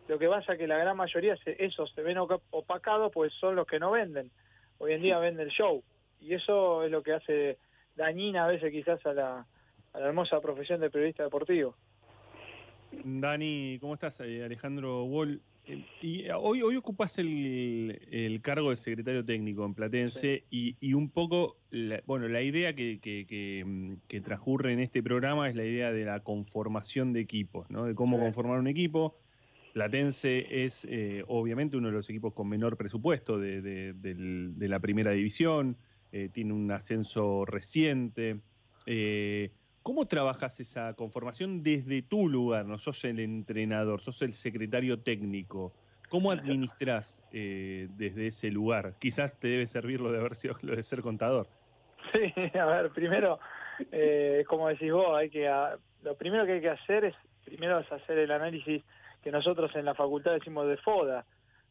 Lo 0.07 0.17
que 0.19 0.28
pasa 0.28 0.53
es 0.53 0.59
que 0.59 0.67
la 0.67 0.78
gran 0.78 0.97
mayoría, 0.97 1.38
se, 1.38 1.63
esos 1.63 1.91
se 1.93 2.01
ven 2.01 2.17
opacados, 2.17 3.11
pues 3.13 3.34
son 3.34 3.55
los 3.55 3.67
que 3.67 3.80
no 3.80 3.91
venden. 3.91 4.32
Hoy 4.80 4.93
en 4.93 5.01
día 5.01 5.19
vende 5.19 5.43
el 5.43 5.49
show. 5.49 5.84
Y 6.19 6.34
eso 6.34 6.84
es 6.84 6.91
lo 6.91 7.01
que 7.01 7.13
hace 7.13 7.57
dañina 7.95 8.45
a 8.45 8.47
veces 8.47 8.72
quizás 8.72 9.05
a 9.05 9.13
la, 9.13 9.45
a 9.93 9.99
la 9.99 10.07
hermosa 10.07 10.41
profesión 10.41 10.80
de 10.82 10.89
periodista 10.89 11.24
deportivo. 11.24 11.76
Dani, 13.03 13.77
¿cómo 13.79 13.93
estás? 13.93 14.19
Eh, 14.21 14.43
Alejandro 14.43 15.03
Wall. 15.05 15.41
Eh, 15.65 15.83
y 16.01 16.21
eh, 16.21 16.33
hoy, 16.33 16.61
hoy 16.61 16.75
ocupas 16.75 17.17
el, 17.17 18.39
cargo 18.41 18.71
de 18.71 18.77
secretario 18.77 19.23
técnico 19.23 19.65
en 19.65 19.73
Platense 19.73 20.45
y, 20.49 20.93
un 20.93 21.09
poco, 21.09 21.57
bueno, 22.05 22.27
la 22.27 22.41
idea 22.41 22.73
que, 22.73 22.99
que, 22.99 24.21
transcurre 24.21 24.73
en 24.73 24.79
este 24.79 25.01
programa 25.03 25.49
es 25.49 25.55
la 25.55 25.65
idea 25.65 25.91
de 25.91 26.05
la 26.05 26.21
conformación 26.21 27.13
de 27.13 27.21
equipos, 27.21 27.69
¿no? 27.69 27.85
De 27.85 27.95
cómo 27.95 28.19
conformar 28.19 28.59
un 28.59 28.67
equipo. 28.67 29.17
Platense 29.73 30.65
es 30.65 30.85
obviamente 31.27 31.77
uno 31.77 31.87
de 31.87 31.93
los 31.93 32.09
equipos 32.09 32.33
con 32.33 32.49
menor 32.49 32.75
presupuesto 32.75 33.39
de, 33.39 33.93
la 34.57 34.79
primera 34.79 35.11
división, 35.11 35.77
tiene 36.33 36.53
un 36.53 36.71
ascenso 36.71 37.45
reciente. 37.45 38.41
¿Cómo 39.84 40.05
trabajas 40.05 40.59
esa 40.59 40.93
conformación 40.93 41.63
desde 41.63 42.03
tu 42.03 42.29
lugar? 42.29 42.65
No 42.65 42.77
sos 42.77 43.03
el 43.03 43.19
entrenador, 43.19 44.01
sos 44.01 44.21
el 44.21 44.34
secretario 44.34 44.99
técnico. 44.99 45.73
¿Cómo 46.07 46.32
administras 46.32 47.23
eh, 47.32 47.88
desde 47.91 48.27
ese 48.27 48.51
lugar? 48.51 48.93
Quizás 48.99 49.39
te 49.39 49.47
debe 49.47 49.65
servir 49.65 49.99
lo 49.99 50.11
de 50.11 50.19
haber 50.19 50.36
sido 50.36 50.55
lo 50.61 50.75
de 50.75 50.84
ser 50.84 51.01
contador. 51.01 51.47
Sí, 52.11 52.32
a 52.59 52.65
ver, 52.65 52.91
primero, 52.91 53.39
eh, 53.91 54.43
como 54.47 54.67
decís 54.67 54.91
vos, 54.91 55.17
hay 55.17 55.32
que 55.32 55.49
lo 56.03 56.15
primero 56.15 56.45
que 56.45 56.53
hay 56.53 56.61
que 56.61 56.69
hacer 56.69 57.05
es 57.05 57.15
primero 57.43 57.79
es 57.79 57.91
hacer 57.91 58.19
el 58.19 58.32
análisis 58.32 58.84
que 59.23 59.32
nosotros 59.32 59.75
en 59.75 59.86
la 59.86 59.95
facultad 59.95 60.34
decimos 60.34 60.67
de 60.67 60.77
FODA, 60.77 61.25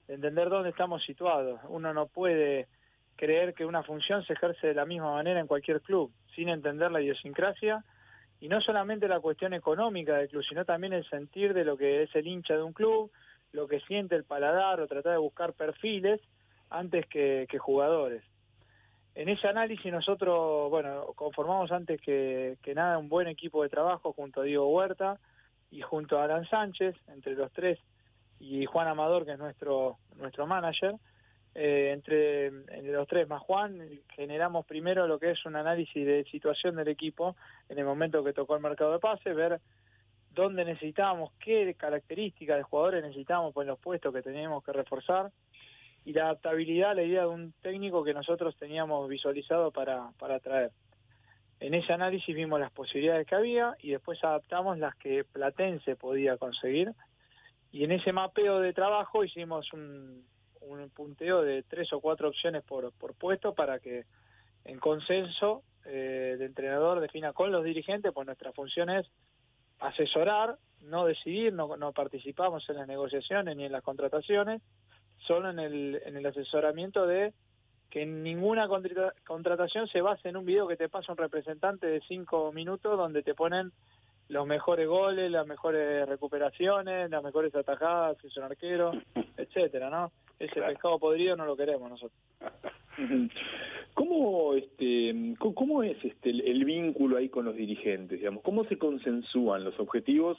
de 0.09 0.15
entender 0.15 0.49
dónde 0.49 0.71
estamos 0.71 1.05
situados. 1.05 1.61
Uno 1.69 1.95
no 1.95 2.07
puede 2.07 2.67
creer 3.15 3.55
que 3.55 3.67
una 3.67 3.85
función 3.85 4.25
se 4.25 4.33
ejerce 4.33 4.69
de 4.69 4.75
la 4.75 4.85
misma 4.85 5.13
manera 5.13 5.39
en 5.39 5.47
cualquier 5.47 5.81
club, 5.81 6.11
sin 6.35 6.49
entender 6.49 6.91
la 6.91 7.01
idiosincrasia 7.01 7.85
y 8.41 8.49
no 8.49 8.61
solamente 8.61 9.07
la 9.07 9.21
cuestión 9.21 9.53
económica 9.53 10.17
del 10.17 10.29
club, 10.29 10.43
sino 10.49 10.65
también 10.65 10.95
el 10.95 11.09
sentir 11.09 11.53
de 11.53 11.65
lo 11.65 11.77
que 11.77 12.03
es 12.03 12.15
el 12.15 12.27
hincha 12.27 12.55
de 12.55 12.63
un 12.63 12.73
club, 12.73 13.11
lo 13.53 13.69
que 13.69 13.81
siente 13.81 14.17
el 14.17 14.25
paladar 14.25 14.81
o 14.81 14.87
tratar 14.87 15.13
de 15.13 15.19
buscar 15.19 15.53
perfiles 15.53 16.21
antes 16.71 17.07
que, 17.07 17.47
jugadores. 17.59 18.23
En 19.15 19.29
ese 19.29 19.49
análisis 19.49 19.93
nosotros, 19.93 20.71
bueno, 20.71 21.07
conformamos 21.17 21.71
antes 21.73 22.01
que, 22.01 22.57
que, 22.63 22.75
nada 22.75 22.97
un 22.97 23.09
buen 23.09 23.27
equipo 23.27 23.63
de 23.63 23.69
trabajo 23.69 24.13
junto 24.13 24.41
a 24.41 24.45
Diego 24.45 24.69
Huerta 24.69 25.19
y 25.71 25.83
junto 25.83 26.19
a 26.19 26.25
Alan 26.25 26.49
Sánchez, 26.49 26.97
entre 27.09 27.35
los 27.35 27.53
tres, 27.53 27.79
y 28.39 28.65
Juan 28.65 28.89
Amador, 28.89 29.27
que 29.27 29.33
es 29.33 29.39
nuestro, 29.39 29.99
nuestro 30.17 30.47
manager, 30.47 30.95
eh, 31.55 31.91
entre, 31.93 32.51
los 32.83 33.09
tres 33.09 33.29
más 33.29 33.43
Juan, 33.43 33.81
generamos 34.15 34.65
primero 34.67 35.07
lo 35.07 35.19
que 35.19 35.33
es 35.33 35.45
un 35.45 35.57
análisis 35.57 36.07
de 36.07 36.25
situación 36.31 36.77
del 36.77 36.89
equipo 36.89 37.37
en 37.69 37.79
el 37.79 37.85
momento 37.85 38.23
que 38.23 38.33
tocó 38.33 38.55
el 38.55 38.63
mercado 38.63 38.93
de 38.93 38.99
pases, 39.01 39.35
ver 39.35 39.61
dónde 40.33 40.65
necesitábamos, 40.65 41.33
qué 41.41 41.75
características 41.75 42.57
de 42.57 42.63
jugadores 42.63 43.03
necesitábamos 43.03 43.55
en 43.57 43.67
los 43.67 43.81
puestos 43.81 44.15
que 44.15 44.23
teníamos 44.23 44.63
que 44.63 44.73
reforzar 44.73 45.33
y 46.05 46.13
la 46.13 46.25
adaptabilidad, 46.27 46.95
la 46.95 47.03
idea 47.03 47.23
de 47.23 47.29
un 47.29 47.53
técnico 47.61 48.05
que 48.05 48.15
nosotros 48.15 48.57
teníamos 48.57 49.09
visualizado 49.09 49.73
para, 49.73 50.13
para 50.19 50.39
traer. 50.39 50.71
En 51.59 51.75
ese 51.75 51.93
análisis 51.93 52.35
vimos 52.35 52.61
las 52.61 52.71
posibilidades 52.71 53.27
que 53.27 53.35
había 53.35 53.75
y 53.81 53.91
después 53.91 54.23
adaptamos 54.23 54.79
las 54.79 54.95
que 54.97 55.25
Platense 55.25 55.97
podía 55.97 56.37
conseguir 56.37 56.93
y 57.73 57.85
en 57.85 57.93
ese 57.93 58.13
mapeo 58.13 58.61
de 58.61 58.73
trabajo 58.73 59.25
hicimos 59.25 59.71
un, 59.73 60.25
un 60.61 60.89
punteo 60.91 61.43
de 61.43 61.63
tres 61.63 61.93
o 61.93 62.01
cuatro 62.01 62.29
opciones 62.29 62.63
por, 62.63 62.93
por 62.93 63.15
puesto 63.15 63.55
para 63.55 63.79
que 63.79 64.05
en 64.65 64.79
consenso 64.79 65.63
eh, 65.85 66.33
el 66.35 66.43
entrenador 66.43 67.01
defina 67.01 67.33
con 67.33 67.51
los 67.51 67.65
dirigentes, 67.65 68.13
pues 68.13 68.27
nuestra 68.27 68.53
función 68.53 68.91
es 68.91 69.07
asesorar, 69.79 70.57
no 70.83 71.07
decidir, 71.07 71.53
no, 71.53 71.77
no 71.77 71.93
participamos 71.93 72.69
en 72.69 72.77
las 72.77 72.89
negociaciones 72.89 73.57
ni 73.57 73.65
en 73.65 73.73
las 73.73 73.83
contrataciones, 73.83 74.63
solo 75.27 75.51
en 75.51 75.59
el, 75.59 76.03
en 76.05 76.17
el 76.17 76.27
asesoramiento 76.27 77.07
de 77.07 77.33
que 77.91 78.07
ninguna 78.07 78.69
contratación 79.27 79.89
se 79.89 80.01
base 80.01 80.29
en 80.29 80.37
un 80.37 80.45
video 80.45 80.69
que 80.69 80.77
te 80.77 80.89
pasa 80.89 81.11
un 81.11 81.19
representante 81.19 81.89
de 81.89 82.01
cinco 82.07 82.53
minutos 82.53 82.97
donde 82.97 83.23
te 83.23 83.35
ponen 83.35 83.73
los 84.29 84.47
mejores 84.47 84.87
goles, 84.87 85.29
las 85.29 85.45
mejores 85.45 86.09
recuperaciones, 86.09 87.11
las 87.11 87.23
mejores 87.23 87.53
atajadas, 87.53 88.17
si 88.21 88.29
es 88.29 88.37
un 88.37 88.45
arquero, 88.45 88.93
etcétera, 89.37 89.91
¿no? 89.91 90.13
Ese 90.41 90.63
pescado 90.63 90.99
podrido 90.99 91.37
no 91.37 91.45
lo 91.45 91.55
queremos 91.55 91.91
nosotros. 91.91 92.19
¿Cómo, 93.95 94.55
este, 94.55 95.35
cómo 95.39 95.83
es 95.83 96.03
este, 96.03 96.31
el, 96.31 96.65
vínculo 96.65 97.19
ahí 97.19 97.29
con 97.29 97.45
los 97.45 97.55
dirigentes? 97.55 98.19
Digamos? 98.19 98.43
¿Cómo 98.43 98.65
se 98.65 98.79
consensúan 98.79 99.65
los 99.65 99.79
objetivos? 99.79 100.39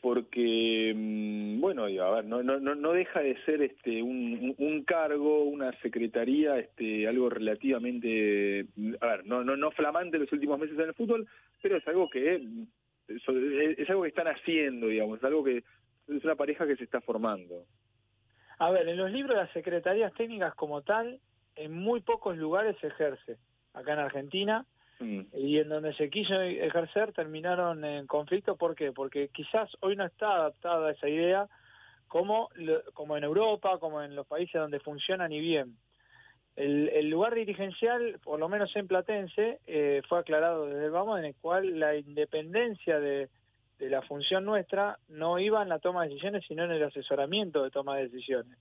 Porque, 0.00 0.92
mm, 0.94 1.60
bueno, 1.60 1.84
a 1.84 2.10
ver, 2.10 2.24
no, 2.24 2.42
no, 2.42 2.58
no 2.58 2.92
deja 2.92 3.20
de 3.20 3.36
ser 3.44 3.62
este, 3.62 4.02
un, 4.02 4.54
un 4.58 4.82
cargo, 4.82 5.44
una 5.44 5.70
secretaría, 5.82 6.58
este, 6.58 7.06
algo 7.06 7.30
relativamente, 7.30 8.66
a 9.00 9.06
ver, 9.06 9.26
no, 9.26 9.44
no, 9.44 9.56
no 9.56 9.70
flamante 9.70 10.18
los 10.18 10.32
últimos 10.32 10.58
meses 10.58 10.76
en 10.76 10.88
el 10.88 10.94
fútbol, 10.94 11.28
pero 11.62 11.76
es 11.76 11.86
algo 11.86 12.10
que 12.10 12.42
es 13.08 13.90
algo 13.90 14.02
que 14.02 14.08
están 14.08 14.28
haciendo, 14.28 14.88
digamos, 14.88 15.18
es 15.18 15.24
algo 15.24 15.42
que 15.42 15.58
es 15.58 16.24
una 16.24 16.34
pareja 16.34 16.66
que 16.66 16.76
se 16.76 16.84
está 16.84 17.00
formando. 17.00 17.64
A 18.58 18.70
ver, 18.70 18.88
en 18.88 18.96
los 18.96 19.10
libros 19.10 19.36
de 19.36 19.42
las 19.42 19.52
secretarías 19.52 20.12
técnicas 20.14 20.54
como 20.54 20.82
tal, 20.82 21.20
en 21.54 21.72
muy 21.72 22.00
pocos 22.00 22.36
lugares 22.36 22.76
se 22.80 22.88
ejerce. 22.88 23.38
Acá 23.74 23.92
en 23.92 23.98
Argentina, 24.00 24.64
mm. 24.98 25.20
y 25.34 25.58
en 25.58 25.68
donde 25.68 25.94
se 25.94 26.10
quiso 26.10 26.40
ejercer 26.40 27.12
terminaron 27.12 27.84
en 27.84 28.06
conflicto. 28.06 28.56
¿Por 28.56 28.74
qué? 28.74 28.92
Porque 28.92 29.28
quizás 29.28 29.70
hoy 29.80 29.94
no 29.96 30.04
está 30.04 30.34
adaptada 30.34 30.88
a 30.88 30.92
esa 30.92 31.08
idea 31.08 31.48
como, 32.08 32.48
como 32.94 33.16
en 33.16 33.24
Europa, 33.24 33.78
como 33.78 34.02
en 34.02 34.16
los 34.16 34.26
países 34.26 34.60
donde 34.60 34.80
funcionan 34.80 35.32
y 35.32 35.40
bien. 35.40 35.76
El, 36.56 37.08
lugar 37.08 37.36
dirigencial, 37.36 38.18
por 38.24 38.40
lo 38.40 38.48
menos 38.48 38.74
en 38.74 38.88
Platense, 38.88 39.60
eh, 39.68 40.02
fue 40.08 40.18
aclarado 40.18 40.66
desde 40.66 40.86
el 40.86 40.90
vamos, 40.90 41.20
en 41.20 41.26
el 41.26 41.36
cual 41.36 41.78
la 41.78 41.94
independencia 41.94 42.98
de, 42.98 43.28
de 43.78 43.88
la 43.88 44.02
función 44.02 44.44
nuestra 44.44 44.98
no 45.08 45.38
iba 45.38 45.62
en 45.62 45.68
la 45.68 45.78
toma 45.78 46.02
de 46.02 46.08
decisiones, 46.08 46.44
sino 46.46 46.64
en 46.64 46.72
el 46.72 46.82
asesoramiento 46.82 47.62
de 47.62 47.70
toma 47.70 47.96
de 47.96 48.08
decisiones. 48.08 48.58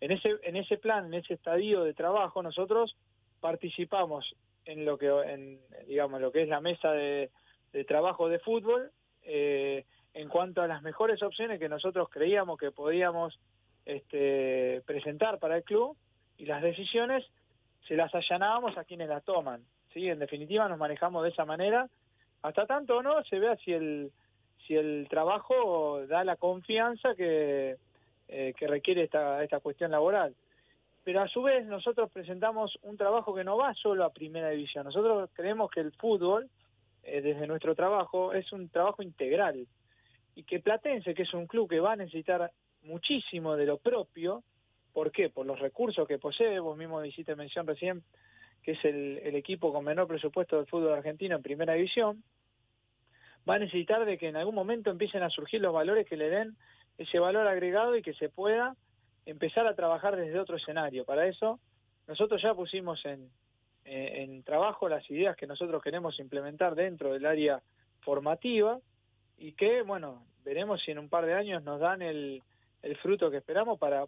En 0.00 0.10
ese, 0.10 0.36
en 0.42 0.56
ese 0.56 0.76
plan, 0.76 1.06
en 1.06 1.14
ese 1.14 1.34
estadio 1.34 1.84
de 1.84 1.94
trabajo, 1.94 2.42
nosotros 2.42 2.96
participamos 3.40 4.34
en 4.64 4.84
lo 4.84 4.98
que, 4.98 5.08
en, 5.08 5.60
digamos, 5.86 6.20
lo 6.20 6.32
que 6.32 6.42
es 6.42 6.48
la 6.48 6.60
mesa 6.60 6.92
de, 6.92 7.30
trabajo 7.86 8.28
de 8.28 8.38
fútbol, 8.38 8.90
eh, 9.22 9.84
en 10.14 10.28
cuanto 10.28 10.62
a 10.62 10.66
las 10.66 10.82
mejores 10.82 11.22
opciones 11.22 11.58
que 11.58 11.68
nosotros 11.68 12.08
creíamos 12.08 12.58
que 12.58 12.70
podíamos 12.70 13.38
este, 13.84 14.82
presentar 14.86 15.38
para 15.38 15.56
el 15.56 15.64
club 15.64 15.96
y 16.38 16.46
las 16.46 16.62
decisiones 16.62 17.24
se 17.86 17.96
las 17.96 18.14
allanábamos 18.14 18.76
a 18.78 18.84
quienes 18.84 19.08
las 19.08 19.24
toman. 19.24 19.64
¿sí? 19.92 20.08
En 20.08 20.18
definitiva 20.18 20.68
nos 20.68 20.78
manejamos 20.78 21.22
de 21.24 21.30
esa 21.30 21.44
manera, 21.44 21.88
hasta 22.42 22.66
tanto 22.66 23.02
no 23.02 23.22
se 23.24 23.38
vea 23.38 23.56
si 23.56 23.72
el, 23.72 24.12
si 24.66 24.76
el 24.76 25.06
trabajo 25.08 26.06
da 26.06 26.24
la 26.24 26.36
confianza 26.36 27.14
que, 27.14 27.76
eh, 28.28 28.54
que 28.56 28.66
requiere 28.66 29.04
esta, 29.04 29.42
esta 29.42 29.60
cuestión 29.60 29.90
laboral. 29.90 30.34
Pero 31.04 31.20
a 31.20 31.28
su 31.28 31.42
vez 31.42 31.66
nosotros 31.66 32.10
presentamos 32.10 32.78
un 32.82 32.96
trabajo 32.96 33.34
que 33.34 33.44
no 33.44 33.58
va 33.58 33.74
solo 33.74 34.04
a 34.04 34.12
primera 34.12 34.48
división. 34.50 34.84
Nosotros 34.84 35.28
creemos 35.34 35.70
que 35.70 35.80
el 35.80 35.92
fútbol, 35.92 36.48
eh, 37.02 37.20
desde 37.20 37.46
nuestro 37.46 37.74
trabajo, 37.74 38.32
es 38.32 38.50
un 38.52 38.70
trabajo 38.70 39.02
integral. 39.02 39.66
Y 40.34 40.44
que 40.44 40.60
Platense, 40.60 41.14
que 41.14 41.24
es 41.24 41.34
un 41.34 41.46
club 41.46 41.68
que 41.68 41.80
va 41.80 41.92
a 41.92 41.96
necesitar 41.96 42.50
muchísimo 42.82 43.54
de 43.56 43.66
lo 43.66 43.76
propio, 43.76 44.42
¿por 44.94 45.12
qué? 45.12 45.28
Por 45.28 45.44
los 45.44 45.60
recursos 45.60 46.08
que 46.08 46.18
posee, 46.18 46.58
vos 46.58 46.76
mismo 46.76 47.04
hiciste 47.04 47.36
mención 47.36 47.66
recién, 47.66 48.02
que 48.62 48.72
es 48.72 48.84
el, 48.84 49.20
el 49.22 49.34
equipo 49.34 49.72
con 49.72 49.84
menor 49.84 50.06
presupuesto 50.06 50.56
del 50.56 50.66
fútbol 50.66 50.94
argentino 50.94 51.36
en 51.36 51.42
primera 51.42 51.74
división, 51.74 52.22
va 53.48 53.56
a 53.56 53.58
necesitar 53.58 54.04
de 54.04 54.18
que 54.18 54.28
en 54.28 54.36
algún 54.36 54.54
momento 54.54 54.90
empiecen 54.90 55.22
a 55.22 55.30
surgir 55.30 55.60
los 55.60 55.72
valores 55.72 56.06
que 56.06 56.16
le 56.16 56.30
den 56.30 56.56
ese 56.98 57.18
valor 57.18 57.46
agregado 57.46 57.96
y 57.96 58.02
que 58.02 58.14
se 58.14 58.28
pueda 58.28 58.76
empezar 59.26 59.66
a 59.66 59.74
trabajar 59.74 60.16
desde 60.16 60.38
otro 60.38 60.56
escenario. 60.56 61.04
Para 61.04 61.26
eso, 61.26 61.58
nosotros 62.06 62.40
ya 62.42 62.54
pusimos 62.54 63.04
en, 63.04 63.28
en 63.84 64.42
trabajo 64.42 64.88
las 64.88 65.08
ideas 65.10 65.36
que 65.36 65.46
nosotros 65.46 65.82
queremos 65.82 66.18
implementar 66.20 66.74
dentro 66.74 67.12
del 67.12 67.26
área 67.26 67.62
formativa 68.00 68.78
y 69.38 69.52
que, 69.52 69.82
bueno, 69.82 70.22
veremos 70.44 70.82
si 70.82 70.90
en 70.90 70.98
un 70.98 71.08
par 71.08 71.26
de 71.26 71.34
años 71.34 71.62
nos 71.62 71.80
dan 71.80 72.02
el, 72.02 72.42
el 72.82 72.96
fruto 72.98 73.30
que 73.30 73.38
esperamos 73.38 73.78
para 73.78 74.06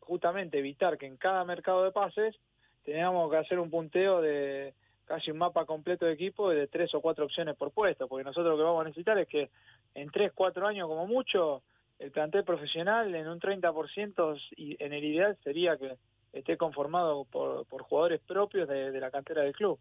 justamente 0.00 0.58
evitar 0.58 0.96
que 0.98 1.06
en 1.06 1.16
cada 1.16 1.44
mercado 1.44 1.84
de 1.84 1.92
pases 1.92 2.36
tengamos 2.84 3.30
que 3.30 3.36
hacer 3.36 3.58
un 3.58 3.70
punteo 3.70 4.20
de 4.20 4.74
casi 5.08 5.30
un 5.30 5.38
mapa 5.38 5.64
completo 5.64 6.04
de 6.04 6.12
equipo 6.12 6.50
de 6.50 6.66
tres 6.68 6.94
o 6.94 7.00
cuatro 7.00 7.24
opciones 7.24 7.56
por 7.56 7.72
puesto, 7.72 8.06
porque 8.06 8.24
nosotros 8.24 8.52
lo 8.52 8.58
que 8.58 8.62
vamos 8.62 8.82
a 8.82 8.88
necesitar 8.88 9.18
es 9.18 9.26
que 9.26 9.48
en 9.94 10.10
tres, 10.10 10.32
cuatro 10.34 10.66
años 10.66 10.86
como 10.86 11.06
mucho 11.06 11.62
el 11.98 12.10
plantel 12.10 12.44
profesional 12.44 13.12
en 13.14 13.26
un 13.26 13.40
30% 13.40 14.40
y 14.56 14.76
en 14.78 14.92
el 14.92 15.02
ideal 15.02 15.36
sería 15.42 15.76
que 15.78 15.96
esté 16.32 16.58
conformado 16.58 17.24
por, 17.24 17.66
por 17.66 17.82
jugadores 17.82 18.20
propios 18.20 18.68
de, 18.68 19.00
la 19.00 19.10
cantera 19.10 19.42
del 19.42 19.54
club. 19.54 19.78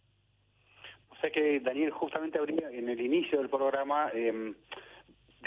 O 1.10 1.16
sea 1.18 1.30
que 1.30 1.60
Daniel 1.60 1.92
justamente 1.92 2.40
abría 2.40 2.72
en 2.72 2.88
el 2.90 3.02
inicio 3.02 3.40
del 3.40 3.50
programa 3.50 4.10
eh, 4.14 4.54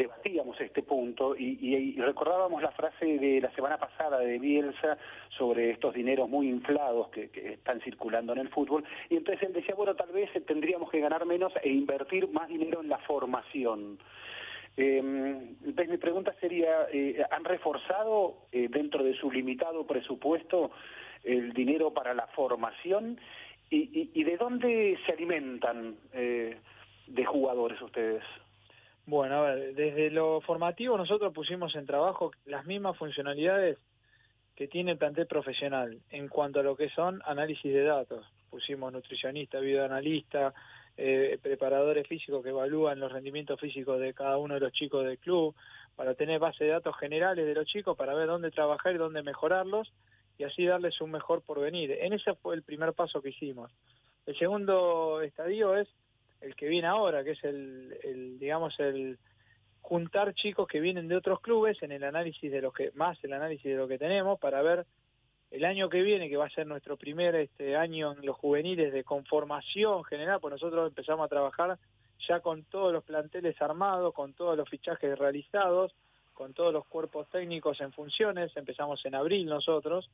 debatíamos 0.00 0.58
este 0.60 0.82
punto 0.82 1.36
y, 1.36 1.94
recordábamos 2.00 2.62
la 2.62 2.70
frase 2.70 3.04
de 3.04 3.38
la 3.38 3.50
semana 3.50 3.76
pasada 3.76 4.18
de 4.18 4.38
Bielsa 4.38 4.96
sobre 5.36 5.70
estos 5.70 5.92
dineros 5.92 6.26
muy 6.26 6.48
inflados 6.48 7.08
que, 7.10 7.28
están 7.34 7.80
circulando 7.82 8.32
en 8.32 8.38
el 8.38 8.48
fútbol 8.48 8.82
y 9.10 9.16
entonces 9.16 9.46
él 9.46 9.52
decía, 9.52 9.74
bueno, 9.74 9.94
tal 9.94 10.10
vez 10.10 10.30
tendríamos 10.46 10.90
que 10.90 11.00
ganar 11.00 11.26
menos 11.26 11.52
e 11.62 11.68
invertir 11.68 12.28
más 12.28 12.48
dinero 12.48 12.80
en 12.80 12.88
la 12.88 12.96
formación. 12.98 13.98
Eh, 14.76 14.98
entonces 14.98 15.88
mi 15.90 15.98
pregunta 15.98 16.32
sería, 16.40 16.86
eh, 16.90 17.22
¿han 17.30 17.44
reforzado 17.44 18.46
eh, 18.52 18.68
dentro 18.70 19.04
de 19.04 19.12
su 19.14 19.30
limitado 19.30 19.86
presupuesto 19.86 20.70
el 21.24 21.52
dinero 21.52 21.92
para 21.92 22.14
la 22.14 22.26
formación? 22.28 23.20
¿Y, 23.68 24.10
y 24.14 24.24
de 24.24 24.36
dónde 24.38 24.98
se 25.04 25.12
alimentan 25.12 25.96
eh, 26.14 26.56
de 27.06 27.24
jugadores 27.26 27.80
ustedes? 27.82 28.24
Bueno, 29.06 29.36
a 29.36 29.50
ver, 29.50 29.74
desde 29.74 30.10
lo 30.10 30.40
formativo 30.40 30.96
nosotros 30.96 31.32
pusimos 31.32 31.74
en 31.74 31.86
trabajo 31.86 32.32
las 32.44 32.66
mismas 32.66 32.96
funcionalidades 32.96 33.78
que 34.54 34.68
tiene 34.68 34.92
el 34.92 34.98
plantel 34.98 35.26
profesional 35.26 35.98
en 36.10 36.28
cuanto 36.28 36.60
a 36.60 36.62
lo 36.62 36.76
que 36.76 36.90
son 36.90 37.22
análisis 37.24 37.72
de 37.72 37.82
datos. 37.82 38.26
Pusimos 38.50 38.92
nutricionista, 38.92 39.58
videoanalista, 39.58 40.52
eh, 40.96 41.38
preparadores 41.42 42.06
físicos 42.06 42.42
que 42.42 42.50
evalúan 42.50 43.00
los 43.00 43.10
rendimientos 43.10 43.58
físicos 43.58 43.98
de 44.00 44.12
cada 44.12 44.36
uno 44.36 44.54
de 44.54 44.60
los 44.60 44.72
chicos 44.72 45.04
del 45.06 45.18
club, 45.18 45.54
para 45.96 46.14
tener 46.14 46.38
base 46.38 46.64
de 46.64 46.70
datos 46.70 46.96
generales 46.98 47.46
de 47.46 47.54
los 47.54 47.66
chicos, 47.66 47.96
para 47.96 48.14
ver 48.14 48.26
dónde 48.26 48.50
trabajar 48.50 48.94
y 48.94 48.98
dónde 48.98 49.22
mejorarlos 49.22 49.92
y 50.38 50.44
así 50.44 50.64
darles 50.64 51.00
un 51.00 51.10
mejor 51.10 51.42
porvenir. 51.42 51.92
En 51.92 52.12
ese 52.12 52.34
fue 52.34 52.54
el 52.54 52.62
primer 52.62 52.92
paso 52.92 53.20
que 53.22 53.30
hicimos. 53.30 53.70
El 54.26 54.36
segundo 54.38 55.22
estadio 55.22 55.76
es 55.76 55.88
el 56.40 56.54
que 56.56 56.68
viene 56.68 56.86
ahora, 56.86 57.24
que 57.24 57.32
es 57.32 57.44
el, 57.44 58.38
digamos, 58.38 58.78
el 58.80 59.18
juntar 59.80 60.34
chicos 60.34 60.66
que 60.68 60.80
vienen 60.80 61.08
de 61.08 61.16
otros 61.16 61.40
clubes 61.40 61.82
en 61.82 61.92
el 61.92 62.04
análisis 62.04 62.50
de 62.50 62.60
lo 62.60 62.72
que, 62.72 62.90
más 62.94 63.22
el 63.24 63.32
análisis 63.32 63.64
de 63.64 63.76
lo 63.76 63.88
que 63.88 63.98
tenemos 63.98 64.38
para 64.38 64.62
ver 64.62 64.86
el 65.50 65.64
año 65.64 65.88
que 65.88 66.02
viene, 66.02 66.28
que 66.28 66.36
va 66.36 66.46
a 66.46 66.50
ser 66.50 66.66
nuestro 66.66 66.96
primer 66.96 67.34
este 67.34 67.76
año 67.76 68.12
en 68.12 68.24
los 68.24 68.36
juveniles 68.36 68.92
de 68.92 69.04
conformación 69.04 70.04
general, 70.04 70.38
pues 70.40 70.52
nosotros 70.52 70.88
empezamos 70.88 71.24
a 71.26 71.28
trabajar 71.28 71.78
ya 72.28 72.40
con 72.40 72.64
todos 72.64 72.92
los 72.92 73.02
planteles 73.04 73.60
armados, 73.60 74.14
con 74.14 74.34
todos 74.34 74.56
los 74.56 74.68
fichajes 74.68 75.18
realizados, 75.18 75.92
con 76.34 76.54
todos 76.54 76.72
los 76.72 76.86
cuerpos 76.86 77.28
técnicos 77.28 77.80
en 77.80 77.92
funciones, 77.92 78.56
empezamos 78.56 79.04
en 79.04 79.14
abril 79.14 79.46
nosotros, 79.46 80.08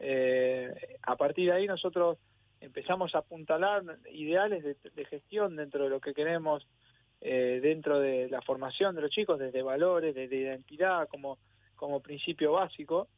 eh, 0.00 0.98
a 1.02 1.16
partir 1.16 1.50
de 1.50 1.56
ahí 1.56 1.66
nosotros 1.66 2.18
empezamos 2.62 3.14
a 3.14 3.18
apuntalar 3.18 3.82
ideales 4.10 4.64
de, 4.64 5.04
gestión 5.04 5.56
dentro 5.56 5.84
de 5.84 5.90
lo 5.90 6.00
que 6.00 6.14
queremos 6.14 6.66
eh, 7.20 7.60
dentro 7.62 8.00
de 8.00 8.28
la 8.30 8.40
formación 8.40 8.94
de 8.94 9.02
los 9.02 9.10
chicos, 9.10 9.38
desde 9.38 9.62
valores, 9.62 10.14
desde 10.14 10.36
identidad 10.36 11.08
como, 11.08 11.38
como 11.76 12.00
principio 12.00 12.52
básico. 12.52 13.08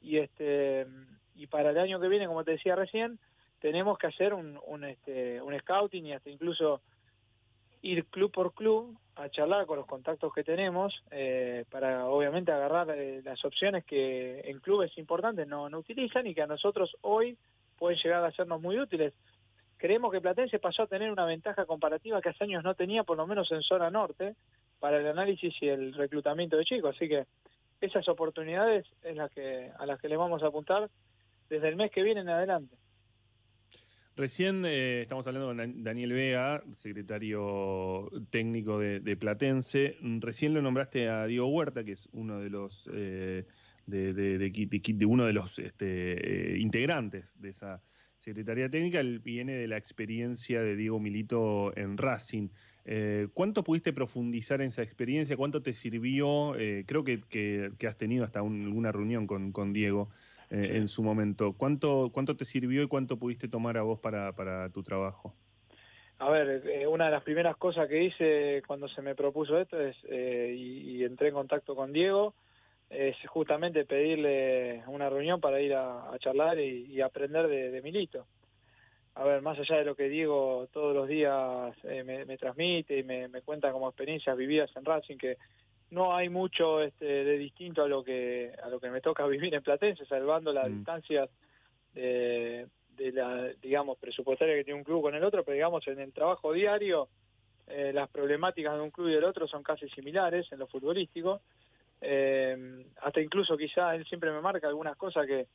Y, 0.00 0.18
este, 0.18 0.86
y 1.34 1.46
para 1.48 1.70
el 1.70 1.78
año 1.78 2.00
que 2.00 2.08
viene, 2.08 2.26
como 2.26 2.44
te 2.44 2.52
decía 2.52 2.76
recién, 2.76 3.18
tenemos 3.60 3.98
que 3.98 4.06
hacer 4.06 4.34
un, 4.34 4.58
un, 4.66 4.84
este, 4.84 5.42
un 5.42 5.58
scouting 5.58 6.06
y 6.06 6.12
hasta 6.12 6.30
incluso 6.30 6.80
ir 7.82 8.04
club 8.06 8.30
por 8.30 8.54
club 8.54 8.96
a 9.16 9.28
charlar 9.28 9.66
con 9.66 9.78
los 9.78 9.86
contactos 9.86 10.32
que 10.32 10.44
tenemos 10.44 10.94
eh, 11.10 11.64
para 11.70 12.06
obviamente 12.06 12.52
agarrar 12.52 12.90
eh, 12.90 13.20
las 13.24 13.44
opciones 13.44 13.84
que 13.84 14.40
en 14.44 14.60
clubes 14.60 14.96
importantes 14.96 15.46
no, 15.46 15.68
no 15.68 15.78
utilizan 15.78 16.26
y 16.26 16.34
que 16.34 16.42
a 16.42 16.46
nosotros 16.46 16.96
hoy 17.02 17.36
pueden 17.82 17.98
llegar 17.98 18.24
a 18.24 18.30
sernos 18.30 18.62
muy 18.62 18.78
útiles. 18.78 19.12
Creemos 19.76 20.12
que 20.12 20.20
Platense 20.20 20.60
pasó 20.60 20.84
a 20.84 20.86
tener 20.86 21.10
una 21.10 21.24
ventaja 21.24 21.66
comparativa 21.66 22.22
que 22.22 22.28
hace 22.28 22.44
años 22.44 22.62
no 22.62 22.76
tenía, 22.76 23.02
por 23.02 23.16
lo 23.16 23.26
menos 23.26 23.50
en 23.50 23.60
zona 23.62 23.90
norte, 23.90 24.36
para 24.78 25.00
el 25.00 25.06
análisis 25.08 25.52
y 25.60 25.66
el 25.66 25.92
reclutamiento 25.92 26.56
de 26.56 26.64
chicos. 26.64 26.94
Así 26.94 27.08
que 27.08 27.26
esas 27.80 28.06
oportunidades 28.08 28.86
es 29.02 29.16
las 29.16 29.32
que, 29.32 29.72
a 29.76 29.84
las 29.84 30.00
que 30.00 30.08
le 30.08 30.16
vamos 30.16 30.44
a 30.44 30.46
apuntar 30.46 30.88
desde 31.50 31.68
el 31.70 31.74
mes 31.74 31.90
que 31.90 32.04
viene 32.04 32.20
en 32.20 32.28
adelante. 32.28 32.76
Recién 34.14 34.64
eh, 34.64 35.02
estamos 35.02 35.26
hablando 35.26 35.48
con 35.48 35.82
Daniel 35.82 36.12
Vega, 36.12 36.62
secretario 36.74 38.12
técnico 38.30 38.78
de, 38.78 39.16
Platense. 39.16 39.96
Recién 40.20 40.54
lo 40.54 40.62
nombraste 40.62 41.08
a 41.08 41.26
Diego 41.26 41.48
Huerta, 41.48 41.82
que 41.82 41.92
es 41.92 42.08
uno 42.12 42.38
de 42.38 42.48
los 42.48 42.88
eh, 42.92 43.44
de, 43.86 44.12
de, 44.12 45.06
uno 45.06 45.26
de 45.26 45.32
los 45.32 45.58
este, 45.58 46.54
eh, 46.54 46.58
integrantes 46.58 47.32
de 47.40 47.50
esa 47.50 47.82
secretaría 48.18 48.68
técnica. 48.68 49.00
Él 49.00 49.18
viene 49.18 49.54
de 49.54 49.68
la 49.68 49.76
experiencia 49.76 50.62
de 50.62 50.76
Diego 50.76 51.00
Milito 51.00 51.76
en 51.76 51.98
Racing. 51.98 52.48
¿Cuánto 53.32 53.62
pudiste 53.62 53.92
profundizar 53.92 54.60
en 54.60 54.68
esa 54.68 54.82
experiencia? 54.82 55.36
¿Cuánto 55.36 55.62
te 55.62 55.72
sirvió? 55.72 56.54
creo 56.86 57.04
que, 57.04 57.70
has 57.86 57.96
tenido 57.96 58.24
hasta 58.24 58.42
una 58.42 58.90
reunión 58.90 59.26
con, 59.26 59.52
con 59.52 59.72
Diego. 59.72 60.10
Eh, 60.52 60.76
en 60.76 60.86
su 60.86 61.02
momento. 61.02 61.54
¿Cuánto, 61.56 62.10
¿Cuánto 62.12 62.36
te 62.36 62.44
sirvió 62.44 62.82
y 62.82 62.86
cuánto 62.86 63.18
pudiste 63.18 63.48
tomar 63.48 63.78
a 63.78 63.82
vos 63.82 64.00
para, 64.00 64.32
para 64.32 64.68
tu 64.68 64.82
trabajo? 64.82 65.34
A 66.18 66.28
ver, 66.28 66.62
eh, 66.68 66.86
una 66.86 67.06
de 67.06 67.10
las 67.10 67.22
primeras 67.22 67.56
cosas 67.56 67.88
que 67.88 68.04
hice 68.04 68.62
cuando 68.66 68.86
se 68.88 69.00
me 69.00 69.14
propuso 69.14 69.58
esto 69.58 69.80
es, 69.80 69.96
eh, 70.10 70.54
y, 70.54 71.02
entré 71.04 71.28
en 71.28 71.34
contacto 71.34 71.74
con 71.74 71.94
Diego, 71.94 72.34
es 72.92 73.16
justamente 73.28 73.84
pedirle 73.84 74.82
una 74.86 75.08
reunión 75.08 75.40
para 75.40 75.60
ir 75.60 75.74
a, 75.74 76.14
charlar 76.18 76.58
y, 76.58 77.00
aprender 77.00 77.48
de, 77.48 77.82
Milito. 77.82 78.26
A 79.14 79.24
ver, 79.24 79.42
más 79.42 79.58
allá 79.58 79.76
de 79.76 79.84
lo 79.84 79.94
que 79.94 80.08
Diego 80.08 80.68
todos 80.72 80.94
los 80.94 81.08
días 81.08 81.74
me, 81.84 82.36
transmite 82.38 82.98
y 82.98 83.02
me, 83.02 83.28
me 83.28 83.42
cuenta 83.42 83.72
como 83.72 83.88
experiencias 83.88 84.36
vividas 84.36 84.70
en 84.76 84.84
Racing, 84.84 85.16
que 85.16 85.36
no 85.92 86.14
hay 86.14 86.28
mucho 86.28 86.80
este, 86.80 87.04
de 87.04 87.38
distinto 87.38 87.82
a 87.82 87.88
lo 87.88 88.02
que 88.02 88.50
a 88.62 88.68
lo 88.68 88.80
que 88.80 88.90
me 88.90 89.00
toca 89.00 89.26
vivir 89.28 89.54
en 89.54 89.62
Platense, 89.62 90.04
salvando 90.06 90.52
las 90.52 90.68
mm. 90.68 90.74
distancias 90.74 91.30
de, 91.94 92.66
la, 93.12 93.48
digamos, 93.60 93.98
presupuestaria 93.98 94.54
que 94.54 94.64
tiene 94.64 94.78
un 94.78 94.84
club 94.84 95.02
con 95.02 95.14
el 95.14 95.22
otro, 95.24 95.44
pero 95.44 95.54
digamos, 95.54 95.86
en 95.88 96.00
el 96.00 96.12
trabajo 96.12 96.52
diario, 96.52 97.08
eh, 97.66 97.92
las 97.92 98.08
problemáticas 98.08 98.74
de 98.74 98.80
un 98.80 98.90
club 98.90 99.08
y 99.08 99.14
del 99.14 99.24
otro 99.24 99.46
son 99.46 99.62
casi 99.62 99.88
similares 99.90 100.50
en 100.52 100.58
lo 100.58 100.66
futbolístico. 100.66 101.42
Eh, 102.04 102.84
hasta 103.00 103.20
incluso 103.20 103.56
quizá 103.56 103.94
él 103.94 104.04
siempre 104.06 104.32
me 104.32 104.40
marca 104.40 104.66
algunas 104.66 104.96
cosas 104.96 105.24
que, 105.24 105.46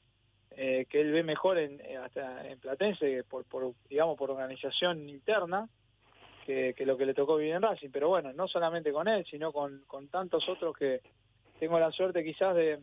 eh, 0.52 0.86
que 0.90 1.02
él 1.02 1.11
ve 1.11 1.22
mejor 1.22 1.57
en, 1.57 1.82
hasta 1.98 2.48
en 2.48 2.57
Platense 2.60 3.26
por, 3.26 3.44
por, 3.45 3.74
digamos, 3.90 4.18
por 4.18 4.32
organización 4.32 5.10
interna, 5.10 5.68
que, 6.45 6.74
lo 6.86 6.98
que 6.98 7.06
le 7.06 7.14
tocó 7.14 7.36
vivir 7.36 7.56
en 7.56 7.61
Racing. 7.61 7.90
Pero 7.91 8.07
bueno, 8.07 8.32
no 8.32 8.48
solamente 8.48 8.94
con 8.94 9.10
él, 9.10 9.26
sino 9.30 9.52
con, 9.52 9.84
con 9.86 10.07
tantos 10.07 10.48
otros 10.48 10.76
que 10.78 11.02
tengo 11.60 11.78
la 11.78 11.91
suerte 11.91 12.24
quizás 12.24 12.56
de, 12.56 12.80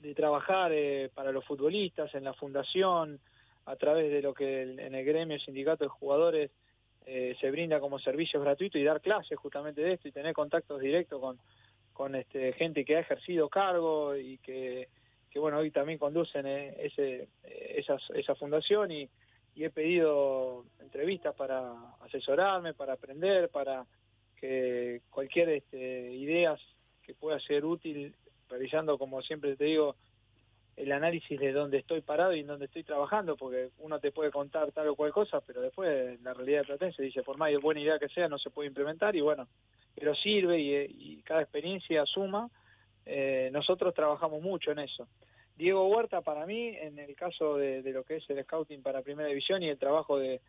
de 0.00 0.14
trabajar 0.14 0.72
eh, 0.72 1.08
para 1.14 1.30
los 1.30 1.44
futbolistas 1.44 2.12
en 2.16 2.24
la 2.24 2.34
fundación, 2.34 3.20
a 3.66 3.76
través 3.76 4.10
de 4.10 4.20
lo 4.20 4.34
que 4.34 4.62
en 4.62 4.94
el 4.94 5.04
gremio 5.04 5.38
sindicato 5.38 5.84
de 5.84 5.88
jugadores 5.88 6.50
eh, 7.06 7.36
se 7.40 7.50
brinda 7.50 7.80
como 7.80 7.98
servicio 7.98 8.40
gratuito 8.40 8.76
y 8.78 8.84
dar 8.84 9.00
clases 9.00 9.38
justamente 9.38 9.80
de 9.80 9.92
esto 9.92 10.08
y 10.08 10.12
tener 10.12 10.34
contactos 10.34 10.80
directos 10.80 11.20
con, 11.20 11.38
con 11.94 12.14
este, 12.14 12.52
gente 12.52 12.84
que 12.84 12.96
ha 12.96 13.00
ejercido 13.00 13.48
cargo 13.48 14.14
y 14.16 14.36
que, 14.38 14.88
que 15.30 15.38
bueno, 15.38 15.58
hoy 15.58 15.70
también 15.70 15.98
conducen 15.98 16.46
eh, 16.46 16.76
ese, 16.78 17.28
esa, 17.42 17.96
esa 18.14 18.34
fundación 18.34 18.90
y, 18.90 19.08
y 19.54 19.64
he 19.64 19.70
pedido 19.70 20.64
entrevistas 20.80 21.34
para 21.34 21.72
asesorarme, 22.00 22.74
para 22.74 22.94
aprender, 22.94 23.48
para 23.48 23.86
que 24.36 25.02
cualquier 25.10 25.48
este, 25.50 26.12
idea 26.12 26.56
que 27.02 27.14
pueda 27.14 27.38
ser 27.40 27.64
útil, 27.64 28.14
realizando, 28.48 28.98
como 28.98 29.22
siempre 29.22 29.56
te 29.56 29.64
digo, 29.64 29.96
el 30.76 30.92
análisis 30.92 31.38
de 31.38 31.52
dónde 31.52 31.78
estoy 31.78 32.00
parado 32.00 32.34
y 32.34 32.40
en 32.40 32.46
dónde 32.46 32.66
estoy 32.66 32.82
trabajando, 32.82 33.36
porque 33.36 33.70
uno 33.78 34.00
te 34.00 34.10
puede 34.10 34.30
contar 34.30 34.72
tal 34.72 34.88
o 34.88 34.96
cual 34.96 35.12
cosa, 35.12 35.40
pero 35.40 35.60
después 35.60 36.20
la 36.22 36.34
realidad 36.34 36.60
de 36.60 36.66
Platense 36.66 37.02
dice, 37.02 37.22
por 37.22 37.36
más 37.36 37.52
buena 37.60 37.80
idea 37.80 37.98
que 37.98 38.08
sea, 38.08 38.28
no 38.28 38.38
se 38.38 38.50
puede 38.50 38.68
implementar 38.68 39.14
y 39.14 39.20
bueno, 39.20 39.46
pero 39.94 40.14
sirve 40.14 40.60
y, 40.60 41.22
cada 41.24 41.42
experiencia 41.42 42.04
suma. 42.06 42.50
Eh, 43.06 43.50
nosotros 43.52 43.94
trabajamos 43.94 44.42
mucho 44.42 44.72
en 44.72 44.80
eso. 44.80 45.06
Diego 45.56 45.86
Huerta 45.88 46.20
para 46.22 46.46
mí, 46.46 46.68
en 46.68 46.98
el 46.98 47.14
caso 47.14 47.56
de, 47.56 47.82
lo 47.92 48.02
que 48.02 48.16
es 48.16 48.28
el 48.30 48.42
scouting 48.42 48.82
para 48.82 49.02
Primera 49.02 49.28
División 49.28 49.62
y 49.62 49.68
el 49.68 49.78
trabajo 49.78 50.18
de 50.18 50.40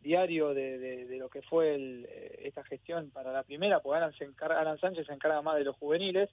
diario 0.00 0.54
de, 0.54 1.16
lo 1.18 1.28
que 1.28 1.42
fue 1.42 1.76
eh, 1.76 2.40
esta 2.44 2.62
gestión 2.62 3.10
para 3.10 3.32
la 3.32 3.42
primera, 3.42 3.80
porque 3.80 3.96
Alan, 3.96 4.12
encarga, 4.20 4.76
Sánchez 4.76 5.06
se 5.06 5.12
encarga 5.14 5.42
más 5.42 5.56
de 5.56 5.64
los 5.64 5.76
juveniles, 5.76 6.30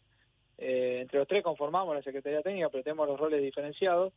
eh, 0.62 1.00
entre 1.02 1.18
los 1.18 1.28
tres 1.28 1.44
conformamos 1.44 1.96
la 1.96 2.04
Secretaría 2.04 2.44
Técnica, 2.44 2.70
pero 2.70 2.84
tenemos 2.84 3.08
los 3.08 3.20
roles 3.20 3.42
diferenciados, 3.42 4.14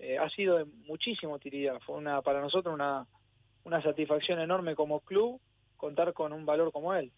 eh, 0.00 0.18
ha 0.18 0.28
sido 0.30 0.58
de 0.58 0.64
muchísima 0.88 1.34
utilidad, 1.34 1.78
fue 1.86 1.96
una 1.96 2.20
para 2.20 2.40
nosotros 2.40 2.74
una, 2.74 3.06
una 3.62 3.80
satisfacción 3.80 4.40
enorme 4.40 4.74
como 4.74 5.00
club 5.00 5.40
contar 5.76 6.12
con 6.12 6.32
un 6.32 6.44
valor 6.44 6.72
como 6.72 6.94
él. 6.94 7.12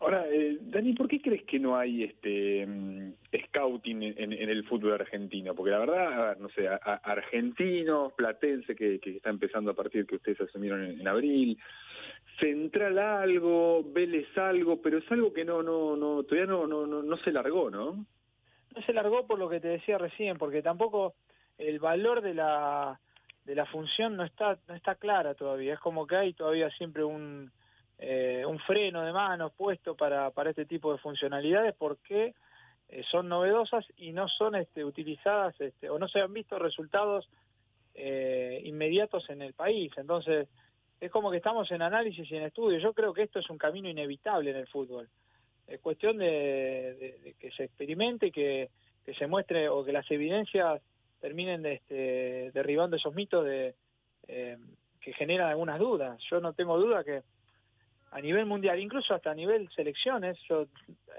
Ahora, 0.00 0.26
eh, 0.30 0.58
Dani, 0.60 0.92
¿por 0.94 1.08
qué 1.08 1.20
crees 1.20 1.42
que 1.44 1.58
no 1.58 1.76
hay 1.76 2.04
este 2.04 2.64
mm, 2.66 3.14
scouting 3.46 4.02
en, 4.02 4.32
el 4.32 4.64
fútbol 4.64 4.94
argentino? 4.94 5.54
Porque 5.54 5.72
la 5.72 5.78
verdad, 5.78 6.38
no 6.38 6.48
sé, 6.50 6.68
argentinos, 6.68 8.12
platense 8.14 8.76
que, 8.76 9.00
está 9.04 9.30
empezando 9.30 9.72
a 9.72 9.74
partir 9.74 10.06
que 10.06 10.16
ustedes 10.16 10.40
asumieron 10.40 10.84
en, 10.84 11.08
abril, 11.08 11.58
Central 12.38 12.98
algo, 12.98 13.82
Vélez 13.84 14.26
algo, 14.36 14.80
pero 14.80 14.98
es 14.98 15.10
algo 15.10 15.32
que 15.32 15.44
no, 15.44 15.62
no, 15.62 15.96
no, 15.96 16.22
todavía 16.22 16.46
no, 16.46 16.66
no, 16.66 16.86
no, 16.86 17.16
se 17.18 17.32
largó, 17.32 17.70
¿no? 17.70 18.06
No 18.74 18.82
se 18.86 18.92
largó 18.92 19.26
por 19.26 19.38
lo 19.38 19.48
que 19.48 19.60
te 19.60 19.68
decía 19.68 19.98
recién, 19.98 20.38
porque 20.38 20.62
tampoco 20.62 21.14
el 21.56 21.78
valor 21.78 22.20
de 22.20 22.34
la 22.34 23.00
de 23.44 23.54
la 23.54 23.64
función 23.64 24.16
no 24.16 24.24
está 24.24 24.58
no 24.68 24.74
está 24.74 24.94
clara 24.94 25.34
todavía. 25.34 25.74
Es 25.74 25.80
como 25.80 26.06
que 26.06 26.16
hay 26.16 26.32
todavía 26.34 26.70
siempre 26.70 27.02
un 27.02 27.50
eh, 27.98 28.44
un 28.46 28.58
freno 28.60 29.02
de 29.02 29.12
mano 29.12 29.50
puesto 29.50 29.96
para, 29.96 30.30
para 30.30 30.50
este 30.50 30.66
tipo 30.66 30.92
de 30.92 30.98
funcionalidades 30.98 31.74
porque 31.76 32.34
eh, 32.88 33.02
son 33.10 33.28
novedosas 33.28 33.84
y 33.96 34.12
no 34.12 34.28
son 34.28 34.54
este, 34.54 34.84
utilizadas 34.84 35.60
este, 35.60 35.90
o 35.90 35.98
no 35.98 36.06
se 36.06 36.20
han 36.20 36.32
visto 36.32 36.58
resultados 36.58 37.28
eh, 37.94 38.62
inmediatos 38.64 39.28
en 39.30 39.42
el 39.42 39.52
país. 39.52 39.90
Entonces, 39.96 40.48
es 41.00 41.10
como 41.10 41.30
que 41.30 41.36
estamos 41.36 41.70
en 41.70 41.82
análisis 41.82 42.30
y 42.30 42.36
en 42.36 42.44
estudio. 42.44 42.78
Yo 42.78 42.92
creo 42.92 43.12
que 43.12 43.22
esto 43.22 43.38
es 43.38 43.48
un 43.50 43.58
camino 43.58 43.88
inevitable 43.88 44.50
en 44.50 44.56
el 44.56 44.66
fútbol. 44.66 45.08
Es 45.66 45.80
cuestión 45.80 46.18
de, 46.18 47.34
que 47.38 47.50
se 47.52 47.64
experimente, 47.64 48.32
que, 48.32 48.70
que 49.04 49.14
se 49.14 49.26
muestre 49.26 49.68
o 49.68 49.84
que 49.84 49.92
las 49.92 50.10
evidencias 50.10 50.80
terminen 51.20 51.62
de, 51.62 51.74
este, 51.74 52.50
derribando 52.52 52.96
esos 52.96 53.14
mitos 53.14 53.44
de, 53.44 53.74
que 54.26 55.12
generan 55.14 55.48
algunas 55.48 55.78
dudas. 55.78 56.20
Yo 56.30 56.40
no 56.40 56.52
tengo 56.52 56.78
duda 56.78 57.04
que 57.04 57.22
a 58.10 58.20
nivel 58.20 58.46
mundial, 58.46 58.80
incluso 58.80 59.14
hasta 59.14 59.30
a 59.30 59.34
nivel 59.34 59.68
selecciones. 59.74 60.38
Yo 60.48 60.66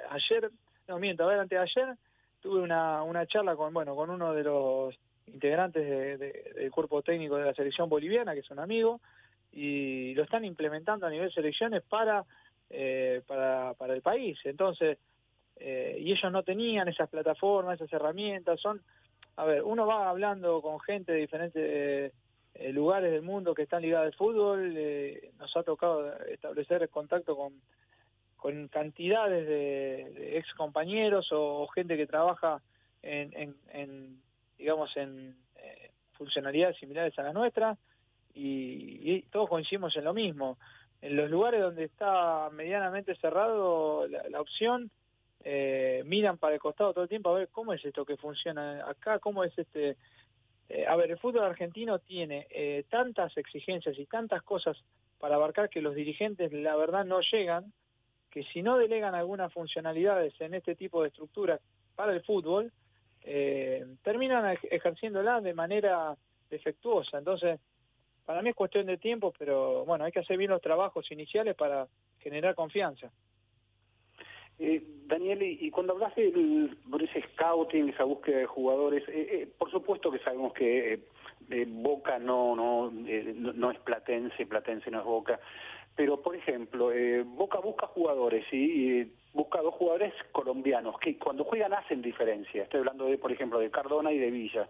ayer, 0.10 0.50
no 0.88 1.00
miento, 1.00 1.24
a 1.24 1.28
ver, 1.28 1.40
antes 1.40 1.58
de 1.58 1.64
ayer 1.64 1.96
tuve 2.42 2.62
una, 2.62 3.04
una 3.04 3.26
charla 3.28 3.56
con, 3.56 3.74
bueno, 3.74 3.96
con 3.96 4.10
uno 4.10 4.34
de 4.34 4.44
los 4.44 4.96
integrantes 5.28 6.20
del 6.20 6.72
cuerpo 6.72 7.02
técnico 7.02 7.36
de 7.36 7.46
la 7.46 7.54
selección 7.54 7.88
boliviana, 7.88 8.34
que 8.34 8.40
es 8.40 8.50
un 8.50 8.60
amigo, 8.60 9.00
y 9.52 10.14
lo 10.16 10.24
están 10.24 10.46
implementando 10.46 11.06
a 11.06 11.10
nivel 11.10 11.34
selecciones 11.34 11.84
para, 11.84 12.24
eh, 12.70 13.22
para, 13.26 13.74
para 13.74 13.94
el 13.94 14.02
país. 14.02 14.38
Entonces, 14.44 14.98
eh, 15.58 15.98
y 16.00 16.12
ellos 16.12 16.32
no 16.32 16.44
tenían 16.44 16.88
esas 16.88 17.10
plataformas, 17.10 17.76
esas 17.76 17.92
herramientas, 17.94 18.60
son, 18.60 18.82
a 19.36 19.46
ver, 19.46 19.64
uno 19.64 19.86
va 19.86 20.10
hablando 20.10 20.62
con 20.62 20.80
gente 20.80 21.12
de 21.14 21.20
diferentes... 21.20 22.14
Eh, 22.56 22.74
lugares 22.74 23.12
del 23.12 23.22
mundo 23.22 23.54
que 23.54 23.62
están 23.62 23.82
ligados 23.82 24.08
al 24.08 24.14
fútbol. 24.14 24.74
Eh, 24.76 25.32
nos 25.40 25.56
ha 25.56 25.64
tocado 25.64 26.14
establecer 26.26 26.90
contacto 26.90 27.38
con, 27.38 27.54
con 28.36 28.68
cantidades 28.68 29.48
de, 29.48 30.38
ex 30.38 30.54
compañeros 30.56 31.30
o, 31.32 31.68
gente 31.68 31.96
que 31.96 32.06
trabaja 32.08 32.62
en, 33.02 33.56
en, 33.72 34.20
digamos, 34.58 34.96
en 34.98 35.38
funcionalidades 36.14 36.78
similares 36.78 37.18
a 37.18 37.24
las 37.24 37.34
nuestras 37.34 37.78
y, 38.34 39.22
todos 39.32 39.50
coincidimos 39.50 39.96
en 39.96 40.06
lo 40.06 40.14
mismo. 40.14 40.58
En 41.02 41.16
los 41.16 41.30
lugares 41.30 41.62
donde 41.62 41.86
está 41.86 42.50
medianamente 42.52 43.16
cerrado 43.16 44.08
la, 44.08 44.42
opción, 44.42 44.92
miran 46.06 46.38
para 46.38 46.56
el 46.56 46.60
costado 46.60 46.94
todo 46.94 47.04
el 47.04 47.10
tiempo 47.10 47.30
a 47.30 47.40
ver 47.40 47.50
cómo 47.50 47.74
es 47.74 47.84
esto 47.86 48.06
que 48.06 48.18
funciona 48.18 48.86
acá, 48.90 49.20
cómo 49.20 49.44
es 49.44 49.58
este 49.58 49.96
eh, 50.70 50.86
a 50.88 50.96
ver, 50.96 51.10
el 51.10 51.18
fútbol 51.18 51.44
argentino 51.44 51.98
tiene 51.98 52.46
eh, 52.52 52.86
tantas 52.90 53.36
exigencias 53.38 53.98
y 53.98 54.06
tantas 54.06 54.44
cosas 54.44 54.78
para 55.18 55.36
abarcar 55.36 55.68
que 55.68 55.82
los 55.82 55.96
dirigentes, 55.96 56.54
la 56.54 56.76
verdad, 56.76 57.06
no 57.06 57.22
llegan, 57.22 57.74
que 58.30 58.44
si 58.44 58.62
no 58.62 58.78
delegan 58.78 59.16
algunas 59.16 59.52
funcionalidades 59.52 60.40
en 60.40 60.54
este 60.54 60.76
tipo 60.76 61.02
de 61.02 61.08
estructuras 61.08 61.60
para 61.96 62.14
el 62.14 62.22
fútbol, 62.24 62.72
eh, 63.24 63.84
terminan 64.04 64.58
ejerciéndola 64.70 65.42
de 65.42 65.56
manera 65.56 66.16
defectuosa. 66.52 67.18
Entonces, 67.18 67.60
para 68.30 68.44
mí 68.44 68.50
es 68.52 68.56
cuestión 68.56 68.86
de 68.86 68.98
tiempo, 68.98 69.34
pero 69.40 69.84
bueno, 69.86 70.06
hay 70.06 70.12
que 70.12 70.20
hacer 70.20 70.38
bien 70.38 70.52
los 70.52 70.62
trabajos 70.62 71.12
iniciales 71.12 71.56
para 71.56 71.88
generar 72.20 72.54
confianza. 72.54 73.10
Eh, 74.60 74.84
Daniel, 75.08 75.42
y 75.42 75.72
cuando 75.72 75.94
hablas 75.94 76.16
de 76.16 76.28
ese 77.02 77.24
scouting, 77.34 77.90
esa 77.90 78.04
búsqueda 78.04 78.38
de 78.38 78.46
jugadores, 78.46 79.04
eh, 79.10 79.30
eh, 79.32 79.50
por 79.58 79.72
supuesto 79.72 80.12
que 80.12 80.20
sabemos 80.20 80.54
que 80.54 81.00
Boca 81.70 82.20
no, 82.20 82.56
no, 82.56 82.92
no 82.92 83.72
es 83.72 83.80
Platense, 83.80 84.46
Platense 84.46 84.92
no 84.92 85.00
es 85.00 85.06
Boca, 85.06 85.40
pero 85.96 86.22
por 86.22 86.36
ejemplo, 86.36 86.92
Boca 87.26 87.58
busca 87.58 87.88
jugadores 87.88 88.46
y 88.54 89.12
busca 89.34 89.62
dos 89.62 89.76
jugadores 89.76 90.14
colombianos 90.32 90.98
que 91.00 91.18
cuando 91.18 91.44
juegan 91.44 91.74
hacen 91.74 92.02
diferencia. 92.02 92.64
Estoy 92.64 92.80
hablando 92.80 93.06
de, 93.06 93.18
por 93.18 93.32
ejemplo, 93.32 93.60
de 93.60 93.70
Cardona 93.70 94.12
y 94.12 94.18
de 94.18 94.32
Villa, 94.32 94.68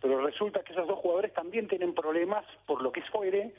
pero 0.00 0.24
resulta 0.24 0.62
que 0.62 0.72
esos 0.72 0.86
dos 0.86 0.98
jugadores 0.98 1.32
también 1.32 1.68
tienen 1.68 1.94
problemas 1.94 2.44
por 2.66 2.82
lo 2.82 2.90
que 2.92 3.02
fuere 3.02 3.52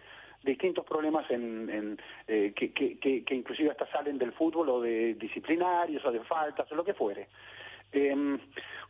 distintos 0.43 0.85
problemas 0.85 1.29
en, 1.31 1.99
eh, 2.27 2.53
que, 2.55 2.71
que, 2.71 2.97
que, 2.97 3.35
inclusive 3.35 3.71
hasta 3.71 3.91
salen 3.91 4.17
del 4.17 4.31
fútbol 4.31 4.69
o 4.69 4.81
de 4.81 5.15
disciplinarios 5.15 6.03
o 6.05 6.11
de 6.11 6.21
faltas 6.21 6.71
o 6.71 6.75
lo 6.75 6.83
que 6.85 6.93
fuere. 6.93 7.27
Eh, 7.91 8.37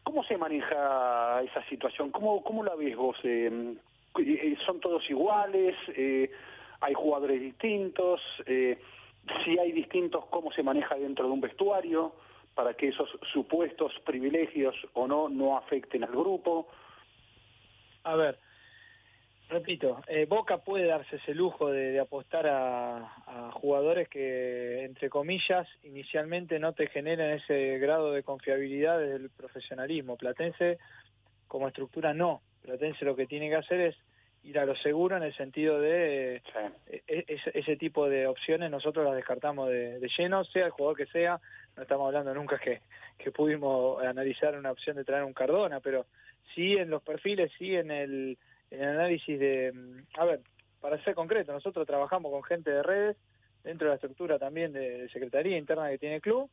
¿Cómo 0.04 0.24
se 0.24 0.38
maneja 0.38 1.42
esa 1.44 1.64
situación? 1.70 2.12
¿Cómo, 2.12 2.44
cómo 2.44 2.64
la 2.64 2.76
ves 2.76 2.96
vos? 2.96 3.18
Em, 3.24 3.78
eh, 4.18 4.58
¿Son 4.66 4.80
todos 4.80 5.08
iguales? 5.10 5.76
Eh, 5.90 6.32
¿Hay 6.82 6.94
jugadores 6.94 7.42
distintos? 7.42 8.22
Eh, 8.46 8.78
si 9.44 9.58
hay 9.58 9.72
distintos, 9.72 10.26
¿cómo 10.28 10.52
se 10.52 10.64
maneja 10.64 10.96
dentro 10.96 11.26
de 11.26 11.32
un 11.32 11.42
vestuario? 11.42 12.14
para 12.60 12.74
que 12.74 12.90
esos 12.90 13.10
supuestos 13.32 13.94
privilegios 14.06 14.76
o 14.92 15.08
no 15.08 15.30
no 15.30 15.58
afecten 15.58 16.04
al 16.04 16.12
grupo. 16.12 16.68
A 18.04 18.18
ver, 18.18 18.38
repito, 19.48 20.02
eh, 20.10 20.26
Boca 20.26 20.58
puede 20.58 20.88
darse 20.88 21.16
ese 21.16 21.34
lujo 21.34 21.72
de, 21.72 21.98
apostar 22.02 22.48
a, 22.48 23.52
jugadores 23.54 24.10
que, 24.10 24.84
entre 24.84 25.10
comillas, 25.10 25.70
inicialmente 25.84 26.60
no 26.60 26.74
te 26.74 26.88
generen 26.88 27.38
ese 27.38 27.78
grado 27.80 28.12
de 28.12 28.24
confiabilidad 28.24 29.00
desde 29.00 29.16
el 29.16 29.30
profesionalismo. 29.30 30.18
Platense, 30.18 30.80
como 31.48 31.70
estructura, 31.70 32.14
no. 32.14 32.42
Platense 32.62 33.06
lo 33.06 33.16
que 33.16 33.26
tiene 33.26 33.48
que 33.48 33.56
hacer 33.56 33.80
es 33.80 33.96
ir 34.44 34.58
a 34.58 34.66
lo 34.66 34.76
seguro 34.78 35.18
en 35.18 35.24
el 35.24 35.36
sentido 35.36 35.80
de 35.80 36.36
eh, 36.88 37.04
e, 37.08 37.40
ese, 37.54 37.76
tipo 37.76 38.08
de 38.08 38.26
opciones 38.28 38.72
nosotros 38.72 39.06
las 39.06 39.16
descartamos 39.16 39.70
de, 39.70 40.00
lleno, 40.18 40.44
sea 40.46 40.66
el 40.66 40.72
jugador 40.72 40.98
que 40.98 41.06
sea, 41.08 41.40
no 41.76 41.84
estamos 41.84 42.08
hablando 42.08 42.34
nunca 42.34 42.58
que, 42.58 42.82
que 43.18 43.32
pudimos 43.32 44.04
analizar 44.04 44.58
una 44.58 44.72
opción 44.72 44.96
de 44.96 45.04
traer 45.04 45.24
un 45.24 45.34
Cardona, 45.34 45.80
pero 45.80 46.06
sí 46.56 46.74
en 46.74 46.90
los 46.90 47.04
perfiles, 47.04 47.52
sí 47.58 47.76
en 47.76 47.92
el 47.92 48.38
en 48.72 48.82
el 48.84 48.90
análisis 48.90 49.40
de, 49.40 49.74
a 50.18 50.26
ver, 50.26 50.42
para 50.80 51.04
ser 51.04 51.16
concreto, 51.16 51.52
nosotros 51.52 51.86
trabajamos 51.88 52.32
con 52.32 52.44
gente 52.44 52.70
de 52.70 52.84
redes 52.84 53.18
dentro 53.64 53.88
de 53.88 53.90
la 53.90 53.96
estructura 53.96 54.40
también 54.40 54.74
de, 54.74 55.10
secretaría 55.10 55.58
interna 55.58 55.90
que 55.90 55.98
tiene 55.98 56.16
el 56.16 56.22
club 56.22 56.50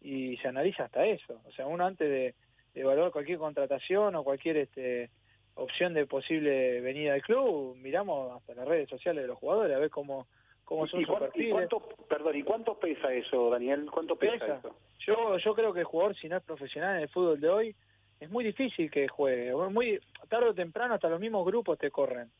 y 0.00 0.36
se 0.38 0.48
analiza 0.48 0.84
hasta 0.84 1.06
eso. 1.06 1.40
O 1.44 1.52
sea, 1.52 1.66
uno 1.66 1.84
antes 1.84 2.08
de, 2.08 2.34
evaluar 2.74 3.12
cualquier 3.12 3.38
contratación 3.38 4.16
o 4.16 4.24
cualquier 4.24 4.56
este 4.56 5.08
opción 5.54 5.94
de 5.94 6.06
posible 6.06 6.80
venida 6.80 7.12
del 7.12 7.22
club, 7.22 7.76
miramos 7.76 8.36
hasta 8.36 8.54
las 8.54 8.66
redes 8.66 8.88
sociales 8.88 9.22
de 9.22 9.28
los 9.28 9.38
jugadores 9.38 9.76
a 9.76 9.78
ver 9.78 9.90
cómo 9.90 10.26
cómo 10.64 10.86
son 10.86 11.04
sus 11.04 11.18
perfiles. 11.18 11.48
¿y 11.48 11.52
cuánto, 11.52 11.80
perdón, 12.08 12.36
¿y 12.36 12.42
cuánto 12.42 12.78
pesa 12.78 13.12
eso, 13.12 13.50
Daniel? 13.50 13.86
¿Cuánto 13.90 14.16
pesa, 14.16 14.56
eso? 14.58 14.76
Yo 15.06 15.38
yo 15.38 15.54
creo 15.54 15.72
que 15.72 15.80
el 15.80 15.86
jugador 15.86 16.16
si 16.16 16.28
no 16.28 16.36
es 16.36 16.42
profesional 16.42 16.96
en 16.96 17.02
el 17.02 17.08
fútbol 17.08 17.40
de 17.40 17.48
hoy 17.48 17.76
es 18.20 18.30
muy 18.30 18.44
difícil 18.44 18.90
que 18.90 19.08
juegue. 19.08 19.52
Muy 19.70 20.00
tarde 20.28 20.48
o 20.48 20.54
temprano 20.54 20.94
hasta 20.94 21.08
los 21.08 21.20
mismos 21.20 21.44
grupos 21.44 21.78
te 21.78 21.90
corren. 21.90 22.30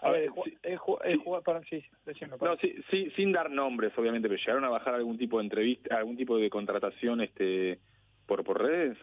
A, 0.00 0.10
ver, 0.10 0.30
no, 2.40 2.56
sí, 2.56 3.10
sin 3.16 3.32
dar 3.32 3.50
nombres, 3.50 3.92
obviamente, 3.98 4.28
pero 4.28 4.38
llegaron 4.38 4.64
a 4.64 4.68
bajar 4.68 4.94
algún 4.94 5.18
tipo 5.18 5.38
de 5.38 5.44
entrevista, 5.44 5.96
algún 5.96 6.16
tipo 6.16 6.38
de 6.38 6.48
contratación 6.48 7.20
este 7.20 7.80
por 8.26 8.44
por 8.44 8.62
redes. 8.62 8.96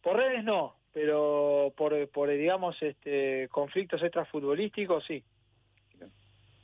Por 0.00 0.16
redes 0.16 0.44
no, 0.44 0.76
pero 0.92 1.72
por, 1.76 2.08
por 2.10 2.28
digamos, 2.30 2.80
este 2.82 3.48
conflictos 3.50 4.02
extrafutbolísticos 4.02 5.04
sí. 5.04 5.22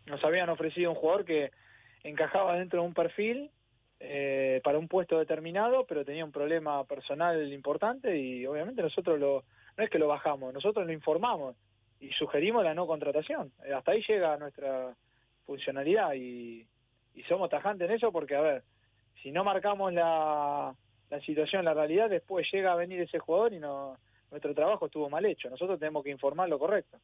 Nos 0.07 0.23
habían 0.25 0.49
ofrecido 0.49 0.91
un 0.91 0.97
jugador 0.97 1.25
que 1.25 1.51
encajaba 2.03 2.57
dentro 2.57 2.81
de 2.81 2.89
un 2.89 2.95
perfil 2.95 3.51
eh, 4.01 4.61
para 4.63 4.79
un 4.79 4.89
puesto 4.89 5.19
determinado, 5.19 5.85
pero 5.87 6.05
tenía 6.05 6.25
un 6.25 6.33
problema 6.33 6.85
personal 6.85 7.53
importante 7.53 8.17
y 8.17 8.47
obviamente 8.47 8.81
nosotros 8.81 9.19
lo, 9.19 9.45
no 9.77 9.85
es 9.85 9.91
que 9.91 9.99
lo 9.99 10.09
bajamos, 10.09 10.55
nosotros 10.55 10.87
lo 10.87 10.93
informamos 10.93 11.57
y 12.01 12.11
sugerimos 12.11 12.65
la 12.65 12.75
no 12.75 12.87
contratación. 12.87 13.53
Eh, 13.65 13.73
hasta 13.73 13.93
ahí 13.93 14.03
llega 14.07 14.37
nuestra 14.37 14.95
funcionalidad 15.45 16.15
y, 16.15 16.67
y 17.15 17.23
somos 17.25 17.51
tajantes 17.51 17.89
en 17.89 17.97
eso 17.97 18.13
porque, 18.13 18.37
a 18.37 18.41
ver, 18.41 18.63
si 19.23 19.33
no 19.33 19.43
marcamos 19.43 19.93
la, 19.93 20.75
la 21.11 21.21
situación, 21.21 21.65
la 21.65 21.75
realidad, 21.75 22.09
después 22.09 22.47
llega 22.53 22.73
a 22.73 22.77
venir 22.77 23.01
ese 23.01 23.19
jugador 23.19 23.53
y 23.53 23.59
no, 23.59 23.97
nuestro 24.31 24.55
trabajo 24.55 24.87
estuvo 24.87 25.09
mal 25.09 25.25
hecho. 25.27 25.49
Nosotros 25.51 25.79
tenemos 25.79 26.05
que 26.05 26.11
informar 26.11 26.49
lo 26.49 26.59
correcto. 26.59 26.99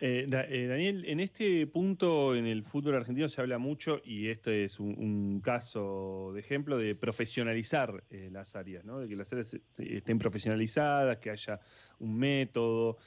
Eh, 0.00 0.26
eh, 0.30 0.66
Daniel, 0.68 1.04
en 1.06 1.18
este 1.18 1.66
punto 1.66 2.36
en 2.36 2.46
el 2.46 2.62
fútbol 2.62 2.94
argentino 2.94 3.28
se 3.28 3.40
habla 3.40 3.58
mucho, 3.58 4.00
y 4.04 4.28
esto 4.28 4.50
es 4.52 4.78
un, 4.78 5.40
caso 5.42 6.30
de 6.34 6.40
ejemplo, 6.40 6.78
de 6.78 6.94
profesionalizar 6.94 8.04
eh, 8.10 8.28
las 8.30 8.54
áreas, 8.54 8.84
¿no? 8.84 9.00
de 9.00 9.08
que 9.08 9.16
las 9.16 9.32
áreas 9.32 9.56
estén 9.78 10.18
profesionalizadas, 10.18 11.18
que 11.18 11.30
haya 11.30 11.58
un 11.98 12.16
método. 12.16 12.98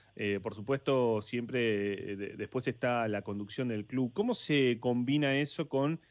por 0.43 0.53
supuesto, 0.53 1.21
siempre 1.21 2.15
después 2.35 2.67
está 2.67 3.07
la 3.07 3.21
conducción 3.21 3.69
del 3.69 3.85
club. 3.85 4.11
¿Cómo 4.13 4.33
se 4.33 4.77
combina 4.79 5.35
eso 5.35 5.69
con 5.69 6.01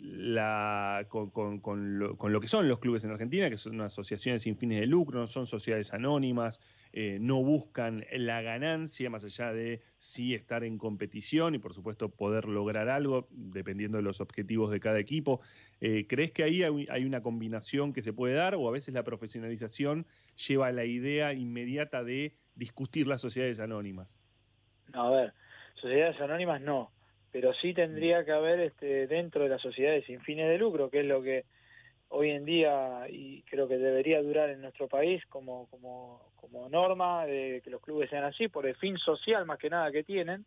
la, 0.00 1.06
con, 1.08 1.98
lo, 1.98 2.40
que 2.40 2.48
son 2.48 2.68
los 2.68 2.78
clubes 2.78 3.04
en 3.04 3.10
Argentina, 3.10 3.50
que 3.50 3.56
son 3.56 3.80
asociaciones 3.80 4.42
sin 4.42 4.56
fines 4.56 4.80
de 4.80 4.86
lucro, 4.86 5.26
son 5.26 5.46
sociedades 5.46 5.92
anónimas, 5.92 6.60
eh, 6.92 7.18
no 7.20 7.42
buscan 7.42 8.04
la 8.12 8.42
ganancia 8.42 9.10
más 9.10 9.24
allá 9.24 9.52
de 9.52 9.82
sí 9.98 10.34
estar 10.34 10.62
en 10.62 10.78
competición 10.78 11.54
y 11.54 11.58
por 11.58 11.74
supuesto 11.74 12.10
poder 12.10 12.46
lograr 12.46 12.88
algo 12.88 13.26
dependiendo 13.30 13.96
de 13.96 14.02
los 14.02 14.20
objetivos 14.20 14.70
de 14.70 14.78
cada 14.78 15.00
equipo. 15.00 15.40
Eh, 15.80 16.06
¿Crees 16.06 16.30
que 16.30 16.44
ahí 16.44 16.62
hay, 16.62 17.04
una 17.04 17.22
combinación 17.22 17.92
que 17.92 18.02
se 18.02 18.12
puede 18.12 18.34
dar 18.34 18.54
o 18.54 18.68
a 18.68 18.72
veces 18.72 18.94
la 18.94 19.02
profesionalización 19.02 20.06
lleva 20.46 20.68
a 20.68 20.72
la 20.72 20.84
idea 20.84 21.32
inmediata 21.32 22.04
de 22.04 22.36
discutir 22.54 23.08
las 23.08 23.20
sociedades 23.20 23.58
anónimas? 23.58 24.16
No, 24.92 25.08
a 25.08 25.10
ver, 25.10 25.34
sociedades 25.74 26.20
anónimas 26.20 26.60
no 26.60 26.92
pero 27.32 27.54
sí 27.54 27.72
tendría 27.72 28.24
que 28.24 28.32
haber 28.32 28.60
este, 28.60 29.06
dentro 29.06 29.42
de 29.42 29.48
las 29.48 29.62
sociedades 29.62 30.04
sin 30.04 30.20
fines 30.20 30.48
de 30.48 30.58
lucro, 30.58 30.90
que 30.90 31.00
es 31.00 31.06
lo 31.06 31.22
que 31.22 31.44
hoy 32.10 32.30
en 32.30 32.44
día 32.44 33.06
y 33.08 33.42
creo 33.44 33.66
que 33.66 33.78
debería 33.78 34.22
durar 34.22 34.50
en 34.50 34.60
nuestro 34.60 34.86
país 34.86 35.24
como, 35.30 35.66
como, 35.70 36.20
como 36.36 36.68
norma 36.68 37.24
de 37.24 37.62
que 37.64 37.70
los 37.70 37.80
clubes 37.80 38.10
sean 38.10 38.24
así, 38.24 38.48
por 38.48 38.66
el 38.66 38.76
fin 38.76 38.98
social 38.98 39.46
más 39.46 39.58
que 39.58 39.70
nada 39.70 39.90
que 39.90 40.04
tienen, 40.04 40.44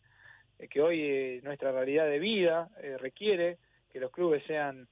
eh, 0.59 0.67
que 0.67 0.79
hoy 0.79 1.01
eh, 1.01 1.41
nuestra 1.43 1.71
realidad 1.71 2.05
de 2.05 2.19
vida 2.19 2.69
eh, 2.83 2.97
requiere 2.99 3.57
que 3.91 3.99
los 3.99 4.11
clubes 4.11 4.43
sean 4.45 4.87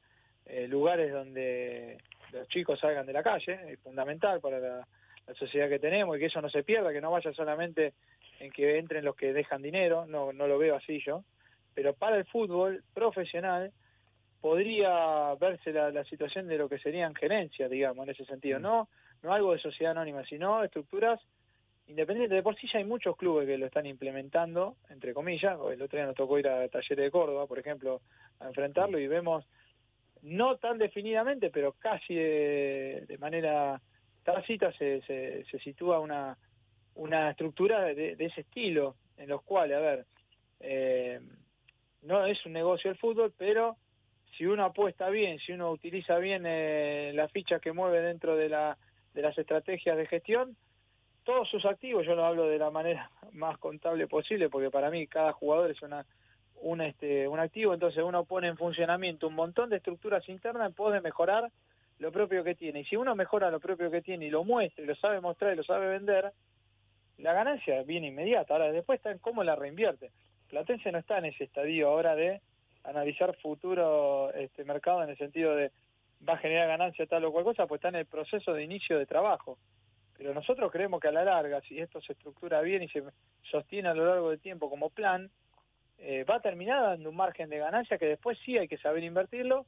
lugares 0.68 1.14
donde 1.14 1.98
los 2.34 2.46
chicos 2.50 2.78
salgan 2.78 3.06
de 3.06 3.14
la 3.14 3.24
calle, 3.24 3.58
es 3.72 3.80
fundamental 3.80 4.42
para 4.42 4.60
la, 4.60 4.88
la, 5.26 5.34
sociedad 5.36 5.70
que 5.70 5.80
tenemos 5.80 6.18
y 6.18 6.20
que 6.20 6.26
eso 6.26 6.42
no 6.42 6.50
se 6.50 6.64
pierda, 6.64 6.92
que 6.92 7.00
no 7.00 7.12
vaya 7.12 7.32
solamente 7.32 7.94
en 8.42 8.52
que 8.52 8.78
entren 8.78 9.06
los 9.06 9.16
que 9.16 9.32
dejan 9.32 9.62
dinero, 9.62 10.06
no, 10.06 10.34
no 10.34 10.46
lo 10.46 10.58
veo 10.58 10.76
así 10.76 11.02
yo, 11.06 11.24
pero 11.74 11.94
para 11.94 12.18
el 12.18 12.26
fútbol 12.26 12.84
profesional 12.94 13.72
podría 14.42 15.34
verse 15.36 15.72
la, 15.72 16.04
situación 16.06 16.48
de 16.48 16.58
lo 16.58 16.68
que 16.68 16.80
serían 16.80 17.16
gerencias, 17.16 17.70
digamos, 17.70 18.06
en 18.06 18.14
ese 18.14 18.26
sentido, 18.26 18.60
mm. 18.60 18.62
no 18.62 18.90
no 19.24 19.34
algo 19.34 19.54
de 19.54 19.60
sociedad 19.60 19.92
anónima, 19.92 20.24
sino 20.26 20.64
estructuras 20.64 21.20
independientes. 21.88 22.36
De 22.36 22.44
por 22.44 22.56
sí 22.58 22.68
ya 22.72 22.80
hay 22.80 22.86
muchos 22.86 23.16
clubes 23.18 23.48
que 23.48 23.58
lo 23.58 23.66
están 23.66 23.86
implementando, 23.86 24.76
entre 24.90 25.14
comillas, 25.14 25.58
el 25.72 25.82
otro 25.82 25.98
día 25.98 26.06
nos 26.06 26.16
tocó 26.16 26.38
ir 26.38 26.48
a 26.48 26.68
Talleres 26.68 27.06
de 27.06 27.12
Córdoba, 27.12 27.48
por 27.48 27.58
ejemplo, 27.58 28.02
a 28.40 28.48
enfrentarlo 28.48 29.00
y 29.00 29.08
vemos, 29.08 29.46
no 30.22 30.58
tan 30.58 30.78
definidamente, 30.78 31.50
pero 31.50 31.74
casi 31.74 32.14
de, 32.14 33.18
manera 33.20 33.82
tácita 34.24 34.72
se, 34.74 35.02
se, 35.02 35.46
se 35.46 35.60
sitúa 35.60 36.00
una, 36.00 36.38
una 36.96 37.32
estructura 37.32 37.82
de, 37.82 38.16
de, 38.16 38.26
ese 38.26 38.42
estilo, 38.42 38.96
en 39.18 39.30
los 39.30 39.42
cuales, 39.44 39.78
a 39.78 39.82
ver, 39.82 40.06
eh, 40.60 41.20
no 42.04 42.26
es 42.26 42.46
un 42.46 42.54
negocio 42.54 42.92
el 42.92 42.98
fútbol, 42.98 43.34
pero 43.38 43.78
si 44.38 44.46
uno 44.46 44.66
apuesta 44.66 45.10
bien, 45.10 45.40
si 45.40 45.52
uno 45.52 45.72
utiliza 45.72 46.18
bien 46.18 46.44
eh, 46.46 47.12
la 47.14 47.28
ficha 47.28 47.60
que 47.60 47.72
mueve 47.72 48.02
dentro 48.02 48.36
de, 48.36 48.50
la, 48.50 48.78
de 49.14 49.22
las 49.22 49.38
estrategias 49.38 49.98
de 49.98 50.08
gestión, 50.08 50.56
todos 51.24 51.50
sus 51.50 51.66
activos, 51.66 52.06
yo 52.06 52.16
lo 52.16 52.26
hablo 52.26 52.48
de 52.48 52.58
la 52.58 52.70
manera 52.70 53.10
más 53.32 53.58
contable 53.58 54.08
posible, 54.08 54.50
porque 54.50 54.70
para 54.70 54.90
mí 54.90 55.08
cada 55.08 55.34
jugador 55.34 55.72
es 55.72 55.82
una, 55.82 56.06
un, 56.62 56.82
este, 56.82 57.28
un 57.28 57.40
activo, 57.40 57.74
entonces 57.74 58.04
uno 58.04 58.26
pone 58.26 58.48
en 58.48 58.58
funcionamiento 58.58 59.28
un 59.28 59.36
montón 59.36 59.70
de 59.70 59.78
estructuras 59.78 60.28
internas 60.30 60.68
en 60.68 60.74
pos 60.74 61.02
mejorar 61.02 61.50
lo 62.00 62.12
propio 62.12 62.44
que 62.44 62.56
tiene. 62.56 62.82
Y 62.82 62.86
si 62.86 62.96
uno 62.96 63.16
mejora 63.16 63.52
lo 63.52 63.60
propio 63.60 63.92
que 63.92 64.02
tiene 64.02 64.26
y 64.26 64.30
lo 64.30 64.44
muestra 64.44 64.84
y 64.84 64.88
lo 64.88 64.96
sabe 64.96 65.22
mostrar 65.22 65.54
y 65.54 65.58
lo 65.58 65.64
sabe 65.64 65.88
vender, 65.88 66.32
la 67.18 67.34
ganancia 67.34 67.84
viene 67.84 68.08
inmediata. 68.08 68.54
Ahora, 68.54 68.72
después 68.72 68.98
está 68.98 69.12
en 69.12 69.20
cómo 69.20 69.44
la 69.44 69.56
reinvierte. 69.56 70.12
Platense 70.54 70.92
no 70.92 71.00
está 71.00 71.18
en 71.18 71.26
ese 71.26 71.46
estadio 71.46 71.88
ahora 71.88 72.16
de 72.16 72.40
analizar 72.84 73.36
futuro 73.38 74.32
este 74.36 74.64
mercado 74.64 75.02
en 75.02 75.10
el 75.10 75.18
sentido 75.18 75.56
de 75.56 75.72
va 76.30 76.34
a 76.34 76.38
generar 76.38 76.68
ganancia 76.68 77.08
tal 77.08 77.26
o 77.26 77.32
cual 77.32 77.44
cosa, 77.44 77.66
pues 77.66 77.80
está 77.80 77.88
en 77.90 77.96
el 77.96 78.06
proceso 78.06 78.54
de 78.54 78.64
inicio 78.64 79.00
de 79.00 79.08
trabajo. 79.08 79.58
Pero 80.16 80.32
nosotros 80.32 80.72
creemos 80.72 81.02
que 81.02 81.08
a 81.08 81.12
la 81.12 81.24
larga, 81.24 81.60
si 81.62 81.80
esto 81.80 82.00
se 82.02 82.14
estructura 82.14 82.62
bien 82.62 82.84
y 82.84 82.88
se 82.90 83.02
sostiene 83.50 83.90
a 83.90 83.96
lo 83.96 84.06
largo 84.06 84.30
del 84.30 84.40
tiempo 84.40 84.70
como 84.70 84.92
plan, 84.92 85.32
eh, 85.98 86.24
va 86.24 86.36
a 86.36 86.42
terminar 86.42 86.84
dando 86.84 87.10
un 87.10 87.16
margen 87.16 87.50
de 87.50 87.58
ganancia 87.58 87.98
que 87.98 88.06
después 88.06 88.38
sí 88.46 88.56
hay 88.56 88.68
que 88.68 88.78
saber 88.78 89.04
invertirlo 89.04 89.66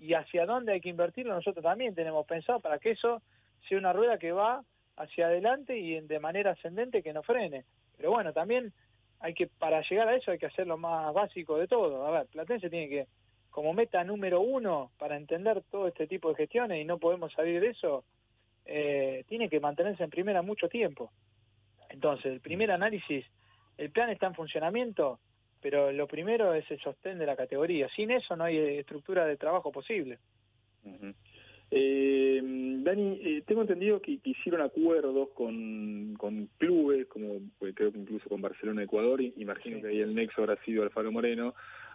y 0.00 0.14
hacia 0.14 0.46
dónde 0.46 0.72
hay 0.72 0.80
que 0.80 0.88
invertirlo 0.88 1.34
nosotros 1.34 1.62
también 1.62 1.94
tenemos 1.94 2.24
pensado 2.24 2.58
para 2.58 2.78
que 2.78 2.92
eso 2.92 3.20
sea 3.68 3.76
una 3.76 3.92
rueda 3.92 4.16
que 4.16 4.32
va 4.32 4.64
hacia 4.96 5.26
adelante 5.26 5.76
y 5.76 6.00
de 6.00 6.20
manera 6.20 6.52
ascendente 6.52 7.02
que 7.02 7.12
no 7.12 7.22
frene. 7.22 7.66
Pero 7.98 8.10
bueno, 8.10 8.32
también 8.32 8.72
hay 9.22 9.34
que, 9.34 9.46
para 9.46 9.80
llegar 9.82 10.08
a 10.08 10.16
eso 10.16 10.32
hay 10.32 10.38
que 10.38 10.46
hacer 10.46 10.66
lo 10.66 10.76
más 10.76 11.14
básico 11.14 11.56
de 11.56 11.68
todo. 11.68 12.06
A 12.06 12.10
ver, 12.10 12.26
Platense 12.26 12.68
tiene 12.68 12.88
que, 12.88 13.06
como 13.50 13.72
meta 13.72 14.02
número 14.02 14.40
uno 14.40 14.90
para 14.98 15.16
entender 15.16 15.62
todo 15.70 15.86
este 15.86 16.08
tipo 16.08 16.28
de 16.30 16.34
gestiones 16.34 16.82
y 16.82 16.84
no 16.84 16.98
podemos 16.98 17.32
salir 17.32 17.60
de 17.60 17.68
eso, 17.68 18.04
eh, 18.64 19.24
tiene 19.28 19.48
que 19.48 19.60
mantenerse 19.60 20.02
en 20.02 20.10
primera 20.10 20.42
mucho 20.42 20.68
tiempo. 20.68 21.12
Entonces, 21.88 22.32
el 22.32 22.40
primer 22.40 22.72
análisis, 22.72 23.24
el 23.78 23.90
plan 23.90 24.10
está 24.10 24.26
en 24.26 24.34
funcionamiento, 24.34 25.20
pero 25.60 25.92
lo 25.92 26.08
primero 26.08 26.52
es 26.52 26.68
el 26.70 26.80
sostén 26.80 27.18
de 27.18 27.26
la 27.26 27.36
categoría. 27.36 27.88
Sin 27.94 28.10
eso 28.10 28.34
no 28.34 28.44
hay 28.44 28.58
estructura 28.78 29.24
de 29.24 29.36
trabajo 29.36 29.70
posible. 29.70 30.18
Eh, 31.74 32.38
Dani, 32.82 33.18
eh, 33.22 33.42
tengo 33.46 33.62
entendido 33.62 34.02
que, 34.02 34.20
hicieron 34.22 34.60
acuerdos 34.60 35.30
con, 35.30 36.14
con 36.18 36.50
clubes, 36.58 37.06
como 37.06 37.40
pues, 37.58 37.74
creo 37.74 37.90
que 37.90 37.98
incluso 37.98 38.28
con 38.28 38.42
Barcelona, 38.42 38.82
Ecuador, 38.82 39.22
y 39.22 39.32
imagino 39.38 39.80
que 39.80 39.88
ahí 39.88 40.00
el 40.00 40.14
nexo 40.14 40.42
habrá 40.42 40.62
sido 40.64 40.82
Alfaro 40.82 41.10
Moreno. 41.10 41.54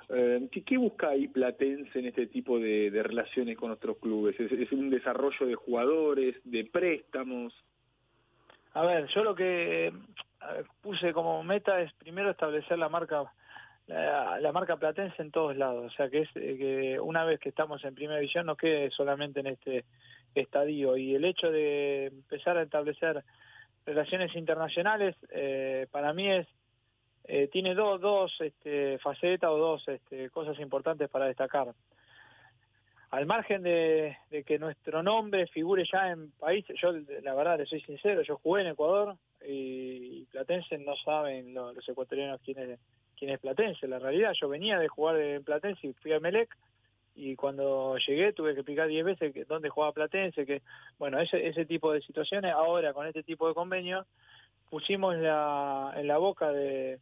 Eh, 0.10 0.50
¿qué, 0.66 0.78
busca 0.78 1.10
ahí 1.10 1.28
Platense 1.28 2.00
en 2.00 2.08
este 2.08 2.26
tipo 2.26 2.58
de, 2.60 2.90
relaciones 3.04 3.56
con 3.56 3.70
otros 3.70 3.98
clubes? 3.98 4.36
¿Es, 4.40 4.72
un 4.72 4.90
desarrollo 4.90 5.46
de 5.46 5.54
jugadores, 5.54 6.36
de 6.44 6.66
préstamos? 6.66 7.54
A 8.74 8.84
ver, 8.84 9.08
yo 9.14 9.24
lo 9.24 9.36
que 9.36 9.94
puse 10.82 11.14
como 11.14 11.44
meta 11.44 11.82
es 11.82 11.94
primero 11.94 12.32
establecer 12.32 12.80
la 12.80 12.90
marca 12.90 13.32
la, 13.88 14.52
marca 14.52 14.78
platense 14.78 15.22
en 15.22 15.32
todos 15.32 15.56
lados. 15.56 15.92
O 15.92 15.96
sea, 15.96 16.10
que 16.10 16.22
es 16.22 16.30
eh, 16.36 16.58
que 16.58 17.00
una 17.00 17.24
vez 17.24 17.40
que 17.40 17.50
estamos 17.50 17.84
en 17.84 17.96
primera 17.96 18.20
división 18.20 18.46
no 18.46 18.56
quede 18.56 18.92
solamente 18.92 19.40
en 19.40 19.48
este 19.48 19.86
estadio. 20.36 20.98
Y 20.98 21.16
el 21.16 21.26
hecho 21.26 21.50
de 21.52 22.08
empezar 22.08 22.58
a 22.58 22.64
establecer 22.64 23.24
relaciones 23.86 24.36
internacionales, 24.36 25.16
eh, 25.32 25.88
para 25.92 26.14
mí 26.14 26.30
es 26.30 26.48
eh, 27.30 27.50
tiene 27.52 27.76
dos, 27.76 28.00
dos 28.00 28.34
este, 28.40 28.98
facetas 29.00 29.50
o 29.50 29.58
dos 29.58 29.88
este, 29.88 30.30
cosas 30.30 30.58
importantes 30.60 31.10
para 31.10 31.26
destacar. 31.26 31.74
Al 33.10 33.26
margen 33.26 33.64
de, 33.64 34.18
que 34.46 34.60
nuestro 34.60 35.02
nombre 35.02 35.48
figure 35.48 35.86
ya 35.92 36.12
en 36.12 36.32
países, 36.32 36.78
yo 36.82 36.92
la 37.22 37.34
verdad 37.34 37.58
le 37.58 37.66
soy 37.66 37.82
sincero, 37.82 38.22
yo 38.22 38.38
jugué 38.38 38.62
en 38.62 38.68
Ecuador 38.68 39.16
y, 39.46 40.26
Platense 40.26 40.78
no 40.78 40.96
saben 40.98 41.54
los 41.54 41.88
ecuatorianos 41.88 42.42
quiénes 42.44 42.80
quién 43.18 43.32
es 43.32 43.40
Platense. 43.40 43.88
La 43.88 44.00
realidad, 44.00 44.34
yo 44.40 44.48
venía 44.48 44.80
de 44.80 44.88
jugar 44.88 45.18
en 45.18 45.44
Platense 45.44 45.88
y 45.88 45.94
fui 45.94 46.14
a 46.14 46.20
Melec 46.20 46.56
y 47.16 47.36
cuando 47.36 47.98
llegué 47.98 48.32
tuve 48.32 48.54
que 48.54 48.60
explicar 48.60 48.88
diez 48.88 49.04
veces 49.04 49.34
que, 49.34 49.46
dónde 49.46 49.70
jugaba 49.70 49.92
Platense, 49.92 50.46
que 50.46 50.62
bueno, 51.00 51.20
ese, 51.20 51.48
ese 51.48 51.66
tipo 51.66 51.92
de 51.92 52.02
situaciones, 52.02 52.54
ahora 52.54 52.94
con 52.94 53.08
este 53.08 53.24
tipo 53.24 53.48
de 53.48 53.56
convenios, 53.56 54.06
pusimos 54.70 55.16
en 55.16 55.24
la 55.24 56.18
boca 56.20 56.52
de, 56.52 57.00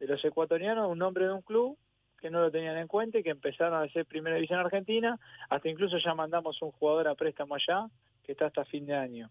los 0.00 0.24
ecuatorianos 0.24 0.90
un 0.90 0.98
nombre 0.98 1.26
de 1.26 1.32
un 1.32 1.42
club 1.42 1.76
que 2.20 2.30
no 2.30 2.40
lo 2.40 2.50
tenían 2.50 2.76
en 2.76 2.88
cuenta 2.88 3.18
y 3.18 3.22
que 3.22 3.30
empezaron 3.30 3.74
a 3.74 3.82
hacer 3.82 4.06
primera 4.06 4.36
división 4.36 4.58
argentina, 4.58 5.18
hasta 5.50 5.68
incluso 5.68 5.98
ya 5.98 6.14
mandamos 6.14 6.60
un 6.62 6.72
jugador 6.72 7.08
a 7.08 7.14
préstamo 7.14 7.54
allá, 7.54 7.86
que 8.24 8.32
está 8.32 8.46
hasta 8.46 8.64
fin 8.64 8.86
de 8.86 8.94
año. 8.94 9.30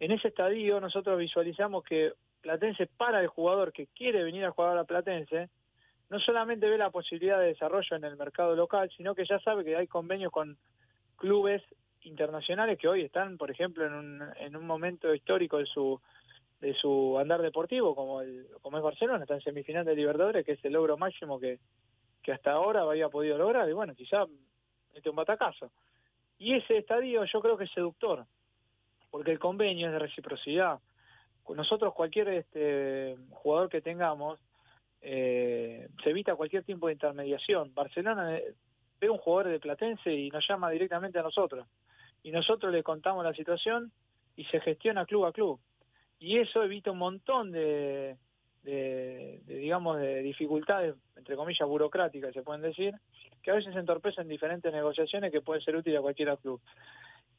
En 0.00 0.10
ese 0.10 0.28
estadio 0.28 0.80
nosotros 0.80 1.18
visualizamos 1.18 1.84
que 1.84 2.12
Platense 2.42 2.86
para 2.86 3.20
el 3.20 3.28
jugador 3.28 3.72
que 3.72 3.86
quiere 3.86 4.24
venir 4.24 4.44
a 4.44 4.50
jugar 4.50 4.76
a 4.76 4.84
Platense, 4.84 5.48
no 6.10 6.20
solamente 6.20 6.68
ve 6.68 6.76
la 6.76 6.90
posibilidad 6.90 7.38
de 7.38 7.46
desarrollo 7.46 7.96
en 7.96 8.04
el 8.04 8.16
mercado 8.16 8.54
local, 8.54 8.90
sino 8.94 9.14
que 9.14 9.24
ya 9.24 9.38
sabe 9.40 9.64
que 9.64 9.76
hay 9.76 9.86
convenios 9.86 10.30
con 10.30 10.58
clubes 11.16 11.62
internacionales 12.02 12.78
que 12.78 12.88
hoy 12.88 13.02
están, 13.02 13.38
por 13.38 13.50
ejemplo, 13.50 13.86
en 13.86 13.94
un, 13.94 14.22
en 14.36 14.56
un 14.56 14.66
momento 14.66 15.14
histórico 15.14 15.58
de 15.58 15.66
su 15.66 16.00
de 16.60 16.74
su 16.74 17.18
andar 17.18 17.42
deportivo, 17.42 17.92
como 17.94 18.20
el 18.20 18.46
como 18.60 18.76
es 18.76 18.84
Barcelona, 18.84 19.24
está 19.24 19.34
en 19.34 19.40
semifinal 19.40 19.84
de 19.84 19.96
Libertadores, 19.96 20.46
que 20.46 20.52
es 20.52 20.64
el 20.64 20.74
logro 20.74 20.96
máximo 20.96 21.40
que, 21.40 21.58
que 22.22 22.30
hasta 22.30 22.52
ahora 22.52 22.82
había 22.82 23.08
podido 23.08 23.36
lograr, 23.36 23.68
y 23.68 23.72
bueno, 23.72 23.94
quizá 23.96 24.26
mete 24.94 25.10
un 25.10 25.16
batacazo. 25.16 25.72
Y 26.38 26.54
ese 26.54 26.78
estadio 26.78 27.24
yo 27.24 27.40
creo 27.40 27.56
que 27.56 27.64
es 27.64 27.72
seductor, 27.72 28.26
porque 29.10 29.32
el 29.32 29.40
convenio 29.40 29.88
es 29.88 29.92
de 29.92 29.98
reciprocidad 29.98 30.78
nosotros 31.48 31.94
cualquier 31.94 32.28
este, 32.28 33.16
jugador 33.30 33.68
que 33.68 33.80
tengamos 33.80 34.38
eh, 35.00 35.88
se 36.02 36.10
evita 36.10 36.36
cualquier 36.36 36.64
tipo 36.64 36.86
de 36.86 36.94
intermediación. 36.94 37.74
Barcelona 37.74 38.36
eh, 38.36 38.54
ve 39.00 39.10
un 39.10 39.18
jugador 39.18 39.52
de 39.52 39.60
Platense 39.60 40.12
y 40.12 40.30
nos 40.30 40.46
llama 40.48 40.70
directamente 40.70 41.18
a 41.18 41.22
nosotros. 41.22 41.66
Y 42.22 42.30
nosotros 42.30 42.72
le 42.72 42.82
contamos 42.82 43.24
la 43.24 43.34
situación 43.34 43.90
y 44.36 44.44
se 44.44 44.60
gestiona 44.60 45.06
club 45.06 45.26
a 45.26 45.32
club. 45.32 45.58
Y 46.20 46.38
eso 46.38 46.62
evita 46.62 46.92
un 46.92 46.98
montón 46.98 47.50
de, 47.50 48.16
de, 48.62 49.40
digamos 49.44 49.98
de 49.98 50.22
dificultades 50.22 50.94
entre 51.16 51.36
comillas 51.36 51.68
burocráticas 51.68 52.32
se 52.32 52.42
pueden 52.42 52.62
decir 52.62 52.94
que 53.42 53.50
a 53.50 53.54
veces 53.54 53.74
entorpecen 53.74 54.28
diferentes 54.28 54.72
negociaciones 54.72 55.32
que 55.32 55.40
pueden 55.40 55.62
ser 55.62 55.76
útiles 55.76 55.98
a 55.98 56.02
cualquier 56.02 56.36
club 56.38 56.60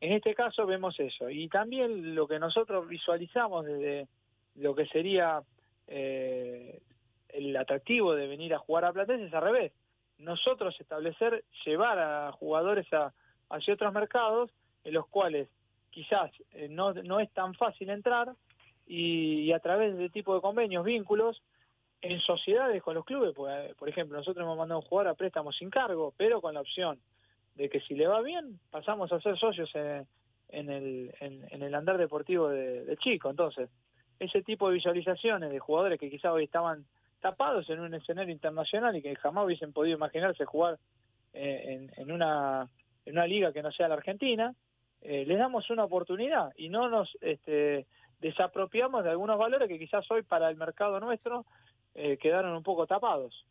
en 0.03 0.11
este 0.11 0.35
caso 0.35 0.65
vemos 0.65 0.99
eso. 0.99 1.29
Y 1.29 1.47
también 1.47 2.13
lo 2.13 2.27
que 2.27 2.37
nosotros 2.37 2.85
visualizamos 2.89 3.65
desde 3.65 4.09
lo 4.55 4.75
que 4.75 4.85
sería 4.87 5.41
eh, 5.87 6.81
el 7.29 7.55
atractivo 7.55 8.13
de 8.13 8.27
venir 8.27 8.53
a 8.53 8.59
jugar 8.59 8.83
a 8.83 8.91
Platense 8.91 9.27
es 9.27 9.33
al 9.33 9.43
revés. 9.43 9.71
Nosotros 10.17 10.75
establecer, 10.77 11.45
llevar 11.65 11.99
a 11.99 12.33
jugadores 12.33 12.91
a, 12.91 13.13
hacia 13.49 13.75
otros 13.75 13.93
mercados 13.93 14.51
en 14.83 14.93
los 14.93 15.07
cuales 15.07 15.47
quizás 15.89 16.31
eh, 16.51 16.67
no, 16.69 16.93
no 16.93 17.21
es 17.21 17.31
tan 17.31 17.53
fácil 17.53 17.89
entrar 17.89 18.33
y, 18.85 19.53
a 19.53 19.59
través 19.59 19.97
de 19.97 20.09
tipo 20.09 20.35
de 20.35 20.41
convenios, 20.41 20.83
vínculos, 20.83 21.41
en 22.01 22.19
sociedades 22.19 22.83
con 22.83 22.95
los 22.95 23.05
clubes, 23.05 23.31
pues, 23.33 23.73
por 23.75 23.87
ejemplo, 23.87 24.17
nosotros 24.17 24.43
hemos 24.43 24.57
mandado 24.57 24.81
a 24.81 24.85
jugar 24.85 25.07
a 25.07 25.13
préstamos 25.13 25.55
sin 25.55 25.69
cargo, 25.69 26.13
pero 26.17 26.41
con 26.41 26.53
la 26.55 26.59
opción 26.59 26.99
de 27.55 27.69
que 27.69 27.79
si 27.81 27.95
le 27.95 28.07
va 28.07 28.21
bien, 28.21 28.59
pasamos 28.71 29.11
a 29.11 29.21
ser 29.21 29.37
socios 29.37 29.69
en, 29.75 30.69
el, 30.69 31.13
en, 31.19 31.63
el 31.63 31.75
andar 31.75 31.97
deportivo 31.97 32.49
de, 32.49 32.95
Chico. 32.97 33.29
Entonces, 33.29 33.69
ese 34.19 34.41
tipo 34.41 34.67
de 34.67 34.75
visualizaciones 34.75 35.51
de 35.51 35.59
jugadores 35.59 35.99
que 35.99 36.09
quizás 36.09 36.31
hoy 36.31 36.45
estaban 36.45 36.85
tapados 37.19 37.69
en 37.69 37.79
un 37.79 37.93
escenario 37.93 38.33
internacional 38.33 38.95
y 38.95 39.01
que 39.01 39.15
jamás 39.15 39.45
hubiesen 39.45 39.73
podido 39.73 39.95
imaginarse 39.95 40.45
jugar 40.45 40.77
eh, 41.33 41.89
en, 41.95 42.11
una, 42.11 42.67
en 43.05 43.13
una 43.13 43.27
liga 43.27 43.53
que 43.53 43.63
no 43.63 43.71
sea 43.71 43.87
la 43.87 43.95
Argentina, 43.95 44.53
eh, 45.01 45.25
les 45.25 45.37
damos 45.37 45.69
una 45.69 45.83
oportunidad 45.83 46.51
y 46.55 46.69
no 46.69 46.89
nos 46.89 47.09
este, 47.21 47.85
desapropiamos 48.19 49.03
de 49.03 49.09
algunos 49.09 49.37
valores 49.37 49.67
que 49.67 49.79
quizás 49.79 50.09
hoy 50.09 50.23
para 50.23 50.49
el 50.49 50.55
mercado 50.55 50.99
nuestro 50.99 51.45
eh, 51.93 52.17
quedaron 52.17 52.55
un 52.55 52.63
poco 52.63 52.87
tapados. 52.87 53.45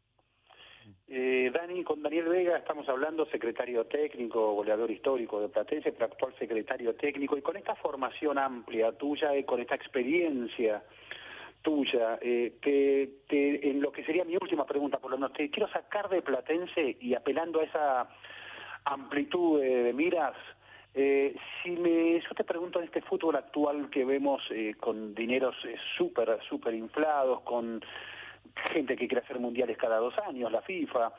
Eh, 1.08 1.50
Dani, 1.52 1.82
con 1.84 2.02
Daniel 2.02 2.28
Vega 2.28 2.56
estamos 2.56 2.88
hablando, 2.88 3.26
secretario 3.26 3.84
técnico, 3.86 4.54
goleador 4.54 4.90
histórico 4.90 5.40
de 5.40 5.48
Platense, 5.48 5.94
actual 5.98 6.34
secretario 6.38 6.94
técnico, 6.94 7.36
y 7.36 7.42
con 7.42 7.56
esta 7.56 7.74
formación 7.74 8.38
amplia 8.38 8.92
tuya 8.92 9.30
con 9.44 9.60
esta 9.60 9.74
experiencia 9.74 10.82
tuya, 11.62 12.18
eh, 12.20 12.54
en 13.28 13.80
lo 13.80 13.92
que 13.92 14.04
sería 14.04 14.24
mi 14.24 14.36
última 14.36 14.64
pregunta, 14.66 14.98
por 14.98 15.10
lo 15.10 15.16
menos, 15.16 15.32
te 15.32 15.50
quiero 15.50 15.68
sacar 15.68 16.08
de 16.08 16.22
Platense 16.22 16.96
y 17.00 17.14
apelando 17.14 17.60
a 17.60 17.64
esa 17.64 18.08
amplitud 18.84 19.60
de, 19.60 19.92
miras, 19.92 20.34
eh, 20.94 21.34
si 21.62 21.70
me, 21.70 22.20
yo 22.20 22.34
te 22.36 22.44
pregunto 22.44 22.78
en 22.78 22.86
este 22.86 23.00
fútbol 23.02 23.36
actual 23.36 23.88
que 23.90 24.04
vemos 24.04 24.42
eh, 24.50 24.74
con 24.78 25.14
dineros 25.14 25.56
súper, 25.96 26.38
súper 26.48 26.74
inflados, 26.74 27.40
con 27.42 27.80
gente 28.72 28.96
que 28.96 29.08
quiere 29.08 29.24
hacer 29.24 29.38
mundiales 29.38 29.76
cada 29.78 29.98
dos 29.98 30.14
años, 30.26 30.50
la 30.50 30.62
FIFA, 30.62 31.12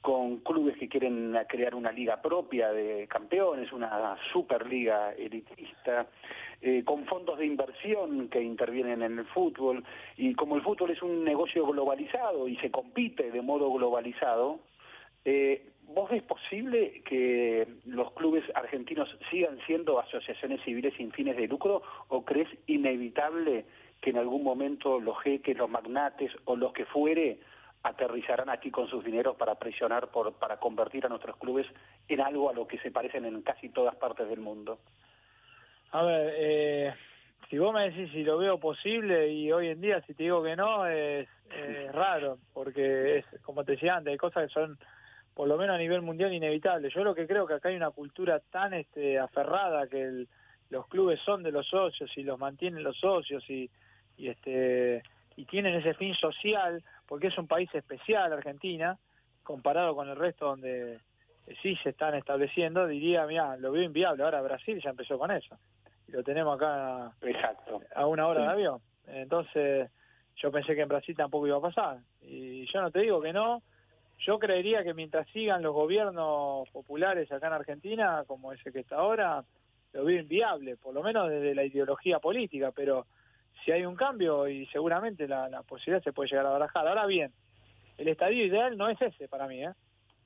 con 0.00 0.38
clubes 0.38 0.76
que 0.76 0.88
quieren 0.88 1.36
crear 1.48 1.74
una 1.74 1.90
liga 1.90 2.22
propia 2.22 2.72
de 2.72 3.08
campeones, 3.08 3.72
una 3.72 4.16
superliga 4.32 5.12
elitista, 5.14 6.06
eh, 6.62 6.82
con 6.84 7.06
fondos 7.06 7.38
de 7.38 7.46
inversión 7.46 8.28
que 8.28 8.40
intervienen 8.40 9.02
en 9.02 9.18
el 9.18 9.26
fútbol, 9.26 9.84
y 10.16 10.34
como 10.34 10.56
el 10.56 10.62
fútbol 10.62 10.90
es 10.90 11.02
un 11.02 11.24
negocio 11.24 11.66
globalizado 11.66 12.46
y 12.46 12.56
se 12.58 12.70
compite 12.70 13.30
de 13.30 13.42
modo 13.42 13.72
globalizado, 13.72 14.60
eh, 15.24 15.70
¿vos 15.88 16.08
ves 16.08 16.22
posible 16.22 17.02
que 17.04 17.66
los 17.84 18.12
clubes 18.12 18.44
argentinos 18.54 19.08
sigan 19.28 19.58
siendo 19.66 19.98
asociaciones 19.98 20.60
civiles 20.62 20.94
sin 20.96 21.10
fines 21.10 21.36
de 21.36 21.48
lucro 21.48 21.82
o 22.08 22.24
crees 22.24 22.48
inevitable 22.68 23.64
que 24.00 24.10
en 24.10 24.18
algún 24.18 24.44
momento 24.44 25.00
los 25.00 25.20
jeques, 25.22 25.56
los 25.56 25.70
magnates 25.70 26.32
o 26.44 26.56
los 26.56 26.72
que 26.72 26.84
fuere 26.84 27.40
aterrizarán 27.82 28.50
aquí 28.50 28.70
con 28.70 28.88
sus 28.88 29.04
dineros 29.04 29.36
para 29.36 29.54
presionar, 29.54 30.08
por, 30.08 30.32
para 30.34 30.58
convertir 30.58 31.06
a 31.06 31.08
nuestros 31.08 31.36
clubes 31.36 31.66
en 32.08 32.20
algo 32.20 32.50
a 32.50 32.52
lo 32.52 32.66
que 32.66 32.78
se 32.78 32.90
parecen 32.90 33.24
en 33.24 33.42
casi 33.42 33.68
todas 33.68 33.94
partes 33.96 34.28
del 34.28 34.40
mundo. 34.40 34.78
A 35.92 36.02
ver, 36.02 36.34
eh, 36.36 36.94
si 37.48 37.58
vos 37.58 37.72
me 37.72 37.88
decís 37.88 38.10
si 38.12 38.24
lo 38.24 38.38
veo 38.38 38.58
posible 38.58 39.28
y 39.30 39.52
hoy 39.52 39.68
en 39.68 39.80
día 39.80 40.00
si 40.02 40.14
te 40.14 40.24
digo 40.24 40.42
que 40.42 40.56
no, 40.56 40.86
es, 40.86 41.28
raro, 41.92 42.38
porque 42.52 43.18
es, 43.18 43.24
como 43.42 43.64
te 43.64 43.72
decía 43.72 43.96
antes, 43.96 44.10
hay 44.10 44.18
cosas 44.18 44.48
que 44.48 44.52
son 44.52 44.78
por 45.32 45.46
lo 45.46 45.56
menos 45.56 45.76
a 45.76 45.78
nivel 45.78 46.02
mundial 46.02 46.32
inevitables. 46.32 46.92
Yo 46.92 47.04
lo 47.04 47.14
que 47.14 47.26
creo 47.26 47.46
que 47.46 47.54
acá 47.54 47.68
hay 47.68 47.76
una 47.76 47.90
cultura 47.90 48.40
tan 48.50 48.74
este, 48.74 49.18
aferrada 49.18 49.86
que 49.86 50.26
los 50.70 50.88
clubes 50.88 51.20
son 51.24 51.44
de 51.44 51.52
los 51.52 51.68
socios 51.68 52.10
y 52.16 52.24
los 52.24 52.38
mantienen 52.38 52.82
los 52.82 52.98
socios 52.98 53.48
y, 53.48 53.70
y 54.16 54.28
este 54.28 55.02
y 55.36 55.44
tienen 55.44 55.74
ese 55.74 55.94
fin 55.94 56.14
social 56.14 56.82
porque 57.06 57.28
es 57.28 57.38
un 57.38 57.46
país 57.46 57.72
especial 57.74 58.32
Argentina 58.32 58.98
comparado 59.42 59.94
con 59.94 60.08
el 60.08 60.16
resto 60.16 60.46
donde 60.46 61.00
sí 61.62 61.76
se 61.82 61.90
están 61.90 62.14
estableciendo 62.14 62.86
diría 62.86 63.26
mira 63.26 63.56
lo 63.56 63.72
veo 63.72 63.82
inviable 63.82 64.24
ahora 64.24 64.40
Brasil 64.42 64.80
ya 64.82 64.90
empezó 64.90 65.18
con 65.18 65.30
eso 65.30 65.58
y 66.08 66.12
lo 66.12 66.22
tenemos 66.22 66.56
acá 66.56 67.12
Exacto. 67.22 67.80
a 67.94 68.06
una 68.06 68.26
hora 68.26 68.42
de 68.42 68.48
avión. 68.48 68.80
Entonces, 69.06 69.90
yo 70.36 70.50
pensé 70.50 70.74
que 70.74 70.82
en 70.82 70.88
Brasil 70.88 71.16
tampoco 71.16 71.46
iba 71.46 71.56
a 71.56 71.60
pasar. 71.60 71.98
Y 72.22 72.66
yo 72.72 72.80
no 72.80 72.90
te 72.90 73.00
digo 73.00 73.20
que 73.20 73.32
no, 73.32 73.62
yo 74.18 74.38
creería 74.38 74.82
que 74.84 74.94
mientras 74.94 75.28
sigan 75.28 75.62
los 75.62 75.74
gobiernos 75.74 76.68
populares 76.70 77.30
acá 77.30 77.48
en 77.48 77.52
Argentina, 77.54 78.24
como 78.26 78.52
ese 78.52 78.72
que 78.72 78.80
está 78.80 78.96
ahora, 78.96 79.44
lo 79.92 80.04
veo 80.04 80.20
inviable, 80.20 80.76
por 80.76 80.94
lo 80.94 81.02
menos 81.02 81.28
desde 81.28 81.54
la 81.54 81.64
ideología 81.64 82.18
política, 82.18 82.72
pero 82.74 83.06
si 83.64 83.72
hay 83.72 83.84
un 83.84 83.96
cambio 83.96 84.48
y 84.48 84.66
seguramente 84.66 85.26
la, 85.26 85.62
posibilidad 85.62 86.02
se 86.02 86.12
puede 86.12 86.30
llegar 86.30 86.46
a 86.46 86.50
barajar. 86.50 86.86
Ahora 86.86 87.06
bien, 87.06 87.32
el 87.98 88.08
estadio 88.08 88.44
ideal 88.44 88.76
no 88.76 88.88
es 88.88 89.00
ese 89.00 89.28
para 89.28 89.46
mí, 89.46 89.64
¿eh? 89.64 89.72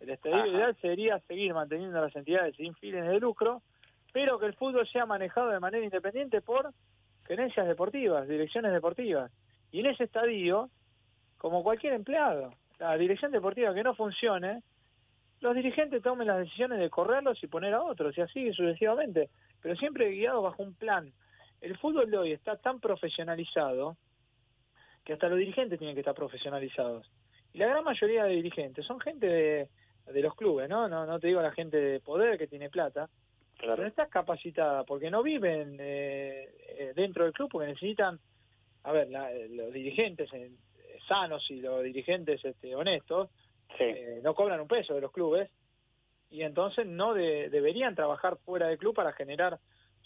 El 0.00 0.10
estadio 0.10 0.46
ideal 0.46 0.74
sería 0.80 1.18
seguir 1.20 1.52
manteniendo 1.52 2.00
las 2.00 2.16
entidades 2.16 2.56
sin 2.56 2.74
fines 2.74 3.06
de 3.06 3.20
lucro, 3.20 3.62
pero 4.12 4.38
que 4.38 4.46
el 4.46 4.54
fútbol 4.54 4.88
sea 4.88 5.04
manejado 5.04 5.50
de 5.50 5.60
manera 5.60 5.84
independiente 5.84 6.40
por 6.40 6.72
gerencias 7.26 7.68
deportivas, 7.68 8.26
direcciones 8.26 8.72
deportivas. 8.72 9.30
Y 9.70 9.80
en 9.80 9.86
ese 9.86 10.04
estadio, 10.04 10.70
como 11.36 11.62
cualquier 11.62 11.92
empleado, 11.92 12.54
la 12.78 12.96
dirección 12.96 13.30
deportiva 13.30 13.74
que 13.74 13.84
no 13.84 13.94
funcione, 13.94 14.62
los 15.40 15.54
dirigentes 15.54 16.02
tomen 16.02 16.26
las 16.26 16.38
decisiones 16.38 16.78
de 16.78 16.90
correrlos 16.90 17.42
y 17.42 17.46
poner 17.46 17.74
a 17.74 17.82
otros, 17.82 18.16
y 18.16 18.20
así 18.22 18.52
sucesivamente, 18.52 19.28
pero 19.60 19.76
siempre 19.76 20.10
guiado 20.10 20.42
bajo 20.42 20.62
un 20.62 20.74
plan. 20.74 21.12
El 21.60 21.76
fútbol 21.78 22.10
de 22.10 22.18
hoy 22.18 22.32
está 22.32 22.56
tan 22.56 22.80
profesionalizado 22.80 23.96
que 25.04 25.12
hasta 25.12 25.28
los 25.28 25.38
dirigentes 25.38 25.78
tienen 25.78 25.94
que 25.94 26.00
estar 26.00 26.14
profesionalizados. 26.14 27.10
Y 27.52 27.58
la 27.58 27.66
gran 27.66 27.84
mayoría 27.84 28.24
de 28.24 28.34
dirigentes 28.34 28.86
son 28.86 29.00
gente 29.00 29.26
de, 29.26 29.68
de 30.06 30.22
los 30.22 30.34
clubes, 30.34 30.68
¿no? 30.68 30.88
¿no? 30.88 31.06
No 31.06 31.18
te 31.18 31.28
digo 31.28 31.42
la 31.42 31.52
gente 31.52 31.76
de 31.76 32.00
poder 32.00 32.38
que 32.38 32.46
tiene 32.46 32.70
plata, 32.70 33.08
pero 33.60 33.76
no 33.76 33.86
estás 33.86 34.08
capacitada 34.08 34.84
porque 34.84 35.10
no 35.10 35.22
viven 35.22 35.76
eh, 35.78 36.48
eh, 36.66 36.92
dentro 36.94 37.24
del 37.24 37.32
club 37.32 37.50
porque 37.50 37.68
necesitan, 37.68 38.18
a 38.84 38.92
ver, 38.92 39.08
los 39.50 39.72
dirigentes 39.72 40.32
eh, 40.32 40.50
sanos 41.06 41.44
y 41.50 41.60
los 41.60 41.82
dirigentes 41.82 42.42
este, 42.44 42.74
honestos 42.74 43.28
no 44.22 44.34
cobran 44.34 44.60
un 44.60 44.66
peso 44.66 44.94
de 44.94 45.00
los 45.00 45.12
clubes 45.12 45.48
y 46.28 46.42
entonces 46.42 46.86
no 46.86 47.14
deberían 47.14 47.94
trabajar 47.94 48.36
fuera 48.44 48.66
del 48.66 48.78
club 48.78 48.94
para 48.94 49.12
generar 49.12 49.58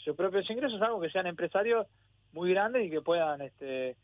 sus 0.04 0.16
propios 0.16 0.48
ingresos, 0.50 0.80
algo 0.82 1.00
que 1.00 1.10
sean 1.10 1.26
empresarios 1.26 1.86
muy 2.32 2.50
grandes 2.50 2.84
y 2.84 2.90
que 2.90 3.00
puedan 3.00 3.40
este, 3.40 3.96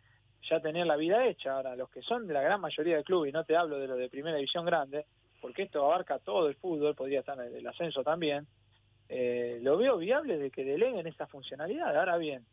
ya 0.48 0.60
tener 0.60 0.86
la 0.86 0.96
vida 0.96 1.26
hecha. 1.26 1.56
Ahora, 1.56 1.76
los 1.76 1.90
que 1.90 2.02
son 2.02 2.26
de 2.26 2.34
la 2.34 2.42
gran 2.42 2.60
mayoría 2.60 2.96
del 2.96 3.04
club, 3.04 3.26
y 3.26 3.32
no 3.32 3.44
te 3.44 3.56
hablo 3.56 3.78
de 3.78 3.86
los 3.86 3.98
de 3.98 4.08
primera 4.08 4.36
división 4.36 4.64
grande, 4.64 5.04
porque 5.40 5.62
esto 5.62 5.84
abarca 5.84 6.18
todo 6.18 6.48
el 6.48 6.56
fútbol, 6.56 6.94
podría 6.94 7.20
estar 7.20 7.38
el 7.40 7.66
ascenso 7.66 8.02
también, 8.02 8.46
eh, 9.08 9.58
lo 9.62 9.76
veo 9.76 9.98
viable 9.98 10.38
de 10.38 10.50
que 10.50 10.64
deleguen 10.64 11.06
esa 11.06 11.26
funcionalidad. 11.26 11.96
Ahora 11.96 12.16
bien, 12.16 12.44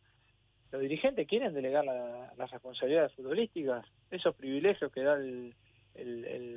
los 0.72 0.82
dirigentes 0.82 1.28
quieren 1.28 1.54
delegar 1.54 1.86
las 1.86 2.52
responsabilidades 2.52 3.14
futbolísticas, 3.14 3.86
esos 4.10 4.36
privilegios 4.36 4.92
que 4.92 5.02
da 5.02 5.14
el, 5.16 5.54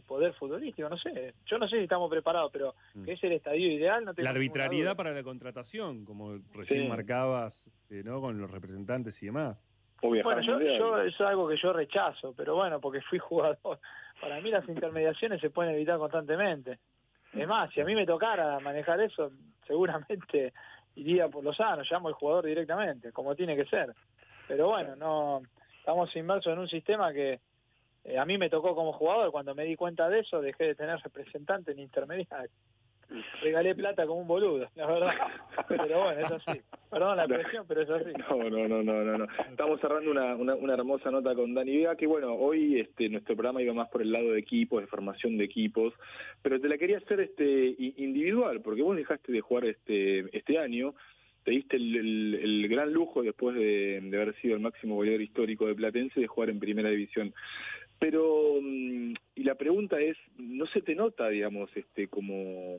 poder 0.07 0.35
futbolístico, 0.35 0.89
no 0.89 0.99
sé, 0.99 1.35
yo 1.47 1.59
no 1.59 1.69
sé 1.69 1.77
si 1.77 1.83
estamos 1.85 2.11
preparados, 2.11 2.51
pero 2.53 2.75
mm. 2.95 3.05
que 3.05 3.13
es 3.13 3.25
el 3.25 3.33
estadio 3.33 3.73
ideal, 3.73 4.05
no 4.05 4.13
La 4.17 4.31
arbitrariedad 4.31 4.97
para 4.97 5.13
la 5.13 5.23
contratación, 5.23 6.05
como 6.05 6.39
recién 6.53 6.89
marcabas, 6.89 7.71
eh, 7.91 8.03
¿no? 8.05 8.21
Con 8.21 8.41
los 8.41 8.51
representantes 8.51 9.23
y 9.23 9.27
demás. 9.27 9.63
Bueno, 10.03 10.41
yo, 10.41 10.61
yo, 10.61 11.01
eso 11.03 11.25
es 11.25 11.29
algo 11.29 11.49
que 11.49 11.57
yo 11.57 11.73
rechazo, 11.73 12.35
pero 12.35 12.57
bueno, 12.57 12.81
porque 12.81 13.01
fui 13.03 13.19
jugador. 13.19 13.79
Para 14.21 14.41
mí 14.41 14.51
las 14.51 14.67
intermediaciones 14.69 15.41
se 15.41 15.51
pueden 15.51 15.75
evitar 15.75 15.99
constantemente. 15.99 16.79
Es 17.33 17.47
más, 17.47 17.73
si 17.73 17.81
a 17.81 17.85
mí 17.85 17.95
me 17.95 18.07
tocara 18.07 18.59
manejar 18.61 19.01
eso, 19.01 19.31
seguramente 19.67 20.53
iría 20.97 21.29
por 21.29 21.45
los 21.45 21.57
sanos, 21.57 21.89
llamo 21.91 22.09
al 22.09 22.15
jugador 22.15 22.47
directamente, 22.47 23.13
como 23.13 23.37
tiene 23.37 23.57
que 23.57 23.67
ser. 23.67 23.95
Pero 24.49 24.69
bueno, 24.69 24.97
no 24.97 25.43
estamos 25.79 26.15
inmersos 26.17 26.53
en 26.53 26.59
un 26.59 26.69
sistema 26.69 27.13
que 27.13 27.41
eh, 28.05 28.19
a 28.19 28.25
mí 28.25 28.39
me 28.39 28.51
tocó 28.51 28.75
como 28.75 28.93
jugador, 28.93 29.31
cuando 29.31 29.55
me 29.55 29.65
di 29.65 29.77
cuenta 29.77 30.09
de 30.09 30.21
eso, 30.21 30.41
dejé 30.41 30.65
de 30.65 30.75
tener 30.75 30.99
representante 31.01 31.73
en 31.73 31.81
intermediario 31.81 32.51
regalé 33.43 33.75
plata 33.75 34.07
como 34.07 34.21
un 34.21 34.29
boludo, 34.29 34.69
la 34.75 34.87
verdad. 34.87 35.11
Pero 35.69 36.05
bueno, 36.05 36.21
es 36.21 36.33
así. 36.33 36.61
Perdón 36.91 37.17
la 37.17 37.27
presión, 37.27 37.65
pero 37.67 37.83
es 37.83 37.91
así. 37.91 38.13
No, 38.29 38.51
no, 38.51 38.69
no, 38.69 38.83
no, 38.83 39.19
no. 39.19 39.27
Estamos 39.51 39.81
cerrando 39.81 40.11
una, 40.11 40.35
una, 40.35 40.75
hermosa 40.75 41.11
nota 41.11 41.35
con 41.35 41.55
Dani 41.55 41.77
Vega, 41.77 41.97
que 41.97 42.07
bueno, 42.07 42.35
hoy 42.35 42.81
este 42.81 43.09
nuestro 43.09 43.37
programa 43.37 43.63
iba 43.63 43.75
más 43.75 43.89
por 43.89 44.03
el 44.03 44.13
lado 44.13 44.33
de 44.33 44.39
equipos, 44.39 44.81
de 44.81 44.87
formación 44.87 45.37
de 45.39 45.45
equipos, 45.45 45.95
pero 46.43 46.61
te 46.61 46.69
la 46.69 46.79
quería 46.79 46.99
hacer 46.99 47.21
este 47.21 47.75
individual, 47.79 48.61
porque 48.61 48.83
vos 48.83 48.97
dejaste 48.97 49.33
de 49.33 49.41
jugar 49.41 49.67
este 49.67 50.37
este 50.37 50.59
año, 50.59 50.95
te 51.45 51.53
diste 51.53 51.77
el, 51.77 52.35
el, 52.35 52.69
gran 52.69 52.93
lujo 52.93 53.23
después 53.23 53.57
de, 53.57 54.01
de 54.03 54.17
haber 54.17 54.35
sido 54.41 54.55
el 54.55 54.61
máximo 54.61 54.97
goleador 54.97 55.23
histórico 55.23 55.67
de 55.67 55.75
Platense 55.75 56.21
de 56.21 56.27
jugar 56.27 56.51
en 56.51 56.61
primera 56.61 56.91
división. 56.91 57.33
Pero, 58.01 58.59
mm, 58.61 59.13
y 59.37 59.45
la 59.45 59.55
pregunta 59.55 60.01
es, 60.01 60.17
¿no 60.39 60.67
se 60.67 60.81
te 60.81 60.95
nota, 60.95 61.29
digamos, 61.29 61.71
este, 61.77 62.09
como, 62.09 62.79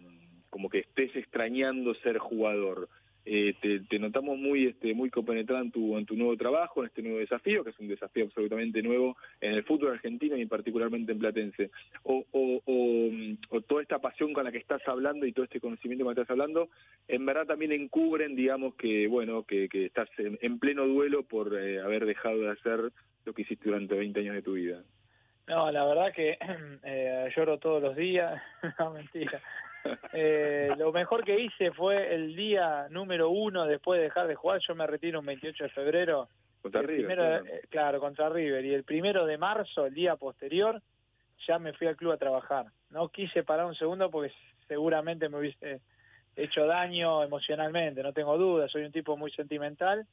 como 0.50 0.68
que 0.68 0.80
estés 0.80 1.16
extrañando 1.16 1.94
ser 1.96 2.18
jugador? 2.18 2.90
Eh, 3.24 3.54
te, 3.88 4.00
notamos 4.00 4.40
muy 4.40 4.66
este 4.66 4.96
muy 4.96 5.12
compenetrado 5.12 5.62
en 5.62 5.70
tu 5.70 5.96
en 5.96 6.08
tu 6.08 6.16
nuevo 6.16 6.36
trabajo 6.36 6.82
en 6.82 6.88
este 6.88 7.04
nuevo 7.04 7.20
desafío 7.20 7.64
que 7.64 7.70
es 7.70 7.80
un 7.80 7.88
desafío 7.88 8.26
absolutamente 8.26 8.82
nuevo 8.82 9.16
en 9.40 9.54
el 9.54 9.64
fútbol 9.64 9.92
argentino 9.92 10.36
y 10.38 10.48
particularmente 10.48 11.12
en 11.12 11.20
Platense 11.20 11.70
o, 12.02 12.26
o, 12.32 12.62
o, 12.66 13.62
toda 13.62 13.84
esta 13.84 14.00
pasión 14.00 14.34
con 14.34 14.44
la 14.44 14.52
que 14.52 14.58
estás 14.58 14.82
hablando 14.88 15.28
y 15.28 15.34
todo 15.34 15.46
este 15.46 15.60
conocimiento 15.60 16.04
con 16.04 16.14
el 16.14 16.16
que 16.16 16.22
estás 16.22 16.32
hablando 16.32 16.70
en 17.08 17.24
verdad 17.24 17.46
también 17.46 17.74
encubren 17.74 18.36
digamos 18.36 18.74
que 18.74 19.06
bueno 19.06 19.44
que, 19.44 19.70
que 19.70 19.86
estás 19.86 20.10
en, 20.18 20.58
pleno 20.58 20.88
duelo 20.88 21.22
por 21.22 21.56
eh, 21.56 21.80
haber 21.80 22.08
dejado 22.08 22.40
de 22.40 22.50
hacer 22.50 22.92
lo 23.26 23.34
que 23.34 23.44
hiciste 23.44 23.66
durante 23.66 23.94
20 23.94 24.20
años 24.20 24.34
de 24.34 24.42
tu 24.42 24.54
vida 24.54 24.84
no, 25.52 25.70
la 25.70 25.84
verdad 25.84 26.14
que 26.14 26.38
eh, 26.84 27.30
lloro 27.36 27.60
todos 27.60 27.84
los 27.84 27.94
días, 27.94 28.42
no 28.80 28.92
mentira. 28.92 29.42
Eh, 30.14 30.70
lo 30.78 30.94
mejor 30.94 31.26
que 31.26 31.38
hice 31.38 31.72
fue 31.72 32.16
el 32.16 32.38
día 32.38 32.88
número 32.90 33.30
uno 33.30 33.66
después 33.66 34.00
de 34.00 34.06
dejar 34.06 34.28
de 34.28 34.36
jugar, 34.36 34.62
yo 34.66 34.76
me 34.76 34.88
retiro 34.88 35.20
un 35.20 35.26
28 35.26 35.66
de 35.66 35.70
febrero. 35.72 36.30
Contra 36.62 36.82
River. 36.84 37.44
Eh, 37.46 37.62
claro. 37.70 38.00
contra 38.00 38.30
River. 38.30 38.64
Y 38.64 38.74
el 38.74 38.86
primero 38.86 39.26
de 39.26 39.38
marzo, 39.38 39.88
el 39.88 39.94
día 39.94 40.16
posterior, 40.16 40.82
ya 41.46 41.60
me 41.60 41.74
fui 41.74 41.88
al 41.88 41.98
club 41.98 42.14
a 42.14 42.18
trabajar. 42.18 42.68
No 42.90 43.10
quise 43.10 43.44
parar 43.44 43.66
un 43.66 43.76
segundo 43.76 44.10
porque 44.10 44.32
seguramente 44.70 45.28
me 45.28 45.40
hubiese 45.40 45.82
hecho 46.38 46.66
daño 46.66 47.24
emocionalmente, 47.24 48.02
no 48.04 48.14
tengo 48.14 48.38
dudas, 48.38 48.72
soy 48.72 48.86
un 48.86 48.94
tipo 48.94 49.18
muy 49.18 49.32
sentimental 49.32 50.06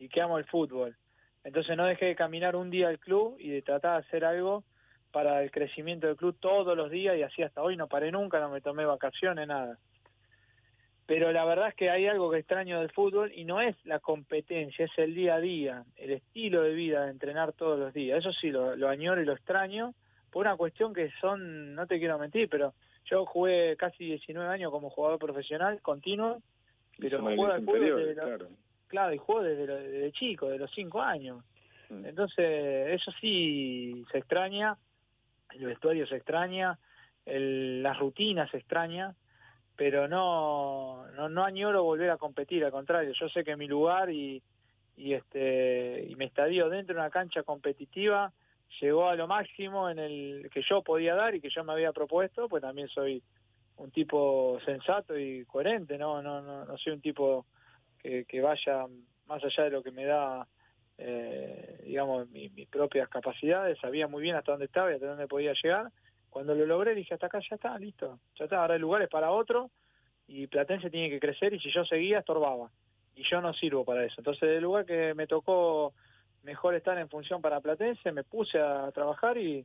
y 0.00 0.08
que 0.08 0.20
amo 0.20 0.36
el 0.36 0.46
fútbol. 0.46 0.96
Entonces 1.44 1.76
no 1.76 1.84
dejé 1.84 2.06
de 2.06 2.16
caminar 2.16 2.56
un 2.56 2.70
día 2.70 2.88
al 2.88 2.98
club 2.98 3.36
y 3.38 3.50
de 3.50 3.62
tratar 3.62 4.00
de 4.00 4.08
hacer 4.08 4.24
algo 4.24 4.64
para 5.10 5.42
el 5.42 5.50
crecimiento 5.50 6.06
del 6.06 6.16
club 6.16 6.36
todos 6.40 6.76
los 6.76 6.90
días 6.90 7.16
y 7.16 7.22
así 7.22 7.42
hasta 7.42 7.62
hoy 7.62 7.76
no 7.76 7.88
paré 7.88 8.12
nunca, 8.12 8.40
no 8.40 8.50
me 8.50 8.60
tomé 8.60 8.84
vacaciones, 8.84 9.46
nada. 9.46 9.78
Pero 11.06 11.32
la 11.32 11.44
verdad 11.44 11.68
es 11.68 11.74
que 11.74 11.90
hay 11.90 12.06
algo 12.06 12.30
que 12.30 12.38
extraño 12.38 12.78
del 12.78 12.92
fútbol 12.92 13.32
y 13.34 13.44
no 13.44 13.60
es 13.60 13.74
la 13.84 13.98
competencia, 13.98 14.84
es 14.84 14.92
el 14.96 15.14
día 15.14 15.34
a 15.34 15.40
día, 15.40 15.84
el 15.96 16.12
estilo 16.12 16.62
de 16.62 16.72
vida 16.72 17.04
de 17.04 17.10
entrenar 17.10 17.52
todos 17.52 17.78
los 17.78 17.92
días. 17.92 18.20
Eso 18.20 18.32
sí, 18.32 18.50
lo, 18.50 18.76
lo 18.76 18.88
añoro 18.88 19.20
y 19.20 19.24
lo 19.24 19.32
extraño 19.32 19.92
por 20.30 20.46
una 20.46 20.56
cuestión 20.56 20.94
que 20.94 21.10
son, 21.20 21.74
no 21.74 21.86
te 21.86 21.98
quiero 21.98 22.18
mentir, 22.18 22.48
pero 22.48 22.74
yo 23.06 23.26
jugué 23.26 23.76
casi 23.76 24.04
19 24.04 24.48
años 24.48 24.70
como 24.70 24.90
jugador 24.90 25.18
profesional 25.18 25.80
continuo, 25.82 26.40
pero 26.98 27.20
juego 27.20 27.46
al 27.46 27.64
fútbol 27.64 28.14
claro. 28.14 28.48
claro. 28.86 29.14
y 29.14 29.18
juego 29.18 29.42
desde, 29.42 29.66
desde 29.66 30.12
chico, 30.12 30.48
de 30.48 30.58
los 30.58 30.70
5 30.72 31.02
años. 31.02 31.44
Mm. 31.88 32.06
Entonces, 32.06 33.00
eso 33.00 33.10
sí 33.20 34.04
se 34.12 34.18
extraña 34.18 34.76
el 35.54 35.66
vestuario 35.66 36.06
se 36.06 36.16
extraña, 36.16 36.78
el, 37.26 37.82
las 37.82 37.98
rutinas 37.98 38.50
se 38.50 38.58
extraña, 38.58 39.14
pero 39.76 40.08
no, 40.08 41.06
no, 41.12 41.28
no 41.28 41.44
añoro 41.44 41.84
volver 41.84 42.10
a 42.10 42.18
competir, 42.18 42.64
al 42.64 42.70
contrario, 42.70 43.12
yo 43.18 43.28
sé 43.28 43.44
que 43.44 43.56
mi 43.56 43.66
lugar 43.66 44.10
y, 44.10 44.42
y 44.96 45.14
este 45.14 46.06
y 46.08 46.14
me 46.16 46.26
estadio 46.26 46.68
dentro 46.68 46.94
de 46.94 47.00
una 47.00 47.10
cancha 47.10 47.42
competitiva 47.42 48.32
llegó 48.80 49.08
a 49.08 49.16
lo 49.16 49.26
máximo 49.26 49.88
en 49.88 49.98
el 49.98 50.50
que 50.52 50.62
yo 50.68 50.82
podía 50.82 51.14
dar 51.14 51.34
y 51.34 51.40
que 51.40 51.50
yo 51.50 51.64
me 51.64 51.72
había 51.72 51.92
propuesto, 51.92 52.48
pues 52.48 52.62
también 52.62 52.88
soy 52.88 53.22
un 53.76 53.90
tipo 53.90 54.58
sensato 54.64 55.18
y 55.18 55.44
coherente, 55.46 55.96
no 55.96 56.22
no 56.22 56.40
no, 56.40 56.64
no 56.64 56.78
soy 56.78 56.92
un 56.92 57.00
tipo 57.00 57.46
que, 57.98 58.24
que 58.26 58.40
vaya 58.40 58.86
más 59.26 59.42
allá 59.42 59.64
de 59.64 59.70
lo 59.70 59.82
que 59.82 59.90
me 59.90 60.04
da 60.04 60.46
eh, 61.02 61.80
digamos 61.86 62.28
mis 62.28 62.68
propias 62.68 63.08
capacidades, 63.08 63.78
sabía 63.78 64.06
muy 64.06 64.22
bien 64.22 64.36
hasta 64.36 64.52
dónde 64.52 64.66
estaba 64.66 64.90
y 64.90 64.94
hasta 64.94 65.06
dónde 65.06 65.26
podía 65.26 65.54
llegar. 65.54 65.90
Cuando 66.28 66.54
lo 66.54 66.66
logré 66.66 66.94
dije 66.94 67.14
hasta 67.14 67.26
acá 67.26 67.40
ya 67.40 67.56
está, 67.56 67.78
listo, 67.78 68.20
ya 68.38 68.44
está, 68.44 68.60
ahora 68.60 68.74
el 68.74 68.82
lugar 68.82 69.00
es 69.02 69.08
para 69.08 69.30
otro 69.30 69.70
y 70.28 70.46
Platense 70.46 70.90
tiene 70.90 71.08
que 71.08 71.18
crecer 71.18 71.54
y 71.54 71.58
si 71.58 71.72
yo 71.72 71.84
seguía 71.86 72.18
estorbaba 72.18 72.70
y 73.16 73.22
yo 73.22 73.40
no 73.40 73.54
sirvo 73.54 73.84
para 73.84 74.04
eso. 74.04 74.16
Entonces 74.18 74.42
el 74.42 74.62
lugar 74.62 74.84
que 74.84 75.14
me 75.14 75.26
tocó 75.26 75.94
mejor 76.42 76.74
estar 76.74 76.98
en 76.98 77.08
función 77.08 77.40
para 77.40 77.60
Platense, 77.60 78.12
me 78.12 78.22
puse 78.22 78.60
a 78.60 78.90
trabajar 78.92 79.38
y, 79.38 79.64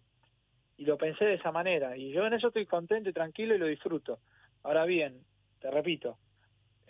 y 0.78 0.86
lo 0.86 0.98
pensé 0.98 1.26
de 1.26 1.34
esa 1.34 1.52
manera. 1.52 1.98
Y 1.98 2.12
yo 2.12 2.26
en 2.26 2.34
eso 2.34 2.48
estoy 2.48 2.66
contento 2.66 3.10
y 3.10 3.14
tranquilo 3.14 3.56
y 3.56 3.60
lo 3.60 3.66
disfruto. 3.66 4.20
Ahora 4.64 4.86
bien, 4.86 5.20
te 5.60 5.70
repito, 5.70 6.18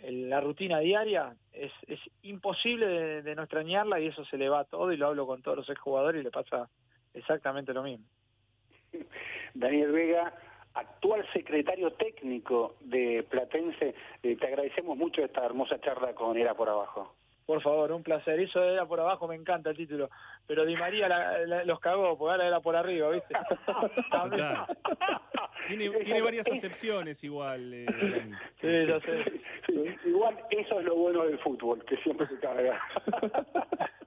la 0.02 0.40
rutina 0.40 0.78
diaria 0.80 1.34
es, 1.52 1.72
es 1.86 2.00
imposible 2.22 3.22
de, 3.22 3.34
no 3.34 3.42
extrañarla 3.42 4.00
y 4.00 4.06
eso 4.06 4.24
se 4.24 4.36
le 4.36 4.48
va 4.48 4.64
todo 4.64 4.92
y 4.92 4.96
lo 4.96 5.08
hablo 5.08 5.26
con 5.26 5.42
todos 5.42 5.58
los 5.58 5.70
exjugadores 5.70 6.20
y 6.20 6.24
le 6.24 6.30
pasa 6.30 6.68
exactamente 7.14 7.72
lo 7.72 7.82
mismo. 7.82 8.06
Daniel 9.54 9.92
Vega, 9.92 10.34
actual 10.74 11.26
secretario 11.32 11.92
técnico 11.92 12.76
de 12.80 13.24
Platense, 13.28 13.94
eh, 14.22 14.36
te 14.36 14.46
agradecemos 14.46 14.96
mucho 14.96 15.24
esta 15.24 15.44
hermosa 15.44 15.80
charla 15.80 16.14
con 16.14 16.36
Era 16.36 16.54
por 16.54 16.68
Abajo. 16.68 17.14
Por 17.46 17.62
favor, 17.62 17.92
un 17.92 18.02
placer. 18.02 18.40
Eso 18.40 18.62
era 18.62 18.86
por 18.86 18.98
abajo, 18.98 19.28
me 19.28 19.36
encanta 19.36 19.70
el 19.70 19.76
título. 19.76 20.10
Pero 20.48 20.66
Di 20.66 20.74
María 20.74 21.08
los 21.64 21.78
cagó, 21.78 22.18
porque 22.18 22.32
ahora 22.32 22.46
era 22.48 22.60
por 22.60 22.74
arriba, 22.74 23.10
¿viste? 23.10 23.34
tiene, 25.68 25.90
tiene 26.04 26.22
varias 26.22 26.46
acepciones 26.48 27.22
igual. 27.22 27.72
Eh, 27.72 27.86
sí, 28.60 28.86
ya 28.86 29.00
sé. 29.00 29.42
igual 30.04 30.36
eso 30.50 30.80
es 30.80 30.86
lo 30.86 30.96
bueno 30.96 31.24
del 31.24 31.38
fútbol, 31.38 31.84
que 31.84 31.96
siempre 31.98 32.26
se 32.26 32.38
carga. 32.40 32.80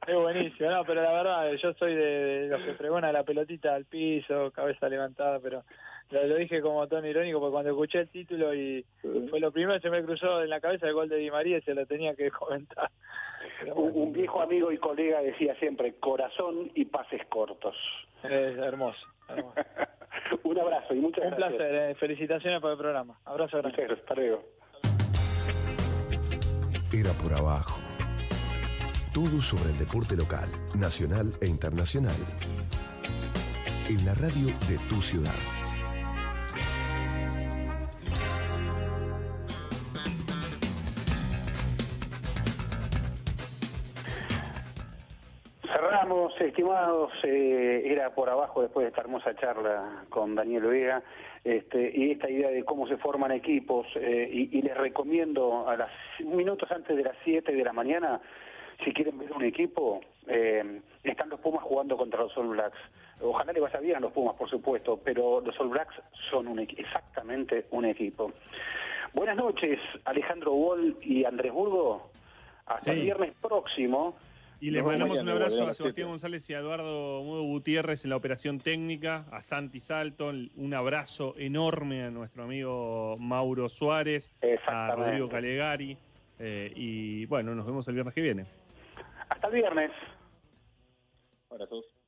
es 0.06 0.16
buenísimo, 0.16 0.70
no, 0.72 0.84
pero 0.84 1.02
la 1.02 1.11
verdad, 1.11 1.53
yo 1.53 1.74
soy 1.76 1.95
de, 1.95 2.48
los 2.49 2.61
que 2.64 2.74
pregona 2.74 3.14
la 3.14 3.24
pelotita 3.24 3.74
al 3.74 3.86
piso, 3.86 4.52
cabeza 4.52 4.90
levantada, 4.90 5.40
pero 5.40 5.64
lo, 6.11 6.36
dije 6.36 6.61
como 6.61 6.88
tono 6.88 7.07
irónico 7.07 7.40
porque 7.40 7.52
cuando 7.52 7.69
escuché 7.72 7.99
el 7.99 8.10
título 8.10 8.53
y 8.53 8.84
fue 9.30 9.40
lo 9.40 9.52
primero 9.52 9.73
que 9.73 9.81
se 9.81 9.90
me 9.90 10.03
cruzó 10.03 10.41
en 10.41 10.49
la 10.49 10.60
cabeza 10.60 10.88
el 10.88 10.94
gol 10.94 11.10
de 11.10 11.18
Di 11.18 11.30
María 11.30 11.57
y 11.57 11.61
se 11.61 11.73
lo 11.73 11.86
tenía 11.86 12.15
que 12.15 12.31
comentar. 12.31 12.90
Un, 13.76 14.14
viejo 14.14 14.41
amigo 14.41 14.72
y 14.72 14.77
colega 14.77 15.22
decía 15.22 15.56
siempre, 15.56 15.94
corazón 15.99 16.72
y 16.76 16.86
pases 16.86 17.26
cortos. 17.27 17.76
Es 18.23 18.57
hermoso. 18.57 18.99
Un 20.44 20.60
abrazo 20.60 20.94
y 20.94 20.99
muchas 20.99 21.26
Un 21.26 21.31
gracias. 21.31 21.52
Un 21.52 21.57
placer, 21.57 21.76
eh. 21.91 21.95
felicitaciones 21.95 22.61
por 22.61 22.72
el 22.72 22.77
programa. 22.77 23.19
Abrazo 23.26 23.57
grande. 23.57 23.88
Hasta 23.94 24.15
luego. 24.15 24.44
Era 26.91 27.11
por 27.22 27.34
abajo. 27.34 27.80
Todo 29.14 29.41
sobre 29.41 29.72
el 29.72 29.77
deporte 29.77 30.15
local, 30.15 30.49
nacional 30.76 31.34
e 31.41 31.48
internacional. 31.48 32.15
En 33.90 34.06
la 34.06 34.14
radio 34.15 34.48
de 34.68 34.77
tu 34.88 35.02
ciudad. 35.02 35.59
Estimados, 46.41 47.11
eh, 47.24 47.84
era 47.86 48.14
por 48.14 48.30
abajo 48.30 48.61
después 48.61 48.84
de 48.84 48.90
esta 48.90 49.02
hermosa 49.02 49.36
charla 49.36 50.06
con 50.10 50.36
Daniel 50.36 50.64
Vega, 50.64 51.03
este, 51.44 51.91
y 51.95 52.11
esta 52.11 52.30
idea 52.30 52.49
de 52.49 52.64
cómo 52.64 52.88
se 52.88 52.98
forman 52.98 53.32
equipos, 53.32 53.88
eh, 53.95 54.30
y, 54.32 54.61
les 54.61 54.78
recomiendo 54.78 55.68
a 55.68 55.78
las 55.78 55.91
minutos 56.20 56.72
antes 56.72 56.95
de 56.95 57.03
las 57.03 57.16
7 57.24 57.52
de 57.52 57.64
la 57.64 57.74
mañana, 57.74 58.22
si 58.84 58.94
quieren 58.94 59.18
ver 59.18 59.32
un 59.32 59.44
equipo, 59.44 60.02
eh, 60.28 60.82
están 61.03 61.30
los 61.30 61.40
Pumas 61.40 61.64
jugando 61.64 61.98
contra 61.98 62.22
los 62.22 62.38
All 62.38 62.49
Blacks. 62.49 62.78
Ojalá 63.22 63.52
le 63.52 63.60
vaya 63.60 63.80
bien 63.80 63.98
a 63.98 63.99
los 63.99 64.11
Pumas, 64.11 64.36
por 64.36 64.49
supuesto, 64.49 64.99
pero 65.03 65.41
los 65.41 65.60
All 65.60 65.70
Blacks 65.70 65.95
son 66.30 66.48
un, 66.48 66.60
exactamente 66.60 67.66
un 67.72 67.86
equipo. 67.86 68.32
Buenas 69.14 69.38
noches, 69.38 69.80
Alejandro 70.06 70.53
Wall 70.53 70.98
y 71.02 71.26
Andrés 71.26 71.52
Burgo. 71.52 72.11
Hasta 72.68 72.91
el 72.91 73.02
viernes 73.02 73.34
próximo. 73.41 74.16
Y 74.61 74.72
les 74.72 74.84
mandamos 74.84 75.19
un 75.19 75.30
abrazo 75.30 75.68
a 75.68 75.73
Sebastián 75.73 76.10
González 76.10 76.49
y 76.49 76.53
a 76.53 76.60
Eduardo 76.60 77.23
Mudo 77.23 77.44
Gutiérrez 77.44 78.03
en 78.03 78.10
la 78.10 78.18
operación 78.18 78.60
técnica, 78.60 79.26
a 79.31 79.41
Santi 79.41 79.80
Salton, 79.80 80.52
un 80.57 80.73
abrazo 80.73 81.34
enorme 81.38 82.03
a 82.03 82.11
nuestro 82.11 82.44
amigo 82.44 83.15
Mauro 83.19 83.69
Suárez, 83.69 84.36
a 84.68 84.95
Rodrigo 84.95 85.30
Calegari, 85.30 85.98
eh, 86.40 86.73
y 86.76 87.26
bueno, 87.27 87.56
nos 87.56 87.65
vemos 87.65 87.88
el 87.88 87.94
viernes 87.94 88.14
que 88.14 88.22
viene. 88.22 88.45
Hasta 89.30 89.48
el 89.48 89.53
viernes. 89.53 89.91
Abrazos. 91.49 91.98